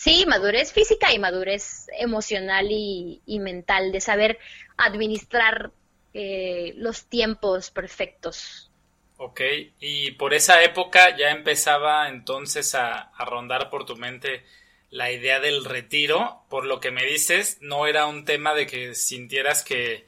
Sí, 0.00 0.24
madurez 0.26 0.72
física 0.72 1.12
y 1.12 1.18
madurez 1.18 1.88
emocional 1.98 2.68
y, 2.70 3.20
mental, 3.38 3.92
de 3.92 4.00
saber 4.00 4.38
administrar 4.78 5.72
eh, 6.14 6.72
los 6.76 7.04
tiempos 7.04 7.70
perfectos. 7.70 8.70
Ok, 9.18 9.42
y 9.78 10.12
por 10.12 10.32
esa 10.32 10.62
época 10.62 11.14
ya 11.18 11.30
empezaba 11.32 12.08
entonces 12.08 12.74
a, 12.74 13.12
rondar 13.26 13.68
por 13.68 13.84
tu 13.84 13.94
mente 13.96 14.42
la 14.90 15.10
idea 15.10 15.40
del 15.40 15.64
retiro. 15.64 16.42
Por 16.48 16.66
lo 16.66 16.80
que 16.80 16.90
me 16.90 17.04
dices, 17.04 17.58
no 17.60 17.86
era 17.86 18.06
un 18.06 18.24
tema 18.24 18.54
de 18.54 18.66
que 18.66 18.94
sintieras 18.94 19.64
que, 19.64 20.06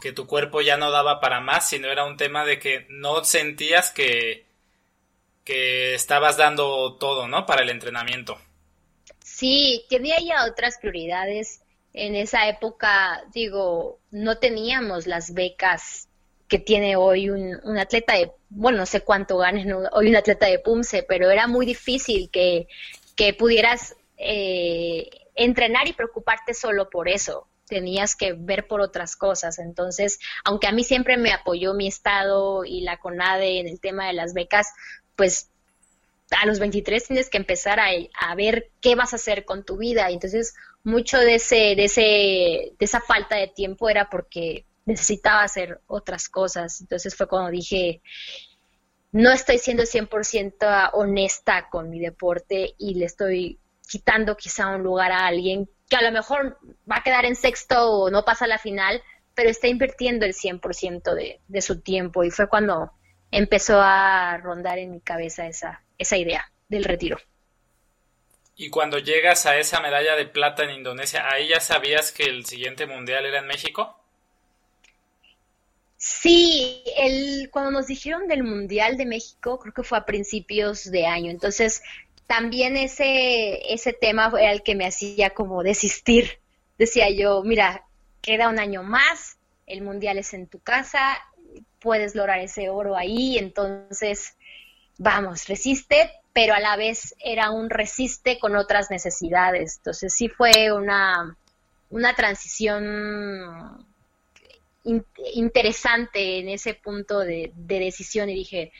que 0.00 0.12
tu 0.12 0.26
cuerpo 0.26 0.60
ya 0.60 0.76
no 0.76 0.90
daba 0.90 1.20
para 1.20 1.40
más, 1.40 1.68
sino 1.68 1.88
era 1.88 2.04
un 2.04 2.16
tema 2.16 2.44
de 2.44 2.58
que 2.58 2.86
no 2.90 3.24
sentías 3.24 3.90
que, 3.90 4.46
que 5.44 5.94
estabas 5.94 6.36
dando 6.36 6.96
todo, 6.96 7.28
¿no? 7.28 7.46
Para 7.46 7.62
el 7.62 7.70
entrenamiento. 7.70 8.38
Sí, 9.24 9.84
tenía 9.88 10.16
ya 10.20 10.44
otras 10.46 10.78
prioridades. 10.78 11.62
En 11.92 12.14
esa 12.14 12.48
época, 12.48 13.24
digo, 13.32 14.00
no 14.10 14.38
teníamos 14.38 15.06
las 15.06 15.32
becas 15.32 16.08
que 16.48 16.58
tiene 16.58 16.96
hoy 16.96 17.30
un, 17.30 17.78
atleta 17.78 18.14
de, 18.14 18.30
bueno, 18.50 18.78
no 18.78 18.86
sé 18.86 19.00
cuánto 19.00 19.38
ganes 19.38 19.66
hoy 19.92 20.08
un 20.08 20.16
atleta 20.16 20.46
de 20.46 20.58
Pumse, 20.58 21.02
pero 21.02 21.30
era 21.30 21.46
muy 21.46 21.66
difícil 21.66 22.30
que, 22.30 22.68
que 23.16 23.34
pudieras 23.34 23.95
eh, 24.16 25.08
entrenar 25.34 25.88
y 25.88 25.92
preocuparte 25.92 26.54
solo 26.54 26.90
por 26.90 27.08
eso. 27.08 27.46
Tenías 27.68 28.14
que 28.14 28.32
ver 28.32 28.66
por 28.66 28.80
otras 28.80 29.16
cosas. 29.16 29.58
Entonces, 29.58 30.18
aunque 30.44 30.68
a 30.68 30.72
mí 30.72 30.84
siempre 30.84 31.16
me 31.16 31.32
apoyó 31.32 31.74
mi 31.74 31.88
estado 31.88 32.64
y 32.64 32.82
la 32.82 32.98
CONADE 32.98 33.60
en 33.60 33.68
el 33.68 33.80
tema 33.80 34.06
de 34.06 34.12
las 34.12 34.34
becas, 34.34 34.72
pues 35.16 35.50
a 36.30 36.46
los 36.46 36.58
23 36.58 37.06
tienes 37.06 37.30
que 37.30 37.38
empezar 37.38 37.78
a, 37.80 37.86
a, 38.18 38.34
ver 38.34 38.70
qué 38.80 38.94
vas 38.94 39.12
a 39.12 39.16
hacer 39.16 39.44
con 39.44 39.64
tu 39.64 39.76
vida. 39.76 40.10
Entonces 40.10 40.54
mucho 40.86 41.18
de, 41.18 41.34
ese, 41.34 41.74
de, 41.74 41.84
ese, 41.84 42.00
de 42.00 42.76
esa 42.78 43.00
falta 43.00 43.36
de 43.36 43.48
tiempo 43.48 43.88
era 43.88 44.08
porque 44.08 44.64
necesitaba 44.84 45.42
hacer 45.42 45.80
otras 45.88 46.28
cosas. 46.28 46.80
Entonces 46.80 47.14
fue 47.14 47.26
cuando 47.26 47.50
dije, 47.50 48.00
no 49.10 49.32
estoy 49.32 49.58
siendo 49.58 49.82
100% 49.82 50.90
honesta 50.92 51.68
con 51.70 51.90
mi 51.90 51.98
deporte 51.98 52.74
y 52.78 52.94
le 52.94 53.06
estoy 53.06 53.58
quitando 53.88 54.36
quizá 54.36 54.68
un 54.68 54.82
lugar 54.82 55.12
a 55.12 55.26
alguien 55.26 55.68
que 55.88 55.96
a 55.96 56.02
lo 56.02 56.10
mejor 56.10 56.58
va 56.90 56.96
a 56.96 57.02
quedar 57.02 57.24
en 57.24 57.36
sexto 57.36 57.90
o 57.90 58.10
no 58.10 58.24
pasa 58.24 58.44
a 58.44 58.48
la 58.48 58.58
final, 58.58 59.02
pero 59.34 59.50
está 59.50 59.68
invirtiendo 59.68 60.26
el 60.26 60.34
100% 60.34 61.14
de, 61.14 61.40
de 61.46 61.62
su 61.62 61.80
tiempo. 61.80 62.24
Y 62.24 62.30
fue 62.30 62.48
cuando 62.48 62.92
empezó 63.30 63.80
a 63.80 64.38
rondar 64.38 64.78
en 64.78 64.90
mi 64.90 65.00
cabeza 65.00 65.46
esa, 65.46 65.82
esa 65.98 66.16
idea 66.16 66.50
del 66.68 66.84
retiro. 66.84 67.18
Y 68.56 68.70
cuando 68.70 68.98
llegas 68.98 69.44
a 69.44 69.58
esa 69.58 69.80
medalla 69.80 70.16
de 70.16 70.26
plata 70.26 70.64
en 70.64 70.70
Indonesia, 70.70 71.28
¿ahí 71.30 71.48
ya 71.48 71.60
sabías 71.60 72.10
que 72.10 72.24
el 72.24 72.46
siguiente 72.46 72.86
mundial 72.86 73.26
era 73.26 73.40
en 73.40 73.46
México? 73.46 74.00
Sí, 75.98 76.82
el, 76.96 77.50
cuando 77.50 77.70
nos 77.70 77.86
dijeron 77.86 78.28
del 78.28 78.44
Mundial 78.44 78.96
de 78.96 79.06
México, 79.06 79.58
creo 79.58 79.74
que 79.74 79.82
fue 79.82 79.98
a 79.98 80.06
principios 80.06 80.90
de 80.90 81.06
año. 81.06 81.30
Entonces, 81.30 81.82
también 82.26 82.76
ese, 82.76 83.72
ese 83.72 83.92
tema 83.92 84.32
era 84.38 84.52
el 84.52 84.62
que 84.62 84.74
me 84.74 84.86
hacía 84.86 85.30
como 85.30 85.62
desistir. 85.62 86.40
Decía 86.78 87.10
yo, 87.10 87.42
mira, 87.42 87.86
queda 88.20 88.48
un 88.48 88.58
año 88.58 88.82
más, 88.82 89.38
el 89.66 89.82
Mundial 89.82 90.18
es 90.18 90.34
en 90.34 90.46
tu 90.46 90.58
casa, 90.60 91.18
puedes 91.78 92.14
lograr 92.14 92.40
ese 92.40 92.68
oro 92.68 92.96
ahí, 92.96 93.38
entonces 93.38 94.36
vamos, 94.98 95.46
resiste, 95.46 96.10
pero 96.32 96.54
a 96.54 96.60
la 96.60 96.76
vez 96.76 97.14
era 97.18 97.50
un 97.50 97.70
resiste 97.70 98.38
con 98.38 98.56
otras 98.56 98.90
necesidades. 98.90 99.76
Entonces 99.78 100.12
sí 100.14 100.28
fue 100.28 100.72
una, 100.72 101.36
una 101.90 102.14
transición 102.14 103.86
interesante 105.34 106.38
en 106.38 106.48
ese 106.48 106.74
punto 106.74 107.20
de, 107.20 107.52
decisión 107.54 108.30
y 108.30 108.34
dije, 108.34 108.72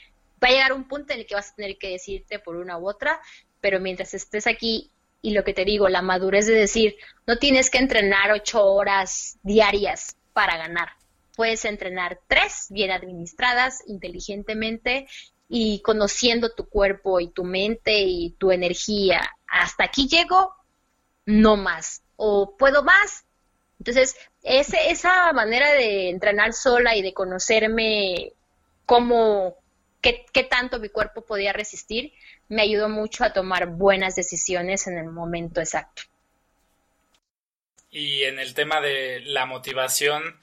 va 0.43 0.49
a 0.49 0.51
llegar 0.51 0.73
un 0.73 0.89
punto 0.89 1.13
en 1.13 1.21
el 1.21 1.27
que 1.27 1.35
vas 1.35 1.51
a 1.51 1.55
tener 1.55 1.79
que 1.79 1.91
decidirte 1.91 2.39
por 2.39 2.57
una 2.57 2.79
u 2.79 2.89
otra, 2.89 3.21
pero 3.61 3.81
mientras 3.81 4.15
estés 4.15 4.47
aquí 4.47 4.91
y 5.23 5.33
lo 5.33 5.45
que 5.45 5.55
te 5.55 5.65
digo, 5.65 5.89
la 5.89 6.03
madurez 6.03 6.47
de 6.47 6.55
decir, 6.55 6.97
no 7.27 7.39
tienes 7.39 7.71
que 7.71 7.79
entrenar 7.79 8.31
ocho 8.33 8.65
horas 8.65 9.39
diarias 9.43 10.17
para 10.33 10.57
ganar. 10.57 10.91
Puedes 11.35 11.65
entrenar 11.65 12.21
tres 12.29 12.67
bien 12.71 12.91
administradas, 12.91 13.83
inteligentemente 13.87 15.09
y 15.49 15.81
conociendo 15.81 16.55
tu 16.55 16.69
cuerpo 16.69 17.21
y 17.21 17.29
tu 17.29 17.45
mente 17.45 17.99
y 17.99 18.31
tu 18.39 18.53
energía. 18.53 19.21
Hasta 19.49 19.85
aquí 19.85 20.09
llego, 20.09 20.55
no 21.25 21.57
más. 21.57 22.03
O 22.17 22.57
puedo 22.57 22.83
más. 22.83 23.25
Entonces, 23.79 24.17
ese, 24.43 24.91
esa 24.91 25.33
manera 25.33 25.73
de 25.73 26.09
entrenar 26.09 26.53
sola 26.53 26.97
y 26.97 27.03
de 27.03 27.13
conocerme 27.13 28.33
cómo, 28.87 29.57
qué, 30.07 30.25
qué 30.33 30.45
tanto 30.45 30.79
mi 30.79 30.89
cuerpo 30.89 31.23
podía 31.23 31.53
resistir, 31.53 32.13
me 32.49 32.63
ayudó 32.63 32.89
mucho 32.89 33.25
a 33.25 33.33
tomar 33.33 33.67
buenas 33.67 34.15
decisiones 34.15 34.87
en 34.87 34.99
el 34.99 35.07
momento 35.07 35.61
exacto. 35.61 36.03
Y 37.91 38.23
en 38.23 38.39
el 38.39 38.55
tema 38.55 38.81
de 38.81 39.21
la 39.25 39.47
motivación 39.47 40.39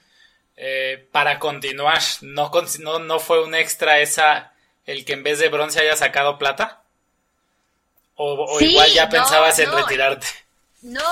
eh, 0.56 1.08
para 1.12 1.38
continuar, 1.38 2.00
¿no, 2.20 2.50
no, 2.80 2.98
no 2.98 3.18
fue 3.20 3.42
un 3.42 3.54
extra 3.54 4.00
esa 4.00 4.52
el 4.84 5.06
que 5.06 5.14
en 5.14 5.22
vez 5.22 5.38
de 5.38 5.48
bronce 5.48 5.80
haya 5.80 5.96
sacado 5.96 6.38
plata? 6.38 6.82
¿O, 8.16 8.60
igual 8.60 8.90
ya 8.92 9.08
pensabas 9.08 9.58
en 9.60 9.72
retirarte? 9.72 10.26
No, 10.82 11.02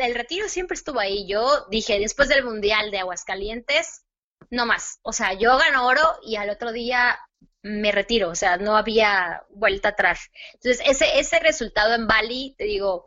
el 0.00 0.14
retiro 0.14 0.46
siempre 0.48 0.74
estuvo 0.74 1.00
ahí. 1.00 1.26
Yo 1.26 1.66
dije, 1.70 1.98
después 1.98 2.28
del 2.28 2.44
Mundial 2.44 2.90
de 2.90 2.98
Aguascalientes, 2.98 4.02
no 4.50 4.66
más. 4.66 4.98
O 5.02 5.14
sea, 5.14 5.32
yo 5.32 5.56
gano 5.56 5.86
oro 5.86 6.06
y 6.22 6.36
al 6.36 6.50
otro 6.50 6.70
día 6.70 7.18
me 7.62 7.92
retiro. 7.92 8.30
O 8.30 8.34
sea, 8.34 8.56
no 8.56 8.76
había 8.76 9.42
vuelta 9.50 9.90
atrás. 9.90 10.30
Entonces, 10.54 10.82
ese, 10.86 11.18
ese 11.18 11.38
resultado 11.40 11.94
en 11.94 12.06
Bali, 12.06 12.54
te 12.58 12.64
digo, 12.64 13.06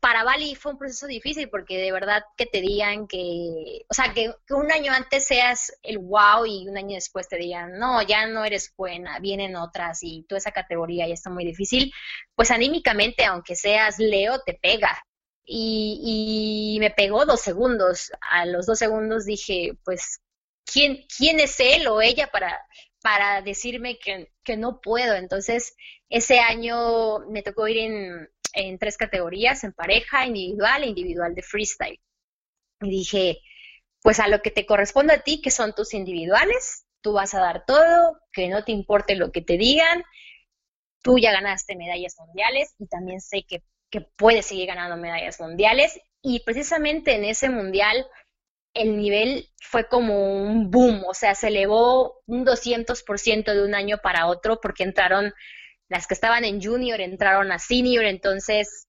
para 0.00 0.22
Bali 0.22 0.54
fue 0.54 0.72
un 0.72 0.78
proceso 0.78 1.06
difícil 1.06 1.48
porque 1.50 1.78
de 1.78 1.90
verdad 1.90 2.22
que 2.36 2.46
te 2.46 2.60
digan 2.60 3.08
que, 3.08 3.84
o 3.88 3.94
sea, 3.94 4.12
que, 4.14 4.32
un 4.50 4.70
año 4.70 4.92
antes 4.92 5.26
seas 5.26 5.72
el 5.82 5.98
wow 5.98 6.46
y 6.46 6.68
un 6.68 6.76
año 6.76 6.94
después 6.94 7.28
te 7.28 7.36
digan, 7.36 7.78
no, 7.78 8.00
ya 8.02 8.26
no 8.26 8.44
eres 8.44 8.72
buena, 8.76 9.18
vienen 9.18 9.56
otras 9.56 10.00
y 10.02 10.24
toda 10.28 10.38
esa 10.38 10.52
categoría 10.52 11.08
ya 11.08 11.14
está 11.14 11.30
muy 11.30 11.44
difícil, 11.44 11.92
pues 12.34 12.50
anímicamente, 12.50 13.24
aunque 13.24 13.56
seas 13.56 13.98
Leo, 13.98 14.40
te 14.44 14.54
pega. 14.54 15.02
Y, 15.48 16.74
y 16.76 16.80
me 16.80 16.90
pegó 16.90 17.24
dos 17.24 17.40
segundos. 17.40 18.10
A 18.20 18.46
los 18.46 18.66
dos 18.66 18.78
segundos 18.78 19.24
dije, 19.24 19.74
pues, 19.84 20.20
¿quién, 20.64 21.06
quién 21.16 21.38
es 21.38 21.60
él 21.60 21.86
o 21.86 22.02
ella 22.02 22.28
para, 22.32 22.66
para 23.02 23.42
decirme 23.42 23.98
que, 23.98 24.32
que 24.44 24.56
no 24.56 24.80
puedo? 24.80 25.14
Entonces, 25.14 25.74
ese 26.08 26.40
año 26.40 27.20
me 27.30 27.42
tocó 27.42 27.68
ir 27.68 27.78
en 27.78 28.28
en 28.56 28.78
tres 28.78 28.96
categorías, 28.96 29.62
en 29.64 29.72
pareja, 29.72 30.26
individual 30.26 30.82
e 30.82 30.86
individual 30.88 31.34
de 31.34 31.42
freestyle. 31.42 32.00
Y 32.80 32.90
dije, 32.90 33.38
pues 34.02 34.18
a 34.18 34.28
lo 34.28 34.40
que 34.40 34.50
te 34.50 34.66
corresponde 34.66 35.14
a 35.14 35.22
ti, 35.22 35.40
que 35.40 35.50
son 35.50 35.74
tus 35.74 35.94
individuales, 35.94 36.86
tú 37.02 37.12
vas 37.12 37.34
a 37.34 37.40
dar 37.40 37.64
todo, 37.66 38.18
que 38.32 38.48
no 38.48 38.64
te 38.64 38.72
importe 38.72 39.14
lo 39.14 39.30
que 39.30 39.42
te 39.42 39.58
digan, 39.58 40.02
tú 41.02 41.18
ya 41.18 41.32
ganaste 41.32 41.76
medallas 41.76 42.16
mundiales 42.18 42.74
y 42.78 42.86
también 42.86 43.20
sé 43.20 43.44
que, 43.46 43.62
que 43.90 44.00
puedes 44.00 44.46
seguir 44.46 44.66
ganando 44.66 44.96
medallas 44.96 45.38
mundiales 45.38 46.00
y 46.22 46.40
precisamente 46.40 47.14
en 47.14 47.24
ese 47.24 47.50
mundial 47.50 48.06
el 48.76 48.96
nivel 48.96 49.48
fue 49.60 49.88
como 49.88 50.42
un 50.42 50.70
boom, 50.70 51.04
o 51.06 51.14
sea, 51.14 51.34
se 51.34 51.48
elevó 51.48 52.22
un 52.26 52.44
200% 52.44 53.52
de 53.52 53.64
un 53.64 53.74
año 53.74 53.98
para 54.02 54.26
otro 54.26 54.60
porque 54.60 54.84
entraron 54.84 55.32
las 55.88 56.06
que 56.06 56.14
estaban 56.14 56.44
en 56.44 56.62
junior 56.62 57.00
entraron 57.00 57.52
a 57.52 57.58
senior, 57.58 58.04
entonces 58.04 58.88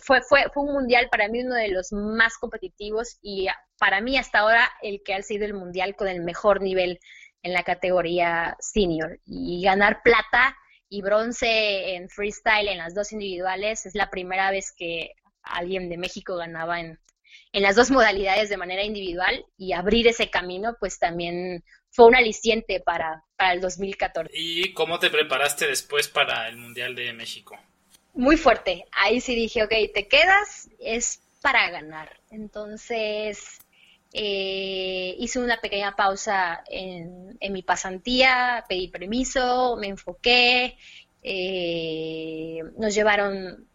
fue, 0.00 0.22
fue, 0.22 0.46
fue 0.52 0.64
un 0.64 0.72
mundial 0.72 1.08
para 1.10 1.28
mí 1.28 1.42
uno 1.42 1.54
de 1.54 1.68
los 1.68 1.92
más 1.92 2.36
competitivos 2.38 3.18
y 3.22 3.48
para 3.78 4.00
mí 4.00 4.16
hasta 4.16 4.40
ahora 4.40 4.70
el 4.82 5.02
que 5.04 5.14
ha 5.14 5.22
sido 5.22 5.44
el 5.44 5.54
mundial 5.54 5.96
con 5.96 6.08
el 6.08 6.22
mejor 6.22 6.60
nivel 6.60 7.00
en 7.42 7.52
la 7.52 7.62
categoría 7.62 8.56
senior. 8.58 9.20
Y 9.24 9.62
ganar 9.62 10.02
plata 10.02 10.56
y 10.88 11.02
bronce 11.02 11.94
en 11.94 12.08
freestyle 12.08 12.68
en 12.68 12.78
las 12.78 12.94
dos 12.94 13.12
individuales 13.12 13.86
es 13.86 13.94
la 13.94 14.10
primera 14.10 14.50
vez 14.50 14.72
que 14.76 15.12
alguien 15.42 15.88
de 15.88 15.98
México 15.98 16.36
ganaba 16.36 16.80
en, 16.80 16.98
en 17.54 17.62
las 17.62 17.76
dos 17.76 17.92
modalidades 17.92 18.48
de 18.48 18.56
manera 18.56 18.82
individual 18.82 19.46
y 19.56 19.74
abrir 19.74 20.08
ese 20.08 20.28
camino, 20.28 20.76
pues 20.80 20.98
también 20.98 21.62
fue 21.88 22.06
un 22.06 22.16
aliciente 22.16 22.80
para, 22.80 23.22
para 23.36 23.52
el 23.52 23.60
2014. 23.60 24.32
¿Y 24.34 24.74
cómo 24.74 24.98
te 24.98 25.08
preparaste 25.08 25.68
después 25.68 26.08
para 26.08 26.48
el 26.48 26.56
Mundial 26.56 26.96
de 26.96 27.12
México? 27.12 27.56
Muy 28.12 28.36
fuerte. 28.36 28.86
Ahí 28.90 29.20
sí 29.20 29.36
dije, 29.36 29.62
ok, 29.62 29.72
te 29.94 30.08
quedas, 30.08 30.68
es 30.80 31.20
para 31.40 31.70
ganar. 31.70 32.18
Entonces, 32.32 33.60
eh, 34.12 35.14
hice 35.20 35.38
una 35.38 35.60
pequeña 35.60 35.94
pausa 35.94 36.64
en, 36.68 37.38
mi 37.52 37.62
pasantía, 37.62 38.64
pedí 38.68 38.88
permiso, 38.88 39.76
me 39.76 39.86
enfoqué, 39.86 40.76
eh, 41.22 42.64
nos 42.76 42.92
llevaron 42.96 43.68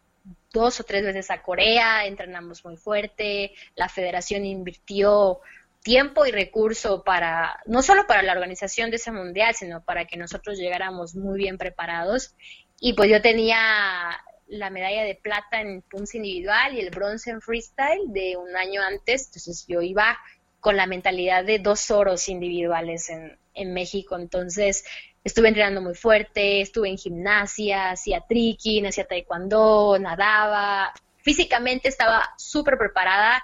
dos 0.52 0.80
o 0.80 0.84
tres 0.84 1.04
veces 1.04 1.30
a 1.30 1.42
Corea, 1.42 2.06
entrenamos 2.06 2.64
muy 2.64 2.76
fuerte, 2.76 3.52
la 3.76 3.88
federación 3.88 4.44
invirtió 4.44 5.40
tiempo 5.82 6.26
y 6.26 6.30
recurso 6.30 7.02
para, 7.04 7.60
no 7.66 7.82
solo 7.82 8.06
para 8.06 8.22
la 8.22 8.32
organización 8.32 8.90
de 8.90 8.96
ese 8.96 9.12
mundial, 9.12 9.54
sino 9.54 9.82
para 9.82 10.04
que 10.04 10.16
nosotros 10.16 10.58
llegáramos 10.58 11.14
muy 11.14 11.38
bien 11.38 11.56
preparados. 11.56 12.34
Y 12.80 12.94
pues 12.94 13.10
yo 13.10 13.22
tenía 13.22 14.20
la 14.48 14.70
medalla 14.70 15.04
de 15.04 15.14
plata 15.14 15.60
en 15.60 15.82
puntos 15.82 16.14
individual 16.14 16.74
y 16.74 16.80
el 16.80 16.90
bronce 16.90 17.30
en 17.30 17.40
freestyle 17.40 18.08
de 18.08 18.36
un 18.36 18.56
año 18.56 18.82
antes, 18.82 19.26
entonces 19.26 19.64
yo 19.68 19.80
iba 19.80 20.18
con 20.58 20.76
la 20.76 20.86
mentalidad 20.86 21.44
de 21.44 21.58
dos 21.58 21.90
oros 21.90 22.28
individuales 22.28 23.08
en, 23.08 23.38
en 23.54 23.74
México, 23.74 24.16
entonces 24.16 24.84
estuve 25.24 25.48
entrenando 25.48 25.80
muy 25.80 25.94
fuerte, 25.94 26.60
estuve 26.60 26.88
en 26.88 26.98
gimnasia, 26.98 27.90
hacía 27.90 28.24
trekking, 28.28 28.86
hacía 28.86 29.06
taekwondo, 29.06 29.98
nadaba, 29.98 30.92
físicamente 31.18 31.88
estaba 31.88 32.30
súper 32.36 32.78
preparada, 32.78 33.42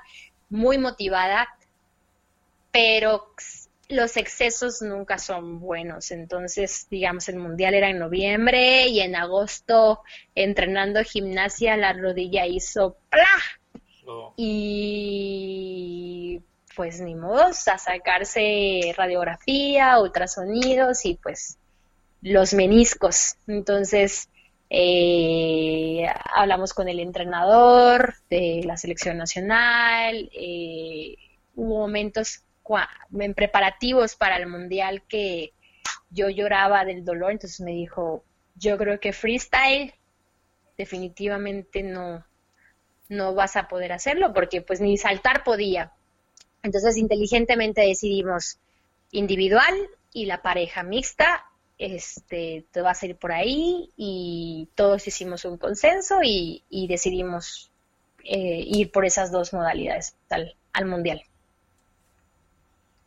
muy 0.48 0.78
motivada, 0.78 1.48
pero 2.70 3.32
los 3.88 4.16
excesos 4.16 4.82
nunca 4.82 5.18
son 5.18 5.60
buenos. 5.60 6.10
Entonces, 6.10 6.88
digamos, 6.90 7.28
el 7.28 7.36
mundial 7.36 7.74
era 7.74 7.90
en 7.90 7.98
noviembre 7.98 8.88
y 8.88 9.00
en 9.00 9.16
agosto, 9.16 10.02
entrenando 10.34 11.02
gimnasia, 11.04 11.76
la 11.76 11.92
rodilla 11.92 12.46
hizo 12.46 12.96
¡plah! 13.10 13.82
Oh. 14.06 14.34
Y 14.36 16.40
pues 16.77 17.01
ni 17.01 17.15
modo, 17.15 17.47
a 17.47 17.53
sacarse 17.53 18.94
radiografía, 18.97 19.98
ultrasonidos 19.98 21.07
y 21.07 21.15
pues 21.15 21.59
los 22.20 22.53
meniscos. 22.53 23.36
Entonces, 23.47 24.28
eh, 24.69 26.07
hablamos 26.35 26.74
con 26.74 26.89
el 26.89 27.01
entrenador 27.01 28.15
de 28.28 28.62
la 28.65 28.77
selección 28.77 29.16
nacional, 29.16 30.31
eh, 30.35 31.16
hubo 31.55 31.78
momentos 31.78 32.43
en 33.19 33.35
preparativos 33.35 34.15
para 34.15 34.36
el 34.36 34.47
mundial 34.47 35.03
que 35.09 35.53
yo 36.11 36.28
lloraba 36.28 36.85
del 36.85 37.05
dolor, 37.05 37.32
entonces 37.32 37.61
me 37.61 37.73
dijo, 37.73 38.24
yo 38.55 38.77
creo 38.77 39.01
que 39.01 39.12
freestyle 39.12 39.94
definitivamente 40.77 41.82
no, 41.82 42.24
no 43.09 43.35
vas 43.35 43.57
a 43.57 43.69
poder 43.69 43.93
hacerlo 43.93 44.35
porque 44.35 44.61
pues 44.61 44.81
ni 44.81 44.98
saltar 44.98 45.43
podía. 45.43 45.93
Entonces 46.66 46.97
inteligentemente 46.97 47.82
decidimos 47.82 48.59
individual 49.12 49.72
y 50.12 50.26
la 50.26 50.43
pareja 50.43 50.82
mixta, 50.82 51.44
este, 51.78 52.64
te 52.72 52.80
vas 52.80 53.02
a 53.02 53.06
ir 53.06 53.16
por 53.16 53.30
ahí 53.30 53.90
y 53.97 54.68
todos 54.74 55.06
hicimos 55.06 55.44
un 55.44 55.59
consenso 55.59 56.18
y, 56.24 56.64
decidimos 56.88 57.70
eh, 58.24 58.64
ir 58.66 58.90
por 58.90 59.06
esas 59.06 59.30
dos 59.30 59.52
modalidades 59.52 60.16
al 60.28 60.86
mundial. 60.86 61.22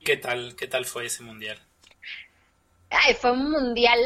¿Qué 0.06 0.15
tal, 0.15 0.56
qué 0.56 0.68
tal 0.68 0.86
fue 0.86 1.07
ese 1.07 1.23
mundial? 1.23 1.60
Ay, 2.90 3.14
fue 3.14 3.34
un 3.34 3.52
mundial, 3.52 3.99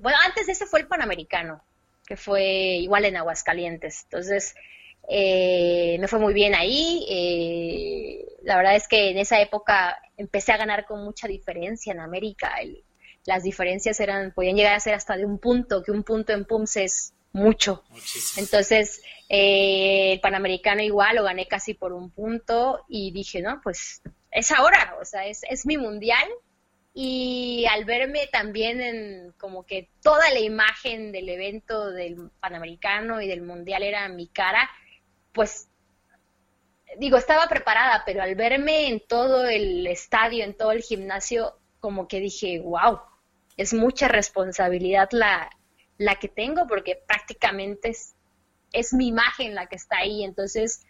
bueno, 0.00 0.16
antes 0.24 0.46
de 0.46 0.52
ese 0.52 0.64
fue 0.64 0.80
el 0.80 0.88
Panamericano, 0.88 1.62
que 2.06 2.16
fue 2.16 2.42
igual 2.80 3.04
en 3.04 3.18
Aguascalientes. 3.18 4.04
Entonces, 4.04 4.54
eh, 5.08 5.96
me 6.00 6.08
fue 6.08 6.18
muy 6.18 6.34
bien 6.34 6.54
ahí. 6.54 7.06
Eh, 7.08 8.26
la 8.42 8.56
verdad 8.56 8.76
es 8.76 8.88
que 8.88 9.10
en 9.10 9.18
esa 9.18 9.40
época 9.40 9.98
empecé 10.16 10.52
a 10.52 10.56
ganar 10.56 10.86
con 10.86 11.04
mucha 11.04 11.28
diferencia 11.28 11.92
en 11.92 12.00
América. 12.00 12.54
las 13.24 13.42
diferencias 13.42 13.98
eran, 14.00 14.32
podían 14.32 14.56
llegar 14.56 14.74
a 14.74 14.80
ser 14.80 14.94
hasta 14.94 15.16
de 15.16 15.24
un 15.24 15.38
punto, 15.38 15.82
que 15.82 15.90
un 15.90 16.04
punto 16.04 16.32
en 16.32 16.44
PUMS 16.44 16.76
es 16.76 17.14
mucho. 17.32 17.84
Entonces, 18.36 19.02
eh, 19.28 20.12
el 20.12 20.20
Panamericano 20.20 20.82
igual 20.82 21.16
lo 21.16 21.24
gané 21.24 21.46
casi 21.46 21.74
por 21.74 21.92
un 21.92 22.10
punto 22.10 22.84
y 22.88 23.10
dije, 23.10 23.42
no, 23.42 23.60
pues 23.62 24.00
es 24.30 24.50
ahora, 24.52 24.96
o 25.00 25.04
sea, 25.04 25.26
es, 25.26 25.42
es 25.48 25.66
mi 25.66 25.76
mundial 25.76 26.28
y 26.98 27.66
al 27.70 27.84
verme 27.84 28.26
también 28.32 28.80
en 28.80 29.32
como 29.36 29.66
que 29.66 29.90
toda 30.02 30.30
la 30.30 30.40
imagen 30.40 31.12
del 31.12 31.28
evento 31.28 31.90
del 31.90 32.30
Panamericano 32.40 33.20
y 33.20 33.28
del 33.28 33.42
Mundial 33.42 33.82
era 33.82 34.08
mi 34.08 34.28
cara, 34.28 34.70
pues 35.36 35.68
digo, 36.98 37.18
estaba 37.18 37.46
preparada, 37.46 38.02
pero 38.06 38.22
al 38.22 38.34
verme 38.34 38.88
en 38.88 39.00
todo 39.06 39.46
el 39.46 39.86
estadio, 39.86 40.42
en 40.42 40.56
todo 40.56 40.72
el 40.72 40.82
gimnasio, 40.82 41.58
como 41.78 42.08
que 42.08 42.20
dije, 42.20 42.60
wow, 42.60 43.00
es 43.58 43.74
mucha 43.74 44.08
responsabilidad 44.08 45.10
la, 45.12 45.50
la 45.98 46.14
que 46.16 46.28
tengo 46.28 46.66
porque 46.66 46.98
prácticamente 47.06 47.90
es, 47.90 48.14
es 48.72 48.94
mi 48.94 49.08
imagen 49.08 49.54
la 49.54 49.66
que 49.66 49.76
está 49.76 49.98
ahí, 49.98 50.24
entonces 50.24 50.86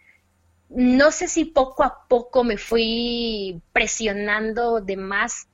no 0.69 1.11
sé 1.11 1.27
si 1.27 1.45
poco 1.45 1.83
a 1.83 2.07
poco 2.07 2.43
me 2.43 2.57
fui 2.57 3.61
presionando 3.73 4.81
de 4.81 4.97
más 4.97 5.47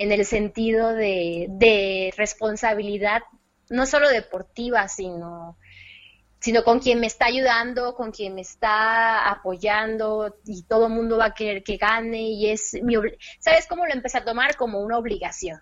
en 0.00 0.12
el 0.12 0.24
sentido 0.24 0.94
de, 0.94 2.14
responsabilidad, 2.16 3.22
no 3.68 3.84
solo 3.84 4.08
deportiva, 4.08 4.88
sino, 4.88 5.58
sino 6.40 6.64
con 6.64 6.80
quien 6.80 7.00
me 7.00 7.06
está 7.06 7.26
ayudando, 7.26 7.94
con 7.94 8.10
quien 8.12 8.34
me 8.34 8.40
está 8.40 9.30
apoyando 9.30 10.36
y 10.44 10.62
todo 10.62 10.86
el 10.86 10.92
mundo 10.92 11.18
va 11.18 11.26
a 11.26 11.34
querer 11.34 11.62
que 11.62 11.76
gane 11.76 12.22
y 12.22 12.50
es 12.50 12.76
mi 12.82 12.94
¿sabes 13.38 13.66
cómo 13.66 13.86
lo 13.86 13.92
empecé 13.92 14.18
a 14.18 14.24
tomar? 14.24 14.56
Como 14.56 14.80
una 14.80 14.98
obligación. 14.98 15.60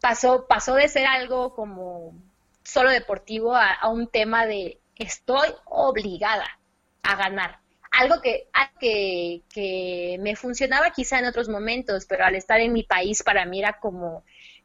pasó, 0.00 0.46
pasó 0.48 0.74
de 0.74 0.88
ser 0.88 1.06
algo 1.06 1.54
como 1.54 2.14
solo 2.62 2.90
deportivo 2.90 3.54
a 3.54 3.88
un 3.88 4.08
tema 4.08 4.46
de 4.46 4.80
estoy 5.00 5.48
obligada 5.64 6.46
a 7.02 7.16
ganar. 7.16 7.58
Algo 7.90 8.20
que, 8.20 8.48
que, 8.78 9.42
que 9.52 10.16
me 10.20 10.36
funcionaba 10.36 10.90
quizá 10.90 11.18
en 11.18 11.24
otros 11.24 11.48
momentos, 11.48 12.06
pero 12.06 12.24
al 12.24 12.36
estar 12.36 12.60
en 12.60 12.72
mi 12.72 12.84
país 12.84 13.22
para 13.22 13.44
mí 13.46 13.58
era 13.58 13.80
como 13.80 14.24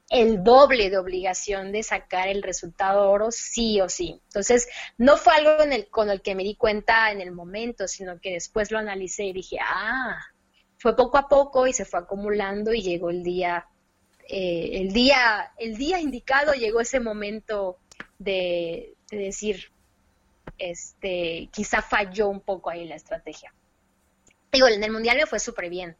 el 0.10 0.44
doble 0.44 0.90
de 0.90 0.98
obligación 0.98 1.72
de 1.72 1.84
sacar 1.84 2.28
el 2.28 2.44
resultado 2.44 3.10
oro 3.10 3.32
sí 3.32 3.82
o 3.82 3.90
sí. 3.90 4.22
Entonces, 4.26 4.68
no 4.98 5.18
fue 5.18 5.34
algo 5.34 5.64
en 5.64 5.74
el, 5.74 5.90
con 5.90 6.10
el 6.10 6.22
que 6.22 6.36
me 6.36 6.44
di 6.44 6.56
cuenta 6.56 7.12
en 7.12 7.22
el 7.22 7.32
momento, 7.32 7.88
sino 7.88 8.20
que 8.20 8.34
después 8.34 8.72
lo 8.72 8.78
analicé 8.78 9.26
y 9.26 9.34
dije, 9.34 9.58
ah, 9.62 10.20
fue 10.78 10.96
poco 10.96 11.18
a 11.18 11.28
poco 11.28 11.66
y 11.68 11.74
se 11.74 11.86
fue 11.86 12.00
acumulando 12.00 12.74
y 12.74 12.82
llegó 12.82 13.10
el 13.10 13.24
día, 13.24 13.68
eh, 14.30 14.72
el 14.74 14.94
día, 14.94 15.52
el 15.58 15.76
día 15.76 16.00
indicado, 16.00 16.54
llegó 16.54 16.82
ese 16.82 17.00
momento 17.00 17.78
de, 18.20 18.94
de 19.10 19.18
decir, 19.18 19.72
este, 20.60 21.50
quizá 21.52 21.82
falló 21.82 22.30
un 22.30 22.42
poco 22.42 22.70
ahí 22.70 22.86
la 22.86 22.96
estrategia. 22.96 23.54
Digo, 24.52 24.68
en 24.68 24.84
el 24.84 24.92
mundial 24.92 25.18
me 25.18 25.26
fue 25.26 25.40
súper 25.40 25.70
bien. 25.70 25.98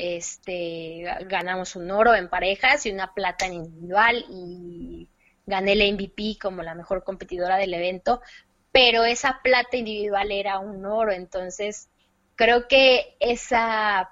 Este, 0.00 1.02
ganamos 1.26 1.74
un 1.74 1.90
oro 1.90 2.14
en 2.14 2.28
parejas 2.28 2.86
y 2.86 2.92
una 2.92 3.14
plata 3.14 3.46
en 3.46 3.54
individual 3.54 4.24
y 4.30 5.08
gané 5.44 5.72
el 5.72 5.94
MVP 5.94 6.38
como 6.40 6.62
la 6.62 6.76
mejor 6.76 7.02
competidora 7.02 7.56
del 7.56 7.74
evento, 7.74 8.22
pero 8.70 9.04
esa 9.04 9.40
plata 9.42 9.76
individual 9.76 10.30
era 10.30 10.60
un 10.60 10.86
oro, 10.86 11.10
entonces 11.10 11.88
creo 12.36 12.68
que 12.68 13.16
esa 13.18 14.08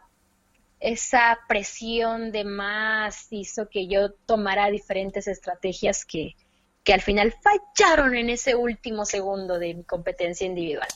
esa 0.81 1.39
presión 1.49 2.33
de 2.33 2.45
más 2.45 3.29
hizo 3.31 3.69
que 3.69 3.87
yo 3.87 4.11
tomara 4.11 4.69
diferentes 4.71 5.29
estrategias 5.29 6.05
que, 6.05 6.35
que 6.83 6.95
al 6.95 7.01
final 7.01 7.33
fallaron 7.43 8.17
en 8.17 8.31
ese 8.31 8.57
último 8.57 9.05
segundo 9.05 9.61
de 9.61 9.75
mi 9.75 9.85
competencia 9.85 10.47
individual. 10.47 10.89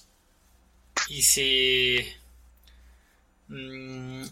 Y 1.08 1.22
si... 1.22 2.04
Mm, 3.46 4.24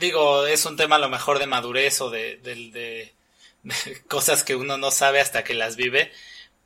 digo, 0.00 0.46
es 0.46 0.66
un 0.66 0.76
tema 0.76 0.96
a 0.96 0.98
lo 0.98 1.08
mejor 1.08 1.38
de 1.38 1.46
madurez 1.46 2.00
o 2.00 2.10
de, 2.10 3.12
cosas 4.08 4.42
que 4.42 4.56
uno 4.56 4.76
no 4.78 4.90
sabe 4.90 5.20
hasta 5.20 5.44
que 5.44 5.54
las 5.54 5.76
vive, 5.76 6.10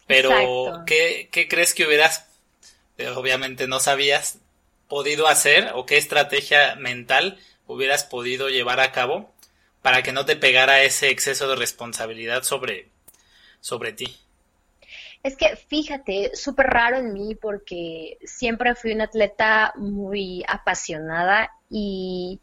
pero 0.06 0.84
¿qué, 0.86 1.28
¿qué 1.30 1.48
crees 1.48 1.74
que 1.74 1.86
hubieras, 1.86 2.26
eh, 2.96 3.08
obviamente 3.08 3.66
no 3.66 3.80
sabías, 3.80 4.38
podido 4.88 5.26
hacer 5.26 5.72
o 5.74 5.86
qué 5.86 5.96
estrategia 5.96 6.76
mental 6.76 7.38
hubieras 7.66 8.04
podido 8.04 8.48
llevar 8.48 8.80
a 8.80 8.92
cabo 8.92 9.32
para 9.82 10.02
que 10.02 10.12
no 10.12 10.24
te 10.24 10.36
pegara 10.36 10.82
ese 10.82 11.08
exceso 11.08 11.48
de 11.48 11.56
responsabilidad 11.56 12.42
sobre 12.42 12.88
sobre 13.60 13.92
ti? 13.92 14.14
Es 15.22 15.36
que 15.36 15.56
fíjate, 15.56 16.36
súper 16.36 16.66
raro 16.66 16.98
en 16.98 17.14
mí 17.14 17.34
porque 17.34 18.18
siempre 18.22 18.74
fui 18.74 18.92
una 18.92 19.04
atleta 19.04 19.72
muy 19.76 20.44
apasionada 20.46 21.50
y 21.70 22.40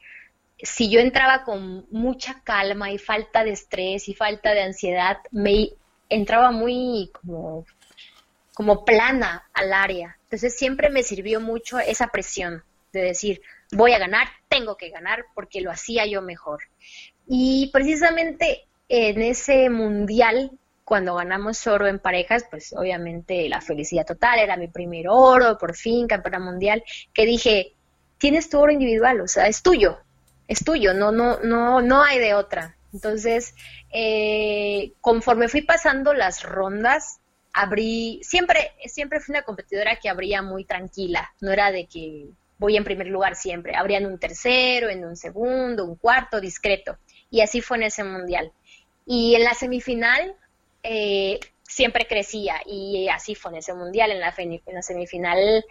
si 0.63 0.89
yo 0.89 0.99
entraba 0.99 1.43
con 1.43 1.85
mucha 1.91 2.41
calma 2.43 2.91
y 2.91 2.97
falta 2.97 3.43
de 3.43 3.51
estrés 3.51 4.07
y 4.07 4.13
falta 4.13 4.53
de 4.53 4.61
ansiedad, 4.61 5.17
me 5.31 5.69
entraba 6.09 6.51
muy 6.51 7.09
como, 7.13 7.65
como 8.53 8.85
plana 8.85 9.47
al 9.53 9.73
área. 9.73 10.17
Entonces 10.23 10.57
siempre 10.57 10.89
me 10.89 11.03
sirvió 11.03 11.39
mucho 11.39 11.79
esa 11.79 12.07
presión 12.07 12.63
de 12.93 13.01
decir, 13.01 13.41
voy 13.71 13.93
a 13.93 13.99
ganar, 13.99 14.27
tengo 14.49 14.77
que 14.77 14.89
ganar 14.89 15.25
porque 15.33 15.61
lo 15.61 15.71
hacía 15.71 16.05
yo 16.05 16.21
mejor. 16.21 16.63
Y 17.27 17.69
precisamente 17.71 18.65
en 18.89 19.21
ese 19.21 19.69
mundial, 19.69 20.51
cuando 20.83 21.15
ganamos 21.15 21.65
oro 21.67 21.87
en 21.87 21.99
parejas, 21.99 22.45
pues 22.49 22.73
obviamente 22.73 23.47
la 23.47 23.61
felicidad 23.61 24.05
total, 24.05 24.39
era 24.39 24.57
mi 24.57 24.67
primer 24.67 25.05
oro, 25.07 25.57
por 25.57 25.75
fin, 25.75 26.07
campeona 26.07 26.39
mundial, 26.39 26.83
que 27.13 27.25
dije, 27.25 27.73
tienes 28.17 28.49
tu 28.49 28.59
oro 28.59 28.71
individual, 28.71 29.21
o 29.21 29.27
sea, 29.27 29.47
es 29.47 29.63
tuyo, 29.63 29.99
es 30.51 30.65
tuyo, 30.65 30.93
no, 30.93 31.13
no, 31.13 31.39
no, 31.39 31.79
no 31.81 32.03
hay 32.03 32.19
de 32.19 32.33
otra. 32.33 32.75
Entonces, 32.91 33.55
eh, 33.89 34.91
conforme 34.99 35.47
fui 35.47 35.61
pasando 35.61 36.13
las 36.13 36.43
rondas, 36.43 37.21
abrí, 37.53 38.19
siempre, 38.21 38.73
siempre 38.85 39.21
fui 39.21 39.31
una 39.31 39.43
competidora 39.43 39.95
que 39.95 40.09
abría 40.09 40.41
muy 40.41 40.65
tranquila, 40.65 41.31
no 41.39 41.53
era 41.53 41.71
de 41.71 41.85
que 41.85 42.27
voy 42.57 42.75
en 42.75 42.83
primer 42.83 43.07
lugar 43.07 43.37
siempre, 43.37 43.77
abría 43.77 43.99
en 43.99 44.07
un 44.07 44.19
tercero, 44.19 44.89
en 44.89 45.05
un 45.05 45.15
segundo, 45.15 45.85
un 45.85 45.95
cuarto, 45.95 46.41
discreto. 46.41 46.97
Y 47.29 47.39
así 47.39 47.61
fue 47.61 47.77
en 47.77 47.83
ese 47.83 48.03
mundial. 48.03 48.51
Y 49.05 49.35
en 49.35 49.45
la 49.45 49.53
semifinal 49.53 50.35
eh, 50.83 51.39
siempre 51.63 52.07
crecía 52.07 52.61
y 52.65 53.07
así 53.07 53.35
fue 53.35 53.51
en 53.51 53.59
ese 53.59 53.73
mundial. 53.73 54.11
En 54.11 54.19
la, 54.19 54.33
en 54.37 54.59
la 54.67 54.81
semifinal 54.81 55.63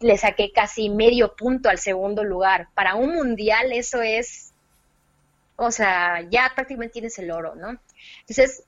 le 0.00 0.18
saqué 0.18 0.52
casi 0.52 0.90
medio 0.90 1.34
punto 1.34 1.68
al 1.68 1.78
segundo 1.78 2.24
lugar. 2.24 2.68
Para 2.74 2.94
un 2.94 3.14
mundial 3.14 3.72
eso 3.72 4.02
es, 4.02 4.52
o 5.56 5.70
sea, 5.70 6.22
ya 6.30 6.52
prácticamente 6.54 6.94
tienes 6.94 7.18
el 7.18 7.30
oro, 7.30 7.54
¿no? 7.54 7.78
Entonces, 8.20 8.64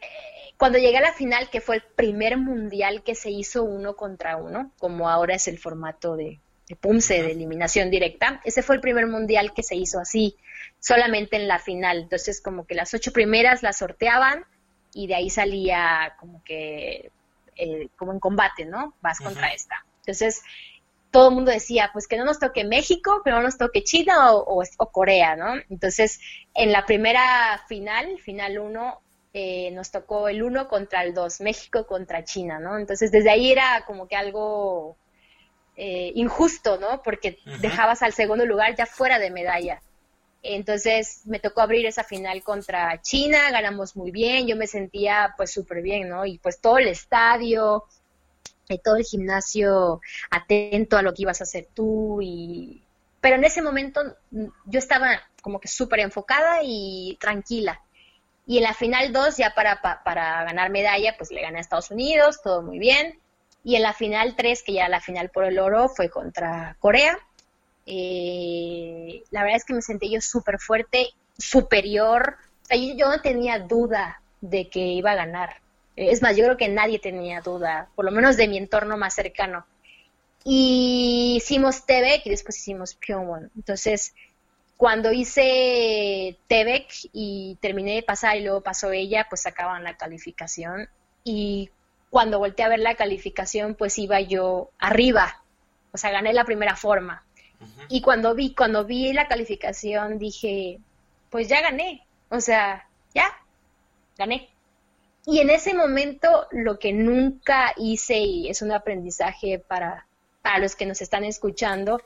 eh, 0.00 0.54
cuando 0.56 0.78
llegué 0.78 0.98
a 0.98 1.02
la 1.02 1.12
final, 1.12 1.50
que 1.50 1.60
fue 1.60 1.76
el 1.76 1.82
primer 1.82 2.36
mundial 2.36 3.02
que 3.02 3.14
se 3.14 3.30
hizo 3.30 3.64
uno 3.64 3.96
contra 3.96 4.36
uno, 4.36 4.72
como 4.78 5.08
ahora 5.08 5.34
es 5.34 5.48
el 5.48 5.58
formato 5.58 6.16
de, 6.16 6.40
de 6.68 6.76
PUMSE, 6.76 7.22
de 7.22 7.32
eliminación 7.32 7.90
directa, 7.90 8.40
ese 8.44 8.62
fue 8.62 8.76
el 8.76 8.80
primer 8.80 9.06
mundial 9.06 9.52
que 9.54 9.62
se 9.62 9.74
hizo 9.74 9.98
así, 9.98 10.36
solamente 10.80 11.36
en 11.36 11.48
la 11.48 11.58
final. 11.58 11.98
Entonces, 11.98 12.40
como 12.40 12.66
que 12.66 12.74
las 12.74 12.94
ocho 12.94 13.12
primeras 13.12 13.62
las 13.62 13.78
sorteaban 13.78 14.44
y 14.92 15.06
de 15.06 15.14
ahí 15.14 15.30
salía 15.30 16.14
como 16.20 16.42
que, 16.44 17.10
eh, 17.56 17.88
como 17.96 18.12
en 18.12 18.20
combate, 18.20 18.64
¿no? 18.64 18.94
Vas 19.00 19.18
contra 19.18 19.48
esta. 19.48 19.84
Entonces, 20.08 20.42
todo 21.10 21.28
el 21.28 21.34
mundo 21.34 21.50
decía, 21.50 21.90
pues 21.92 22.08
que 22.08 22.16
no 22.16 22.24
nos 22.24 22.38
toque 22.38 22.64
México, 22.64 23.20
que 23.22 23.30
no 23.30 23.42
nos 23.42 23.58
toque 23.58 23.84
China 23.84 24.32
o, 24.32 24.64
Corea, 24.90 25.36
¿no? 25.36 25.54
Entonces, 25.68 26.18
en 26.54 26.72
la 26.72 26.86
primera 26.86 27.62
final, 27.68 28.18
final 28.18 28.58
uno, 28.58 29.02
eh, 29.34 29.70
nos 29.72 29.90
tocó 29.90 30.28
el 30.28 30.42
uno 30.42 30.66
contra 30.66 31.02
el 31.04 31.12
dos, 31.12 31.42
México 31.42 31.86
contra 31.86 32.24
China, 32.24 32.58
¿no? 32.58 32.78
Entonces, 32.78 33.12
desde 33.12 33.30
ahí 33.30 33.52
era 33.52 33.84
como 33.86 34.08
que 34.08 34.16
algo 34.16 34.96
eh, 35.76 36.10
injusto, 36.14 36.78
¿no? 36.78 37.02
Porque 37.02 37.38
dejabas 37.60 38.02
al 38.02 38.14
segundo 38.14 38.46
lugar 38.46 38.76
ya 38.76 38.86
fuera 38.86 39.18
de 39.18 39.30
medalla. 39.30 39.82
Entonces 40.42 41.22
me 41.26 41.38
tocó 41.40 41.60
abrir 41.60 41.84
esa 41.84 42.04
final 42.04 42.42
contra 42.42 43.02
China, 43.02 43.50
ganamos 43.50 43.96
muy 43.96 44.10
bien, 44.10 44.46
yo 44.46 44.56
me 44.56 44.68
sentía 44.68 45.34
pues 45.36 45.52
súper 45.52 45.82
bien, 45.82 46.08
¿no? 46.08 46.24
Y 46.24 46.38
pues 46.38 46.60
todo 46.60 46.78
el 46.78 46.88
estadio, 46.88 47.84
todo 48.76 48.96
el 48.96 49.04
gimnasio 49.04 50.02
atento 50.30 50.98
a 50.98 51.02
lo 51.02 51.14
que 51.14 51.22
ibas 51.22 51.40
a 51.40 51.44
hacer 51.44 51.68
tú 51.72 52.20
y... 52.20 52.82
Pero 53.20 53.36
en 53.36 53.44
ese 53.44 53.62
momento 53.62 54.02
mm, 54.30 54.46
yo 54.66 54.78
estaba 54.78 55.22
como 55.40 55.60
que 55.60 55.68
súper 55.68 56.00
enfocada 56.00 56.58
y 56.62 57.16
tranquila. 57.20 57.80
Y 58.46 58.58
en 58.58 58.64
la 58.64 58.74
final 58.74 59.12
2, 59.12 59.36
ya 59.36 59.54
para, 59.54 59.80
para 59.80 60.44
ganar 60.44 60.70
medalla, 60.70 61.14
pues 61.16 61.30
le 61.30 61.42
gané 61.42 61.58
a 61.58 61.60
Estados 61.60 61.90
Unidos, 61.90 62.40
todo 62.42 62.62
muy 62.62 62.78
bien. 62.78 63.18
Y 63.64 63.76
en 63.76 63.82
la 63.82 63.92
final 63.92 64.36
3, 64.36 64.62
que 64.62 64.72
ya 64.72 64.88
la 64.88 65.00
final 65.00 65.30
por 65.30 65.44
el 65.44 65.58
oro, 65.58 65.88
fue 65.88 66.08
contra 66.08 66.76
Corea. 66.80 67.18
Eh, 67.84 69.22
la 69.30 69.42
verdad 69.42 69.56
es 69.56 69.64
que 69.64 69.74
me 69.74 69.82
sentí 69.82 70.10
yo 70.10 70.20
súper 70.20 70.58
fuerte, 70.58 71.08
superior. 71.36 72.36
O 72.62 72.66
sea, 72.66 72.76
yo, 72.76 73.08
no 73.08 73.20
tenía 73.20 73.58
duda 73.58 74.22
de 74.40 74.68
que 74.68 74.80
iba 74.80 75.12
a 75.12 75.16
ganar. 75.16 75.60
Es 75.98 76.22
más, 76.22 76.36
yo 76.36 76.44
creo 76.44 76.56
que 76.56 76.68
nadie 76.68 77.00
tenía 77.00 77.40
duda, 77.40 77.88
por 77.96 78.04
lo 78.04 78.12
menos 78.12 78.36
de 78.36 78.46
mi 78.46 78.56
entorno 78.56 78.96
más 78.96 79.14
cercano. 79.14 79.66
Y 80.44 81.34
hicimos 81.36 81.84
TVEC 81.86 82.24
y 82.26 82.30
después 82.30 82.56
hicimos 82.56 82.94
Pyongyang. 82.94 83.50
Entonces, 83.56 84.14
cuando 84.76 85.12
hice 85.12 86.38
TVEC 86.46 86.86
y 87.12 87.58
terminé 87.60 87.96
de 87.96 88.04
pasar 88.04 88.36
y 88.36 88.44
luego 88.44 88.60
pasó 88.60 88.92
ella, 88.92 89.26
pues 89.28 89.42
sacaban 89.42 89.82
la 89.82 89.96
calificación. 89.96 90.88
Y 91.24 91.70
cuando 92.10 92.38
volteé 92.38 92.64
a 92.64 92.68
ver 92.68 92.78
la 92.78 92.94
calificación, 92.94 93.74
pues 93.74 93.98
iba 93.98 94.20
yo 94.20 94.70
arriba. 94.78 95.42
O 95.92 95.98
sea, 95.98 96.12
gané 96.12 96.32
la 96.32 96.44
primera 96.44 96.76
forma. 96.76 97.24
Y 97.88 98.02
cuando 98.02 98.36
vi, 98.36 98.54
cuando 98.54 98.84
vi 98.84 99.12
la 99.12 99.26
calificación 99.26 100.16
dije, 100.18 100.78
pues 101.28 101.48
ya 101.48 101.60
gané, 101.60 102.06
o 102.28 102.40
sea, 102.40 102.88
ya, 103.14 103.36
gané. 104.16 104.48
Y 105.30 105.40
en 105.40 105.50
ese 105.50 105.74
momento 105.74 106.46
lo 106.52 106.78
que 106.78 106.90
nunca 106.90 107.74
hice, 107.76 108.16
y 108.16 108.48
es 108.48 108.62
un 108.62 108.72
aprendizaje 108.72 109.58
para, 109.58 110.06
para 110.40 110.58
los 110.58 110.74
que 110.74 110.86
nos 110.86 111.02
están 111.02 111.22
escuchando, 111.22 112.00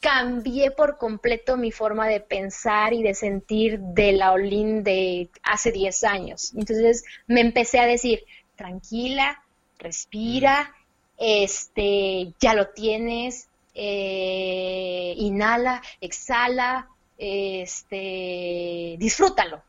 cambié 0.00 0.70
por 0.70 0.96
completo 0.96 1.58
mi 1.58 1.70
forma 1.70 2.08
de 2.08 2.20
pensar 2.20 2.94
y 2.94 3.02
de 3.02 3.12
sentir 3.12 3.78
de 3.78 4.12
la 4.12 4.32
Olin 4.32 4.82
de 4.82 5.28
hace 5.42 5.70
10 5.70 6.02
años. 6.04 6.54
Entonces 6.56 7.04
me 7.26 7.42
empecé 7.42 7.78
a 7.78 7.84
decir, 7.84 8.24
tranquila, 8.56 9.42
respira, 9.78 10.74
este, 11.18 12.32
ya 12.40 12.54
lo 12.54 12.68
tienes, 12.68 13.48
eh, 13.74 15.12
inhala, 15.18 15.82
exhala, 16.00 16.88
este, 17.18 18.96
disfrútalo. 18.98 19.62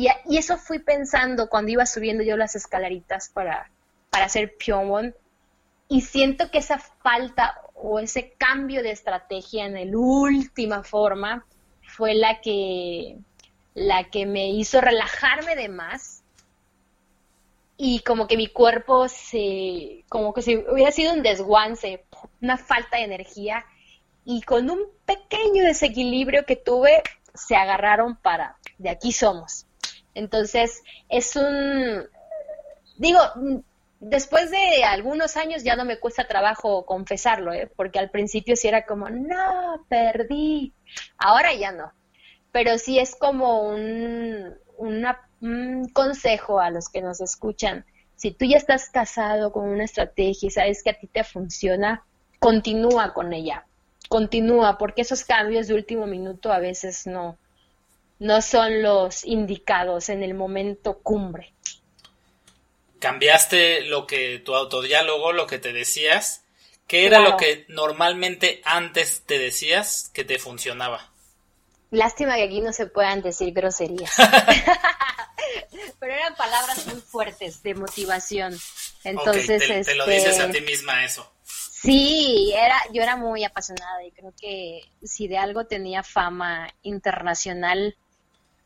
Y, 0.00 0.38
eso 0.38 0.56
fui 0.56 0.78
pensando 0.78 1.50
cuando 1.50 1.72
iba 1.72 1.84
subiendo 1.84 2.22
yo 2.22 2.38
las 2.38 2.56
escaleritas 2.56 3.28
para, 3.28 3.70
para 4.08 4.24
hacer 4.24 4.56
Pyongyang 4.56 5.14
y 5.88 6.00
siento 6.00 6.50
que 6.50 6.56
esa 6.56 6.78
falta 6.78 7.60
o 7.74 7.98
ese 7.98 8.32
cambio 8.38 8.82
de 8.82 8.92
estrategia 8.92 9.66
en 9.66 9.74
la 9.74 9.98
última 9.98 10.82
forma 10.84 11.44
fue 11.82 12.14
la 12.14 12.40
que 12.40 13.18
la 13.74 14.04
que 14.04 14.24
me 14.24 14.48
hizo 14.48 14.80
relajarme 14.80 15.54
de 15.54 15.68
más 15.68 16.22
y 17.76 18.00
como 18.00 18.26
que 18.26 18.38
mi 18.38 18.46
cuerpo 18.46 19.06
se, 19.06 20.06
como 20.08 20.32
que 20.32 20.40
si 20.40 20.56
hubiera 20.56 20.92
sido 20.92 21.12
un 21.12 21.22
desguance, 21.22 22.06
una 22.40 22.56
falta 22.56 22.96
de 22.96 23.04
energía 23.04 23.66
y 24.24 24.40
con 24.40 24.70
un 24.70 24.80
pequeño 25.04 25.62
desequilibrio 25.62 26.46
que 26.46 26.56
tuve, 26.56 27.02
se 27.34 27.54
agarraron 27.54 28.16
para, 28.16 28.56
de 28.78 28.88
aquí 28.88 29.12
somos. 29.12 29.66
Entonces, 30.14 30.82
es 31.08 31.36
un, 31.36 32.06
digo, 32.96 33.20
después 34.00 34.50
de 34.50 34.84
algunos 34.84 35.36
años 35.36 35.62
ya 35.62 35.76
no 35.76 35.84
me 35.84 35.98
cuesta 35.98 36.26
trabajo 36.26 36.84
confesarlo, 36.86 37.52
¿eh? 37.52 37.70
porque 37.76 37.98
al 37.98 38.10
principio 38.10 38.56
sí 38.56 38.68
era 38.68 38.84
como, 38.84 39.08
no, 39.08 39.84
perdí. 39.88 40.72
Ahora 41.18 41.54
ya 41.54 41.72
no. 41.72 41.92
Pero 42.52 42.78
sí 42.78 42.98
es 42.98 43.14
como 43.14 43.62
un, 43.62 44.54
un 44.78 45.88
consejo 45.92 46.60
a 46.60 46.70
los 46.70 46.88
que 46.88 47.02
nos 47.02 47.20
escuchan. 47.20 47.84
Si 48.16 48.32
tú 48.32 48.44
ya 48.44 48.56
estás 48.56 48.90
casado 48.90 49.52
con 49.52 49.68
una 49.68 49.84
estrategia 49.84 50.48
y 50.48 50.50
sabes 50.50 50.82
que 50.82 50.90
a 50.90 50.98
ti 50.98 51.06
te 51.06 51.22
funciona, 51.22 52.04
continúa 52.38 53.14
con 53.14 53.32
ella. 53.32 53.66
Continúa, 54.08 54.76
porque 54.76 55.02
esos 55.02 55.24
cambios 55.24 55.68
de 55.68 55.74
último 55.74 56.06
minuto 56.06 56.52
a 56.52 56.58
veces 56.58 57.06
no, 57.06 57.38
no 58.20 58.42
son 58.42 58.82
los 58.82 59.24
indicados 59.24 60.10
en 60.10 60.22
el 60.22 60.34
momento 60.34 60.98
cumbre. 61.02 61.54
Cambiaste 63.00 63.80
lo 63.86 64.06
que 64.06 64.38
tu 64.38 64.54
autodiálogo, 64.54 65.32
lo 65.32 65.46
que 65.46 65.58
te 65.58 65.72
decías. 65.72 66.44
¿Qué 66.86 67.06
era 67.06 67.20
lo 67.20 67.36
que 67.36 67.64
normalmente 67.68 68.60
antes 68.64 69.22
te 69.24 69.38
decías 69.38 70.10
que 70.12 70.24
te 70.24 70.38
funcionaba? 70.38 71.10
Lástima 71.90 72.36
que 72.36 72.44
aquí 72.44 72.60
no 72.60 72.72
se 72.72 72.86
puedan 72.86 73.22
decir 73.22 73.54
groserías. 73.54 74.12
Pero 75.98 76.12
eran 76.12 76.34
palabras 76.34 76.86
muy 76.86 77.00
fuertes 77.00 77.62
de 77.62 77.74
motivación. 77.74 78.58
Entonces, 79.02 79.86
te, 79.86 79.94
lo 79.94 80.06
dices 80.06 80.38
a 80.38 80.46
este, 80.46 80.60
ti 80.60 80.66
misma 80.66 81.04
eso. 81.04 81.32
Sí, 81.42 82.52
era, 82.54 82.76
yo 82.92 83.02
era 83.02 83.16
muy 83.16 83.44
apasionada 83.44 84.04
y 84.04 84.12
creo 84.12 84.34
que 84.38 84.82
si 85.02 85.26
de 85.26 85.38
algo 85.38 85.64
tenía 85.64 86.02
fama 86.02 86.68
internacional 86.82 87.96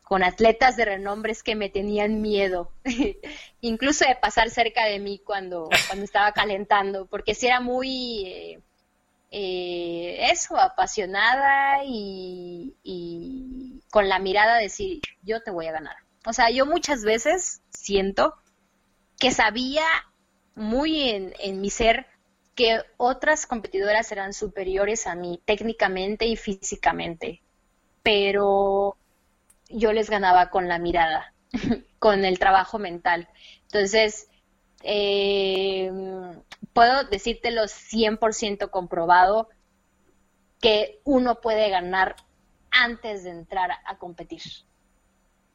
con 0.05 0.23
atletas 0.23 0.77
de 0.77 0.85
renombres 0.85 1.41
que 1.41 1.55
me 1.55 1.69
tenían 1.69 2.21
miedo, 2.21 2.71
incluso 3.61 4.05
de 4.05 4.15
pasar 4.15 4.51
cerca 4.51 4.85
de 4.85 4.99
mí 4.99 5.19
cuando, 5.19 5.67
cuando 5.87 6.05
estaba 6.05 6.31
calentando, 6.31 7.07
porque 7.07 7.33
si 7.33 7.47
era 7.47 7.59
muy, 7.59 8.27
eh, 8.27 8.59
eh, 9.31 10.29
eso, 10.31 10.57
apasionada 10.57 11.83
y, 11.83 12.75
y, 12.83 13.81
con 13.89 14.07
la 14.07 14.19
mirada 14.19 14.57
de 14.57 14.63
decir, 14.63 15.01
yo 15.23 15.41
te 15.41 15.49
voy 15.49 15.65
a 15.65 15.71
ganar. 15.71 15.95
O 16.27 16.33
sea, 16.33 16.51
yo 16.51 16.67
muchas 16.67 17.03
veces 17.03 17.61
siento 17.71 18.35
que 19.17 19.31
sabía 19.31 19.85
muy 20.53 21.09
en, 21.09 21.33
en 21.39 21.61
mi 21.61 21.71
ser 21.71 22.05
que 22.53 22.79
otras 22.97 23.47
competidoras 23.47 24.11
eran 24.11 24.33
superiores 24.33 25.07
a 25.07 25.15
mí 25.15 25.41
técnicamente 25.45 26.27
y 26.27 26.35
físicamente, 26.35 27.41
pero 28.03 28.97
yo 29.69 29.93
les 29.93 30.09
ganaba 30.09 30.49
con 30.49 30.67
la 30.67 30.79
mirada, 30.79 31.33
con 31.99 32.25
el 32.25 32.39
trabajo 32.39 32.79
mental. 32.79 33.27
Entonces, 33.63 34.29
eh, 34.83 35.91
puedo 36.73 37.03
decírtelo 37.05 37.63
100% 37.63 38.69
comprobado 38.69 39.49
que 40.61 41.01
uno 41.03 41.41
puede 41.41 41.69
ganar 41.69 42.15
antes 42.71 43.23
de 43.23 43.31
entrar 43.31 43.71
a 43.85 43.97
competir. 43.97 44.41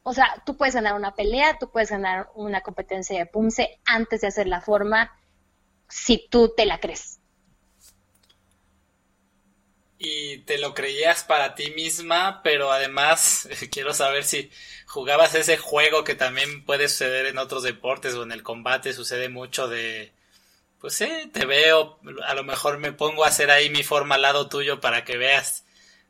O 0.03 0.13
sea, 0.13 0.41
tú 0.45 0.57
puedes 0.57 0.73
ganar 0.73 0.95
una 0.95 1.13
pelea, 1.13 1.57
tú 1.59 1.69
puedes 1.69 1.91
ganar 1.91 2.29
una 2.33 2.61
competencia 2.61 3.17
de 3.17 3.27
punce 3.27 3.79
antes 3.85 4.21
de 4.21 4.27
hacer 4.27 4.47
la 4.47 4.61
forma 4.61 5.11
si 5.87 6.27
tú 6.29 6.53
te 6.55 6.65
la 6.65 6.79
crees 6.79 7.20
y 10.03 10.39
te 10.39 10.57
lo 10.57 10.73
creías 10.73 11.23
para 11.23 11.53
ti 11.53 11.69
misma, 11.71 12.41
pero 12.43 12.71
además 12.71 13.47
quiero 13.71 13.93
saber 13.93 14.23
si 14.23 14.49
jugabas 14.87 15.35
ese 15.35 15.57
juego 15.57 16.03
que 16.03 16.15
también 16.15 16.65
puede 16.65 16.89
suceder 16.89 17.27
en 17.27 17.37
otros 17.37 17.61
deportes 17.61 18.15
o 18.15 18.23
en 18.23 18.31
el 18.31 18.41
combate 18.41 18.93
sucede 18.93 19.29
mucho 19.29 19.67
de 19.67 20.11
pues 20.79 20.95
sí, 20.95 21.29
te 21.31 21.45
veo, 21.45 21.99
a 22.25 22.33
lo 22.33 22.43
mejor 22.43 22.79
me 22.79 22.91
pongo 22.91 23.23
a 23.23 23.27
hacer 23.27 23.51
ahí 23.51 23.69
mi 23.69 23.83
forma 23.83 24.15
al 24.15 24.23
lado 24.23 24.49
tuyo 24.49 24.81
para 24.81 25.05
que 25.05 25.15
veas 25.15 25.63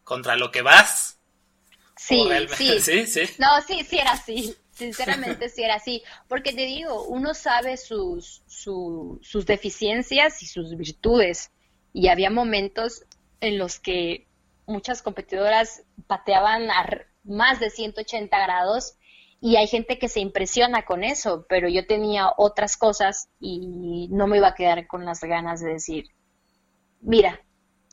contra 0.06 0.38
lo 0.38 0.50
que 0.50 0.62
vas. 0.62 1.18
Sí, 1.98 2.26
sí. 2.56 2.80
sí, 2.80 3.06
sí. 3.06 3.34
No, 3.38 3.62
sí, 3.68 3.84
sí 3.84 3.98
era 3.98 4.14
así. 4.14 4.56
Sinceramente 4.72 5.50
sí 5.50 5.62
era 5.64 5.76
así. 5.76 6.02
Porque 6.30 6.54
te 6.54 6.66
digo, 6.66 7.04
uno 7.04 7.34
sabe 7.34 7.76
sus, 7.76 8.44
sus 8.48 9.46
deficiencias 9.46 10.42
y 10.42 10.48
sus 10.48 10.78
virtudes. 10.78 11.52
Y 11.92 12.08
había 12.08 12.30
momentos 12.30 13.04
en 13.42 13.58
los 13.58 13.80
que 13.80 14.28
muchas 14.66 15.02
competidoras 15.02 15.84
pateaban 16.08 16.72
a 16.72 16.88
más 17.24 17.60
de 17.60 17.70
180 17.70 18.40
grados 18.40 18.96
y 19.42 19.56
hay 19.56 19.68
gente 19.68 19.98
que 19.98 20.08
se 20.08 20.20
impresiona 20.20 20.86
con 20.86 21.04
eso, 21.04 21.46
pero 21.50 21.68
yo 21.68 21.86
tenía 21.88 22.32
otras 22.38 22.78
cosas 22.78 23.30
y 23.40 24.08
no 24.12 24.28
me 24.28 24.38
iba 24.38 24.50
a 24.50 24.56
quedar 24.56 24.88
con 24.88 25.04
las 25.04 25.20
ganas 25.22 25.62
de 25.62 25.74
decir, 25.74 26.06
mira, 27.02 27.42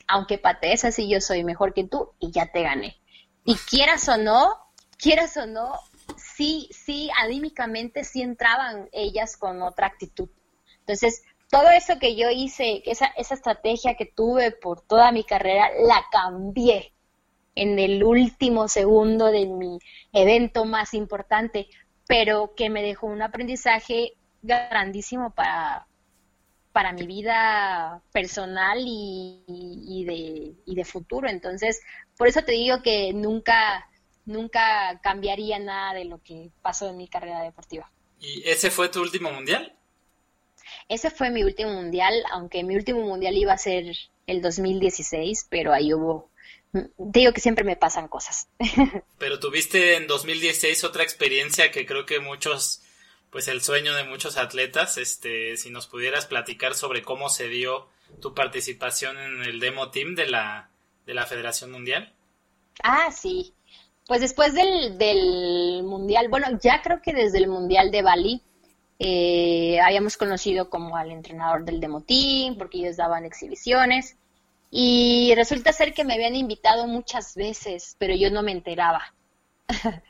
aunque 0.06 0.38
patees 0.38 0.84
así, 0.84 1.08
yo 1.08 1.20
soy 1.20 1.44
mejor 1.44 1.72
que 1.72 1.84
tú 1.84 2.12
y 2.18 2.30
ya 2.32 2.52
te 2.52 2.62
gané. 2.62 3.00
Y 3.44 3.54
quieras 3.54 4.08
o 4.10 4.18
no, 4.18 4.52
quieras 4.98 5.38
o 5.38 5.46
no, 5.46 5.72
sí, 6.16 6.68
sí, 6.70 7.10
anímicamente 7.18 8.04
sí 8.04 8.20
entraban 8.20 8.88
ellas 8.92 9.38
con 9.38 9.62
otra 9.62 9.86
actitud. 9.86 10.28
Entonces, 10.80 11.22
todo 11.50 11.70
eso 11.70 11.98
que 11.98 12.14
yo 12.14 12.30
hice, 12.30 12.82
esa, 12.86 13.06
esa 13.16 13.34
estrategia 13.34 13.94
que 13.94 14.06
tuve 14.06 14.50
por 14.50 14.82
toda 14.82 15.12
mi 15.12 15.24
carrera, 15.24 15.70
la 15.86 16.04
cambié 16.10 16.92
en 17.54 17.78
el 17.78 18.04
último 18.04 18.68
segundo 18.68 19.26
de 19.26 19.46
mi 19.46 19.78
evento 20.12 20.64
más 20.64 20.94
importante, 20.94 21.68
pero 22.06 22.54
que 22.54 22.70
me 22.70 22.82
dejó 22.82 23.06
un 23.06 23.22
aprendizaje 23.22 24.12
grandísimo 24.42 25.30
para, 25.34 25.86
para 26.72 26.92
mi 26.92 27.06
vida 27.06 28.02
personal 28.12 28.78
y, 28.80 30.04
de, 30.06 30.54
y 30.64 30.74
de 30.74 30.84
futuro. 30.84 31.28
Entonces, 31.28 31.80
por 32.16 32.28
eso 32.28 32.42
te 32.42 32.52
digo 32.52 32.82
que 32.82 33.12
nunca, 33.12 33.88
nunca 34.26 35.00
cambiaría 35.02 35.58
nada 35.58 35.94
de 35.94 36.04
lo 36.04 36.22
que 36.22 36.50
pasó 36.62 36.88
en 36.88 36.98
mi 36.98 37.08
carrera 37.08 37.42
deportiva. 37.42 37.90
¿Y 38.20 38.48
ese 38.48 38.70
fue 38.70 38.88
tu 38.88 39.00
último 39.00 39.30
mundial? 39.32 39.77
Ese 40.88 41.10
fue 41.10 41.30
mi 41.30 41.44
último 41.44 41.72
mundial, 41.72 42.14
aunque 42.32 42.64
mi 42.64 42.74
último 42.74 43.00
mundial 43.00 43.36
iba 43.36 43.52
a 43.52 43.58
ser 43.58 43.94
el 44.26 44.42
2016, 44.42 45.46
pero 45.50 45.72
ahí 45.72 45.92
hubo... 45.92 46.30
Te 46.72 47.20
digo 47.20 47.32
que 47.32 47.40
siempre 47.40 47.64
me 47.64 47.76
pasan 47.76 48.08
cosas. 48.08 48.48
Pero 49.18 49.40
tuviste 49.40 49.96
en 49.96 50.06
2016 50.06 50.84
otra 50.84 51.02
experiencia 51.02 51.70
que 51.70 51.86
creo 51.86 52.04
que 52.04 52.20
muchos, 52.20 52.82
pues 53.30 53.48
el 53.48 53.62
sueño 53.62 53.94
de 53.94 54.04
muchos 54.04 54.36
atletas, 54.36 54.98
este, 54.98 55.56
si 55.56 55.70
nos 55.70 55.86
pudieras 55.86 56.26
platicar 56.26 56.74
sobre 56.74 57.00
cómo 57.00 57.30
se 57.30 57.48
dio 57.48 57.88
tu 58.20 58.34
participación 58.34 59.16
en 59.18 59.44
el 59.44 59.60
demo 59.60 59.90
team 59.90 60.14
de 60.14 60.26
la, 60.26 60.68
de 61.06 61.14
la 61.14 61.24
Federación 61.24 61.72
Mundial. 61.72 62.12
Ah, 62.82 63.10
sí. 63.10 63.54
Pues 64.06 64.20
después 64.20 64.52
del, 64.54 64.98
del 64.98 65.82
Mundial, 65.84 66.28
bueno, 66.28 66.48
ya 66.62 66.82
creo 66.82 67.00
que 67.00 67.14
desde 67.14 67.38
el 67.38 67.48
Mundial 67.48 67.90
de 67.90 68.02
Bali, 68.02 68.42
eh, 68.98 69.80
habíamos 69.80 70.16
conocido 70.16 70.70
como 70.70 70.96
al 70.96 71.10
entrenador 71.10 71.64
del 71.64 71.80
Demotín, 71.80 72.58
porque 72.58 72.78
ellos 72.78 72.96
daban 72.96 73.24
exhibiciones. 73.24 74.16
Y 74.70 75.32
resulta 75.34 75.72
ser 75.72 75.94
que 75.94 76.04
me 76.04 76.14
habían 76.14 76.36
invitado 76.36 76.86
muchas 76.86 77.34
veces, 77.34 77.96
pero 77.98 78.14
yo 78.14 78.30
no 78.30 78.42
me 78.42 78.52
enteraba. 78.52 79.14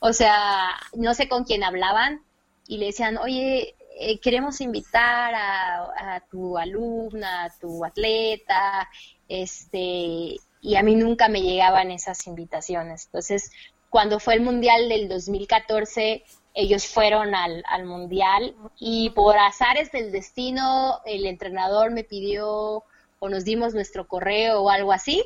o 0.00 0.12
sea, 0.12 0.68
no 0.94 1.14
sé 1.14 1.28
con 1.28 1.44
quién 1.44 1.64
hablaban 1.64 2.22
y 2.66 2.78
le 2.78 2.86
decían, 2.86 3.16
oye, 3.18 3.74
eh, 3.98 4.18
queremos 4.20 4.60
invitar 4.60 5.34
a, 5.34 6.22
tu 6.30 6.58
alumna, 6.58 7.44
a 7.44 7.58
tu 7.58 7.84
atleta, 7.84 8.88
este, 9.28 10.36
y 10.60 10.76
a 10.76 10.82
mí 10.82 10.94
nunca 10.94 11.28
me 11.28 11.42
llegaban 11.42 11.90
esas 11.90 12.26
invitaciones. 12.26 13.06
Entonces, 13.06 13.50
cuando 13.90 14.18
fue 14.18 14.34
el 14.34 14.40
Mundial 14.40 14.88
del 14.88 15.08
2014, 15.08 16.24
ellos 16.54 16.86
fueron 16.86 17.34
al, 17.34 17.62
al 17.66 17.84
mundial 17.86 18.54
y 18.78 19.10
por 19.10 19.38
azares 19.38 19.90
del 19.92 20.12
destino 20.12 21.00
el 21.06 21.26
entrenador 21.26 21.90
me 21.90 22.04
pidió 22.04 22.84
o 23.18 23.28
nos 23.28 23.44
dimos 23.44 23.74
nuestro 23.74 24.06
correo 24.06 24.62
o 24.62 24.70
algo 24.70 24.92
así. 24.92 25.22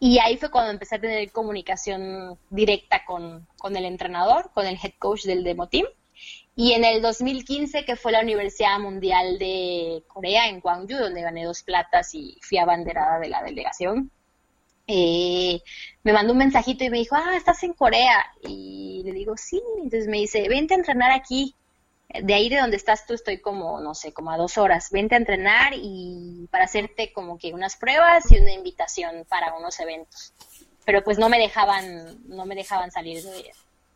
Y 0.00 0.20
ahí 0.20 0.36
fue 0.36 0.50
cuando 0.50 0.70
empecé 0.70 0.96
a 0.96 1.00
tener 1.00 1.32
comunicación 1.32 2.38
directa 2.50 3.04
con, 3.04 3.46
con 3.58 3.76
el 3.76 3.84
entrenador, 3.84 4.50
con 4.54 4.66
el 4.66 4.78
head 4.82 4.92
coach 4.98 5.24
del 5.24 5.42
Demo 5.42 5.68
Team. 5.68 5.86
Y 6.54 6.72
en 6.72 6.84
el 6.84 7.02
2015, 7.02 7.84
que 7.84 7.96
fue 7.96 8.12
la 8.12 8.20
Universidad 8.20 8.78
Mundial 8.78 9.38
de 9.38 10.04
Corea 10.06 10.48
en 10.48 10.60
Gwangju, 10.60 10.96
donde 10.96 11.22
gané 11.22 11.44
dos 11.44 11.62
platas 11.62 12.14
y 12.14 12.38
fui 12.40 12.58
abanderada 12.58 13.18
de 13.18 13.28
la 13.28 13.42
delegación, 13.42 14.10
eh, 14.90 15.60
me 16.02 16.14
mandó 16.14 16.32
un 16.32 16.38
mensajito 16.38 16.82
y 16.82 16.90
me 16.90 16.98
dijo, 16.98 17.14
ah, 17.14 17.36
estás 17.36 17.62
en 17.62 17.74
Corea. 17.74 18.32
Y 18.42 19.02
le 19.04 19.12
digo, 19.12 19.36
sí. 19.36 19.62
Entonces 19.76 20.08
me 20.08 20.16
dice, 20.16 20.48
vente 20.48 20.74
a 20.74 20.78
entrenar 20.78 21.12
aquí. 21.12 21.54
De 22.22 22.32
ahí 22.32 22.48
de 22.48 22.56
donde 22.56 22.78
estás 22.78 23.06
tú 23.06 23.12
estoy 23.12 23.38
como, 23.38 23.80
no 23.80 23.94
sé, 23.94 24.14
como 24.14 24.30
a 24.30 24.38
dos 24.38 24.56
horas. 24.56 24.90
Vente 24.90 25.14
a 25.14 25.18
entrenar 25.18 25.74
y 25.76 26.48
para 26.50 26.64
hacerte 26.64 27.12
como 27.12 27.38
que 27.38 27.52
unas 27.52 27.76
pruebas 27.76 28.32
y 28.32 28.38
una 28.38 28.52
invitación 28.52 29.26
para 29.28 29.54
unos 29.54 29.78
eventos. 29.78 30.32
Pero 30.86 31.04
pues 31.04 31.18
no 31.18 31.28
me 31.28 31.38
dejaban, 31.38 32.26
no 32.26 32.46
me 32.46 32.54
dejaban 32.54 32.90
salir 32.90 33.22
de, 33.22 33.52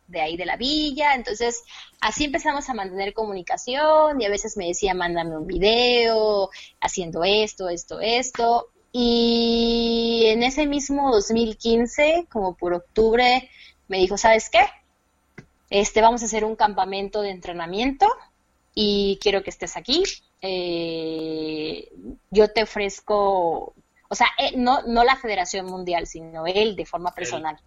de 0.09 0.20
ahí 0.20 0.36
de 0.36 0.44
la 0.44 0.56
villa. 0.56 1.14
Entonces, 1.14 1.64
así 2.02 2.27
empezamos 2.27 2.69
a 2.69 2.74
mantener 2.74 3.14
comunicación 3.14 4.20
y 4.20 4.27
a 4.27 4.31
veces 4.31 4.59
me 4.59 4.66
decía, 4.66 4.93
mándame 4.93 5.39
un 5.39 5.47
video 5.47 6.51
haciendo 6.82 7.24
esto, 7.24 7.70
esto, 7.70 7.98
esto. 8.01 8.69
Y 8.93 10.24
en 10.27 10.43
ese 10.43 10.66
mismo 10.66 11.10
2015, 11.10 12.27
como 12.31 12.55
por 12.55 12.74
octubre, 12.74 13.48
me 13.89 13.97
dijo, 13.97 14.19
¿sabes 14.19 14.51
qué? 14.51 14.60
Este, 15.70 16.02
vamos 16.02 16.23
a 16.23 16.27
hacer 16.27 16.44
un 16.44 16.56
campamento 16.56 17.23
de 17.23 17.31
entrenamiento 17.31 18.06
y 18.74 19.19
quiero 19.23 19.43
que 19.43 19.48
estés 19.48 19.78
aquí. 19.78 20.02
Eh, 20.43 21.90
yo 22.31 22.52
te 22.52 22.64
ofrezco, 22.64 23.74
o 24.10 24.14
sea, 24.14 24.27
eh, 24.39 24.56
no, 24.59 24.82
no 24.82 25.05
la 25.05 25.16
Federación 25.16 25.66
Mundial, 25.66 26.06
sino 26.06 26.47
él 26.47 26.77
de 26.77 26.85
forma 26.85 27.14
personal. 27.14 27.59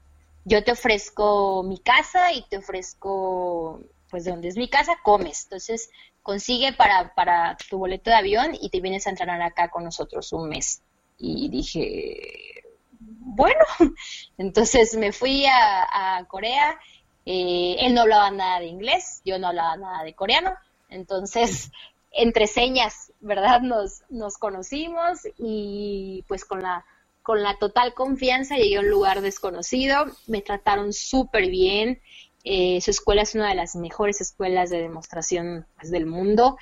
Yo 0.43 0.63
te 0.63 0.73
ofrezco 0.73 1.63
mi 1.63 1.79
casa 1.79 2.31
y 2.33 2.43
te 2.43 2.59
ofrezco, 2.59 3.81
pues 4.11 4.25
de 4.25 4.31
donde 4.31 4.49
es 4.49 4.57
mi 4.57 4.69
casa, 4.69 4.93
comes. 5.01 5.45
Entonces, 5.45 5.89
consigue 6.21 6.73
para, 6.73 7.15
para 7.15 7.57
tu 7.67 7.79
boleto 7.79 8.11
de 8.11 8.17
avión 8.17 8.55
y 8.61 8.69
te 8.69 8.79
vienes 8.79 9.07
a 9.07 9.09
entrenar 9.09 9.41
acá 9.41 9.71
con 9.71 9.83
nosotros 9.83 10.31
un 10.31 10.49
mes 10.49 10.83
y 11.17 11.49
dije, 11.49 12.63
bueno, 12.99 13.65
entonces 14.37 14.95
me 14.95 15.11
fui 15.11 15.45
a, 15.45 16.25
Corea, 16.27 16.79
eh, 17.25 17.77
él 17.79 17.93
no 17.93 18.01
hablaba 18.01 18.31
nada 18.31 18.59
de 18.59 18.67
inglés, 18.67 19.21
yo 19.25 19.39
no 19.39 19.47
hablaba 19.47 19.77
nada 19.77 20.03
de 20.03 20.13
coreano, 20.13 20.53
entonces 20.89 21.71
entre 22.11 22.47
señas, 22.47 23.11
¿verdad? 23.19 23.61
Nos, 23.61 24.03
nos 24.09 24.37
conocimos 24.37 25.19
y 25.37 26.23
pues 26.27 26.45
con 26.45 26.61
la 26.61 26.85
con 27.25 27.41
la 27.41 27.57
total 27.57 27.95
confianza 27.95 28.55
llegué 28.55 28.77
a 28.77 28.81
un 28.81 28.89
lugar 28.91 29.21
desconocido, 29.21 30.05
me 30.27 30.43
trataron 30.43 30.93
súper 30.93 31.49
bien, 31.49 31.99
eh, 32.43 32.79
su 32.81 32.91
escuela 32.91 33.23
es 33.23 33.33
una 33.33 33.49
de 33.49 33.55
las 33.55 33.75
mejores 33.75 34.21
escuelas 34.21 34.69
de 34.69 34.79
demostración 34.79 35.65
pues, 35.75 35.89
del 35.89 36.05
mundo 36.05 36.55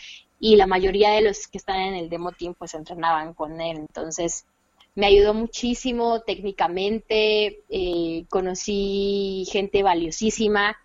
y 0.43 0.57
la 0.57 0.67
mayoría 0.67 1.11
de 1.11 1.21
los 1.21 1.47
que 1.47 1.57
están 1.57 1.79
en 1.79 1.93
el 1.93 2.09
demo 2.09 2.33
team 2.33 2.53
pues 2.53 2.73
entrenaban 2.73 3.33
con 3.33 3.61
él, 3.61 3.77
entonces 3.77 4.45
me 4.93 5.05
ayudó 5.05 5.33
muchísimo 5.33 6.19
técnicamente, 6.19 7.61
eh, 7.69 8.25
conocí 8.29 9.47
gente 9.49 9.83
valiosísima 9.83 10.75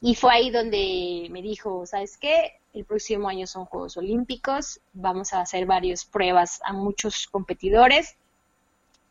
y 0.00 0.14
fue 0.14 0.34
ahí 0.34 0.50
donde 0.50 1.26
me 1.32 1.42
dijo, 1.42 1.84
¿sabes 1.84 2.16
qué? 2.16 2.60
El 2.72 2.84
próximo 2.84 3.28
año 3.28 3.48
son 3.48 3.64
Juegos 3.64 3.96
Olímpicos, 3.96 4.80
vamos 4.92 5.32
a 5.32 5.40
hacer 5.40 5.66
varias 5.66 6.04
pruebas 6.04 6.60
a 6.64 6.72
muchos 6.72 7.26
competidores 7.26 8.14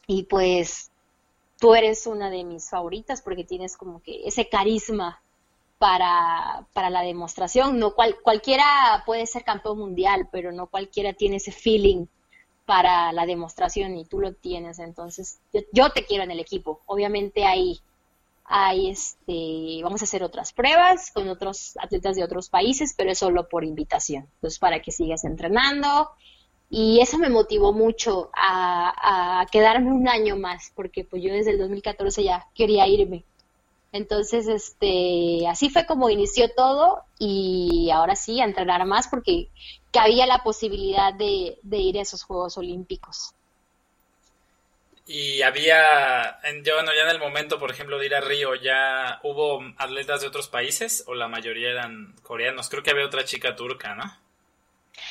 y 0.07 0.23
pues 0.23 0.89
tú 1.59 1.75
eres 1.75 2.07
una 2.07 2.29
de 2.29 2.45
mis 2.45 2.69
favoritas 2.69 3.21
porque 3.21 3.43
tienes 3.43 3.75
como 3.75 4.01
que 4.01 4.25
ese 4.25 4.47
carisma 4.47 5.21
para, 5.77 6.65
para 6.73 6.89
la 6.89 7.01
demostración. 7.01 7.79
No 7.79 7.93
cual, 7.93 8.17
cualquiera 8.21 9.03
puede 9.05 9.25
ser 9.25 9.43
campeón 9.43 9.79
mundial, 9.79 10.27
pero 10.31 10.51
no 10.51 10.67
cualquiera 10.67 11.13
tiene 11.13 11.37
ese 11.37 11.51
feeling 11.51 12.05
para 12.65 13.13
la 13.13 13.25
demostración 13.25 13.95
y 13.97 14.05
tú 14.05 14.19
lo 14.19 14.33
tienes. 14.33 14.79
Entonces, 14.79 15.39
yo, 15.71 15.89
te 15.91 16.05
quiero 16.05 16.23
en 16.23 16.31
el 16.31 16.39
equipo. 16.39 16.81
Obviamente 16.85 17.45
hay, 17.45 17.79
hay 18.45 18.89
este, 18.89 19.79
vamos 19.83 20.01
a 20.01 20.05
hacer 20.05 20.23
otras 20.23 20.51
pruebas 20.53 21.11
con 21.11 21.29
otros 21.29 21.77
atletas 21.81 22.15
de 22.15 22.23
otros 22.23 22.49
países, 22.49 22.93
pero 22.97 23.11
es 23.11 23.19
solo 23.19 23.47
por 23.47 23.63
invitación. 23.63 24.27
Entonces, 24.35 24.59
para 24.59 24.81
que 24.81 24.91
sigas 24.91 25.23
entrenando. 25.23 26.09
Y 26.69 26.99
eso 26.99 27.17
me 27.17 27.29
motivó 27.29 27.71
mucho 27.71 28.29
a, 28.35 29.39
a 29.39 29.45
quedarme 29.45 29.93
un 29.93 30.09
año 30.09 30.35
más, 30.35 30.73
porque 30.75 31.05
pues 31.05 31.23
yo 31.23 31.31
desde 31.31 31.51
el 31.51 31.59
2014 31.59 32.23
ya 32.23 32.45
quería 32.53 32.85
irme. 32.87 33.23
Entonces, 33.97 34.47
este, 34.47 35.47
así 35.47 35.71
fue 35.71 35.87
como 35.87 36.11
inició 36.11 36.53
todo 36.53 37.03
y 37.17 37.89
ahora 37.91 38.15
sí, 38.15 38.39
a 38.39 38.45
entrenar 38.45 38.85
más 38.85 39.07
porque 39.07 39.49
había 39.99 40.27
la 40.27 40.43
posibilidad 40.43 41.13
de, 41.13 41.57
ir 41.71 41.97
a 41.97 42.03
esos 42.03 42.23
Juegos 42.23 42.59
Olímpicos. 42.59 43.33
Y 45.07 45.41
había, 45.41 46.37
en, 46.43 46.61
bueno, 46.63 46.91
ya 46.95 47.03
en 47.03 47.09
el 47.09 47.19
momento, 47.19 47.57
por 47.57 47.71
ejemplo, 47.71 47.97
de 47.97 48.05
ir 48.05 48.13
a 48.13 48.21
Río, 48.21 48.53
¿ya 48.53 49.19
hubo 49.23 49.61
atletas 49.77 50.21
de 50.21 50.27
otros 50.27 50.47
países 50.47 51.03
o 51.07 51.15
la 51.15 51.27
mayoría 51.27 51.71
eran 51.71 52.13
coreanos? 52.21 52.69
Creo 52.69 52.83
que 52.83 52.91
había 52.91 53.05
otra 53.05 53.25
chica 53.25 53.55
turca, 53.55 53.95
¿no? 53.95 54.03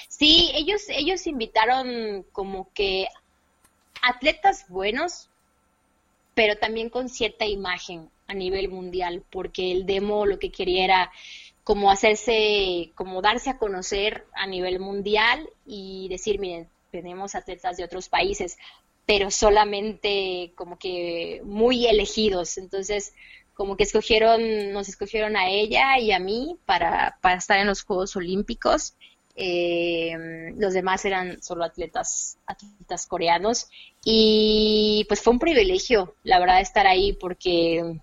Sí, 0.08 0.52
ellos, 0.54 0.82
ellos 0.90 1.26
invitaron 1.26 2.24
como 2.30 2.72
que 2.72 3.08
atletas 4.00 4.66
buenos, 4.68 5.28
pero 6.34 6.56
también 6.56 6.88
con 6.88 7.08
cierta 7.08 7.46
imagen 7.46 8.10
a 8.27 8.35
nivel 8.35 8.69
mundial, 8.69 9.24
porque 9.31 9.73
el 9.73 9.86
demo 9.86 10.27
lo 10.27 10.39
que 10.39 10.51
quería 10.51 10.85
era 10.85 11.12
como 11.65 11.90
hacerse, 11.90 12.93
como 12.94 13.23
darse 13.23 13.51
a 13.51 13.59
conocer 13.59 14.24
a 14.35 14.47
nivel 14.47 14.78
mundial 14.78 15.48
y 15.66 16.09
decir, 16.09 16.39
miren, 16.39 16.69
tenemos 16.93 17.35
atletas 17.35 17.77
de 17.77 17.85
otros 17.85 18.09
países, 18.09 18.57
pero 19.05 19.31
solamente 19.31 20.53
como 20.55 20.78
que 20.78 21.40
muy 21.44 21.86
elegidos. 21.86 22.59
Entonces, 22.59 23.15
como 23.55 23.77
que 23.77 23.85
escogieron, 23.85 24.73
nos 24.73 24.89
escogieron 24.89 25.36
a 25.36 25.48
ella 25.48 25.98
y 25.98 26.12
a 26.12 26.19
mí 26.19 26.59
para, 26.66 27.19
para 27.20 27.36
estar 27.36 27.59
en 27.59 27.66
los 27.66 27.82
Juegos 27.82 28.15
Olímpicos. 28.15 28.94
Eh, 29.35 30.53
los 30.57 30.73
demás 30.73 31.05
eran 31.05 31.43
solo 31.43 31.65
atletas, 31.65 32.39
atletas 32.47 33.07
coreanos. 33.07 33.69
Y 34.05 35.05
pues 35.09 35.20
fue 35.20 35.32
un 35.32 35.39
privilegio, 35.39 36.15
la 36.23 36.39
verdad, 36.39 36.61
estar 36.61 36.86
ahí 36.86 37.12
porque 37.15 38.01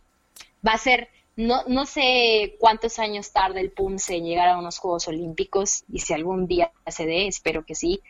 va 0.66 0.74
a 0.74 0.78
ser, 0.78 1.10
no, 1.36 1.64
no 1.68 1.86
sé 1.86 2.56
cuántos 2.60 3.00
años 3.00 3.32
tarde 3.32 3.60
el 3.60 3.72
PUMSE 3.72 4.16
en 4.16 4.26
llegar 4.26 4.50
a 4.50 4.58
unos 4.58 4.78
Juegos 4.78 5.08
Olímpicos 5.08 5.84
y 5.92 6.00
si 6.00 6.14
algún 6.14 6.48
día 6.48 6.72
se 6.88 7.06
dé, 7.06 7.28
espero 7.28 7.66
que 7.66 7.76
sí, 7.76 8.02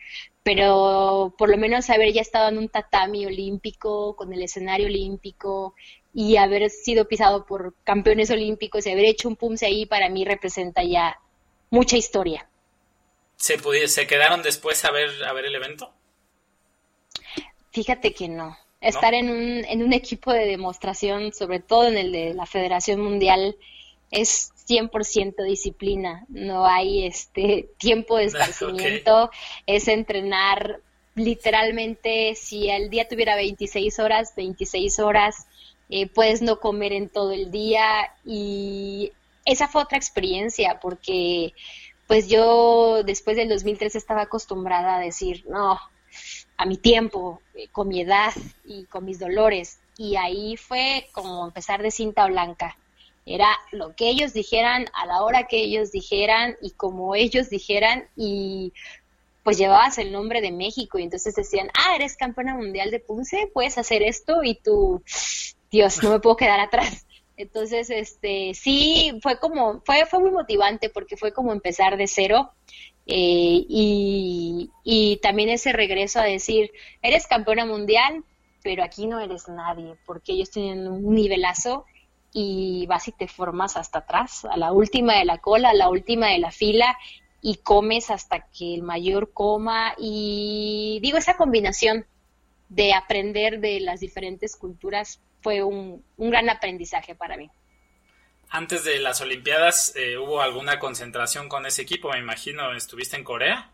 pero 0.42 1.34
por 1.38 1.50
lo 1.50 1.56
menos 1.56 1.90
haber 1.90 2.12
ya 2.12 2.20
estado 2.20 2.48
en 2.48 2.58
un 2.58 2.68
tatami 2.68 3.26
olímpico, 3.26 4.14
con 4.16 4.32
el 4.32 4.42
escenario 4.42 4.86
olímpico 4.86 5.74
y 6.12 6.36
haber 6.36 6.70
sido 6.70 7.08
pisado 7.08 7.44
por 7.44 7.74
campeones 7.82 8.30
olímpicos 8.30 8.86
y 8.86 8.90
haber 8.90 9.06
hecho 9.06 9.28
un 9.28 9.36
PUMSE 9.36 9.66
ahí 9.66 9.86
para 9.86 10.08
mí 10.08 10.24
representa 10.24 10.84
ya 10.84 11.18
mucha 11.70 11.96
historia. 11.96 12.48
¿Se, 13.36 13.58
¿se 13.88 14.06
quedaron 14.06 14.42
después 14.42 14.84
a 14.84 14.92
ver, 14.92 15.24
a 15.24 15.32
ver 15.32 15.46
el 15.46 15.54
evento? 15.56 15.92
Fíjate 17.72 18.14
que 18.14 18.28
no 18.28 18.56
estar 18.88 19.14
en, 19.14 19.30
un, 19.30 19.64
en 19.64 19.82
un 19.82 19.92
equipo 19.92 20.32
de 20.32 20.46
demostración, 20.46 21.32
sobre 21.32 21.60
todo 21.60 21.88
en 21.88 21.96
el 21.96 22.12
de 22.12 22.34
la 22.34 22.46
Federación 22.46 23.00
Mundial, 23.00 23.56
es 24.10 24.52
100% 24.68 25.44
disciplina, 25.44 26.24
no 26.28 26.66
hay 26.66 27.06
este 27.06 27.68
tiempo 27.78 28.16
de 28.16 28.24
esparcimiento, 28.26 29.30
es 29.66 29.88
entrenar 29.88 30.80
literalmente, 31.14 32.34
si 32.34 32.70
el 32.70 32.90
día 32.90 33.08
tuviera 33.08 33.36
26 33.36 33.98
horas, 33.98 34.34
26 34.36 34.98
horas, 34.98 35.46
eh, 35.88 36.08
puedes 36.08 36.42
no 36.42 36.58
comer 36.58 36.92
en 36.92 37.08
todo 37.08 37.32
el 37.32 37.50
día. 37.50 38.12
Y 38.24 39.12
esa 39.44 39.68
fue 39.68 39.82
otra 39.82 39.98
experiencia 39.98 40.80
porque 40.80 41.52
pues 42.06 42.28
yo 42.28 43.02
después 43.04 43.36
del 43.36 43.48
2003 43.48 43.94
estaba 43.94 44.22
acostumbrada 44.22 44.96
a 44.96 45.00
decir, 45.00 45.44
no, 45.48 45.78
a 46.56 46.66
mi 46.66 46.76
tiempo, 46.76 47.40
eh, 47.54 47.68
con 47.68 47.88
mi 47.88 48.00
edad 48.00 48.32
y 48.64 48.84
con 48.86 49.04
mis 49.04 49.18
dolores. 49.18 49.80
Y 49.96 50.16
ahí 50.16 50.56
fue 50.56 51.08
como 51.12 51.44
empezar 51.46 51.82
de 51.82 51.90
cinta 51.90 52.26
blanca. 52.26 52.76
Era 53.26 53.48
lo 53.72 53.94
que 53.94 54.08
ellos 54.08 54.34
dijeran, 54.34 54.86
a 54.92 55.06
la 55.06 55.22
hora 55.22 55.46
que 55.46 55.58
ellos 55.58 55.90
dijeran 55.92 56.56
y 56.60 56.72
como 56.72 57.14
ellos 57.14 57.48
dijeran 57.48 58.08
y 58.16 58.72
pues 59.42 59.58
llevabas 59.58 59.98
el 59.98 60.10
nombre 60.10 60.40
de 60.40 60.52
México 60.52 60.98
y 60.98 61.02
entonces 61.02 61.34
decían, 61.34 61.70
ah, 61.78 61.94
eres 61.94 62.16
campeona 62.16 62.54
mundial 62.54 62.90
de 62.90 62.98
Punce, 62.98 63.50
puedes 63.52 63.76
hacer 63.76 64.02
esto 64.02 64.42
y 64.42 64.54
tú, 64.54 65.02
Dios, 65.70 66.02
no 66.02 66.10
me 66.10 66.20
puedo 66.20 66.36
quedar 66.36 66.60
atrás. 66.60 67.06
Entonces, 67.36 67.90
este, 67.90 68.54
sí, 68.54 69.18
fue 69.22 69.38
como, 69.38 69.82
fue, 69.84 70.06
fue 70.06 70.20
muy 70.20 70.30
motivante 70.30 70.88
porque 70.88 71.16
fue 71.16 71.32
como 71.32 71.52
empezar 71.52 71.96
de 71.96 72.06
cero 72.06 72.52
eh, 73.06 73.64
y, 73.68 75.18
también 75.22 75.48
ese 75.48 75.72
regreso 75.72 76.20
a 76.20 76.24
decir, 76.24 76.70
eres 77.02 77.26
campeona 77.26 77.64
mundial, 77.64 78.24
pero 78.62 78.82
aquí 78.82 79.06
no 79.06 79.20
eres 79.20 79.48
nadie, 79.48 79.94
porque 80.06 80.32
ellos 80.32 80.50
tienen 80.50 80.86
un 80.88 81.14
nivelazo 81.14 81.84
y 82.32 82.86
vas 82.86 83.08
y 83.08 83.12
te 83.12 83.28
formas 83.28 83.76
hasta 83.76 84.00
atrás, 84.00 84.44
a 84.44 84.56
la 84.56 84.72
última 84.72 85.18
de 85.18 85.24
la 85.24 85.38
cola, 85.38 85.70
a 85.70 85.74
la 85.74 85.88
última 85.88 86.28
de 86.28 86.38
la 86.38 86.50
fila 86.50 86.96
y 87.40 87.56
comes 87.56 88.10
hasta 88.10 88.48
que 88.48 88.74
el 88.74 88.82
mayor 88.82 89.32
coma 89.32 89.94
y 89.98 90.98
digo, 91.02 91.18
esa 91.18 91.36
combinación 91.36 92.06
de 92.70 92.94
aprender 92.94 93.60
de 93.60 93.80
las 93.80 94.00
diferentes 94.00 94.56
culturas 94.56 95.20
fue 95.42 95.62
un, 95.62 96.02
un 96.16 96.30
gran 96.30 96.48
aprendizaje 96.48 97.14
para 97.14 97.36
mí 97.36 97.50
antes 98.50 98.84
de 98.84 98.98
las 99.00 99.20
Olimpiadas 99.20 99.94
eh, 99.96 100.16
hubo 100.18 100.40
alguna 100.40 100.78
concentración 100.78 101.48
con 101.48 101.66
ese 101.66 101.82
equipo, 101.82 102.10
me 102.10 102.18
imagino. 102.18 102.72
¿Estuviste 102.74 103.16
en 103.16 103.24
Corea? 103.24 103.70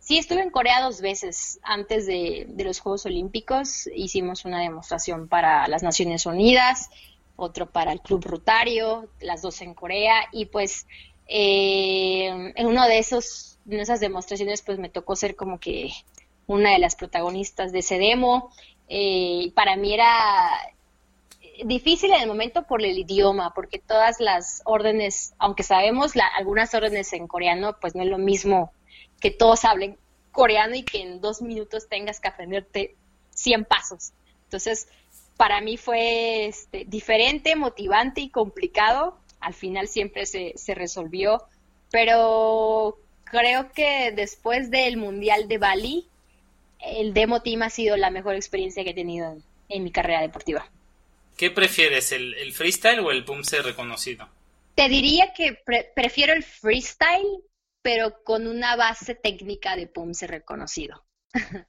Sí, 0.00 0.18
estuve 0.18 0.42
en 0.42 0.50
Corea 0.50 0.82
dos 0.82 1.00
veces. 1.00 1.58
Antes 1.62 2.06
de, 2.06 2.46
los 2.58 2.78
Juegos 2.78 3.06
Olímpicos 3.06 3.88
hicimos 3.94 4.44
una 4.44 4.60
demostración 4.60 5.26
para 5.26 5.66
las 5.66 5.82
Naciones 5.82 6.26
Unidas, 6.26 6.90
otro 7.34 7.66
para 7.66 7.92
el 7.92 8.00
Club 8.00 8.24
Rotario, 8.24 9.08
las 9.20 9.42
dos 9.42 9.60
en 9.62 9.74
Corea. 9.74 10.28
Y 10.30 10.46
pues 10.46 10.86
eh, 11.26 12.52
en 12.54 12.66
uno 12.66 12.86
de 12.86 12.98
esos, 12.98 13.58
en 13.68 13.80
esas 13.80 13.98
demostraciones, 13.98 14.62
pues 14.62 14.78
me 14.78 14.88
tocó 14.88 15.16
ser 15.16 15.34
como 15.34 15.58
que 15.58 15.90
una 16.46 16.70
de 16.70 16.78
las 16.78 16.94
protagonistas 16.94 17.72
de 17.72 17.80
ese 17.80 17.98
demo. 17.98 18.52
Eh, 18.88 19.50
para 19.56 19.74
mí 19.74 19.92
era 19.92 20.50
difícil 21.64 22.12
en 22.12 22.22
el 22.22 22.28
momento 22.28 22.64
por 22.64 22.84
el 22.84 22.98
idioma, 22.98 23.52
porque 23.54 23.78
todas 23.78 24.20
las 24.20 24.62
órdenes, 24.64 25.34
aunque 25.38 25.62
sabemos 25.62 26.12
algunas 26.36 26.74
órdenes 26.74 27.12
en 27.12 27.26
coreano, 27.26 27.76
pues 27.80 27.94
no 27.94 28.02
es 28.02 28.08
lo 28.08 28.18
mismo 28.18 28.72
que 29.20 29.30
todos 29.30 29.64
hablen 29.64 29.98
coreano 30.32 30.74
y 30.74 30.82
que 30.82 31.00
en 31.00 31.20
dos 31.20 31.40
minutos 31.42 31.88
tengas 31.88 32.20
que 32.20 32.28
aprenderte 32.28 32.94
100 33.30 33.64
pasos. 33.64 34.12
Entonces, 34.44 34.88
para 35.36 35.60
mí 35.60 35.76
fue 35.76 36.46
este, 36.46 36.84
diferente, 36.86 37.56
motivante 37.56 38.20
y 38.20 38.30
complicado. 38.30 39.18
Al 39.40 39.54
final 39.54 39.88
siempre 39.88 40.26
se, 40.26 40.52
se 40.56 40.74
resolvió, 40.74 41.42
pero 41.90 42.98
creo 43.24 43.72
que 43.72 44.12
después 44.12 44.70
del 44.70 44.96
Mundial 44.96 45.48
de 45.48 45.58
Bali, 45.58 46.08
el 46.80 47.14
Demo 47.14 47.42
Team 47.42 47.62
ha 47.62 47.70
sido 47.70 47.96
la 47.96 48.10
mejor 48.10 48.34
experiencia 48.34 48.84
que 48.84 48.90
he 48.90 48.94
tenido 48.94 49.36
en 49.68 49.84
mi 49.84 49.90
carrera 49.90 50.20
deportiva. 50.20 50.70
¿Qué 51.36 51.50
prefieres, 51.50 52.12
el, 52.12 52.52
freestyle 52.52 53.00
o 53.00 53.10
el 53.10 53.24
pumse 53.24 53.60
reconocido? 53.62 54.28
Te 54.74 54.88
diría 54.88 55.32
que 55.34 55.58
prefiero 55.94 56.32
el 56.32 56.42
freestyle, 56.42 57.42
pero 57.82 58.22
con 58.24 58.46
una 58.46 58.76
base 58.76 59.14
técnica 59.14 59.76
de 59.76 59.86
pumse 59.86 60.26
reconocido. 60.26 61.04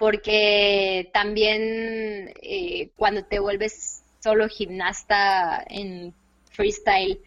porque 0.00 1.10
también 1.12 2.32
eh, 2.40 2.90
cuando 2.96 3.22
te 3.26 3.38
vuelves 3.38 4.02
solo 4.24 4.48
gimnasta 4.48 5.62
en 5.68 6.14
freestyle 6.52 7.20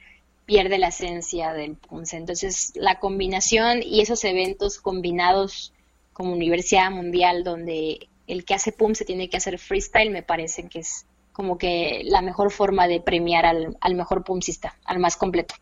pierde 0.48 0.80
la 0.80 0.88
esencia 0.88 1.54
del 1.54 1.76
punce. 1.76 2.18
Entonces 2.18 2.72
la 2.74 3.00
combinación 3.00 3.84
y 3.84 4.02
esos 4.02 4.24
eventos 4.24 4.80
combinados 4.80 5.72
como 6.14 6.34
Universidad 6.34 6.90
Mundial 6.90 7.44
donde 7.44 8.10
el 8.26 8.44
que 8.44 8.56
hace 8.56 8.72
pum 8.72 8.96
se 8.96 9.06
tiene 9.06 9.30
que 9.30 9.38
hacer 9.38 9.60
freestyle 9.60 10.10
me 10.10 10.24
parece 10.24 10.68
que 10.68 10.80
es 10.80 11.06
como 11.34 11.58
que 11.58 12.04
la 12.06 12.22
mejor 12.22 12.52
forma 12.52 12.88
de 12.88 13.02
premiar 13.02 13.46
al, 13.46 13.76
al 13.82 13.96
mejor 13.96 14.24
pumcista, 14.24 14.78
al 14.86 15.00
más 15.00 15.18
completo. 15.18 15.56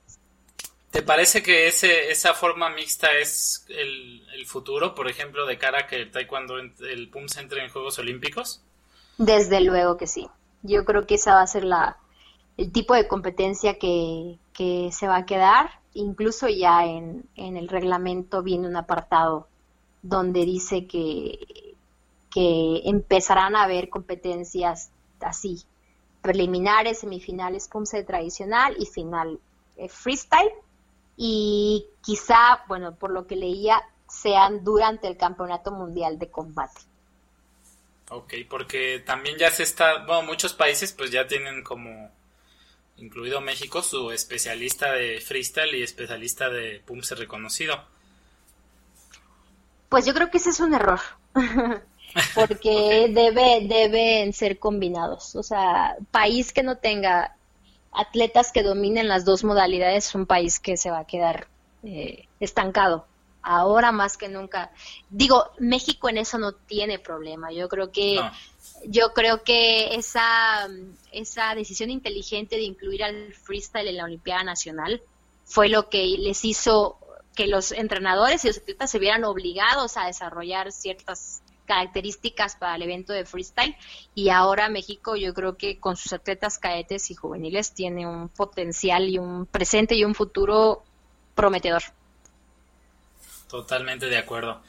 ¿Te 0.91 1.01
parece 1.01 1.41
que 1.41 1.67
ese, 1.67 2.11
esa 2.11 2.33
forma 2.33 2.69
mixta 2.69 3.13
es 3.13 3.65
el, 3.69 4.21
futuro, 4.45 4.93
por 4.95 5.07
ejemplo, 5.07 5.45
de 5.45 5.57
cara 5.57 5.81
a 5.81 5.87
que 5.87 5.97
el 5.97 6.11
taekwondo, 6.11 6.57
el 6.57 7.09
PUM 7.09 7.27
se 7.27 7.39
entre 7.39 7.63
en 7.63 7.69
Juegos 7.69 7.99
Olímpicos? 7.99 8.61
Desde 9.17 9.61
luego 9.61 9.95
que 9.97 10.07
sí. 10.07 10.27
Yo 10.63 10.83
creo 10.83 11.05
que 11.05 11.15
esa 11.15 11.35
va 11.35 11.43
a 11.43 11.47
ser 11.47 11.63
la, 11.63 11.97
el 12.57 12.71
tipo 12.71 12.95
de 12.95 13.07
competencia 13.07 13.77
que, 13.79 14.37
que 14.51 14.89
se 14.91 15.07
va 15.07 15.17
a 15.17 15.25
quedar. 15.25 15.79
Incluso 15.93 16.49
ya 16.49 16.85
en, 16.85 17.23
en 17.35 17.55
el 17.55 17.69
reglamento 17.69 18.43
viene 18.43 18.67
un 18.67 18.75
apartado 18.75 19.47
donde 20.01 20.43
dice 20.43 20.87
que, 20.87 21.39
que 22.31 22.81
empezarán 22.85 23.55
a 23.55 23.63
haber 23.63 23.89
competencias 23.89 24.89
así, 25.23 25.63
preliminares, 26.21 26.99
semifinales, 26.99 27.67
PUMSE 27.67 28.03
tradicional 28.03 28.75
y 28.77 28.85
final 28.85 29.39
eh, 29.77 29.89
freestyle 29.89 30.51
y 31.17 31.85
quizá, 32.01 32.63
bueno, 32.67 32.95
por 32.95 33.11
lo 33.11 33.27
que 33.27 33.35
leía, 33.35 33.81
sean 34.07 34.63
durante 34.63 35.07
el 35.07 35.17
Campeonato 35.17 35.71
Mundial 35.71 36.19
de 36.19 36.29
Combate. 36.29 36.81
Ok, 38.09 38.33
porque 38.49 39.01
también 39.05 39.37
ya 39.37 39.49
se 39.51 39.63
está, 39.63 40.05
bueno, 40.05 40.23
muchos 40.23 40.53
países 40.53 40.91
pues 40.91 41.11
ya 41.11 41.27
tienen 41.27 41.63
como, 41.63 42.11
incluido 42.97 43.39
México, 43.39 43.81
su 43.81 44.11
especialista 44.11 44.91
de 44.91 45.21
freestyle 45.21 45.75
y 45.75 45.83
especialista 45.83 46.49
de 46.49 46.81
PUMSE 46.85 47.15
reconocido. 47.15 47.83
Pues 49.89 50.05
yo 50.05 50.13
creo 50.13 50.29
que 50.29 50.37
ese 50.37 50.51
es 50.51 50.59
un 50.59 50.73
error, 50.73 50.99
porque 52.35 53.09
debe, 53.13 53.67
deben 53.67 54.33
ser 54.33 54.59
combinados. 54.59 55.35
O 55.35 55.43
sea, 55.43 55.95
país 56.11 56.53
que 56.53 56.63
no 56.63 56.77
tenga 56.77 57.35
atletas 57.91 58.51
que 58.51 58.63
dominen 58.63 59.07
las 59.07 59.25
dos 59.25 59.43
modalidades 59.43 60.07
es 60.07 60.15
un 60.15 60.25
país 60.25 60.59
que 60.59 60.77
se 60.77 60.91
va 60.91 60.99
a 60.99 61.07
quedar 61.07 61.47
eh, 61.83 62.27
estancado. 62.39 63.05
Ahora 63.43 63.91
más 63.91 64.17
que 64.17 64.29
nunca. 64.29 64.71
Digo, 65.09 65.49
México 65.57 66.09
en 66.09 66.19
eso 66.19 66.37
no 66.37 66.53
tiene 66.53 66.99
problema. 66.99 67.51
Yo 67.51 67.67
creo 67.69 67.91
que 67.91 68.19
yo 68.85 69.13
creo 69.13 69.43
que 69.43 69.95
esa 69.95 70.67
esa 71.11 71.55
decisión 71.55 71.89
inteligente 71.89 72.55
de 72.55 72.63
incluir 72.63 73.03
al 73.03 73.33
freestyle 73.33 73.87
en 73.87 73.97
la 73.97 74.05
Olimpiada 74.05 74.43
Nacional 74.43 75.01
fue 75.43 75.69
lo 75.69 75.89
que 75.89 76.05
les 76.19 76.45
hizo 76.45 76.97
que 77.35 77.47
los 77.47 77.71
entrenadores 77.71 78.43
y 78.43 78.47
los 78.47 78.57
atletas 78.57 78.91
se 78.91 78.99
vieran 78.99 79.23
obligados 79.23 79.97
a 79.97 80.05
desarrollar 80.05 80.71
ciertas 80.71 81.40
características 81.71 82.57
para 82.57 82.75
el 82.75 82.81
evento 82.81 83.13
de 83.13 83.23
freestyle 83.23 83.77
y 84.13 84.27
ahora 84.27 84.67
México 84.67 85.15
yo 85.15 85.33
creo 85.33 85.55
que 85.55 85.79
con 85.79 85.95
sus 85.95 86.11
atletas 86.11 86.59
cadetes 86.59 87.09
y 87.11 87.15
juveniles 87.15 87.73
tiene 87.73 88.05
un 88.05 88.27
potencial 88.27 89.07
y 89.07 89.17
un 89.17 89.45
presente 89.45 89.95
y 89.95 90.03
un 90.03 90.13
futuro 90.13 90.83
prometedor. 91.33 91.81
Totalmente 93.47 94.07
de 94.07 94.17
acuerdo. 94.17 94.61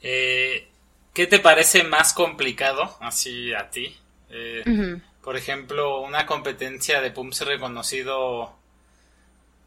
Eh, 0.00 0.68
¿Qué 1.12 1.26
te 1.26 1.40
parece 1.40 1.82
más 1.82 2.12
complicado 2.12 2.96
así 3.00 3.52
a 3.52 3.68
ti? 3.68 3.92
Eh, 4.30 4.62
por 5.24 5.36
ejemplo, 5.36 6.02
una 6.02 6.24
competencia 6.24 7.00
de 7.00 7.10
PUMS 7.10 7.40
reconocido 7.40 8.54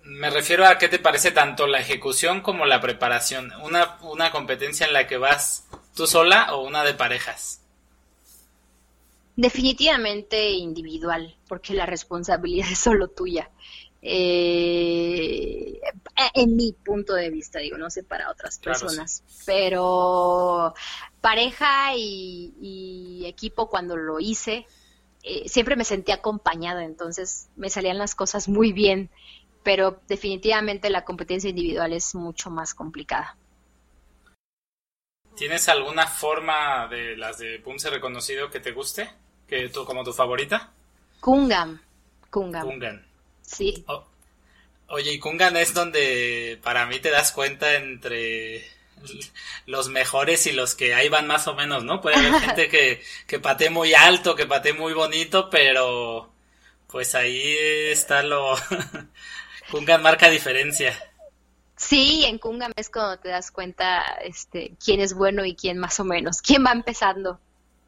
me 0.03 0.29
refiero 0.29 0.65
a 0.65 0.77
qué 0.77 0.87
te 0.87 0.99
parece 0.99 1.31
tanto 1.31 1.67
la 1.67 1.81
ejecución 1.81 2.39
como 2.39 2.65
la 2.65 2.79
preparación. 2.79 3.51
Una, 3.61 3.97
una 4.03 4.31
competencia 4.31 4.87
en 4.87 4.93
la 4.93 5.05
que 5.05 5.17
vas 5.17 5.67
tú 5.97 6.07
sola 6.07 6.55
o 6.55 6.65
una 6.65 6.83
de 6.83 6.93
parejas. 6.93 7.59
Definitivamente 9.35 10.51
individual, 10.51 11.35
porque 11.47 11.73
la 11.73 11.85
responsabilidad 11.85 12.67
es 12.71 12.79
solo 12.79 13.09
tuya. 13.09 13.49
Eh, 14.01 15.81
en 16.33 16.55
mi 16.55 16.71
punto 16.71 17.13
de 17.13 17.29
vista, 17.29 17.59
digo, 17.59 17.77
no 17.77 17.89
sé 17.89 18.03
para 18.03 18.29
otras 18.31 18.59
personas, 18.59 19.23
pero 19.45 20.73
pareja 21.19 21.95
y, 21.95 23.23
equipo 23.25 23.67
cuando 23.67 23.97
lo 23.97 24.19
hice, 24.19 24.65
eh, 25.23 25.49
siempre 25.49 25.75
me 25.75 25.83
sentí 25.83 26.13
acompañada, 26.13 26.85
entonces 26.85 27.49
me 27.57 27.69
salían 27.69 27.97
las 27.97 28.15
cosas 28.15 28.47
muy 28.47 28.71
bien 28.71 29.09
pero 29.67 29.99
definitivamente 30.07 30.89
la 30.89 31.03
competencia 31.03 31.49
individual 31.49 31.91
es 31.91 32.15
mucho 32.15 32.49
más 32.49 32.73
complicada. 32.73 33.35
¿Tienes 35.37 35.69
alguna 35.69 36.07
forma 36.07 36.87
de 36.87 37.15
las 37.15 37.37
de 37.37 37.59
Pumse 37.59 37.91
reconocido 37.91 38.49
que 38.49 38.59
te 38.59 38.71
guste? 38.71 39.07
¿Que 39.47 39.69
tú 39.69 39.85
como 39.85 40.03
tu 40.03 40.11
favorita? 40.11 40.73
Kungam. 41.19 41.79
Kungam. 42.31 42.67
Kungan. 42.67 43.05
Sí. 43.43 43.85
oye, 44.87 45.13
y 45.13 45.19
Kungan 45.19 45.55
es 45.55 45.75
donde 45.75 46.59
para 46.63 46.87
mí 46.87 46.99
te 46.99 47.11
das 47.11 47.31
cuenta 47.31 47.75
entre 47.75 48.65
los 49.67 49.89
mejores 49.89 50.47
y 50.47 50.53
los 50.53 50.73
que 50.73 50.95
ahí 50.95 51.07
van 51.07 51.27
más 51.27 51.47
o 51.47 51.53
menos, 51.53 51.83
¿no? 51.83 52.01
Puede 52.01 52.15
haber 52.15 52.41
gente 52.41 52.67
que, 52.67 53.03
que 53.27 53.39
patee 53.39 53.69
muy 53.69 53.93
alto, 53.93 54.35
que 54.35 54.47
patee 54.47 54.73
muy 54.73 54.93
bonito, 54.93 55.51
pero 55.51 56.31
pues 56.87 57.13
ahí 57.13 57.55
está 57.91 58.23
lo, 58.23 58.55
Kungan 59.71 60.01
marca 60.01 60.29
diferencia. 60.29 60.97
Sí, 61.77 62.25
en 62.25 62.39
Kungan 62.39 62.73
es 62.75 62.89
cuando 62.89 63.17
te 63.19 63.29
das 63.29 63.51
cuenta 63.51 64.01
este, 64.23 64.73
quién 64.83 64.99
es 64.99 65.13
bueno 65.13 65.45
y 65.45 65.55
quién 65.55 65.77
más 65.77 65.99
o 65.99 66.03
menos, 66.03 66.41
quién 66.41 66.65
va 66.65 66.71
empezando. 66.71 67.39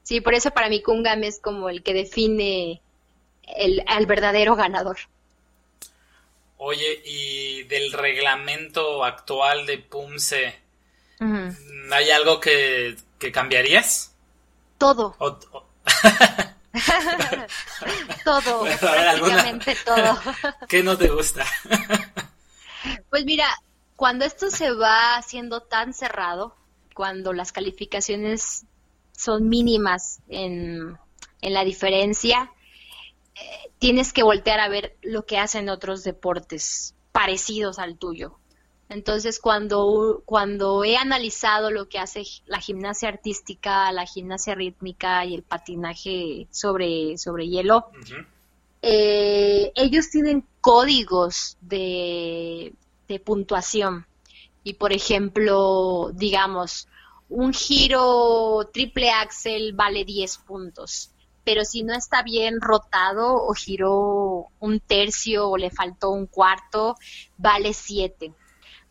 Sí, 0.04 0.22
por 0.22 0.36
eso 0.36 0.52
para 0.52 0.70
mí 0.70 0.84
Kungan 0.84 1.24
es 1.24 1.40
como 1.40 1.70
el 1.70 1.82
que 1.82 1.94
define 1.96 2.82
el, 3.56 3.84
al 3.88 4.06
verdadero 4.06 4.56
ganador. 4.56 4.98
Oye, 6.58 7.02
y 7.04 7.64
del 7.64 7.92
reglamento 7.92 9.04
actual 9.04 9.66
de 9.66 9.80
PUMSE, 9.80 10.56
¿hay 11.92 12.12
algo 12.12 12.40
que, 12.40 12.96
cambiarías? 13.34 14.14
Todo. 14.78 15.16
todo, 18.24 18.66
prácticamente 18.80 19.76
todo. 19.84 20.20
¿Qué 20.68 20.84
no 20.84 20.96
te 20.98 21.08
gusta? 21.08 21.44
pues 23.10 23.26
mira, 23.26 23.48
cuando 24.00 24.24
esto 24.24 24.50
se 24.50 24.72
va 24.72 25.18
haciendo 25.18 25.60
tan 25.60 25.94
cerrado, 25.94 26.56
cuando 26.96 27.34
las 27.34 27.52
calificaciones 27.52 28.66
son 29.12 29.50
mínimas 29.50 30.22
en, 30.30 30.98
en 31.42 31.54
la 31.54 31.66
diferencia, 31.66 32.50
eh, 33.36 33.72
tienes 33.78 34.14
que 34.14 34.24
voltear 34.24 34.62
a 34.62 34.70
ver 34.70 34.96
lo 35.02 35.26
que 35.26 35.38
hacen 35.38 35.68
otros 35.68 36.06
deportes 36.06 36.96
parecidos 37.12 37.78
al 37.78 37.98
tuyo. 37.98 38.38
Entonces, 38.88 39.38
cuando, 39.38 40.24
cuando 40.26 40.86
he 40.86 40.96
analizado 40.96 41.70
lo 41.70 41.90
que 41.90 42.00
hace 42.00 42.24
la 42.46 42.62
gimnasia 42.62 43.10
artística, 43.10 43.92
la 43.92 44.06
gimnasia 44.06 44.56
rítmica 44.56 45.26
y 45.26 45.36
el 45.36 45.44
patinaje 45.44 46.48
sobre, 46.52 47.18
sobre 47.18 47.50
hielo, 47.50 47.88
eh, 48.82 49.74
ellos 49.76 50.10
tienen 50.10 50.46
códigos 50.62 51.58
de, 51.60 52.74
de 53.10 53.20
puntuación. 53.20 54.06
Y, 54.64 54.76
por 54.76 54.94
ejemplo, 54.94 56.12
digamos, 56.14 56.88
un 57.28 57.54
giro 57.54 58.70
triple 58.72 59.12
axel 59.12 59.74
vale 59.74 60.06
10 60.06 60.38
puntos 60.40 61.12
pero 61.50 61.66
si 61.66 61.82
no 61.82 61.96
está 61.96 62.22
bien 62.22 62.62
rotado 62.62 63.34
o 63.34 63.56
giró 63.56 64.50
un 64.60 64.80
tercio 64.80 65.50
o 65.50 65.58
le 65.58 65.72
faltó 65.72 66.12
un 66.12 66.28
cuarto, 66.28 66.96
vale 67.38 67.74
7. 67.74 68.32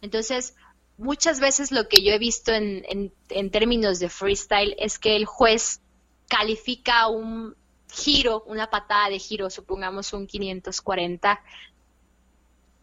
Entonces, 0.01 0.57
muchas 0.97 1.39
veces 1.39 1.71
lo 1.71 1.87
que 1.87 2.03
yo 2.03 2.13
he 2.13 2.19
visto 2.19 2.53
en, 2.53 3.13
en, 3.29 3.51
términos 3.53 4.01
de 4.01 4.09
freestyle 4.09 4.75
es 4.81 4.99
que 4.99 5.15
el 5.15 5.25
juez 5.25 5.81
califica 6.27 7.07
un 7.07 7.55
giro, 7.93 8.43
una 8.49 8.71
patada 8.71 9.09
de 9.11 9.21
giro, 9.21 9.51
supongamos 9.51 10.13
un 10.13 10.27
540, 10.27 11.41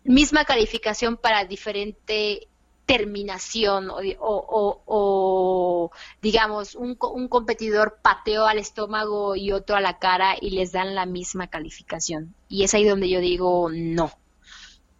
misma 0.05 0.45
calificación 0.45 1.17
para 1.17 1.45
diferente 1.45 2.47
terminación 2.85 3.89
o, 4.19 5.91
digamos 6.21 6.75
un, 6.75 6.97
un, 7.01 7.27
competidor 7.27 7.97
pateó 8.01 8.45
al 8.45 8.59
estómago 8.59 9.35
y 9.35 9.51
otro 9.51 9.75
a 9.75 9.81
la 9.81 9.97
cara 9.97 10.35
y 10.39 10.51
les 10.51 10.71
dan 10.71 10.93
la 10.93 11.05
misma 11.05 11.47
calificación. 11.47 12.35
Y 12.47 12.63
es 12.63 12.73
ahí 12.73 12.85
donde 12.85 13.09
yo 13.09 13.19
digo 13.19 13.69
no. 13.73 14.11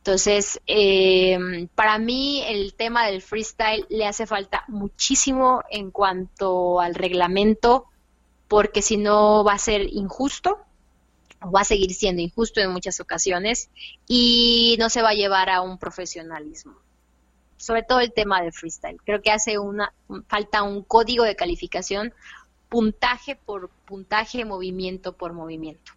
Entonces, 0.05 0.61
eh, 0.67 1.67
para 1.73 1.97
mí 1.97 2.43
el 2.45 2.75
tema 2.75 3.07
del 3.07 3.23
freestyle 3.23 3.87
le 3.89 4.05
hace 4.05 4.27
falta 4.27 4.63
muchísimo 4.67 5.63
en 5.71 5.89
cuanto 5.89 6.79
al 6.79 6.93
reglamento, 6.93 7.85
porque 8.47 8.83
si 8.83 8.97
no 8.97 9.43
va 9.43 9.53
a 9.53 9.57
ser 9.57 9.81
injusto, 9.91 10.59
va 11.51 11.61
a 11.61 11.65
seguir 11.65 11.93
siendo 11.93 12.21
injusto 12.21 12.61
en 12.61 12.71
muchas 12.71 12.99
ocasiones, 12.99 13.69
y 14.07 14.75
no 14.79 14.89
se 14.89 15.01
va 15.01 15.09
a 15.09 15.15
llevar 15.15 15.49
a 15.49 15.61
un 15.61 15.77
profesionalismo. 15.77 16.73
Sobre 17.57 17.83
todo 17.83 17.99
el 17.99 18.11
tema 18.11 18.41
del 18.41 18.53
freestyle. 18.53 18.97
Creo 19.05 19.21
que 19.21 19.31
hace 19.31 19.57
una 19.57 19.93
falta 20.27 20.63
un 20.63 20.83
código 20.83 21.23
de 21.23 21.35
calificación, 21.35 22.13
puntaje 22.69 23.35
por 23.35 23.69
puntaje, 23.85 24.45
movimiento 24.45 25.13
por 25.13 25.33
movimiento. 25.33 25.93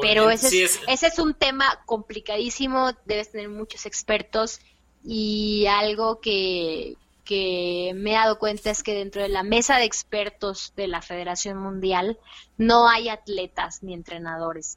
Pero 0.00 0.30
ese, 0.30 0.64
es, 0.64 0.80
ese 0.88 1.06
es 1.06 1.18
un 1.18 1.34
tema 1.34 1.82
complicadísimo, 1.86 2.92
debes 3.04 3.30
tener 3.30 3.48
muchos 3.48 3.86
expertos 3.86 4.60
y 5.04 5.66
algo 5.66 6.20
que, 6.20 6.96
que 7.24 7.92
me 7.94 8.12
he 8.12 8.14
dado 8.14 8.38
cuenta 8.38 8.70
es 8.70 8.82
que 8.82 8.94
dentro 8.94 9.22
de 9.22 9.28
la 9.28 9.42
mesa 9.42 9.78
de 9.78 9.84
expertos 9.84 10.72
de 10.76 10.86
la 10.86 11.02
Federación 11.02 11.58
Mundial 11.58 12.18
no 12.56 12.88
hay 12.88 13.08
atletas 13.08 13.82
ni 13.82 13.94
entrenadores 13.94 14.76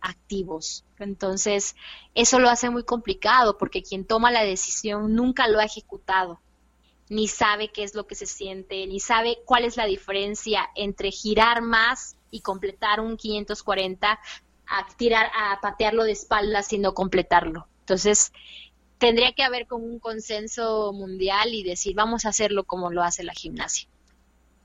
activos. 0.00 0.84
Entonces, 0.98 1.76
eso 2.14 2.38
lo 2.38 2.48
hace 2.48 2.70
muy 2.70 2.84
complicado 2.84 3.58
porque 3.58 3.82
quien 3.82 4.04
toma 4.04 4.30
la 4.30 4.44
decisión 4.44 5.14
nunca 5.14 5.48
lo 5.48 5.58
ha 5.58 5.64
ejecutado, 5.64 6.40
ni 7.08 7.26
sabe 7.28 7.68
qué 7.68 7.82
es 7.82 7.94
lo 7.94 8.06
que 8.06 8.14
se 8.14 8.26
siente, 8.26 8.86
ni 8.86 9.00
sabe 9.00 9.38
cuál 9.44 9.64
es 9.64 9.76
la 9.76 9.86
diferencia 9.86 10.68
entre 10.74 11.10
girar 11.10 11.62
más 11.62 12.16
y 12.30 12.40
completar 12.40 13.00
un 13.00 13.16
540 13.16 14.20
a 14.66 14.86
tirar, 14.96 15.30
a 15.34 15.60
patearlo 15.60 16.04
de 16.04 16.12
espaldas 16.12 16.72
y 16.72 16.82
completarlo. 16.94 17.66
Entonces, 17.80 18.32
tendría 18.98 19.32
que 19.32 19.42
haber 19.42 19.66
como 19.66 19.84
un 19.84 19.98
consenso 19.98 20.92
mundial 20.92 21.54
y 21.54 21.62
decir, 21.62 21.94
vamos 21.94 22.24
a 22.24 22.30
hacerlo 22.30 22.64
como 22.64 22.90
lo 22.90 23.02
hace 23.02 23.22
la 23.24 23.32
gimnasia. 23.32 23.88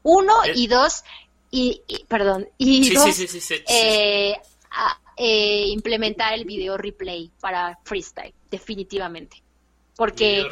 Uno 0.02 0.34
y 0.54 0.68
dos, 0.68 1.04
y, 1.50 1.82
perdón, 2.08 2.50
y 2.58 2.94
dos, 2.94 3.20
eh, 3.70 4.36
eh, 5.18 5.66
implementar 5.68 6.34
el 6.34 6.46
video 6.46 6.78
replay 6.78 7.32
para 7.40 7.80
freestyle, 7.84 8.34
definitivamente. 8.50 9.42
Porque 9.96 10.44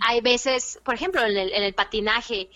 hay 0.00 0.22
veces, 0.22 0.80
por 0.82 0.94
ejemplo, 0.94 1.22
en 1.22 1.36
el, 1.36 1.52
en 1.52 1.62
el 1.62 1.74
patinaje, 1.74 2.48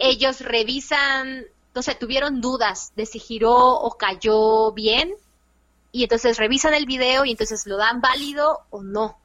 ellos 0.00 0.40
revisan, 0.40 1.44
no 1.74 1.82
sé, 1.82 1.94
tuvieron 1.94 2.40
dudas 2.40 2.92
de 2.96 3.04
si 3.04 3.18
giró 3.18 3.54
o 3.54 3.98
cayó 3.98 4.72
bien 4.72 5.14
y 5.92 6.02
entonces 6.02 6.38
revisan 6.38 6.72
el 6.72 6.86
video 6.86 7.26
y 7.26 7.32
entonces 7.32 7.66
lo 7.66 7.76
dan 7.76 8.00
válido 8.00 8.60
o 8.70 8.82
no. 8.82 9.18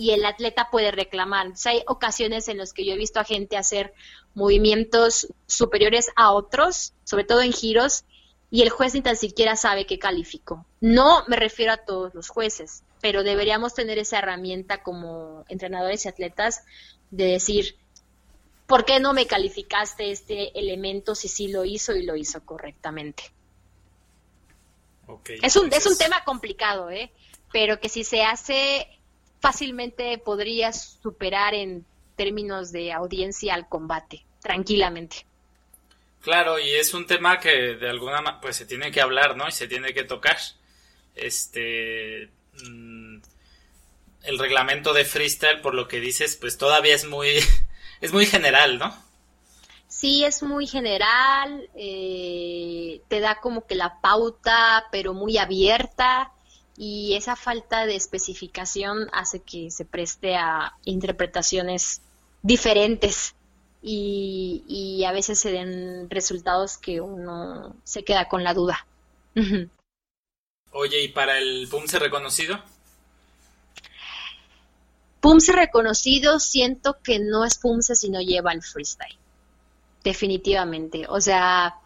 Y 0.00 0.12
el 0.12 0.24
atleta 0.24 0.70
puede 0.70 0.92
reclamar. 0.92 1.52
hay 1.66 1.82
ocasiones 1.86 2.48
en 2.48 2.56
las 2.56 2.72
que 2.72 2.86
yo 2.86 2.94
he 2.94 2.96
visto 2.96 3.20
a 3.20 3.24
gente 3.24 3.58
hacer 3.58 3.92
movimientos 4.32 5.28
superiores 5.46 6.08
a 6.16 6.32
otros, 6.32 6.94
sobre 7.04 7.24
todo 7.24 7.42
en 7.42 7.52
giros, 7.52 8.04
y 8.50 8.62
el 8.62 8.70
juez 8.70 8.94
ni 8.94 9.02
tan 9.02 9.16
siquiera 9.16 9.56
sabe 9.56 9.84
qué 9.84 9.98
calificó. 9.98 10.64
No 10.80 11.22
me 11.28 11.36
refiero 11.36 11.74
a 11.74 11.84
todos 11.84 12.14
los 12.14 12.30
jueces, 12.30 12.82
pero 13.02 13.22
deberíamos 13.24 13.74
tener 13.74 13.98
esa 13.98 14.20
herramienta 14.20 14.82
como 14.82 15.44
entrenadores 15.48 16.06
y 16.06 16.08
atletas 16.08 16.64
de 17.10 17.24
decir, 17.24 17.76
¿por 18.66 18.86
qué 18.86 19.00
no 19.00 19.12
me 19.12 19.26
calificaste 19.26 20.12
este 20.12 20.58
elemento 20.58 21.14
si 21.14 21.28
sí 21.28 21.48
lo 21.48 21.66
hizo 21.66 21.94
y 21.94 22.04
lo 22.04 22.16
hizo 22.16 22.42
correctamente? 22.46 23.24
es, 25.42 25.56
un, 25.56 25.70
es 25.70 25.84
un 25.84 25.98
tema 25.98 26.24
complicado, 26.24 26.88
¿eh? 26.88 27.12
pero 27.52 27.80
que 27.80 27.90
si 27.90 28.02
se 28.02 28.22
hace 28.22 28.88
fácilmente 29.40 30.16
podrías 30.18 30.98
superar 31.02 31.54
en 31.54 31.84
términos 32.16 32.72
de 32.72 32.92
audiencia 32.92 33.54
al 33.54 33.68
combate, 33.68 34.24
tranquilamente. 34.40 35.26
Claro, 36.22 36.58
y 36.58 36.70
es 36.70 36.92
un 36.92 37.06
tema 37.06 37.40
que 37.40 37.76
de 37.76 37.88
alguna 37.88 38.20
manera 38.20 38.40
pues 38.40 38.56
se 38.56 38.66
tiene 38.66 38.90
que 38.90 39.00
hablar, 39.00 39.36
¿no? 39.36 39.48
Y 39.48 39.52
se 39.52 39.66
tiene 39.66 39.94
que 39.94 40.04
tocar. 40.04 40.36
Este 41.14 42.30
mm, 42.62 43.18
el 44.24 44.38
reglamento 44.38 44.92
de 44.92 45.04
freestyle, 45.04 45.62
por 45.62 45.74
lo 45.74 45.88
que 45.88 45.98
dices, 45.98 46.36
pues 46.36 46.58
todavía 46.58 46.94
es 46.94 47.06
muy 47.06 47.38
es 48.00 48.12
muy 48.12 48.26
general, 48.26 48.78
¿no? 48.78 49.10
sí 49.90 50.24
es 50.24 50.42
muy 50.42 50.66
general, 50.66 51.68
eh, 51.74 53.02
te 53.08 53.20
da 53.20 53.40
como 53.40 53.66
que 53.66 53.74
la 53.74 54.00
pauta, 54.00 54.86
pero 54.90 55.12
muy 55.12 55.36
abierta, 55.36 56.32
y 56.82 57.14
esa 57.14 57.36
falta 57.36 57.84
de 57.84 57.94
especificación 57.94 59.10
hace 59.12 59.40
que 59.40 59.70
se 59.70 59.84
preste 59.84 60.34
a 60.34 60.72
interpretaciones 60.86 62.00
diferentes 62.40 63.34
y, 63.82 65.04
a 65.06 65.12
veces 65.12 65.38
se 65.38 65.52
den 65.52 66.08
resultados 66.08 66.78
que 66.78 67.02
uno 67.02 67.76
se 67.84 68.02
queda 68.02 68.28
con 68.28 68.44
la 68.44 68.54
duda. 68.54 68.86
Oye, 70.72 71.02
¿y 71.02 71.08
para 71.08 71.36
el 71.36 71.68
PUMSE 71.70 71.98
reconocido? 71.98 72.58
PUMSE 75.20 75.52
reconocido 75.52 76.40
siento 76.40 76.96
que 77.02 77.18
no 77.18 77.44
es 77.44 77.58
PUMSE 77.58 77.94
si 77.94 78.08
no 78.08 78.22
lleva 78.22 78.54
el 78.54 78.62
freestyle 78.62 79.18
definitivamente. 80.02 81.04
O 81.10 81.20
sea, 81.20 81.76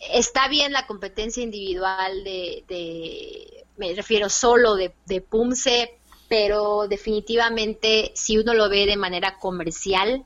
está 0.00 0.48
bien 0.48 0.72
la 0.72 0.86
competencia 0.86 1.42
individual 1.42 2.24
de, 2.24 3.64
me 3.76 3.94
refiero 3.94 4.28
solo 4.28 4.76
de, 4.76 4.92
de 5.06 5.20
PUMSE, 5.20 5.98
pero 6.28 6.88
definitivamente 6.88 8.12
si 8.14 8.38
uno 8.38 8.54
lo 8.54 8.68
ve 8.68 8.86
de 8.86 8.96
manera 8.96 9.38
comercial, 9.38 10.24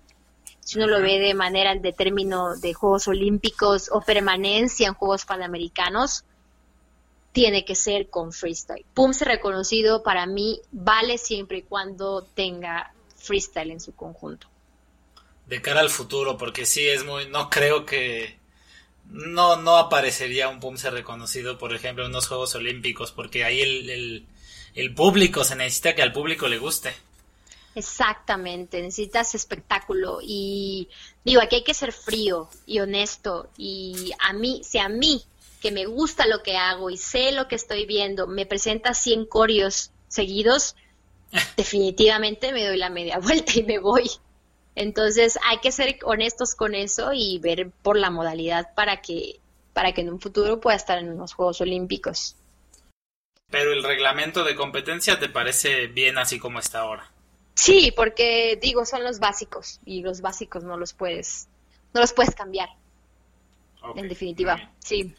si 0.61 0.79
uno 0.79 0.87
lo 0.87 1.01
ve 1.01 1.19
de 1.19 1.35
manera 1.35 1.75
de 1.75 1.93
término 1.93 2.57
de 2.57 2.75
Juegos 2.75 3.09
Olímpicos 3.09 3.91
o 3.93 4.01
permanencia 4.01 4.89
en 4.89 4.95
Juegos 4.95 5.25
Panamericanos, 5.25 6.25
tiene 7.33 7.65
que 7.65 7.75
ser 7.75 8.09
con 8.09 8.33
freestyle. 8.33 8.85
PUMSE 8.95 9.25
reconocido 9.25 10.03
para 10.03 10.27
mí 10.27 10.61
vale 10.73 11.19
siempre 11.19 11.59
y 11.59 11.63
cuando 11.63 12.23
tenga 12.35 12.93
freestyle 13.17 13.71
en 13.71 13.81
su 13.81 13.95
conjunto 13.95 14.49
de 15.51 15.61
cara 15.61 15.81
al 15.81 15.91
futuro, 15.91 16.39
porque 16.39 16.65
sí 16.65 16.89
es 16.89 17.05
muy, 17.05 17.27
no 17.29 17.51
creo 17.51 17.85
que 17.85 18.39
no, 19.11 19.57
no 19.57 19.77
aparecería 19.77 20.49
un 20.49 20.61
PUMSE 20.61 20.91
reconocido, 20.91 21.59
por 21.59 21.75
ejemplo, 21.75 22.05
en 22.05 22.11
unos 22.11 22.29
Juegos 22.29 22.55
Olímpicos, 22.55 23.13
porque 23.13 23.45
ahí 23.45 23.61
el, 23.61 24.27
el, 24.75 24.95
público, 24.95 25.45
se 25.45 25.57
necesita 25.57 25.95
que 25.95 26.03
al 26.03 26.13
público 26.13 26.49
le 26.49 26.59
guste. 26.59 26.93
Exactamente, 27.75 28.83
necesitas 28.83 29.35
espectáculo 29.35 30.19
y 30.23 30.89
digo, 31.25 31.41
aquí 31.41 31.57
hay 31.57 31.65
que 31.65 31.75
ser 31.75 31.93
frío 31.93 32.49
y 32.67 32.81
honesto 32.81 33.49
y 33.57 34.13
a 34.19 34.33
mí, 34.33 34.63
si 34.65 34.79
a 34.79 34.89
mí 34.89 35.23
que 35.61 35.71
me 35.71 35.87
gusta 35.87 36.27
lo 36.27 36.43
que 36.43 36.57
hago 36.57 36.91
y 36.91 36.97
sé 36.97 37.31
lo 37.33 37.47
que 37.47 37.55
estoy 37.55 37.87
viendo, 37.87 38.27
me 38.27 38.47
presenta 38.47 38.93
100 38.95 39.27
corios 39.27 39.93
seguidos, 40.09 40.75
definitivamente 41.57 42.53
me 42.53 42.67
doy 42.67 42.77
la 42.77 42.91
media 42.91 43.19
vuelta 43.19 43.53
y 43.55 43.63
me 43.63 43.79
voy. 43.79 44.11
Entonces 44.75 45.39
hay 45.45 45.59
que 45.59 45.73
ser 45.73 45.99
honestos 46.05 46.55
con 46.55 46.75
eso 46.75 47.13
y 47.13 47.39
ver 47.39 47.71
por 47.83 47.97
la 47.97 48.11
modalidad 48.11 48.75
para 48.75 49.01
que, 49.03 49.41
para 49.73 49.93
que 49.93 50.03
en 50.03 50.11
un 50.11 50.21
futuro 50.21 50.61
pueda 50.61 50.77
estar 50.77 50.99
en 50.99 51.17
los 51.17 51.33
Juegos 51.33 51.61
Olímpicos. 51.61 52.37
Pero 53.51 53.73
el 53.73 53.83
reglamento 53.83 54.45
de 54.45 54.55
competencia 54.55 55.19
te 55.19 55.29
parece 55.29 55.89
bien 55.89 56.19
así 56.19 56.39
como 56.39 56.61
está 56.61 56.81
ahora. 56.81 57.11
Sí, 57.55 57.93
porque 57.95 58.59
digo, 58.63 58.87
son 58.87 59.03
los 59.03 59.19
básicos 59.19 59.81
y 59.85 60.03
los 60.03 60.21
básicos 60.21 60.63
no 60.65 60.77
los 60.77 60.95
puedes, 60.95 61.49
no 61.93 62.01
los 62.01 62.13
puedes 62.13 62.35
cambiar. 62.35 62.71
en 63.97 64.09
definitiva, 64.09 64.73
sí. 64.79 65.15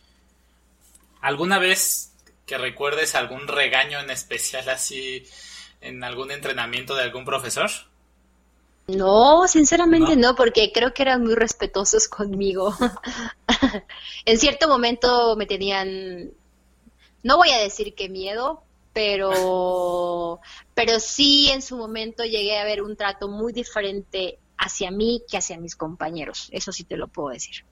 ¿Alguna 1.20 1.60
vez 1.60 2.14
que 2.46 2.58
recuerdes 2.58 3.16
algún 3.16 3.48
regaño 3.48 4.00
en 4.00 4.10
especial 4.10 4.68
así 4.70 5.24
en 5.82 6.04
algún 6.04 6.32
entrenamiento 6.32 6.96
de 6.96 7.04
algún 7.04 7.26
profesor? 7.26 7.70
No, 8.96 9.48
sinceramente 9.48 10.16
¿No? 10.16 10.36
porque 10.36 10.72
creo 10.72 10.94
que 10.94 11.04
eran 11.04 11.24
muy 11.24 11.36
respetuosos 11.36 12.08
conmigo. 12.08 12.74
en 14.26 14.38
cierto 14.38 14.68
momento 14.68 15.36
me 15.36 15.46
tenían, 15.46 16.32
no 17.24 17.38
voy 17.38 17.52
a 17.52 17.60
decir 17.60 17.94
que 17.96 18.10
miedo, 18.10 18.64
pero, 18.94 20.40
pero 20.74 21.00
sí 21.00 21.50
en 21.52 21.62
su 21.62 21.78
momento 21.78 22.24
llegué 22.24 22.60
a 22.60 22.66
ver 22.66 22.82
un 22.82 22.96
trato 22.96 23.28
muy 23.28 23.54
diferente 23.54 24.40
hacia 24.58 24.92
mí 24.92 25.24
que 25.30 25.38
hacia 25.38 25.58
mis 25.58 25.76
compañeros. 25.76 26.50
Eso 26.52 26.72
sí 26.72 26.84
te 26.84 26.98
lo 26.98 27.08
puedo 27.08 27.30
decir. 27.30 27.66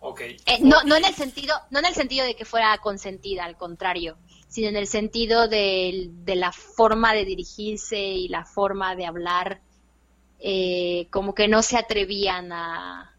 Okay. 0.00 0.36
Eh, 0.46 0.58
no, 0.60 0.82
no 0.84 0.96
en 0.96 1.04
el 1.04 1.14
sentido, 1.14 1.54
no 1.70 1.80
en 1.80 1.86
el 1.86 1.94
sentido 1.94 2.24
de 2.24 2.36
que 2.36 2.44
fuera 2.44 2.78
consentida, 2.78 3.44
al 3.44 3.56
contrario, 3.56 4.16
sino 4.48 4.68
en 4.68 4.76
el 4.76 4.86
sentido 4.86 5.48
de, 5.48 6.08
de 6.10 6.36
la 6.36 6.52
forma 6.52 7.12
de 7.14 7.24
dirigirse 7.24 7.98
y 7.98 8.28
la 8.28 8.44
forma 8.44 8.94
de 8.94 9.06
hablar 9.06 9.60
eh, 10.40 11.06
como 11.10 11.34
que 11.34 11.48
no 11.48 11.62
se 11.62 11.76
atrevían 11.76 12.52
a, 12.52 13.14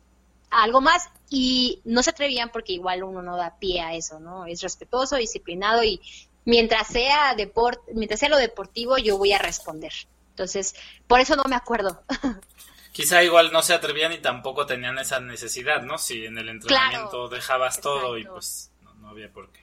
algo 0.49 0.81
más 0.81 1.09
y 1.29 1.81
no 1.85 2.01
se 2.03 2.11
atrevían 2.11 2.49
porque 2.49 2.73
igual 2.73 3.03
uno 3.03 3.21
no 3.21 3.37
da 3.37 3.59
pie 3.59 3.81
a 3.81 3.93
eso, 3.93 4.19
¿no? 4.19 4.45
Es 4.45 4.61
respetuoso, 4.61 5.15
disciplinado 5.15 5.83
y 5.83 6.01
mientras 6.45 6.87
sea 6.87 7.35
deport, 7.35 7.81
mientras 7.93 8.19
sea 8.19 8.29
lo 8.29 8.37
deportivo, 8.37 8.97
yo 8.97 9.17
voy 9.17 9.33
a 9.33 9.39
responder. 9.39 9.93
Entonces, 10.31 10.75
por 11.07 11.19
eso 11.19 11.35
no 11.35 11.43
me 11.43 11.55
acuerdo. 11.55 12.01
Quizá 12.91 13.23
igual 13.23 13.51
no 13.51 13.61
se 13.61 13.73
atrevían 13.73 14.13
y 14.13 14.17
tampoco 14.17 14.65
tenían 14.65 14.97
esa 14.97 15.19
necesidad, 15.19 15.83
¿no? 15.83 15.97
Si 15.97 16.25
en 16.25 16.37
el 16.37 16.49
entrenamiento 16.49 17.29
dejabas 17.29 17.79
todo 17.81 18.17
y 18.17 18.25
pues 18.25 18.71
no, 18.81 19.09
había 19.09 19.31
por 19.31 19.51
qué. 19.51 19.59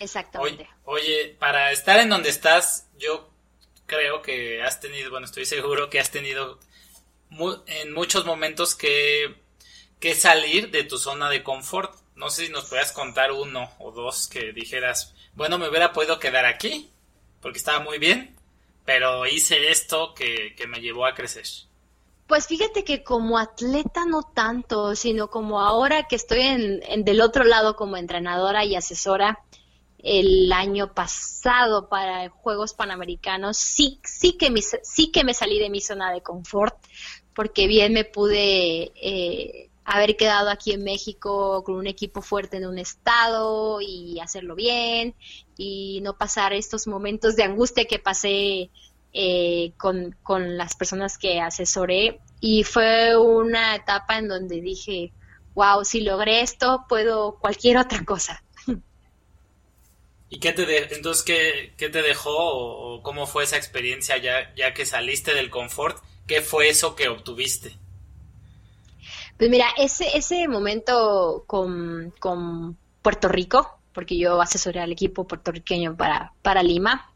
Exactamente. 0.00 0.68
Oye, 0.84 1.36
para 1.38 1.72
estar 1.72 1.98
en 1.98 2.08
donde 2.08 2.28
estás, 2.28 2.86
yo 2.98 3.30
creo 3.86 4.22
que 4.22 4.62
has 4.62 4.80
tenido, 4.80 5.10
bueno, 5.10 5.26
estoy 5.26 5.44
seguro 5.44 5.88
que 5.90 5.98
has 5.98 6.10
tenido 6.10 6.60
en 7.66 7.92
muchos 7.92 8.24
momentos 8.24 8.74
que, 8.74 9.34
que 10.00 10.14
salir 10.14 10.70
de 10.70 10.84
tu 10.84 10.98
zona 10.98 11.30
de 11.30 11.42
confort. 11.42 11.94
No 12.14 12.30
sé 12.30 12.46
si 12.46 12.52
nos 12.52 12.66
puedas 12.66 12.92
contar 12.92 13.32
uno 13.32 13.70
o 13.78 13.92
dos 13.92 14.28
que 14.28 14.52
dijeras, 14.52 15.14
bueno, 15.34 15.58
me 15.58 15.68
hubiera 15.68 15.92
podido 15.92 16.18
quedar 16.18 16.46
aquí 16.46 16.90
porque 17.40 17.58
estaba 17.58 17.80
muy 17.80 17.98
bien, 17.98 18.34
pero 18.84 19.26
hice 19.26 19.70
esto 19.70 20.14
que, 20.14 20.54
que 20.56 20.66
me 20.66 20.80
llevó 20.80 21.06
a 21.06 21.14
crecer. 21.14 21.44
Pues 22.28 22.46
fíjate 22.46 22.84
que 22.84 23.02
como 23.02 23.38
atleta 23.38 24.04
no 24.04 24.22
tanto, 24.22 24.94
sino 24.94 25.30
como 25.30 25.60
ahora 25.60 26.06
que 26.06 26.16
estoy 26.16 26.40
en, 26.40 27.04
del 27.04 27.22
otro 27.22 27.42
lado 27.42 27.74
como 27.74 27.96
entrenadora 27.96 28.66
y 28.66 28.76
asesora, 28.76 29.40
el 29.98 30.52
año 30.52 30.92
pasado 30.92 31.88
para 31.88 32.28
Juegos 32.28 32.74
Panamericanos 32.74 33.56
sí, 33.56 33.98
sí, 34.04 34.36
que, 34.36 34.52
sí 34.82 35.10
que 35.10 35.24
me 35.24 35.32
salí 35.32 35.58
de 35.58 35.70
mi 35.70 35.80
zona 35.80 36.12
de 36.12 36.20
confort, 36.20 36.76
porque 37.38 37.68
bien 37.68 37.92
me 37.92 38.04
pude 38.04 38.90
eh, 39.00 39.70
haber 39.84 40.16
quedado 40.16 40.50
aquí 40.50 40.72
en 40.72 40.82
México 40.82 41.62
con 41.62 41.76
un 41.76 41.86
equipo 41.86 42.20
fuerte 42.20 42.56
en 42.56 42.66
un 42.66 42.78
estado 42.78 43.80
y 43.80 44.18
hacerlo 44.18 44.56
bien 44.56 45.14
y 45.56 46.00
no 46.02 46.18
pasar 46.18 46.52
estos 46.52 46.88
momentos 46.88 47.36
de 47.36 47.44
angustia 47.44 47.84
que 47.84 48.00
pasé 48.00 48.70
eh, 49.12 49.72
con, 49.76 50.16
las 50.56 50.74
personas 50.74 51.16
que 51.16 51.40
asesoré 51.40 52.18
y 52.40 52.64
fue 52.64 53.16
una 53.16 53.76
etapa 53.76 54.18
en 54.18 54.26
donde 54.26 54.60
dije, 54.60 55.12
wow, 55.54 55.84
si 55.84 56.00
logré 56.00 56.40
esto, 56.40 56.86
puedo 56.88 57.38
cualquier 57.38 57.76
otra 57.76 58.04
cosa. 58.04 58.42
¿Y 60.28 60.40
qué 60.40 60.50
te 60.50 60.66
de 60.66 60.88
entonces 60.90 61.22
qué, 61.22 61.88
te 61.88 62.02
dejó 62.02 62.36
o, 62.36 63.02
cómo 63.04 63.28
fue 63.28 63.44
esa 63.44 63.56
experiencia 63.56 64.16
ya, 64.16 64.52
ya 64.56 64.74
que 64.74 64.84
saliste 64.84 65.34
del 65.34 65.50
confort? 65.50 66.02
¿Qué 66.28 66.42
fue 66.42 66.68
eso 66.68 66.94
que 66.94 67.08
obtuviste? 67.08 67.72
Pues 69.38 69.50
mira, 69.50 69.66
ese, 69.78 70.16
ese 70.16 70.46
momento 70.46 71.44
con, 71.46 72.12
con 72.20 72.76
Puerto 73.02 73.28
Rico, 73.28 73.80
porque 73.92 74.16
yo 74.18 74.40
asesoré 74.40 74.80
al 74.80 74.92
equipo 74.92 75.26
puertorriqueño 75.26 75.96
para, 75.96 76.32
para 76.42 76.62
Lima, 76.62 77.10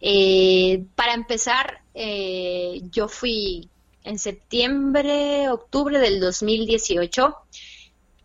eh, 0.00 0.84
para 0.94 1.14
empezar, 1.14 1.82
eh, 1.92 2.82
yo 2.90 3.08
fui 3.08 3.68
en 4.04 4.18
septiembre, 4.18 5.48
octubre 5.48 5.98
del 5.98 6.20
2018 6.20 7.36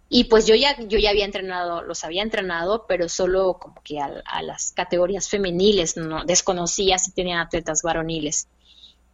y 0.10 0.26
pues 0.26 0.46
yo 0.46 0.56
ya, 0.56 0.80
yo 0.88 1.00
ya 1.00 1.10
había 1.10 1.26
entrenado, 1.26 1.82
los 1.82 2.04
había 2.04 2.24
entrenado, 2.24 2.86
pero 2.88 3.10
solo 3.10 3.58
como 3.60 3.82
que 3.84 4.00
a, 4.00 4.42
las 4.42 4.72
categorías 4.72 5.30
femeniles, 5.30 5.98
no 5.98 6.24
desconocía 6.26 6.98
si 6.98 7.12
tenían 7.12 7.40
atletas 7.40 7.82
varoniles. 7.82 8.48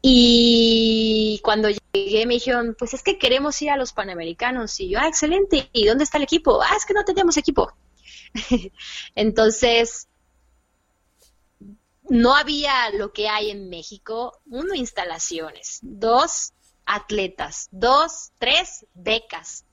Y 0.05 1.39
cuando 1.43 1.69
llegué 1.93 2.25
me 2.25 2.33
dijeron, 2.33 2.75
pues 2.77 2.93
es 2.93 3.01
que 3.03 3.17
queremos 3.17 3.59
ir 3.61 3.69
a 3.69 3.77
los 3.77 3.93
Panamericanos. 3.93 4.77
Y 4.81 4.89
yo, 4.89 4.99
ah, 4.99 5.07
excelente, 5.07 5.69
¿y 5.71 5.85
dónde 5.85 6.03
está 6.03 6.17
el 6.17 6.23
equipo? 6.23 6.61
Ah, 6.61 6.75
es 6.75 6.85
que 6.85 6.93
no 6.93 7.05
tenemos 7.05 7.37
equipo. 7.37 7.71
Entonces, 9.15 10.09
no 12.09 12.35
había 12.35 12.89
lo 12.91 13.13
que 13.13 13.29
hay 13.29 13.49
en 13.49 13.69
México, 13.69 14.41
uno, 14.45 14.75
instalaciones, 14.75 15.79
dos, 15.81 16.51
atletas, 16.85 17.69
dos, 17.71 18.33
tres, 18.39 18.85
becas, 18.93 19.63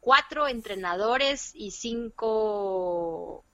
cuatro 0.00 0.48
entrenadores 0.48 1.50
y 1.52 1.72
cinco 1.72 3.44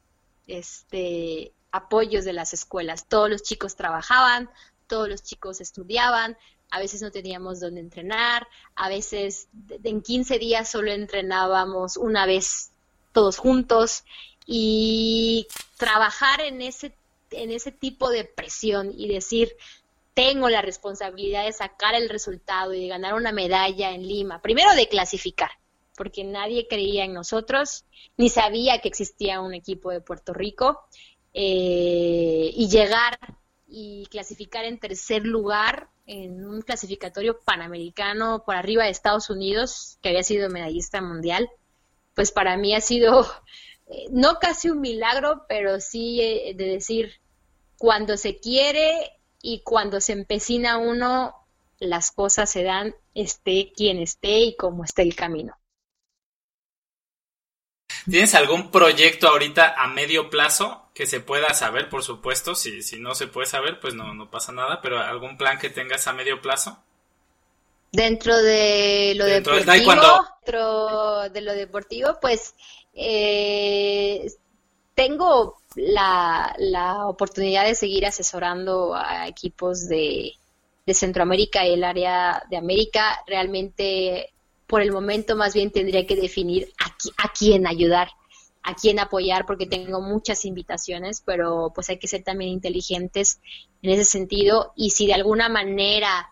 este, 0.47 1.53
apoyos 1.73 2.25
de 2.25 2.33
las 2.33 2.55
escuelas. 2.55 3.09
Todos 3.09 3.29
los 3.29 3.43
chicos 3.43 3.75
trabajaban, 3.75 4.49
todos 4.87 5.09
los 5.09 5.23
chicos 5.23 5.61
estudiaban, 5.61 6.37
a 6.71 6.79
veces 6.79 7.03
no 7.03 7.11
teníamos 7.11 7.61
dónde 7.61 7.81
entrenar, 7.81 8.47
a 8.75 8.89
veces 8.89 9.49
en 9.85 10.03
15 10.03 10.39
días 10.39 10.71
solo 10.71 10.93
entrenábamos 10.93 11.97
una 11.97 12.27
vez 12.27 12.71
todos 13.13 13.37
juntos. 13.37 14.05
Y 14.45 15.47
trabajar 15.77 16.41
en 16.41 16.63
ese 16.63 16.93
en 17.33 17.51
ese 17.51 17.73
tipo 17.73 18.11
de 18.11 18.25
presión 18.25 18.93
y 18.97 19.09
decir, 19.09 19.57
tengo 20.15 20.49
la 20.49 20.63
responsabilidad 20.63 21.45
de 21.45 21.53
sacar 21.53 21.95
el 21.95 22.09
resultado 22.09 22.75
y 22.75 22.83
de 22.83 22.89
ganar 22.89 23.15
una 23.15 23.33
medalla 23.33 23.93
en 23.93 24.07
Lima, 24.07 24.43
primero 24.43 24.75
de 24.75 24.89
clasificar, 24.89 25.51
porque 25.97 26.25
nadie 26.25 26.67
creía 26.69 27.05
en 27.05 27.15
nosotros, 27.15 27.85
ni 28.17 28.29
sabía 28.29 28.81
que 28.81 28.89
existía 28.89 29.41
un 29.41 29.55
equipo 29.55 29.91
de 29.91 30.01
Puerto 30.01 30.35
Rico, 30.35 30.81
eh, 31.35 32.51
y 32.55 32.69
llegar 32.69 33.19
y 33.75 34.07
clasificar 34.11 34.67
en 34.67 34.79
tercer 34.79 35.25
lugar 35.25 35.89
en 36.07 36.45
un 36.45 36.61
clasificatorio 36.61 37.41
panamericano 37.41 38.45
por 38.45 38.55
arriba 38.55 38.85
de 38.85 38.91
Estados 38.91 39.31
Unidos, 39.31 39.99
que 40.03 40.11
había 40.11 40.23
sido 40.23 40.51
medallista 40.51 41.01
mundial, 41.01 41.49
pues 42.15 42.33
para 42.33 42.59
mí 42.59 42.75
ha 42.75 42.83
sido 42.83 43.27
eh, 43.87 44.09
no 44.11 44.39
casi 44.39 44.69
un 44.69 44.83
milagro, 44.83 45.47
pero 45.49 45.81
sí 45.81 46.21
eh, 46.21 46.53
de 46.55 46.67
decir, 46.67 47.21
cuando 47.79 48.19
se 48.19 48.39
quiere 48.39 49.19
y 49.41 49.63
cuando 49.63 50.03
se 50.03 50.13
empecina 50.13 50.77
uno, 50.77 51.35
las 51.79 52.13
cosas 52.13 52.51
se 52.51 52.65
dan, 52.65 52.95
esté 53.15 53.73
quien 53.75 53.99
esté 53.99 54.41
y 54.41 54.57
como 54.57 54.85
esté 54.85 55.01
el 55.03 55.17
camino. 55.17 55.57
¿Tienes 58.05 58.35
algún 58.35 58.71
proyecto 58.71 59.29
ahorita 59.29 59.75
a 59.83 59.89
medio 59.89 60.29
plazo 60.29 60.82
que 60.95 61.07
se 61.07 61.21
pueda 61.21 61.55
saber, 61.55 61.89
por 61.89 62.03
supuesto? 62.03 62.55
Si, 62.55 62.83
si 62.83 62.99
no 62.99 63.15
se 63.15 63.27
puede 63.27 63.47
saber, 63.47 63.81
pues 63.81 63.95
no, 63.95 64.15
no 64.15 64.31
pasa 64.31 64.53
nada, 64.53 64.81
pero 64.83 65.01
algún 65.01 65.37
plan 65.39 65.59
que 65.59 65.71
tengas 65.71 66.07
a 66.07 66.13
medio 66.13 66.41
plazo? 66.41 66.83
Dentro 67.91 68.37
de 68.39 69.15
lo 69.17 69.27
deportivo, 69.27 69.93
dentro 70.41 71.29
de 71.29 71.41
lo 71.43 71.53
deportivo, 71.53 72.19
pues 72.21 72.55
eh, 72.95 74.33
tengo 74.95 75.59
la, 75.77 76.55
la, 76.59 77.07
oportunidad 77.07 77.65
de 77.67 77.75
seguir 77.75 78.07
asesorando 78.07 78.95
a 78.95 79.29
equipos 79.29 79.89
de, 79.89 80.33
de 80.87 80.95
Centroamérica 80.95 81.67
y 81.67 81.75
el 81.75 81.85
área 81.85 82.43
de 82.49 82.57
América. 82.57 83.23
Realmente, 83.27 84.31
por 84.67 84.81
el 84.81 84.91
momento, 84.91 85.37
más 85.37 85.53
bien 85.53 85.71
tendría 85.71 86.07
que 86.07 86.17
definir 86.17 86.73
a, 86.81 87.25
a 87.25 87.33
quién 87.33 87.67
ayudar, 87.67 88.09
a 88.63 88.75
quién 88.75 88.99
apoyar, 88.99 89.45
porque 89.47 89.67
tengo 89.67 90.01
muchas 90.01 90.45
invitaciones, 90.45 91.23
pero 91.25 91.73
pues 91.75 91.91
hay 91.91 91.99
que 91.99 92.09
ser 92.09 92.23
también 92.23 92.51
inteligentes 92.51 93.41
en 93.83 93.91
ese 93.91 94.05
sentido. 94.05 94.73
Y 94.77 94.91
si 94.91 95.07
de 95.07 95.15
alguna 95.15 95.49
manera 95.49 96.29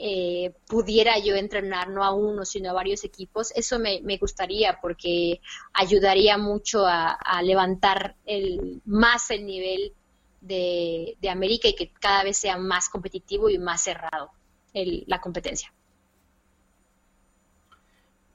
eh, 0.00 0.52
pudiera 0.66 1.18
yo 1.18 1.34
entrenar 1.34 1.90
no 1.90 2.04
a 2.04 2.14
uno, 2.14 2.44
sino 2.44 2.70
a 2.70 2.72
varios 2.72 3.04
equipos, 3.04 3.50
eso 3.56 3.78
me, 3.78 4.00
gustaría 4.18 4.80
porque 4.80 5.40
ayudaría 5.72 6.38
mucho 6.38 6.86
a, 6.86 7.18
levantar 7.42 8.16
el, 8.24 8.80
más 8.84 9.30
el 9.30 9.44
nivel 9.44 9.92
de, 10.40 11.16
América 11.28 11.68
y 11.68 11.74
que 11.74 11.90
cada 11.90 12.24
vez 12.24 12.38
sea 12.38 12.56
más 12.56 12.88
competitivo 12.88 13.50
y 13.50 13.58
más 13.58 13.82
cerrado 13.82 14.30
la 14.72 15.20
competencia. 15.20 15.72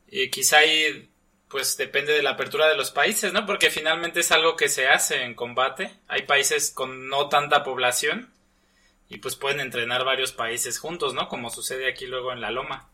Y 0.08 0.30
quizá 0.30 0.58
ahí 0.58 1.10
pues 1.54 1.78
depende 1.78 2.14
de 2.14 2.24
la 2.24 2.32
apertura 2.32 2.68
de 2.68 2.76
los 2.76 2.90
países, 2.90 3.32
¿no? 3.32 3.46
Porque 3.46 3.70
finalmente 3.70 4.22
es 4.22 4.32
algo 4.32 4.56
que 4.56 4.70
se 4.70 4.88
hace 4.88 5.22
en 5.22 5.36
combate. 5.36 5.92
Hay 6.08 6.24
países 6.24 6.72
con 6.72 7.08
no 7.10 7.30
tanta 7.30 7.64
población 7.64 8.34
y 9.08 9.20
pues 9.20 9.36
pueden 9.36 9.60
entrenar 9.60 10.04
varios 10.04 10.32
países 10.32 10.80
juntos, 10.80 11.14
¿no? 11.14 11.28
Como 11.28 11.52
sucede 11.52 11.88
aquí 11.88 12.08
luego 12.08 12.34
en 12.34 12.42
la 12.42 12.50
Loma. 12.50 12.90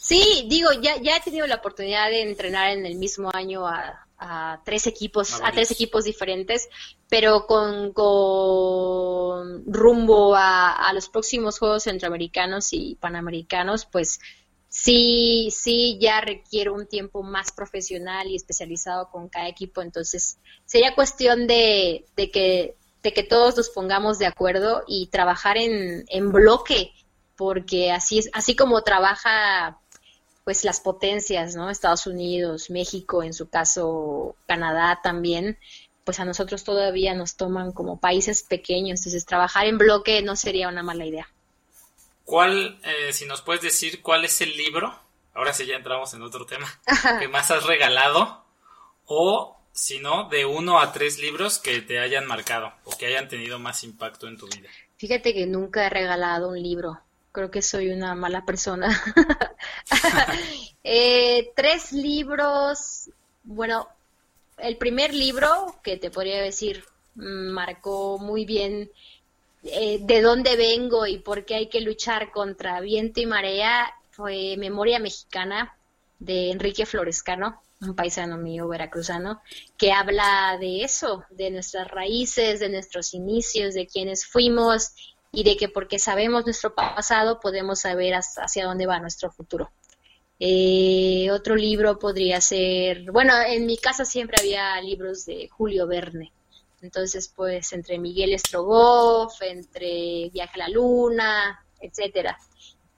Sí, 0.00 0.46
digo, 0.48 0.70
ya, 0.80 0.96
ya 1.02 1.18
he 1.18 1.20
tenido 1.20 1.46
la 1.46 1.56
oportunidad 1.56 2.08
de 2.08 2.22
entrenar 2.22 2.70
en 2.70 2.86
el 2.86 2.94
mismo 2.96 3.30
año 3.34 3.66
a, 3.68 4.06
tres 4.64 4.86
equipos, 4.86 5.42
a 5.42 5.52
tres 5.52 5.70
equipos 5.70 6.04
diferentes, 6.04 6.70
pero 7.10 7.46
con, 7.46 7.92
con 7.92 9.64
rumbo 9.66 10.34
a, 10.34 10.88
a, 10.88 10.92
los 10.94 11.10
próximos 11.10 11.58
Juegos 11.58 11.82
Centroamericanos 11.82 12.72
y 12.72 12.96
Panamericanos, 12.98 13.84
pues 13.84 14.18
sí, 14.82 15.48
sí 15.50 15.98
ya 16.00 16.20
requiere 16.20 16.70
un 16.70 16.86
tiempo 16.86 17.22
más 17.22 17.52
profesional 17.52 18.28
y 18.28 18.36
especializado 18.36 19.10
con 19.10 19.28
cada 19.28 19.48
equipo, 19.48 19.82
entonces 19.82 20.38
sería 20.66 20.94
cuestión 20.94 21.46
de, 21.46 22.04
de 22.16 22.30
que 22.30 22.74
de 23.02 23.12
que 23.12 23.22
todos 23.22 23.56
nos 23.56 23.70
pongamos 23.70 24.18
de 24.18 24.26
acuerdo 24.26 24.82
y 24.86 25.06
trabajar 25.06 25.56
en, 25.56 26.32
bloque, 26.32 26.92
porque 27.36 27.92
así 27.92 28.20
así 28.32 28.56
como 28.56 28.82
trabaja 28.82 29.78
pues 30.44 30.64
las 30.64 30.80
potencias, 30.80 31.54
¿no? 31.54 31.70
Estados 31.70 32.06
Unidos, 32.06 32.70
México, 32.70 33.22
en 33.22 33.34
su 33.34 33.48
caso 33.48 34.34
Canadá 34.46 35.00
también, 35.02 35.58
pues 36.04 36.20
a 36.20 36.24
nosotros 36.24 36.64
todavía 36.64 37.14
nos 37.14 37.36
toman 37.36 37.72
como 37.72 38.00
países 38.00 38.42
pequeños, 38.42 39.00
entonces 39.00 39.26
trabajar 39.26 39.66
en 39.66 39.78
bloque 39.78 40.22
no 40.22 40.36
sería 40.36 40.68
una 40.68 40.82
mala 40.82 41.06
idea. 41.06 41.28
¿Cuál, 42.28 42.78
eh, 42.84 43.14
si 43.14 43.24
nos 43.24 43.40
puedes 43.40 43.62
decir, 43.62 44.02
cuál 44.02 44.22
es 44.22 44.42
el 44.42 44.54
libro? 44.54 44.94
Ahora 45.32 45.54
sí 45.54 45.64
ya 45.64 45.76
entramos 45.76 46.12
en 46.12 46.20
otro 46.20 46.44
tema. 46.44 46.68
que 47.20 47.26
más 47.26 47.50
has 47.50 47.64
regalado? 47.64 48.44
O, 49.06 49.56
si 49.72 49.98
no, 49.98 50.28
de 50.28 50.44
uno 50.44 50.78
a 50.78 50.92
tres 50.92 51.18
libros 51.18 51.58
que 51.58 51.80
te 51.80 51.98
hayan 51.98 52.26
marcado 52.26 52.74
o 52.84 52.94
que 52.98 53.06
hayan 53.06 53.28
tenido 53.28 53.58
más 53.58 53.82
impacto 53.82 54.28
en 54.28 54.36
tu 54.36 54.46
vida. 54.46 54.68
Fíjate 54.98 55.32
que 55.32 55.46
nunca 55.46 55.86
he 55.86 55.88
regalado 55.88 56.50
un 56.50 56.62
libro. 56.62 57.00
Creo 57.32 57.50
que 57.50 57.62
soy 57.62 57.88
una 57.88 58.14
mala 58.14 58.44
persona. 58.44 58.88
Eh, 60.84 61.50
tres 61.56 61.92
libros. 61.92 63.08
Bueno, 63.42 63.88
el 64.58 64.76
primer 64.76 65.14
libro 65.14 65.76
que 65.82 65.96
te 65.96 66.10
podría 66.10 66.42
decir 66.42 66.84
mm, 67.14 67.48
marcó 67.52 68.18
muy 68.18 68.44
bien 68.44 68.90
eh, 69.62 69.98
de 70.00 70.22
dónde 70.22 70.56
vengo 70.56 71.06
y 71.06 71.18
por 71.18 71.44
qué 71.44 71.56
hay 71.56 71.68
que 71.68 71.80
luchar 71.80 72.30
contra 72.30 72.80
viento 72.80 73.20
y 73.20 73.26
marea 73.26 73.92
fue 74.10 74.56
Memoria 74.56 74.98
Mexicana 74.98 75.76
de 76.18 76.50
Enrique 76.50 76.86
Florescano, 76.86 77.62
un 77.80 77.94
paisano 77.94 78.36
mío 78.36 78.66
veracruzano, 78.68 79.40
que 79.76 79.92
habla 79.92 80.56
de 80.58 80.82
eso, 80.82 81.24
de 81.30 81.50
nuestras 81.50 81.88
raíces, 81.88 82.60
de 82.60 82.68
nuestros 82.68 83.14
inicios, 83.14 83.74
de 83.74 83.86
quienes 83.86 84.26
fuimos 84.26 84.92
y 85.30 85.44
de 85.44 85.56
que 85.56 85.68
porque 85.68 85.98
sabemos 85.98 86.44
nuestro 86.44 86.74
pasado 86.74 87.38
podemos 87.40 87.80
saber 87.80 88.14
hacia 88.14 88.66
dónde 88.66 88.86
va 88.86 88.98
nuestro 88.98 89.30
futuro. 89.30 89.70
Eh, 90.40 91.28
otro 91.32 91.56
libro 91.56 91.98
podría 91.98 92.40
ser, 92.40 93.10
bueno, 93.10 93.34
en 93.46 93.66
mi 93.66 93.76
casa 93.76 94.04
siempre 94.04 94.36
había 94.40 94.80
libros 94.80 95.24
de 95.26 95.48
Julio 95.48 95.86
Verne. 95.86 96.32
Entonces, 96.82 97.32
pues, 97.34 97.72
entre 97.72 97.98
Miguel 97.98 98.38
Strogoff, 98.38 99.40
entre 99.42 100.30
Viaje 100.32 100.54
a 100.54 100.66
la 100.66 100.68
Luna, 100.68 101.64
etcétera. 101.80 102.38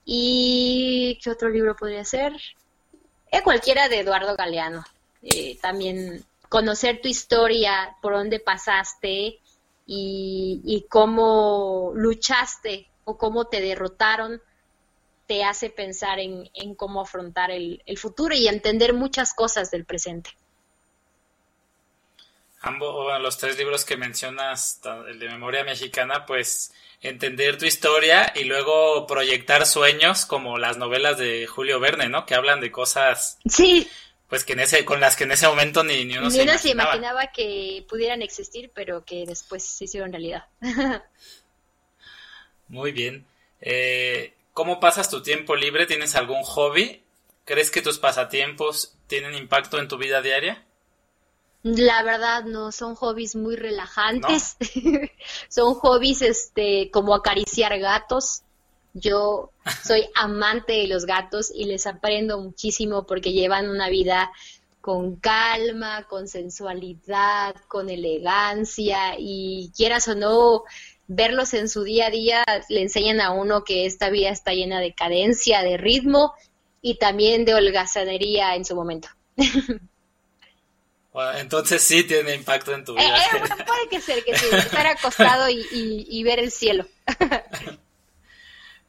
¿Y 0.05 1.19
qué 1.23 1.29
otro 1.29 1.49
libro 1.49 1.75
podría 1.75 2.03
ser? 2.05 2.33
Eh, 3.31 3.41
cualquiera 3.43 3.89
de 3.89 3.99
Eduardo 3.99 4.35
Galeano. 4.35 4.83
Eh, 5.21 5.57
también 5.61 6.23
conocer 6.49 7.01
tu 7.01 7.07
historia, 7.07 7.95
por 8.01 8.13
dónde 8.13 8.39
pasaste 8.39 9.39
y 9.93 10.85
cómo 10.89 11.91
luchaste 11.95 12.87
o 13.03 13.17
cómo 13.17 13.45
te 13.45 13.59
derrotaron 13.59 14.41
te 15.31 15.45
hace 15.45 15.69
pensar 15.69 16.19
en, 16.19 16.75
cómo 16.75 16.99
afrontar 16.99 17.51
el, 17.51 17.81
futuro 17.95 18.35
y 18.35 18.49
entender 18.49 18.93
muchas 18.93 19.33
cosas 19.33 19.71
del 19.71 19.85
presente. 19.85 20.31
Ambos, 22.63 23.19
los 23.21 23.37
tres 23.39 23.57
libros 23.57 23.85
que 23.85 23.97
mencionas, 23.97 24.79
el 25.07 25.17
de 25.17 25.29
Memoria 25.29 25.63
Mexicana, 25.63 26.27
pues 26.27 26.71
entender 27.01 27.57
tu 27.57 27.65
historia 27.65 28.31
y 28.35 28.43
luego 28.43 29.07
proyectar 29.07 29.65
sueños 29.65 30.27
como 30.27 30.59
las 30.59 30.77
novelas 30.77 31.17
de 31.17 31.47
Julio 31.47 31.79
Verne, 31.79 32.07
¿no? 32.07 32.25
Que 32.25 32.35
hablan 32.35 32.61
de 32.61 32.71
cosas... 32.71 33.39
Sí. 33.47 33.89
Pues 34.29 34.45
que 34.45 34.53
en 34.53 34.61
ese, 34.61 34.85
con 34.85 35.01
las 35.01 35.17
que 35.17 35.25
en 35.25 35.31
ese 35.31 35.45
momento 35.45 35.83
ni, 35.83 36.05
ni 36.05 36.17
uno, 36.17 36.29
se, 36.29 36.43
imaginaba. 36.43 36.59
se 36.59 36.69
imaginaba 36.69 37.27
que 37.33 37.85
pudieran 37.89 38.21
existir, 38.21 38.71
pero 38.73 39.03
que 39.03 39.25
después 39.25 39.61
se 39.61 39.85
hicieron 39.85 40.11
realidad. 40.11 40.45
Muy 42.69 42.93
bien. 42.93 43.25
Eh, 43.59 44.33
¿Cómo 44.53 44.79
pasas 44.79 45.09
tu 45.09 45.21
tiempo 45.21 45.57
libre? 45.57 45.85
¿Tienes 45.85 46.15
algún 46.15 46.43
hobby? 46.43 47.03
¿Crees 47.43 47.71
que 47.71 47.81
tus 47.81 47.99
pasatiempos 47.99 48.95
tienen 49.07 49.33
impacto 49.35 49.79
en 49.79 49.89
tu 49.89 49.97
vida 49.97 50.21
diaria? 50.21 50.63
La 51.63 52.01
verdad 52.03 52.43
no, 52.43 52.71
son 52.71 52.95
hobbies 52.95 53.35
muy 53.35 53.55
relajantes. 53.55 54.57
son 55.49 55.75
hobbies 55.75 56.21
este 56.21 56.89
como 56.91 57.13
acariciar 57.13 57.77
gatos. 57.79 58.41
Yo 58.93 59.51
soy 59.83 60.09
amante 60.15 60.73
de 60.73 60.87
los 60.87 61.05
gatos 61.05 61.51
y 61.53 61.65
les 61.65 61.85
aprendo 61.85 62.39
muchísimo 62.39 63.05
porque 63.05 63.31
llevan 63.31 63.69
una 63.69 63.89
vida 63.89 64.31
con 64.81 65.15
calma, 65.17 66.07
con 66.07 66.27
sensualidad, 66.27 67.55
con 67.67 67.89
elegancia 67.89 69.15
y 69.19 69.71
quieras 69.77 70.07
o 70.07 70.15
no, 70.15 70.63
verlos 71.07 71.53
en 71.53 71.69
su 71.69 71.83
día 71.83 72.07
a 72.07 72.09
día 72.09 72.43
le 72.67 72.81
enseñan 72.81 73.21
a 73.21 73.31
uno 73.31 73.63
que 73.63 73.85
esta 73.85 74.09
vida 74.09 74.29
está 74.29 74.53
llena 74.53 74.79
de 74.79 74.93
cadencia, 74.93 75.61
de 75.61 75.77
ritmo 75.77 76.33
y 76.81 76.97
también 76.97 77.45
de 77.45 77.53
holgazanería 77.53 78.55
en 78.55 78.65
su 78.65 78.75
momento. 78.75 79.09
entonces 81.37 81.81
sí 81.81 82.03
tiene 82.03 82.35
impacto 82.35 82.73
en 82.73 82.85
tu 82.85 82.93
vida. 82.93 83.17
Eh, 83.17 83.37
eh, 83.37 83.63
puede 83.65 83.89
que 83.89 84.01
ser 84.01 84.23
que 84.23 84.37
sí, 84.37 84.45
estar 84.55 84.87
acostado 84.87 85.47
y, 85.49 86.23
ver 86.23 86.39
el 86.39 86.51
cielo. 86.51 86.85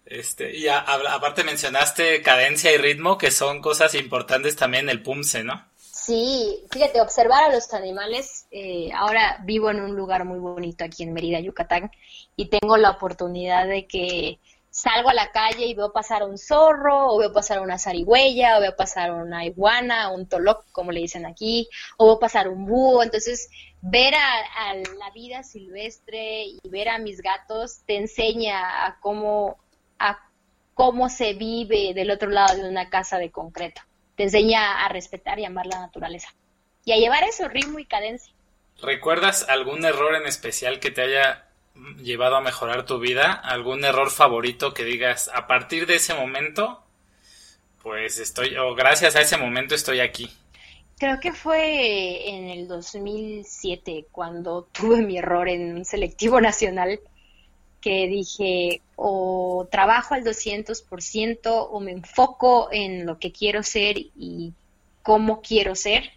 Este, 0.04 0.54
y 0.54 0.68
aparte 0.68 1.42
mencionaste 1.42 2.20
cadencia 2.20 2.70
y 2.70 2.76
ritmo, 2.76 3.16
que 3.16 3.30
son 3.30 3.62
cosas 3.62 3.94
importantes 3.94 4.56
también 4.56 4.84
en 4.84 4.90
el 4.90 5.02
PUMSE, 5.02 5.42
¿no? 5.42 5.64
Sí, 5.78 6.66
fíjate, 6.70 7.00
observar 7.00 7.44
a 7.44 7.54
los 7.54 7.72
animales. 7.72 8.44
Eh, 8.50 8.90
ahora 8.94 9.38
vivo 9.44 9.70
en 9.70 9.80
un 9.80 9.96
lugar 9.96 10.26
muy 10.26 10.38
bonito 10.38 10.84
aquí 10.84 11.04
en 11.04 11.14
Mérida, 11.14 11.40
Yucatán, 11.40 11.90
y 12.36 12.50
tengo 12.50 12.76
la 12.76 12.90
oportunidad 12.90 13.66
de 13.66 13.86
que 13.86 14.38
salgo 14.72 15.10
a 15.10 15.14
la 15.14 15.30
calle 15.30 15.66
y 15.66 15.74
veo 15.74 15.92
pasar 15.92 16.24
un 16.24 16.36
zorro, 16.36 17.10
o 17.10 17.18
veo 17.18 17.32
pasar 17.32 17.60
una 17.60 17.78
zarigüeya, 17.78 18.58
o 18.58 18.60
veo 18.60 18.74
pasar 18.74 19.12
una 19.12 19.44
iguana, 19.44 20.10
un 20.10 20.26
toloc, 20.26 20.64
como 20.72 20.90
le 20.90 21.00
dicen 21.00 21.24
aquí, 21.24 21.68
o 21.96 22.06
veo 22.06 22.18
pasar 22.18 22.48
un 22.48 22.66
búho. 22.66 23.04
Entonces, 23.04 23.48
ver 23.82 24.14
a, 24.16 24.74
la 24.74 25.10
vida 25.14 25.44
silvestre 25.44 26.46
y 26.46 26.60
ver 26.68 26.88
a 26.88 26.98
mis 26.98 27.20
gatos 27.20 27.82
te 27.86 27.96
enseña 27.96 28.86
a 28.86 28.98
cómo, 28.98 29.58
a 30.00 30.18
cómo 30.74 31.08
se 31.08 31.34
vive 31.34 31.94
del 31.94 32.10
otro 32.10 32.30
lado 32.30 32.56
de 32.56 32.68
una 32.68 32.90
casa 32.90 33.18
de 33.18 33.30
concreto 33.30 33.82
te 34.16 34.24
enseña 34.24 34.84
a 34.84 34.88
respetar 34.88 35.38
y 35.38 35.44
amar 35.44 35.66
la 35.66 35.80
naturaleza. 35.80 36.28
Y 36.84 36.92
a 36.92 36.96
llevar 36.96 37.24
eso, 37.24 37.48
ritmo 37.48 37.78
y 37.78 37.86
cadencia. 37.86 38.32
¿Recuerdas 38.80 39.48
algún 39.48 39.84
error 39.84 40.14
en 40.16 40.26
especial 40.26 40.80
que 40.80 40.90
te 40.90 41.02
haya 41.02 41.48
llevado 42.02 42.36
a 42.36 42.40
mejorar 42.40 42.86
tu 42.86 42.98
vida? 42.98 43.32
¿Algún 43.32 43.84
error 43.84 44.10
favorito 44.10 44.74
que 44.74 44.84
digas, 44.84 45.30
a 45.34 45.46
partir 45.46 45.86
de 45.86 45.96
ese 45.96 46.14
momento, 46.14 46.82
pues 47.82 48.18
estoy, 48.18 48.56
o 48.56 48.74
gracias 48.74 49.16
a 49.16 49.20
ese 49.20 49.36
momento 49.36 49.74
estoy 49.74 50.00
aquí? 50.00 50.30
Creo 50.98 51.18
que 51.18 51.32
fue 51.32 52.28
en 52.28 52.48
el 52.48 52.68
2007 52.68 54.06
cuando 54.12 54.62
tuve 54.72 55.02
mi 55.02 55.18
error 55.18 55.48
en 55.48 55.76
un 55.76 55.84
selectivo 55.84 56.40
nacional 56.40 57.00
que 57.80 58.06
dije 58.06 58.80
o 58.94 59.66
trabajo 59.70 60.14
al 60.14 60.22
200% 60.22 61.40
o 61.44 61.80
me 61.80 61.90
enfoco 61.90 62.68
en 62.70 63.04
lo 63.06 63.18
que 63.18 63.32
quiero 63.32 63.64
ser 63.64 63.98
y 63.98 64.52
cómo 65.02 65.42
quiero 65.42 65.74
ser 65.74 66.12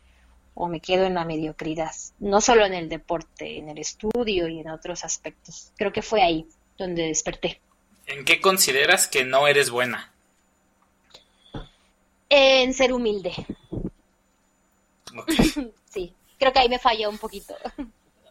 o 0.56 0.68
me 0.68 0.80
quedo 0.80 1.06
en 1.06 1.14
la 1.14 1.26
mediocridad, 1.26 1.92
no 2.20 2.40
solo 2.40 2.66
en 2.66 2.74
el 2.74 2.88
deporte, 2.88 3.58
en 3.58 3.70
el 3.70 3.78
estudio 3.78 4.48
y 4.48 4.62
en 4.62 4.70
otros 4.70 5.04
aspectos. 5.04 5.72
Creo 5.76 5.92
que 5.92 6.02
fue 6.02 6.24
ahí 6.24 6.48
donde 6.78 7.04
desperté. 7.04 7.60
¿En 8.08 8.24
qué 8.24 8.40
consideras 8.40 9.08
que 9.08 9.26
no 9.26 9.48
eres 9.48 9.70
buena? 9.70 10.14
En 12.30 12.74
ser 12.74 12.94
humilde. 12.94 13.34
sí, 15.90 16.14
creo 16.40 16.54
que 16.54 16.60
ahí 16.60 16.70
me 16.70 16.80
falló 16.80 17.10
un 17.10 17.18
poquito. 17.18 17.56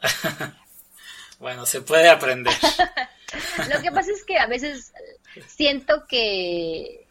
bueno, 1.39 1.67
se 1.67 1.83
puede 1.83 2.09
aprender. 2.09 2.55
Lo 3.71 3.83
que 3.83 3.93
pasa 3.93 4.13
es 4.13 4.25
que 4.25 4.39
a 4.39 4.47
veces 4.47 4.93
siento 5.47 6.07
que, 6.07 7.07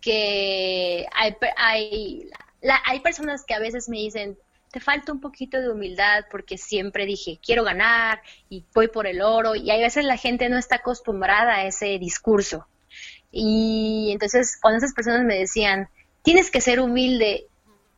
que 0.00 1.06
hay, 1.14 1.36
hay, 1.56 2.30
hay 2.84 3.00
personas 3.00 3.44
que 3.44 3.54
a 3.54 3.60
veces 3.60 3.88
me 3.88 3.98
dicen, 3.98 4.36
falta 4.80 5.12
un 5.12 5.20
poquito 5.20 5.60
de 5.60 5.70
humildad 5.70 6.24
porque 6.30 6.58
siempre 6.58 7.06
dije, 7.06 7.38
quiero 7.44 7.64
ganar 7.64 8.22
y 8.48 8.64
voy 8.74 8.88
por 8.88 9.06
el 9.06 9.22
oro 9.22 9.54
y 9.54 9.70
a 9.70 9.76
veces 9.76 10.04
la 10.04 10.16
gente 10.16 10.48
no 10.48 10.58
está 10.58 10.76
acostumbrada 10.76 11.56
a 11.56 11.66
ese 11.66 11.98
discurso. 11.98 12.66
Y 13.30 14.10
entonces 14.12 14.58
cuando 14.60 14.78
esas 14.78 14.94
personas 14.94 15.22
me 15.24 15.36
decían, 15.36 15.88
tienes 16.22 16.50
que 16.50 16.60
ser 16.60 16.80
humilde 16.80 17.46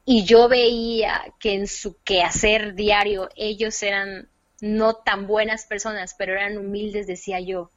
y 0.05 0.25
yo 0.25 0.49
veía 0.49 1.23
que 1.39 1.55
en 1.55 1.67
su 1.67 1.97
quehacer 2.03 2.75
diario 2.75 3.29
ellos 3.37 3.83
eran 3.83 4.29
no 4.61 4.95
tan 4.95 5.27
buenas 5.27 5.67
personas, 5.67 6.15
pero 6.19 6.33
eran 6.33 6.59
humildes, 6.59 7.07
decía 7.07 7.41
yo, 7.41 7.71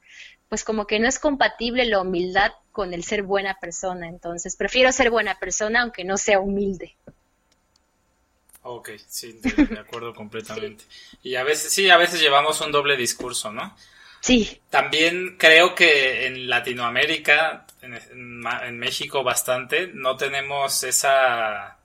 pues 0.48 0.64
como 0.64 0.86
que 0.86 0.98
no 0.98 1.08
es 1.08 1.18
compatible 1.18 1.84
la 1.86 2.00
humildad 2.00 2.52
con 2.72 2.92
el 2.92 3.04
ser 3.04 3.22
buena 3.22 3.56
persona, 3.60 4.08
entonces 4.08 4.56
prefiero 4.56 4.92
ser 4.92 5.10
buena 5.10 5.38
persona 5.38 5.82
aunque 5.82 6.04
no 6.04 6.16
sea 6.16 6.40
humilde. 6.40 6.96
Ok, 8.64 8.90
sí, 9.06 9.40
de, 9.42 9.78
acuerdo 9.78 10.14
completamente. 10.16 10.84
Y 11.22 11.36
a 11.36 11.44
veces, 11.44 11.72
sí, 11.72 11.88
a 11.90 11.96
veces 11.96 12.20
llevamos 12.20 12.60
un 12.60 12.72
doble 12.72 12.96
discurso, 12.96 13.52
¿no? 13.52 13.76
Sí. 14.20 14.60
También 14.70 15.36
creo 15.38 15.74
que 15.74 16.26
en 16.26 16.48
Latinoamérica, 16.48 17.66
en 17.82 18.78
México 18.78 19.22
bastante, 19.22 19.88
no 19.88 20.16
tenemos 20.16 20.82
esa 20.82 21.76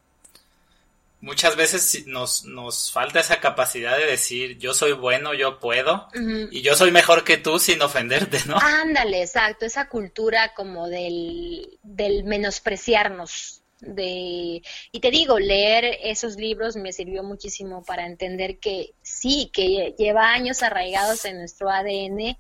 muchas 1.22 1.56
veces 1.56 2.06
nos, 2.08 2.46
nos 2.46 2.92
falta 2.92 3.20
esa 3.20 3.40
capacidad 3.40 3.98
de 3.98 4.06
decir 4.06 4.58
yo 4.58 4.74
soy 4.74 4.94
bueno, 4.94 5.34
yo 5.34 5.60
puedo 5.60 6.08
y 6.52 6.62
yo 6.62 6.76
soy 6.76 6.92
mejor 6.92 7.24
que 7.24 7.38
tú 7.38 7.60
sin 7.60 7.82
ofenderte, 7.82 8.40
¿no? 8.46 8.58
Ándale, 8.58 9.22
exacto, 9.22 9.66
esa 9.66 9.90
cultura 9.90 10.54
como 10.56 10.88
del, 10.88 11.78
del 11.84 12.24
menospreciarnos. 12.24 13.59
De, 13.82 14.62
y 14.92 15.00
te 15.00 15.10
digo, 15.10 15.40
leer 15.40 15.98
esos 16.04 16.36
libros 16.36 16.76
me 16.76 16.92
sirvió 16.92 17.24
muchísimo 17.24 17.84
para 17.84 18.06
entender 18.06 18.60
que 18.60 18.94
sí, 19.02 19.50
que 19.54 19.96
lleva 19.98 20.32
años 20.32 20.64
arraigados 20.64 21.24
en 21.26 21.38
nuestro 21.38 21.70
ADN 21.70 22.38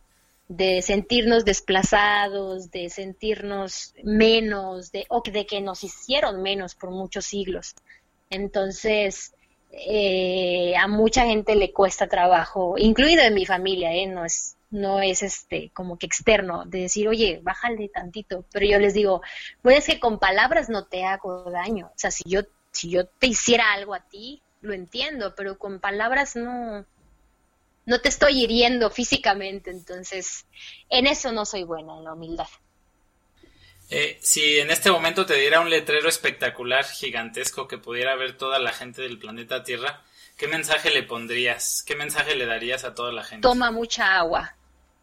de 0.49 0.82
sentirnos 0.82 1.45
desplazados, 1.45 2.72
de 2.72 2.90
sentirnos 2.90 3.94
menos, 4.03 4.91
de, 4.91 5.06
o 5.10 5.22
de 5.22 5.45
que 5.45 5.61
nos 5.61 5.84
hicieron 5.84 6.41
menos 6.41 6.76
por 6.76 6.90
muchos 6.90 7.26
siglos. 7.26 7.76
Entonces, 8.32 9.34
eh, 9.72 10.74
a 10.76 10.88
mucha 10.88 11.26
gente 11.26 11.56
le 11.56 11.72
cuesta 11.72 12.07
trabajo, 12.07 12.76
incluido 12.78 13.22
en 13.22 13.36
mi 13.36 13.45
familia, 13.45 13.94
¿eh? 13.94 14.07
no 14.07 14.26
es 14.26 14.57
no 14.72 15.02
es 15.02 15.24
este 15.24 15.72
como 15.74 15.98
que 15.98 16.06
externo 16.06 16.66
de 16.66 16.82
decir 16.82 17.08
oye 17.08 17.40
bájale 17.41 17.90
tantito 17.90 18.46
pero 18.52 18.66
yo 18.66 18.80
les 18.80 18.94
digo 18.94 19.22
pues 19.62 19.80
es 19.80 19.86
que 19.86 20.00
con 20.00 20.20
palabras 20.20 20.70
no 20.70 20.86
te 20.86 21.06
hago 21.06 21.50
daño 21.50 21.88
o 21.88 21.98
sea 21.98 22.12
si 22.12 22.24
yo 22.26 22.41
si 22.72 22.91
yo 22.91 23.06
te 23.06 23.28
hiciera 23.28 23.74
algo 23.74 23.96
a 23.96 24.02
ti 24.02 24.41
lo 24.62 24.74
entiendo 24.74 25.34
pero 25.36 25.58
con 25.58 25.80
palabras 25.80 26.36
no 26.36 26.86
no 27.86 28.02
te 28.02 28.10
estoy 28.10 28.44
hiriendo 28.44 28.91
físicamente 28.91 29.72
entonces 29.72 30.46
en 30.90 31.08
eso 31.08 31.32
no 31.32 31.46
soy 31.46 31.64
buena 31.64 31.98
en 31.98 32.04
la 32.04 32.14
humildad 32.14 32.48
eh, 33.91 34.20
si 34.22 34.60
en 34.60 34.70
este 34.70 34.91
momento 34.91 35.26
te 35.26 35.34
diera 35.34 35.62
un 35.62 35.70
letrero 35.72 36.08
espectacular, 36.10 36.86
gigantesco, 36.86 37.68
que 37.68 37.80
pudiera 37.80 38.16
ver 38.16 38.38
toda 38.38 38.60
la 38.60 38.72
gente 38.72 39.02
del 39.02 39.18
planeta 39.18 39.64
Tierra, 39.64 40.04
¿qué 40.38 40.48
mensaje 40.48 40.91
le 40.91 41.02
pondrías? 41.02 41.84
¿Qué 41.88 41.96
mensaje 41.96 42.36
le 42.36 42.46
darías 42.46 42.84
a 42.84 42.94
toda 42.94 43.12
la 43.12 43.24
gente? 43.24 43.48
Toma 43.48 43.72
mucha 43.72 44.18
agua, 44.18 44.56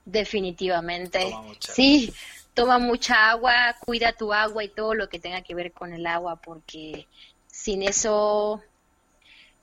definitivamente. 0.06 1.20
Toma 1.20 1.42
mucha. 1.42 1.72
Sí, 1.74 2.14
toma 2.54 2.78
mucha 2.78 3.28
agua, 3.28 3.76
cuida 3.84 4.12
tu 4.12 4.32
agua 4.32 4.64
y 4.64 4.68
todo 4.70 4.94
lo 4.94 5.10
que 5.10 5.18
tenga 5.18 5.42
que 5.42 5.54
ver 5.54 5.72
con 5.72 5.92
el 5.92 6.06
agua, 6.06 6.36
porque 6.36 7.06
sin 7.46 7.82
eso 7.82 8.62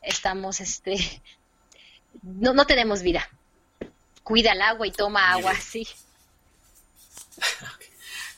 estamos, 0.03 0.61
este, 0.61 0.95
no, 2.21 2.53
no 2.53 2.67
tenemos 2.67 3.01
vida. 3.01 3.27
Cuida 4.23 4.51
el 4.51 4.61
agua 4.61 4.85
y 4.85 4.91
toma 4.91 5.31
agua, 5.31 5.55
sí. 5.55 5.87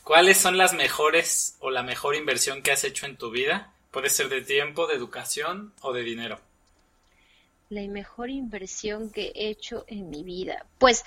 ¿Cuáles 0.02 0.38
son 0.38 0.56
las 0.56 0.72
mejores 0.72 1.56
o 1.58 1.70
la 1.70 1.82
mejor 1.82 2.14
inversión 2.14 2.62
que 2.62 2.72
has 2.72 2.84
hecho 2.84 3.06
en 3.06 3.16
tu 3.16 3.30
vida? 3.30 3.72
Puede 3.90 4.08
ser 4.08 4.28
de 4.28 4.40
tiempo, 4.40 4.86
de 4.86 4.94
educación 4.94 5.74
o 5.80 5.92
de 5.92 6.02
dinero. 6.02 6.40
La 7.68 7.82
mejor 7.88 8.30
inversión 8.30 9.10
que 9.10 9.32
he 9.34 9.48
hecho 9.48 9.84
en 9.88 10.08
mi 10.08 10.22
vida. 10.22 10.64
Pues 10.78 11.04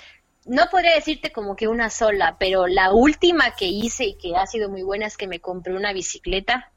no 0.50 0.66
podría 0.72 0.96
decirte 0.96 1.32
como 1.32 1.56
que 1.56 1.68
una 1.68 1.92
sola, 1.92 2.38
pero 2.40 2.66
la 2.66 2.92
última 2.92 3.56
que 3.56 3.68
hice 3.68 4.06
y 4.06 4.14
que 4.16 4.36
ha 4.36 4.48
sido 4.48 4.68
muy 4.68 4.82
buena 4.82 5.06
es 5.06 5.16
que 5.16 5.28
me 5.28 5.40
compré 5.40 5.76
una 5.76 5.94
bicicleta 5.94 6.72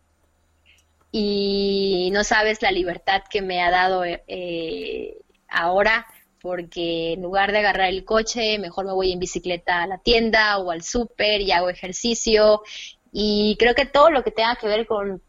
y 1.10 2.10
no 2.12 2.22
sabes 2.22 2.60
la 2.60 2.70
libertad 2.70 3.22
que 3.30 3.40
me 3.40 3.62
ha 3.62 3.70
dado 3.70 4.04
eh, 4.04 5.16
ahora 5.48 6.06
porque 6.42 7.14
en 7.14 7.22
lugar 7.22 7.52
de 7.52 7.58
agarrar 7.58 7.88
el 7.88 8.04
coche, 8.04 8.58
mejor 8.58 8.84
me 8.84 8.92
voy 8.92 9.12
en 9.12 9.20
bicicleta 9.20 9.82
a 9.82 9.86
la 9.86 9.98
tienda 9.98 10.58
o 10.58 10.70
al 10.70 10.82
súper 10.82 11.40
y 11.40 11.52
hago 11.52 11.70
ejercicio. 11.70 12.62
Y 13.10 13.56
creo 13.58 13.74
que 13.74 13.86
todo 13.86 14.10
lo 14.10 14.22
que 14.24 14.32
tenga 14.32 14.56
que 14.56 14.66
ver 14.66 14.86
con 14.86 15.22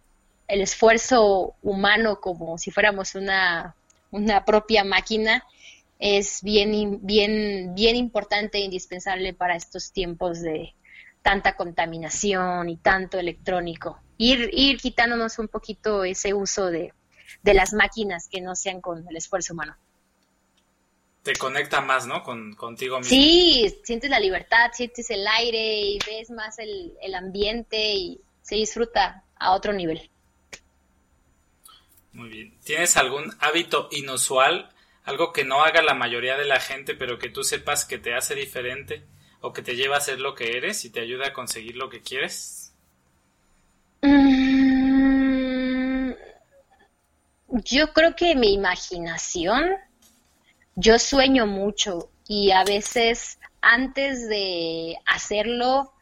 el 0.47 0.61
esfuerzo 0.61 1.53
humano 1.61 2.19
como 2.19 2.57
si 2.57 2.71
fuéramos 2.71 3.15
una, 3.15 3.75
una 4.11 4.43
propia 4.43 4.83
máquina 4.83 5.45
es 5.99 6.41
bien, 6.41 6.99
bien, 7.01 7.73
bien 7.75 7.95
importante 7.95 8.57
e 8.57 8.61
indispensable 8.61 9.33
para 9.33 9.55
estos 9.55 9.91
tiempos 9.91 10.41
de 10.41 10.73
tanta 11.21 11.55
contaminación 11.55 12.69
y 12.69 12.77
tanto 12.77 13.17
electrónico. 13.17 13.99
Ir, 14.17 14.49
ir 14.53 14.79
quitándonos 14.79 15.39
un 15.39 15.47
poquito 15.47 16.03
ese 16.03 16.33
uso 16.33 16.67
de, 16.67 16.93
de 17.41 17.53
las 17.53 17.73
máquinas 17.73 18.27
que 18.29 18.41
no 18.41 18.55
sean 18.55 18.81
con 18.81 19.07
el 19.07 19.15
esfuerzo 19.15 19.53
humano 19.53 19.75
te 21.23 21.33
conecta 21.37 21.81
más, 21.81 22.05
¿no? 22.05 22.21
Con, 22.21 22.53
contigo 22.53 22.99
mismo. 22.99 23.09
Sí, 23.09 23.73
sientes 23.83 24.09
la 24.09 24.19
libertad, 24.19 24.71
sientes 24.73 25.09
el 25.09 25.25
aire 25.25 25.81
y 25.81 25.99
ves 26.05 26.29
más 26.29 26.59
el, 26.59 26.93
el 27.01 27.15
ambiente 27.15 27.93
y 27.93 28.21
se 28.41 28.55
disfruta 28.55 29.23
a 29.37 29.53
otro 29.53 29.71
nivel. 29.71 30.09
Muy 32.11 32.29
bien. 32.29 32.59
¿Tienes 32.63 32.97
algún 32.97 33.33
hábito 33.39 33.87
inusual, 33.91 34.69
algo 35.03 35.33
que 35.33 35.43
no 35.43 35.63
haga 35.63 35.81
la 35.81 35.93
mayoría 35.93 36.37
de 36.37 36.45
la 36.45 36.59
gente, 36.59 36.95
pero 36.95 37.19
que 37.19 37.29
tú 37.29 37.43
sepas 37.43 37.85
que 37.85 37.97
te 37.97 38.13
hace 38.13 38.35
diferente 38.35 39.03
o 39.41 39.53
que 39.53 39.61
te 39.61 39.75
lleva 39.75 39.97
a 39.97 40.01
ser 40.01 40.19
lo 40.19 40.35
que 40.35 40.57
eres 40.57 40.85
y 40.85 40.89
te 40.89 41.01
ayuda 41.01 41.27
a 41.27 41.33
conseguir 41.33 41.75
lo 41.75 41.89
que 41.89 42.01
quieres? 42.01 42.73
Mm, 44.01 46.11
yo 47.47 47.93
creo 47.93 48.15
que 48.15 48.35
mi 48.35 48.53
imaginación 48.53 49.77
yo 50.75 50.97
sueño 50.97 51.45
mucho 51.45 52.09
y 52.27 52.51
a 52.51 52.63
veces 52.63 53.37
antes 53.61 54.27
de 54.27 54.97
hacerlo, 55.05 55.92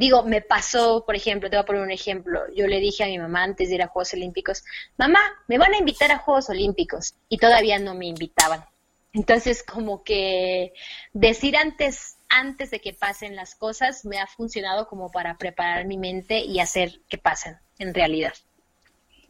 digo, 0.00 0.22
me 0.22 0.40
pasó, 0.40 1.04
por 1.04 1.14
ejemplo, 1.14 1.50
te 1.50 1.56
voy 1.56 1.62
a 1.62 1.66
poner 1.66 1.82
un 1.82 1.90
ejemplo, 1.90 2.40
yo 2.56 2.66
le 2.66 2.80
dije 2.80 3.04
a 3.04 3.06
mi 3.06 3.18
mamá 3.18 3.42
antes 3.42 3.68
de 3.68 3.74
ir 3.74 3.82
a 3.82 3.88
Juegos 3.88 4.14
Olímpicos, 4.14 4.64
mamá, 4.96 5.20
me 5.46 5.58
van 5.58 5.74
a 5.74 5.76
invitar 5.76 6.10
a 6.10 6.16
Juegos 6.16 6.48
Olímpicos 6.48 7.12
y 7.28 7.36
todavía 7.36 7.78
no 7.78 7.94
me 7.94 8.06
invitaban. 8.06 8.64
Entonces, 9.12 9.62
como 9.62 10.02
que 10.02 10.72
decir 11.12 11.54
antes, 11.54 12.16
antes 12.30 12.70
de 12.70 12.80
que 12.80 12.94
pasen 12.94 13.36
las 13.36 13.54
cosas 13.54 14.06
me 14.06 14.18
ha 14.18 14.26
funcionado 14.26 14.88
como 14.88 15.12
para 15.12 15.36
preparar 15.36 15.84
mi 15.84 15.98
mente 15.98 16.38
y 16.38 16.60
hacer 16.60 17.02
que 17.06 17.18
pasen 17.18 17.58
en 17.78 17.92
realidad. 17.92 18.32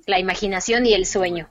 La 0.06 0.20
imaginación 0.20 0.86
y 0.86 0.94
el 0.94 1.04
sueño. 1.04 1.50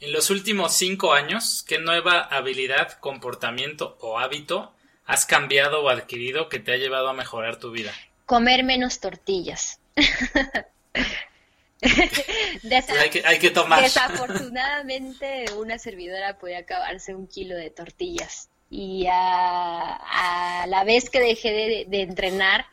En 0.00 0.12
los 0.12 0.30
últimos 0.30 0.72
cinco 0.72 1.12
años, 1.12 1.64
¿qué 1.68 1.78
nueva 1.78 2.20
habilidad, 2.20 2.98
comportamiento 2.98 3.96
o 4.00 4.18
hábito 4.18 4.72
has 5.06 5.26
cambiado 5.26 5.82
o 5.82 5.88
adquirido 5.88 6.48
que 6.48 6.58
te 6.58 6.72
ha 6.72 6.76
llevado 6.76 7.08
a 7.08 7.12
mejorar 7.12 7.56
tu 7.56 7.70
vida? 7.70 7.92
Comer 8.26 8.64
menos 8.64 9.00
tortillas. 9.00 9.80
hay, 13.24 13.38
que, 13.38 13.50
tomar. 13.50 13.82
Desafortunadamente, 13.82 15.46
una 15.56 15.78
servidora 15.78 16.38
puede 16.38 16.56
acabarse 16.56 17.14
un 17.14 17.26
kilo 17.28 17.54
de 17.56 17.70
tortillas. 17.70 18.48
Y 18.68 19.06
a, 19.08 20.64
la 20.66 20.84
vez 20.84 21.08
que 21.08 21.20
dejé 21.20 21.86
de 21.88 22.00
entrenar 22.02 22.66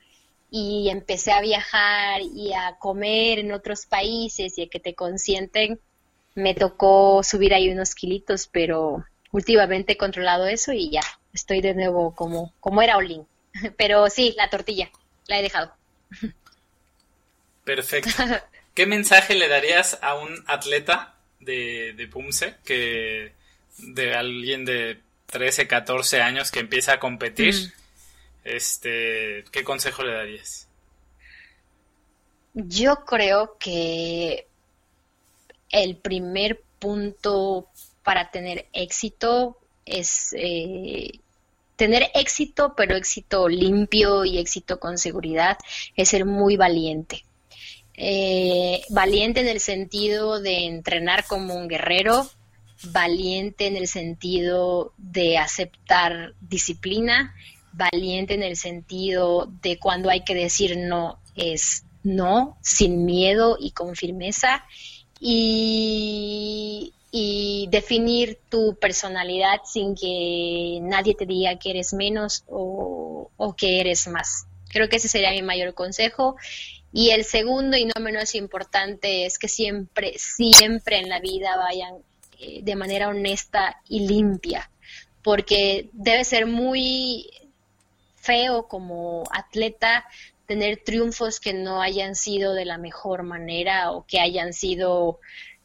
y 0.56 0.90
empecé 0.90 1.32
a 1.32 1.42
viajar 1.42 2.22
y 2.22 2.54
a 2.54 2.78
comer 2.78 3.40
en 3.40 3.52
otros 3.52 3.88
países 3.88 4.56
y 4.60 4.62
a 4.62 4.70
que 4.70 4.80
te 4.80 4.94
consienten, 4.94 5.80
me 6.36 6.54
tocó 6.54 7.24
subir 7.24 7.56
ahí 7.56 7.72
unos 7.72 7.96
kilitos, 7.96 8.48
pero 8.52 9.04
últimamente 9.32 9.94
he 9.94 9.98
controlado 9.98 10.46
eso 10.46 10.72
y 10.72 10.92
ya, 10.92 11.02
estoy 11.34 11.62
de 11.62 11.74
nuevo 11.74 12.14
como, 12.16 12.54
como 12.60 12.82
era 12.82 12.98
Olin. 12.98 13.26
Pero 13.78 14.10
sí, 14.10 14.34
la 14.38 14.50
tortilla, 14.50 14.90
la 15.28 15.40
he 15.40 15.44
dejado. 15.44 15.74
Perfecto. 17.64 18.12
¿Qué 18.74 18.86
mensaje 18.86 19.36
le 19.36 19.48
darías 19.48 20.00
a 20.02 20.16
un 20.16 20.44
atleta 20.48 21.16
de, 21.40 21.94
de 21.94 22.08
Pumse, 22.08 22.56
que 22.64 23.34
de 23.78 24.16
alguien 24.16 24.66
de 24.66 25.00
13, 25.28 25.68
14 25.68 26.22
años 26.22 26.52
que 26.52 26.60
empieza 26.60 26.94
a 26.94 27.00
competir? 27.00 27.54
Mm. 27.54 27.72
Este, 28.46 29.46
¿qué 29.52 29.64
consejo 29.64 30.04
le 30.04 30.14
darías? 30.14 30.68
Yo 32.54 33.06
creo 33.06 33.58
que 33.58 34.48
el 35.70 35.98
primer 35.98 36.62
punto 36.80 37.70
para 38.04 38.32
tener 38.32 38.68
éxito 38.74 39.58
es 39.86 40.34
eh, 40.38 41.20
tener 41.84 42.12
éxito, 42.14 42.76
pero 42.78 42.96
éxito 42.96 43.50
limpio 43.50 44.24
y 44.24 44.38
éxito 44.38 44.80
con 44.80 44.98
seguridad, 44.98 45.58
es 45.98 46.08
ser 46.08 46.24
muy 46.24 46.56
valiente. 46.56 47.26
Eh, 47.96 48.82
valiente 48.90 49.42
en 49.42 49.50
el 49.50 49.60
sentido 49.60 50.40
de 50.40 50.66
entrenar 50.66 51.26
como 51.26 51.56
un 51.56 51.68
guerrero, 51.68 52.26
valiente 52.86 53.68
en 53.68 53.76
el 53.76 53.90
sentido 53.90 54.94
de 54.98 55.38
aceptar 55.38 56.36
disciplina, 56.40 57.36
valiente 57.74 58.34
en 58.36 58.44
el 58.44 58.56
sentido 58.56 59.52
de 59.62 59.78
cuando 59.78 60.10
hay 60.10 60.22
que 60.22 60.36
decir 60.36 60.78
no 60.78 61.20
es 61.36 61.84
no, 62.04 62.58
sin 62.62 63.04
miedo 63.04 63.58
y 63.60 63.72
con 63.72 63.96
firmeza, 63.96 64.64
y, 65.20 66.94
definir 67.70 68.40
tu 68.50 68.76
personalidad 68.76 69.62
sin 69.66 69.94
que 69.94 70.80
nadie 70.82 71.14
te 71.14 71.28
diga 71.28 71.60
que 71.60 71.70
eres 71.70 71.94
menos 71.94 72.44
o, 72.48 73.30
que 73.56 73.80
eres 73.80 74.08
más. 74.08 74.48
Creo 74.70 74.90
que 74.90 74.96
ese 74.96 75.08
sería 75.08 75.30
mi 75.30 75.44
mayor 75.44 75.76
consejo 75.76 76.38
Y 76.92 77.12
el 77.12 77.24
segundo 77.24 77.78
y 77.78 77.86
no 77.86 77.94
menos 78.02 78.34
importante 78.34 79.28
es 79.28 79.38
que 79.38 79.48
siempre, 79.48 80.16
siempre 80.18 80.98
en 80.98 81.10
la 81.10 81.20
vida 81.20 81.56
vayan 81.56 81.98
eh, 82.40 82.62
de 82.64 82.76
manera 82.76 83.10
honesta 83.10 83.80
y 83.88 84.08
limpia, 84.08 84.72
porque 85.24 85.90
debe 85.94 86.24
ser 86.24 86.48
muy 86.48 87.30
feo 88.16 88.68
como 88.68 89.24
atleta 89.32 90.06
tener 90.48 90.82
triunfos 90.84 91.40
que 91.40 91.54
no 91.54 91.82
hayan 91.82 92.16
sido 92.16 92.54
de 92.54 92.66
la 92.66 92.78
mejor 92.78 93.24
manera 93.24 93.92
o 93.92 94.06
que 94.06 94.20
hayan 94.20 94.54
sido 94.54 95.20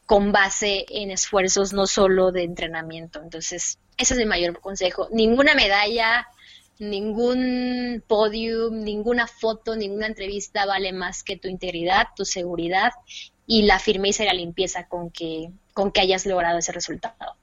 con 0.09 0.33
base 0.33 0.87
en 0.89 1.11
esfuerzos 1.11 1.75
no 1.75 1.87
solo 1.87 2.33
de 2.33 2.43
entrenamiento. 2.43 3.21
Entonces, 3.21 3.79
ese 3.99 4.15
es 4.15 4.19
mi 4.19 4.25
mayor 4.25 4.59
consejo. 4.59 5.07
Ninguna 5.13 5.55
medalla, 5.55 6.27
ningún 6.79 8.03
podium, 8.07 8.85
ninguna 8.85 9.27
foto, 9.27 9.77
ninguna 9.77 10.07
entrevista 10.07 10.65
vale 10.65 10.95
más 10.95 11.23
que 11.23 11.37
tu 11.37 11.49
integridad, 11.49 12.07
tu 12.17 12.25
seguridad 12.25 12.93
y 13.47 13.65
la 13.65 13.79
firmeza 13.79 14.23
y 14.23 14.29
la 14.29 14.33
limpieza 14.33 14.89
con 14.89 15.11
que, 15.11 15.51
con 15.75 15.93
que 15.93 16.01
hayas 16.01 16.25
logrado 16.25 16.57
ese 16.57 16.73
resultado. 16.73 17.37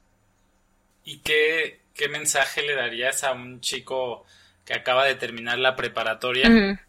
¿Y 1.03 1.19
qué, 1.19 1.81
qué 1.93 2.09
mensaje 2.09 2.63
le 2.63 2.73
darías 2.73 3.23
a 3.23 3.33
un 3.33 3.61
chico 3.61 4.25
que 4.65 4.73
acaba 4.73 5.05
de 5.05 5.13
terminar 5.13 5.59
la 5.59 5.75
preparatoria, 5.75 6.79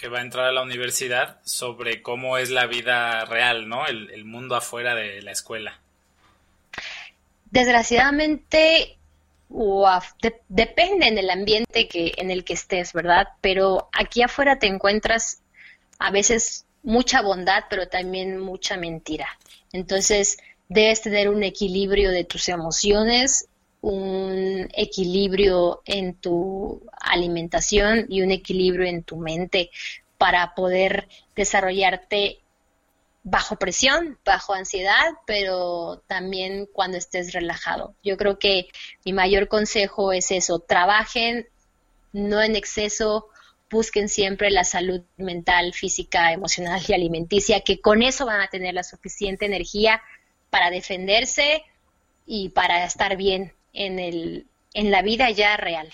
que 0.00 0.08
va 0.08 0.20
a 0.20 0.22
entrar 0.22 0.46
a 0.46 0.52
la 0.52 0.62
universidad, 0.62 1.36
sobre 1.44 2.00
cómo 2.00 2.38
es 2.38 2.48
la 2.48 2.66
vida 2.66 3.26
real, 3.26 3.68
¿no? 3.68 3.86
El, 3.86 4.24
mundo 4.24 4.56
afuera 4.56 4.94
de 4.94 5.20
la 5.20 5.30
escuela. 5.30 5.78
Desgraciadamente, 7.50 8.96
depende 10.48 11.06
en 11.06 11.18
el 11.18 11.28
ambiente 11.28 11.86
que, 11.86 12.14
en 12.16 12.30
el 12.30 12.44
que 12.44 12.54
estés, 12.54 12.94
¿verdad? 12.94 13.28
Pero 13.42 13.90
aquí 13.92 14.22
afuera 14.22 14.58
te 14.58 14.68
encuentras 14.68 15.42
a 15.98 16.10
veces 16.10 16.64
mucha 16.82 17.20
bondad, 17.20 17.64
pero 17.68 17.86
también 17.86 18.38
mucha 18.38 18.78
mentira. 18.78 19.28
Entonces, 19.70 20.38
debes 20.70 21.02
tener 21.02 21.28
un 21.28 21.42
equilibrio 21.42 22.10
de 22.10 22.24
tus 22.24 22.48
emociones 22.48 23.48
un 23.80 24.68
equilibrio 24.74 25.82
en 25.84 26.14
tu 26.14 26.82
alimentación 27.00 28.06
y 28.08 28.22
un 28.22 28.30
equilibrio 28.30 28.86
en 28.86 29.02
tu 29.02 29.16
mente 29.16 29.70
para 30.18 30.54
poder 30.54 31.08
desarrollarte 31.34 32.40
bajo 33.22 33.56
presión, 33.56 34.18
bajo 34.24 34.54
ansiedad, 34.54 35.12
pero 35.26 36.02
también 36.06 36.66
cuando 36.72 36.96
estés 36.96 37.32
relajado. 37.32 37.94
Yo 38.02 38.16
creo 38.16 38.38
que 38.38 38.68
mi 39.04 39.12
mayor 39.12 39.48
consejo 39.48 40.12
es 40.12 40.30
eso, 40.30 40.58
trabajen 40.58 41.48
no 42.12 42.42
en 42.42 42.56
exceso, 42.56 43.28
busquen 43.70 44.08
siempre 44.08 44.50
la 44.50 44.64
salud 44.64 45.02
mental, 45.16 45.72
física, 45.72 46.32
emocional 46.32 46.82
y 46.86 46.92
alimenticia, 46.92 47.60
que 47.60 47.80
con 47.80 48.02
eso 48.02 48.26
van 48.26 48.40
a 48.40 48.48
tener 48.48 48.74
la 48.74 48.82
suficiente 48.82 49.46
energía 49.46 50.02
para 50.50 50.70
defenderse 50.70 51.62
y 52.26 52.48
para 52.50 52.84
estar 52.84 53.16
bien 53.16 53.52
en, 53.72 53.98
el, 53.98 54.46
en 54.74 54.90
la 54.90 55.02
vida 55.02 55.30
ya 55.30 55.56
real. 55.56 55.92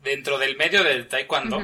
Dentro 0.00 0.38
del 0.38 0.56
medio 0.56 0.84
del 0.84 1.08
taekwondo, 1.08 1.62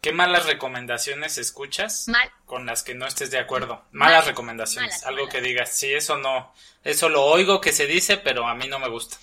¿qué 0.00 0.12
malas 0.12 0.46
recomendaciones 0.46 1.38
escuchas 1.38 2.06
con 2.46 2.66
las 2.66 2.82
que 2.82 2.94
no 2.94 3.06
estés 3.06 3.30
de 3.30 3.38
acuerdo? 3.38 3.84
Malas, 3.92 4.26
recomendaciones, 4.26 5.04
algo 5.04 5.28
que 5.28 5.40
digas, 5.40 5.70
sí, 5.70 5.92
eso 5.92 6.18
no, 6.18 6.52
eso 6.82 7.08
lo 7.08 7.24
oigo 7.24 7.60
que 7.60 7.72
se 7.72 7.86
dice, 7.86 8.16
pero 8.16 8.46
a 8.46 8.54
mí 8.54 8.68
no 8.68 8.78
me 8.78 8.88
gusta. 8.88 9.16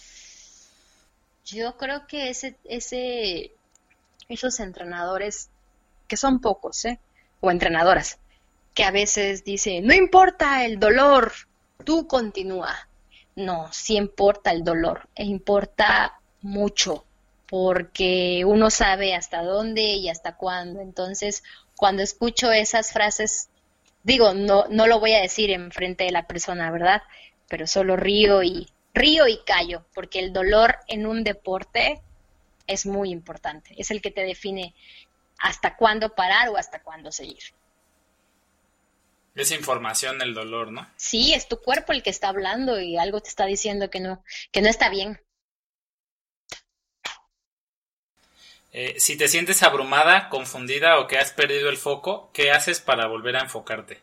Yo 1.45 1.75
creo 1.77 2.07
que 2.07 2.29
ese, 2.29 2.55
ese, 2.63 3.51
esos 4.29 4.59
entrenadores, 4.59 5.49
que 6.07 6.17
son 6.17 6.39
pocos, 6.39 6.85
¿eh? 6.85 6.99
o 7.41 7.51
entrenadoras, 7.51 8.19
que 8.73 8.83
a 8.83 8.91
veces 8.91 9.43
dicen, 9.43 9.85
no 9.85 9.93
importa 9.93 10.63
el 10.65 10.79
dolor, 10.79 11.33
tú 11.83 12.07
continúa. 12.07 12.88
No, 13.35 13.71
sí 13.71 13.95
importa 13.95 14.51
el 14.51 14.63
dolor, 14.63 15.07
e 15.15 15.23
importa 15.23 16.19
mucho, 16.41 17.05
porque 17.47 18.43
uno 18.45 18.69
sabe 18.69 19.15
hasta 19.15 19.43
dónde 19.43 19.81
y 19.81 20.09
hasta 20.09 20.35
cuándo. 20.35 20.81
Entonces, 20.81 21.43
cuando 21.75 22.03
escucho 22.03 22.51
esas 22.51 22.91
frases, 22.91 23.49
digo, 24.03 24.33
no, 24.33 24.65
no 24.69 24.87
lo 24.87 24.99
voy 24.99 25.13
a 25.13 25.21
decir 25.21 25.51
en 25.51 25.71
frente 25.71 26.03
de 26.03 26.11
la 26.11 26.27
persona, 26.27 26.71
¿verdad? 26.71 27.01
Pero 27.47 27.67
solo 27.67 27.95
río 27.95 28.43
y 28.43 28.67
río 28.93 29.27
y 29.27 29.39
callo, 29.45 29.85
porque 29.93 30.19
el 30.19 30.33
dolor 30.33 30.77
en 30.87 31.05
un 31.05 31.23
deporte 31.23 32.01
es 32.67 32.85
muy 32.85 33.11
importante, 33.11 33.73
es 33.77 33.91
el 33.91 34.01
que 34.01 34.11
te 34.11 34.23
define 34.23 34.73
hasta 35.39 35.75
cuándo 35.75 36.13
parar 36.13 36.49
o 36.49 36.57
hasta 36.57 36.81
cuándo 36.81 37.11
seguir. 37.11 37.43
Es 39.33 39.51
información 39.51 40.21
el 40.21 40.33
dolor, 40.33 40.71
¿no? 40.71 40.89
Sí, 40.97 41.33
es 41.33 41.47
tu 41.47 41.61
cuerpo 41.61 41.93
el 41.93 42.03
que 42.03 42.09
está 42.09 42.29
hablando 42.29 42.79
y 42.79 42.97
algo 42.97 43.21
te 43.21 43.29
está 43.29 43.45
diciendo 43.45 43.89
que 43.89 43.99
no, 43.99 44.23
que 44.51 44.61
no 44.61 44.67
está 44.69 44.89
bien. 44.89 45.21
Eh, 48.73 48.95
si 48.99 49.17
te 49.17 49.27
sientes 49.27 49.63
abrumada, 49.63 50.29
confundida 50.29 50.99
o 50.99 51.07
que 51.07 51.17
has 51.17 51.31
perdido 51.31 51.69
el 51.69 51.77
foco, 51.77 52.29
¿qué 52.33 52.51
haces 52.51 52.79
para 52.79 53.07
volver 53.07 53.35
a 53.35 53.41
enfocarte? 53.41 53.99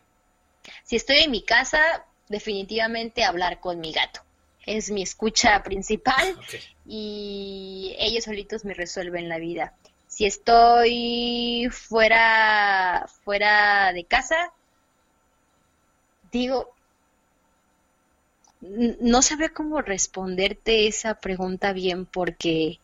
Si 0.84 0.96
estoy 0.96 1.18
en 1.18 1.30
mi 1.30 1.42
casa, 1.42 2.04
definitivamente 2.28 3.24
hablar 3.24 3.60
con 3.60 3.80
mi 3.80 3.92
gato. 3.92 4.20
Es 4.66 4.90
mi 4.90 5.02
escucha 5.02 5.62
principal 5.62 6.38
y 6.84 7.96
ellos 7.98 8.24
solitos 8.24 8.66
me 8.66 8.74
resuelven 8.74 9.28
la 9.28 9.38
vida. 9.38 9.74
Si 10.06 10.26
estoy 10.26 11.68
fuera, 11.70 13.06
fuera 13.24 13.92
de 13.94 14.04
casa, 14.04 14.52
digo, 16.32 16.72
no 18.60 19.22
sabría 19.22 19.50
cómo 19.50 19.80
responderte 19.82 20.88
esa 20.88 21.14
pregunta 21.14 21.72
bien 21.72 22.06
porque 22.06 22.78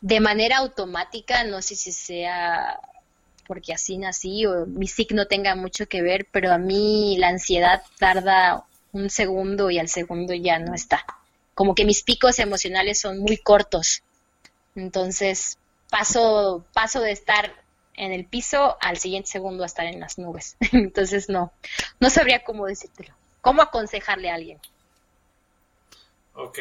de 0.00 0.20
manera 0.20 0.58
automática, 0.58 1.44
no 1.44 1.62
sé 1.62 1.74
si 1.76 1.92
sea 1.92 2.78
porque 3.46 3.74
así 3.74 3.98
nací 3.98 4.46
o 4.46 4.66
mi 4.66 4.86
signo 4.86 5.26
tenga 5.26 5.54
mucho 5.54 5.86
que 5.86 6.02
ver, 6.02 6.26
pero 6.30 6.52
a 6.52 6.58
mí 6.58 7.16
la 7.18 7.28
ansiedad 7.28 7.82
tarda 7.98 8.64
un 8.92 9.10
segundo 9.10 9.70
y 9.70 9.78
al 9.78 9.88
segundo 9.88 10.32
ya 10.34 10.58
no 10.58 10.74
está. 10.74 11.04
Como 11.54 11.74
que 11.74 11.84
mis 11.84 12.02
picos 12.02 12.38
emocionales 12.38 13.00
son 13.00 13.18
muy 13.18 13.36
cortos. 13.36 14.02
Entonces 14.74 15.58
paso, 15.90 16.64
paso 16.72 17.00
de 17.00 17.12
estar 17.12 17.52
en 17.96 18.12
el 18.12 18.24
piso, 18.24 18.76
al 18.80 18.98
siguiente 18.98 19.30
segundo 19.30 19.62
a 19.62 19.66
estar 19.66 19.86
en 19.86 20.00
las 20.00 20.18
nubes. 20.18 20.56
Entonces 20.72 21.28
no, 21.28 21.52
no 22.00 22.10
sabría 22.10 22.44
cómo 22.44 22.66
decírtelo. 22.66 23.14
¿Cómo 23.40 23.62
aconsejarle 23.62 24.30
a 24.30 24.34
alguien? 24.34 24.58
Ok, 26.34 26.58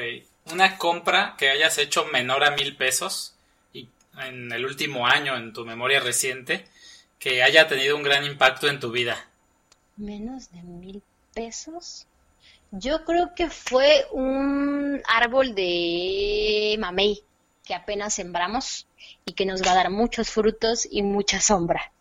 una 0.51 0.77
compra 0.77 1.35
que 1.37 1.49
hayas 1.49 1.77
hecho 1.77 2.05
menor 2.05 2.43
a 2.43 2.51
mil 2.51 2.75
pesos 2.75 3.35
y 3.71 3.87
en 4.19 4.51
el 4.51 4.65
último 4.65 5.07
año, 5.07 5.35
en 5.35 5.53
tu 5.53 5.65
memoria 5.65 5.99
reciente, 5.99 6.67
que 7.17 7.41
haya 7.41 7.67
tenido 7.67 7.95
un 7.95 8.03
gran 8.03 8.25
impacto 8.25 8.67
en 8.67 8.79
tu 8.79 8.91
vida. 8.91 9.17
Menos 9.95 10.51
de 10.51 10.61
mil 10.61 11.01
pesos. 11.33 12.05
Yo 12.71 13.05
creo 13.05 13.33
que 13.35 13.49
fue 13.49 14.05
un 14.11 15.01
árbol 15.07 15.55
de 15.55 16.75
mamey 16.79 17.23
que 17.65 17.73
apenas 17.73 18.13
sembramos 18.13 18.87
y 19.25 19.33
que 19.33 19.45
nos 19.45 19.61
va 19.61 19.71
a 19.71 19.75
dar 19.75 19.89
muchos 19.89 20.29
frutos 20.29 20.87
y 20.89 21.01
mucha 21.01 21.39
sombra. 21.39 21.91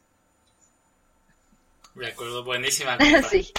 De 1.94 2.08
acuerdo, 2.08 2.44
buenísima. 2.44 2.98
sí. 3.30 3.52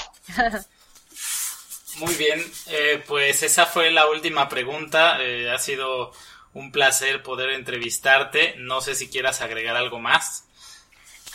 Muy 1.97 2.13
bien, 2.15 2.43
eh, 2.67 3.03
pues 3.07 3.43
esa 3.43 3.65
fue 3.65 3.91
la 3.91 4.07
última 4.07 4.49
pregunta. 4.49 5.21
Eh, 5.21 5.51
ha 5.51 5.59
sido 5.59 6.11
un 6.53 6.71
placer 6.71 7.21
poder 7.21 7.51
entrevistarte. 7.51 8.55
No 8.57 8.81
sé 8.81 8.95
si 8.95 9.09
quieras 9.09 9.41
agregar 9.41 9.75
algo 9.75 9.99
más. 9.99 10.45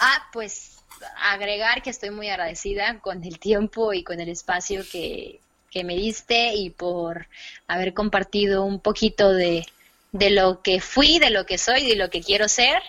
Ah, 0.00 0.28
pues 0.32 0.78
agregar 1.16 1.82
que 1.82 1.90
estoy 1.90 2.10
muy 2.10 2.28
agradecida 2.28 2.98
con 3.00 3.22
el 3.24 3.38
tiempo 3.38 3.92
y 3.92 4.02
con 4.02 4.18
el 4.20 4.28
espacio 4.28 4.84
que, 4.90 5.40
que 5.70 5.84
me 5.84 5.94
diste 5.94 6.54
y 6.54 6.70
por 6.70 7.28
haber 7.68 7.94
compartido 7.94 8.64
un 8.64 8.80
poquito 8.80 9.32
de, 9.32 9.64
de 10.12 10.30
lo 10.30 10.62
que 10.62 10.80
fui, 10.80 11.18
de 11.18 11.30
lo 11.30 11.46
que 11.46 11.58
soy, 11.58 11.86
de 11.86 11.96
lo 11.96 12.10
que 12.10 12.22
quiero 12.22 12.48
ser 12.48 12.82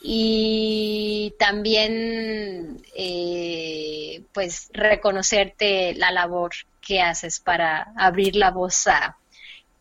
y 0.00 1.34
también 1.38 2.82
eh, 2.94 4.22
pues 4.32 4.68
reconocerte 4.72 5.94
la 5.94 6.12
labor 6.12 6.52
que 6.80 7.00
haces 7.00 7.40
para 7.40 7.92
abrir 7.96 8.36
la 8.36 8.50
voz 8.50 8.86
a, 8.86 9.16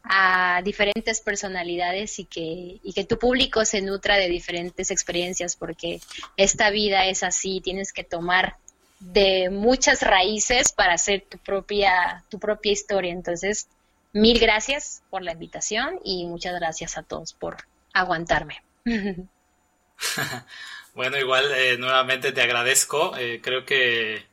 a 0.04 0.62
diferentes 0.64 1.22
personalidades 1.22 2.18
y 2.20 2.26
que, 2.26 2.80
y 2.82 2.94
que 2.94 3.04
tu 3.04 3.20
público 3.20 3.64
se 3.66 3.82
nutra 3.82 4.18
de 4.18 4.30
diferentes 4.30 4.90
experiencias 4.90 5.56
porque 5.56 6.00
esta 6.36 6.70
vida 6.72 7.06
es 7.06 7.24
así, 7.24 7.62
tienes 7.62 7.94
que 7.94 8.04
tomar 8.04 8.56
de 9.00 9.50
muchas 9.52 10.02
raíces 10.02 10.72
para 10.72 10.94
hacer 10.94 11.24
tu 11.30 11.38
propia, 11.38 12.24
tu 12.30 12.40
propia 12.40 12.72
historia. 12.72 13.12
Entonces, 13.12 13.68
Mil 14.18 14.40
gracias 14.40 15.04
por 15.12 15.22
la 15.22 15.34
invitación 15.34 16.00
y 16.04 16.26
muchas 16.26 16.56
gracias 16.56 16.98
a 16.98 17.04
todos 17.04 17.34
por 17.34 17.58
aguantarme. 17.94 18.64
Bueno, 20.94 21.20
igual 21.20 21.52
eh, 21.54 21.78
nuevamente 21.78 22.32
te 22.32 22.42
agradezco. 22.42 23.16
Eh, 23.18 23.40
creo 23.44 23.66
que 23.66 24.26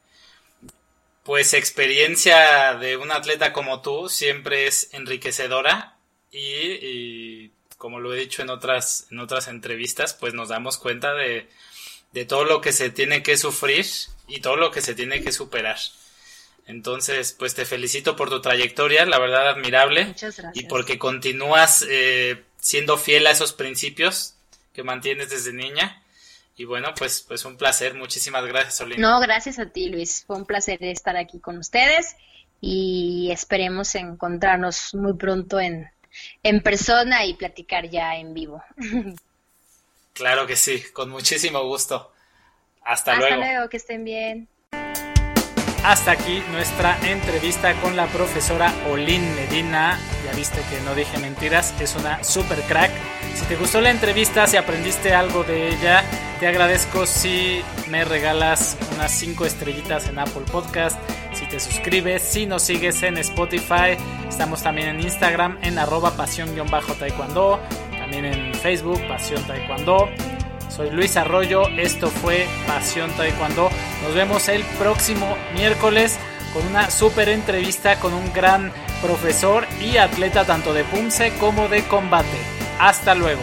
pues 1.22 1.52
experiencia 1.52 2.74
de 2.74 2.96
un 2.96 3.12
atleta 3.12 3.52
como 3.52 3.82
tú 3.82 4.08
siempre 4.08 4.66
es 4.66 4.88
enriquecedora 4.94 5.98
y, 6.32 7.50
como 7.76 8.00
lo 8.00 8.14
he 8.14 8.20
dicho 8.20 8.40
en 8.40 8.48
otras, 8.48 9.08
en 9.10 9.18
otras 9.18 9.48
entrevistas, 9.48 10.14
pues 10.14 10.32
nos 10.32 10.48
damos 10.48 10.78
cuenta 10.78 11.12
de, 11.12 11.50
de 12.12 12.24
todo 12.24 12.44
lo 12.44 12.62
que 12.62 12.72
se 12.72 12.88
tiene 12.88 13.22
que 13.22 13.36
sufrir 13.36 13.84
y 14.26 14.40
todo 14.40 14.56
lo 14.56 14.70
que 14.70 14.80
se 14.80 14.94
tiene 14.94 15.22
que 15.22 15.32
superar. 15.32 15.76
Entonces, 16.66 17.34
pues 17.38 17.54
te 17.54 17.64
felicito 17.64 18.16
por 18.16 18.30
tu 18.30 18.40
trayectoria, 18.40 19.04
la 19.04 19.18
verdad 19.18 19.48
admirable. 19.48 20.06
Muchas 20.06 20.36
gracias. 20.38 20.64
Y 20.64 20.66
porque 20.66 20.98
continúas 20.98 21.84
eh, 21.88 22.42
siendo 22.58 22.96
fiel 22.96 23.26
a 23.26 23.32
esos 23.32 23.52
principios 23.52 24.34
que 24.72 24.82
mantienes 24.82 25.30
desde 25.30 25.52
niña. 25.52 26.02
Y 26.56 26.64
bueno, 26.64 26.94
pues, 26.96 27.24
pues 27.26 27.44
un 27.44 27.56
placer. 27.56 27.94
Muchísimas 27.94 28.44
gracias. 28.46 28.88
No, 28.96 29.20
gracias 29.20 29.58
a 29.58 29.66
ti, 29.66 29.88
Luis. 29.88 30.24
Fue 30.26 30.36
un 30.36 30.46
placer 30.46 30.82
estar 30.84 31.16
aquí 31.16 31.38
con 31.40 31.58
ustedes 31.58 32.16
y 32.60 33.28
esperemos 33.30 33.94
encontrarnos 33.94 34.94
muy 34.94 35.14
pronto 35.14 35.60
en, 35.60 35.90
en 36.42 36.62
persona 36.62 37.26
y 37.26 37.34
platicar 37.34 37.90
ya 37.90 38.16
en 38.16 38.34
vivo. 38.34 38.62
Claro 40.14 40.46
que 40.46 40.54
sí, 40.54 40.80
con 40.92 41.10
muchísimo 41.10 41.64
gusto. 41.64 42.12
Hasta, 42.84 43.16
luego. 43.16 43.34
Hasta 43.34 43.46
luego, 43.46 43.68
que 43.68 43.76
estén 43.76 44.04
bien. 44.04 44.48
Hasta 45.84 46.12
aquí 46.12 46.42
nuestra 46.50 46.98
entrevista 47.06 47.74
con 47.82 47.94
la 47.94 48.06
profesora 48.06 48.72
Olin 48.90 49.22
Medina. 49.34 50.00
Ya 50.24 50.32
viste 50.32 50.62
que 50.70 50.80
no 50.80 50.94
dije 50.94 51.18
mentiras, 51.18 51.74
es 51.78 51.94
una 51.94 52.24
super 52.24 52.58
crack. 52.62 52.90
Si 53.34 53.44
te 53.44 53.56
gustó 53.56 53.82
la 53.82 53.90
entrevista, 53.90 54.46
si 54.46 54.56
aprendiste 54.56 55.12
algo 55.12 55.44
de 55.44 55.68
ella, 55.68 56.02
te 56.40 56.46
agradezco 56.46 57.04
si 57.04 57.60
me 57.90 58.02
regalas 58.02 58.78
unas 58.94 59.12
5 59.12 59.44
estrellitas 59.44 60.08
en 60.08 60.18
Apple 60.18 60.44
Podcast, 60.50 60.98
si 61.34 61.44
te 61.46 61.60
suscribes, 61.60 62.22
si 62.22 62.46
nos 62.46 62.62
sigues 62.62 63.02
en 63.02 63.18
Spotify, 63.18 63.98
estamos 64.26 64.62
también 64.62 64.88
en 64.88 65.00
Instagram 65.00 65.58
en 65.60 65.78
arroba 65.78 66.16
pasión-taekwondo, 66.16 67.60
también 67.98 68.24
en 68.24 68.54
Facebook, 68.54 69.06
Pasión 69.06 69.46
Taekwondo. 69.46 70.08
Soy 70.76 70.90
Luis 70.90 71.16
Arroyo, 71.16 71.68
esto 71.76 72.08
fue 72.08 72.48
Pasión 72.66 73.08
Taekwondo. 73.12 73.70
Nos 74.02 74.14
vemos 74.14 74.48
el 74.48 74.64
próximo 74.76 75.36
miércoles 75.54 76.18
con 76.52 76.66
una 76.66 76.90
super 76.90 77.28
entrevista 77.28 78.00
con 78.00 78.12
un 78.12 78.32
gran 78.32 78.72
profesor 79.00 79.66
y 79.80 79.98
atleta 79.98 80.44
tanto 80.44 80.74
de 80.74 80.82
Pumse 80.82 81.32
como 81.38 81.68
de 81.68 81.84
combate. 81.84 82.36
Hasta 82.80 83.14
luego. 83.14 83.42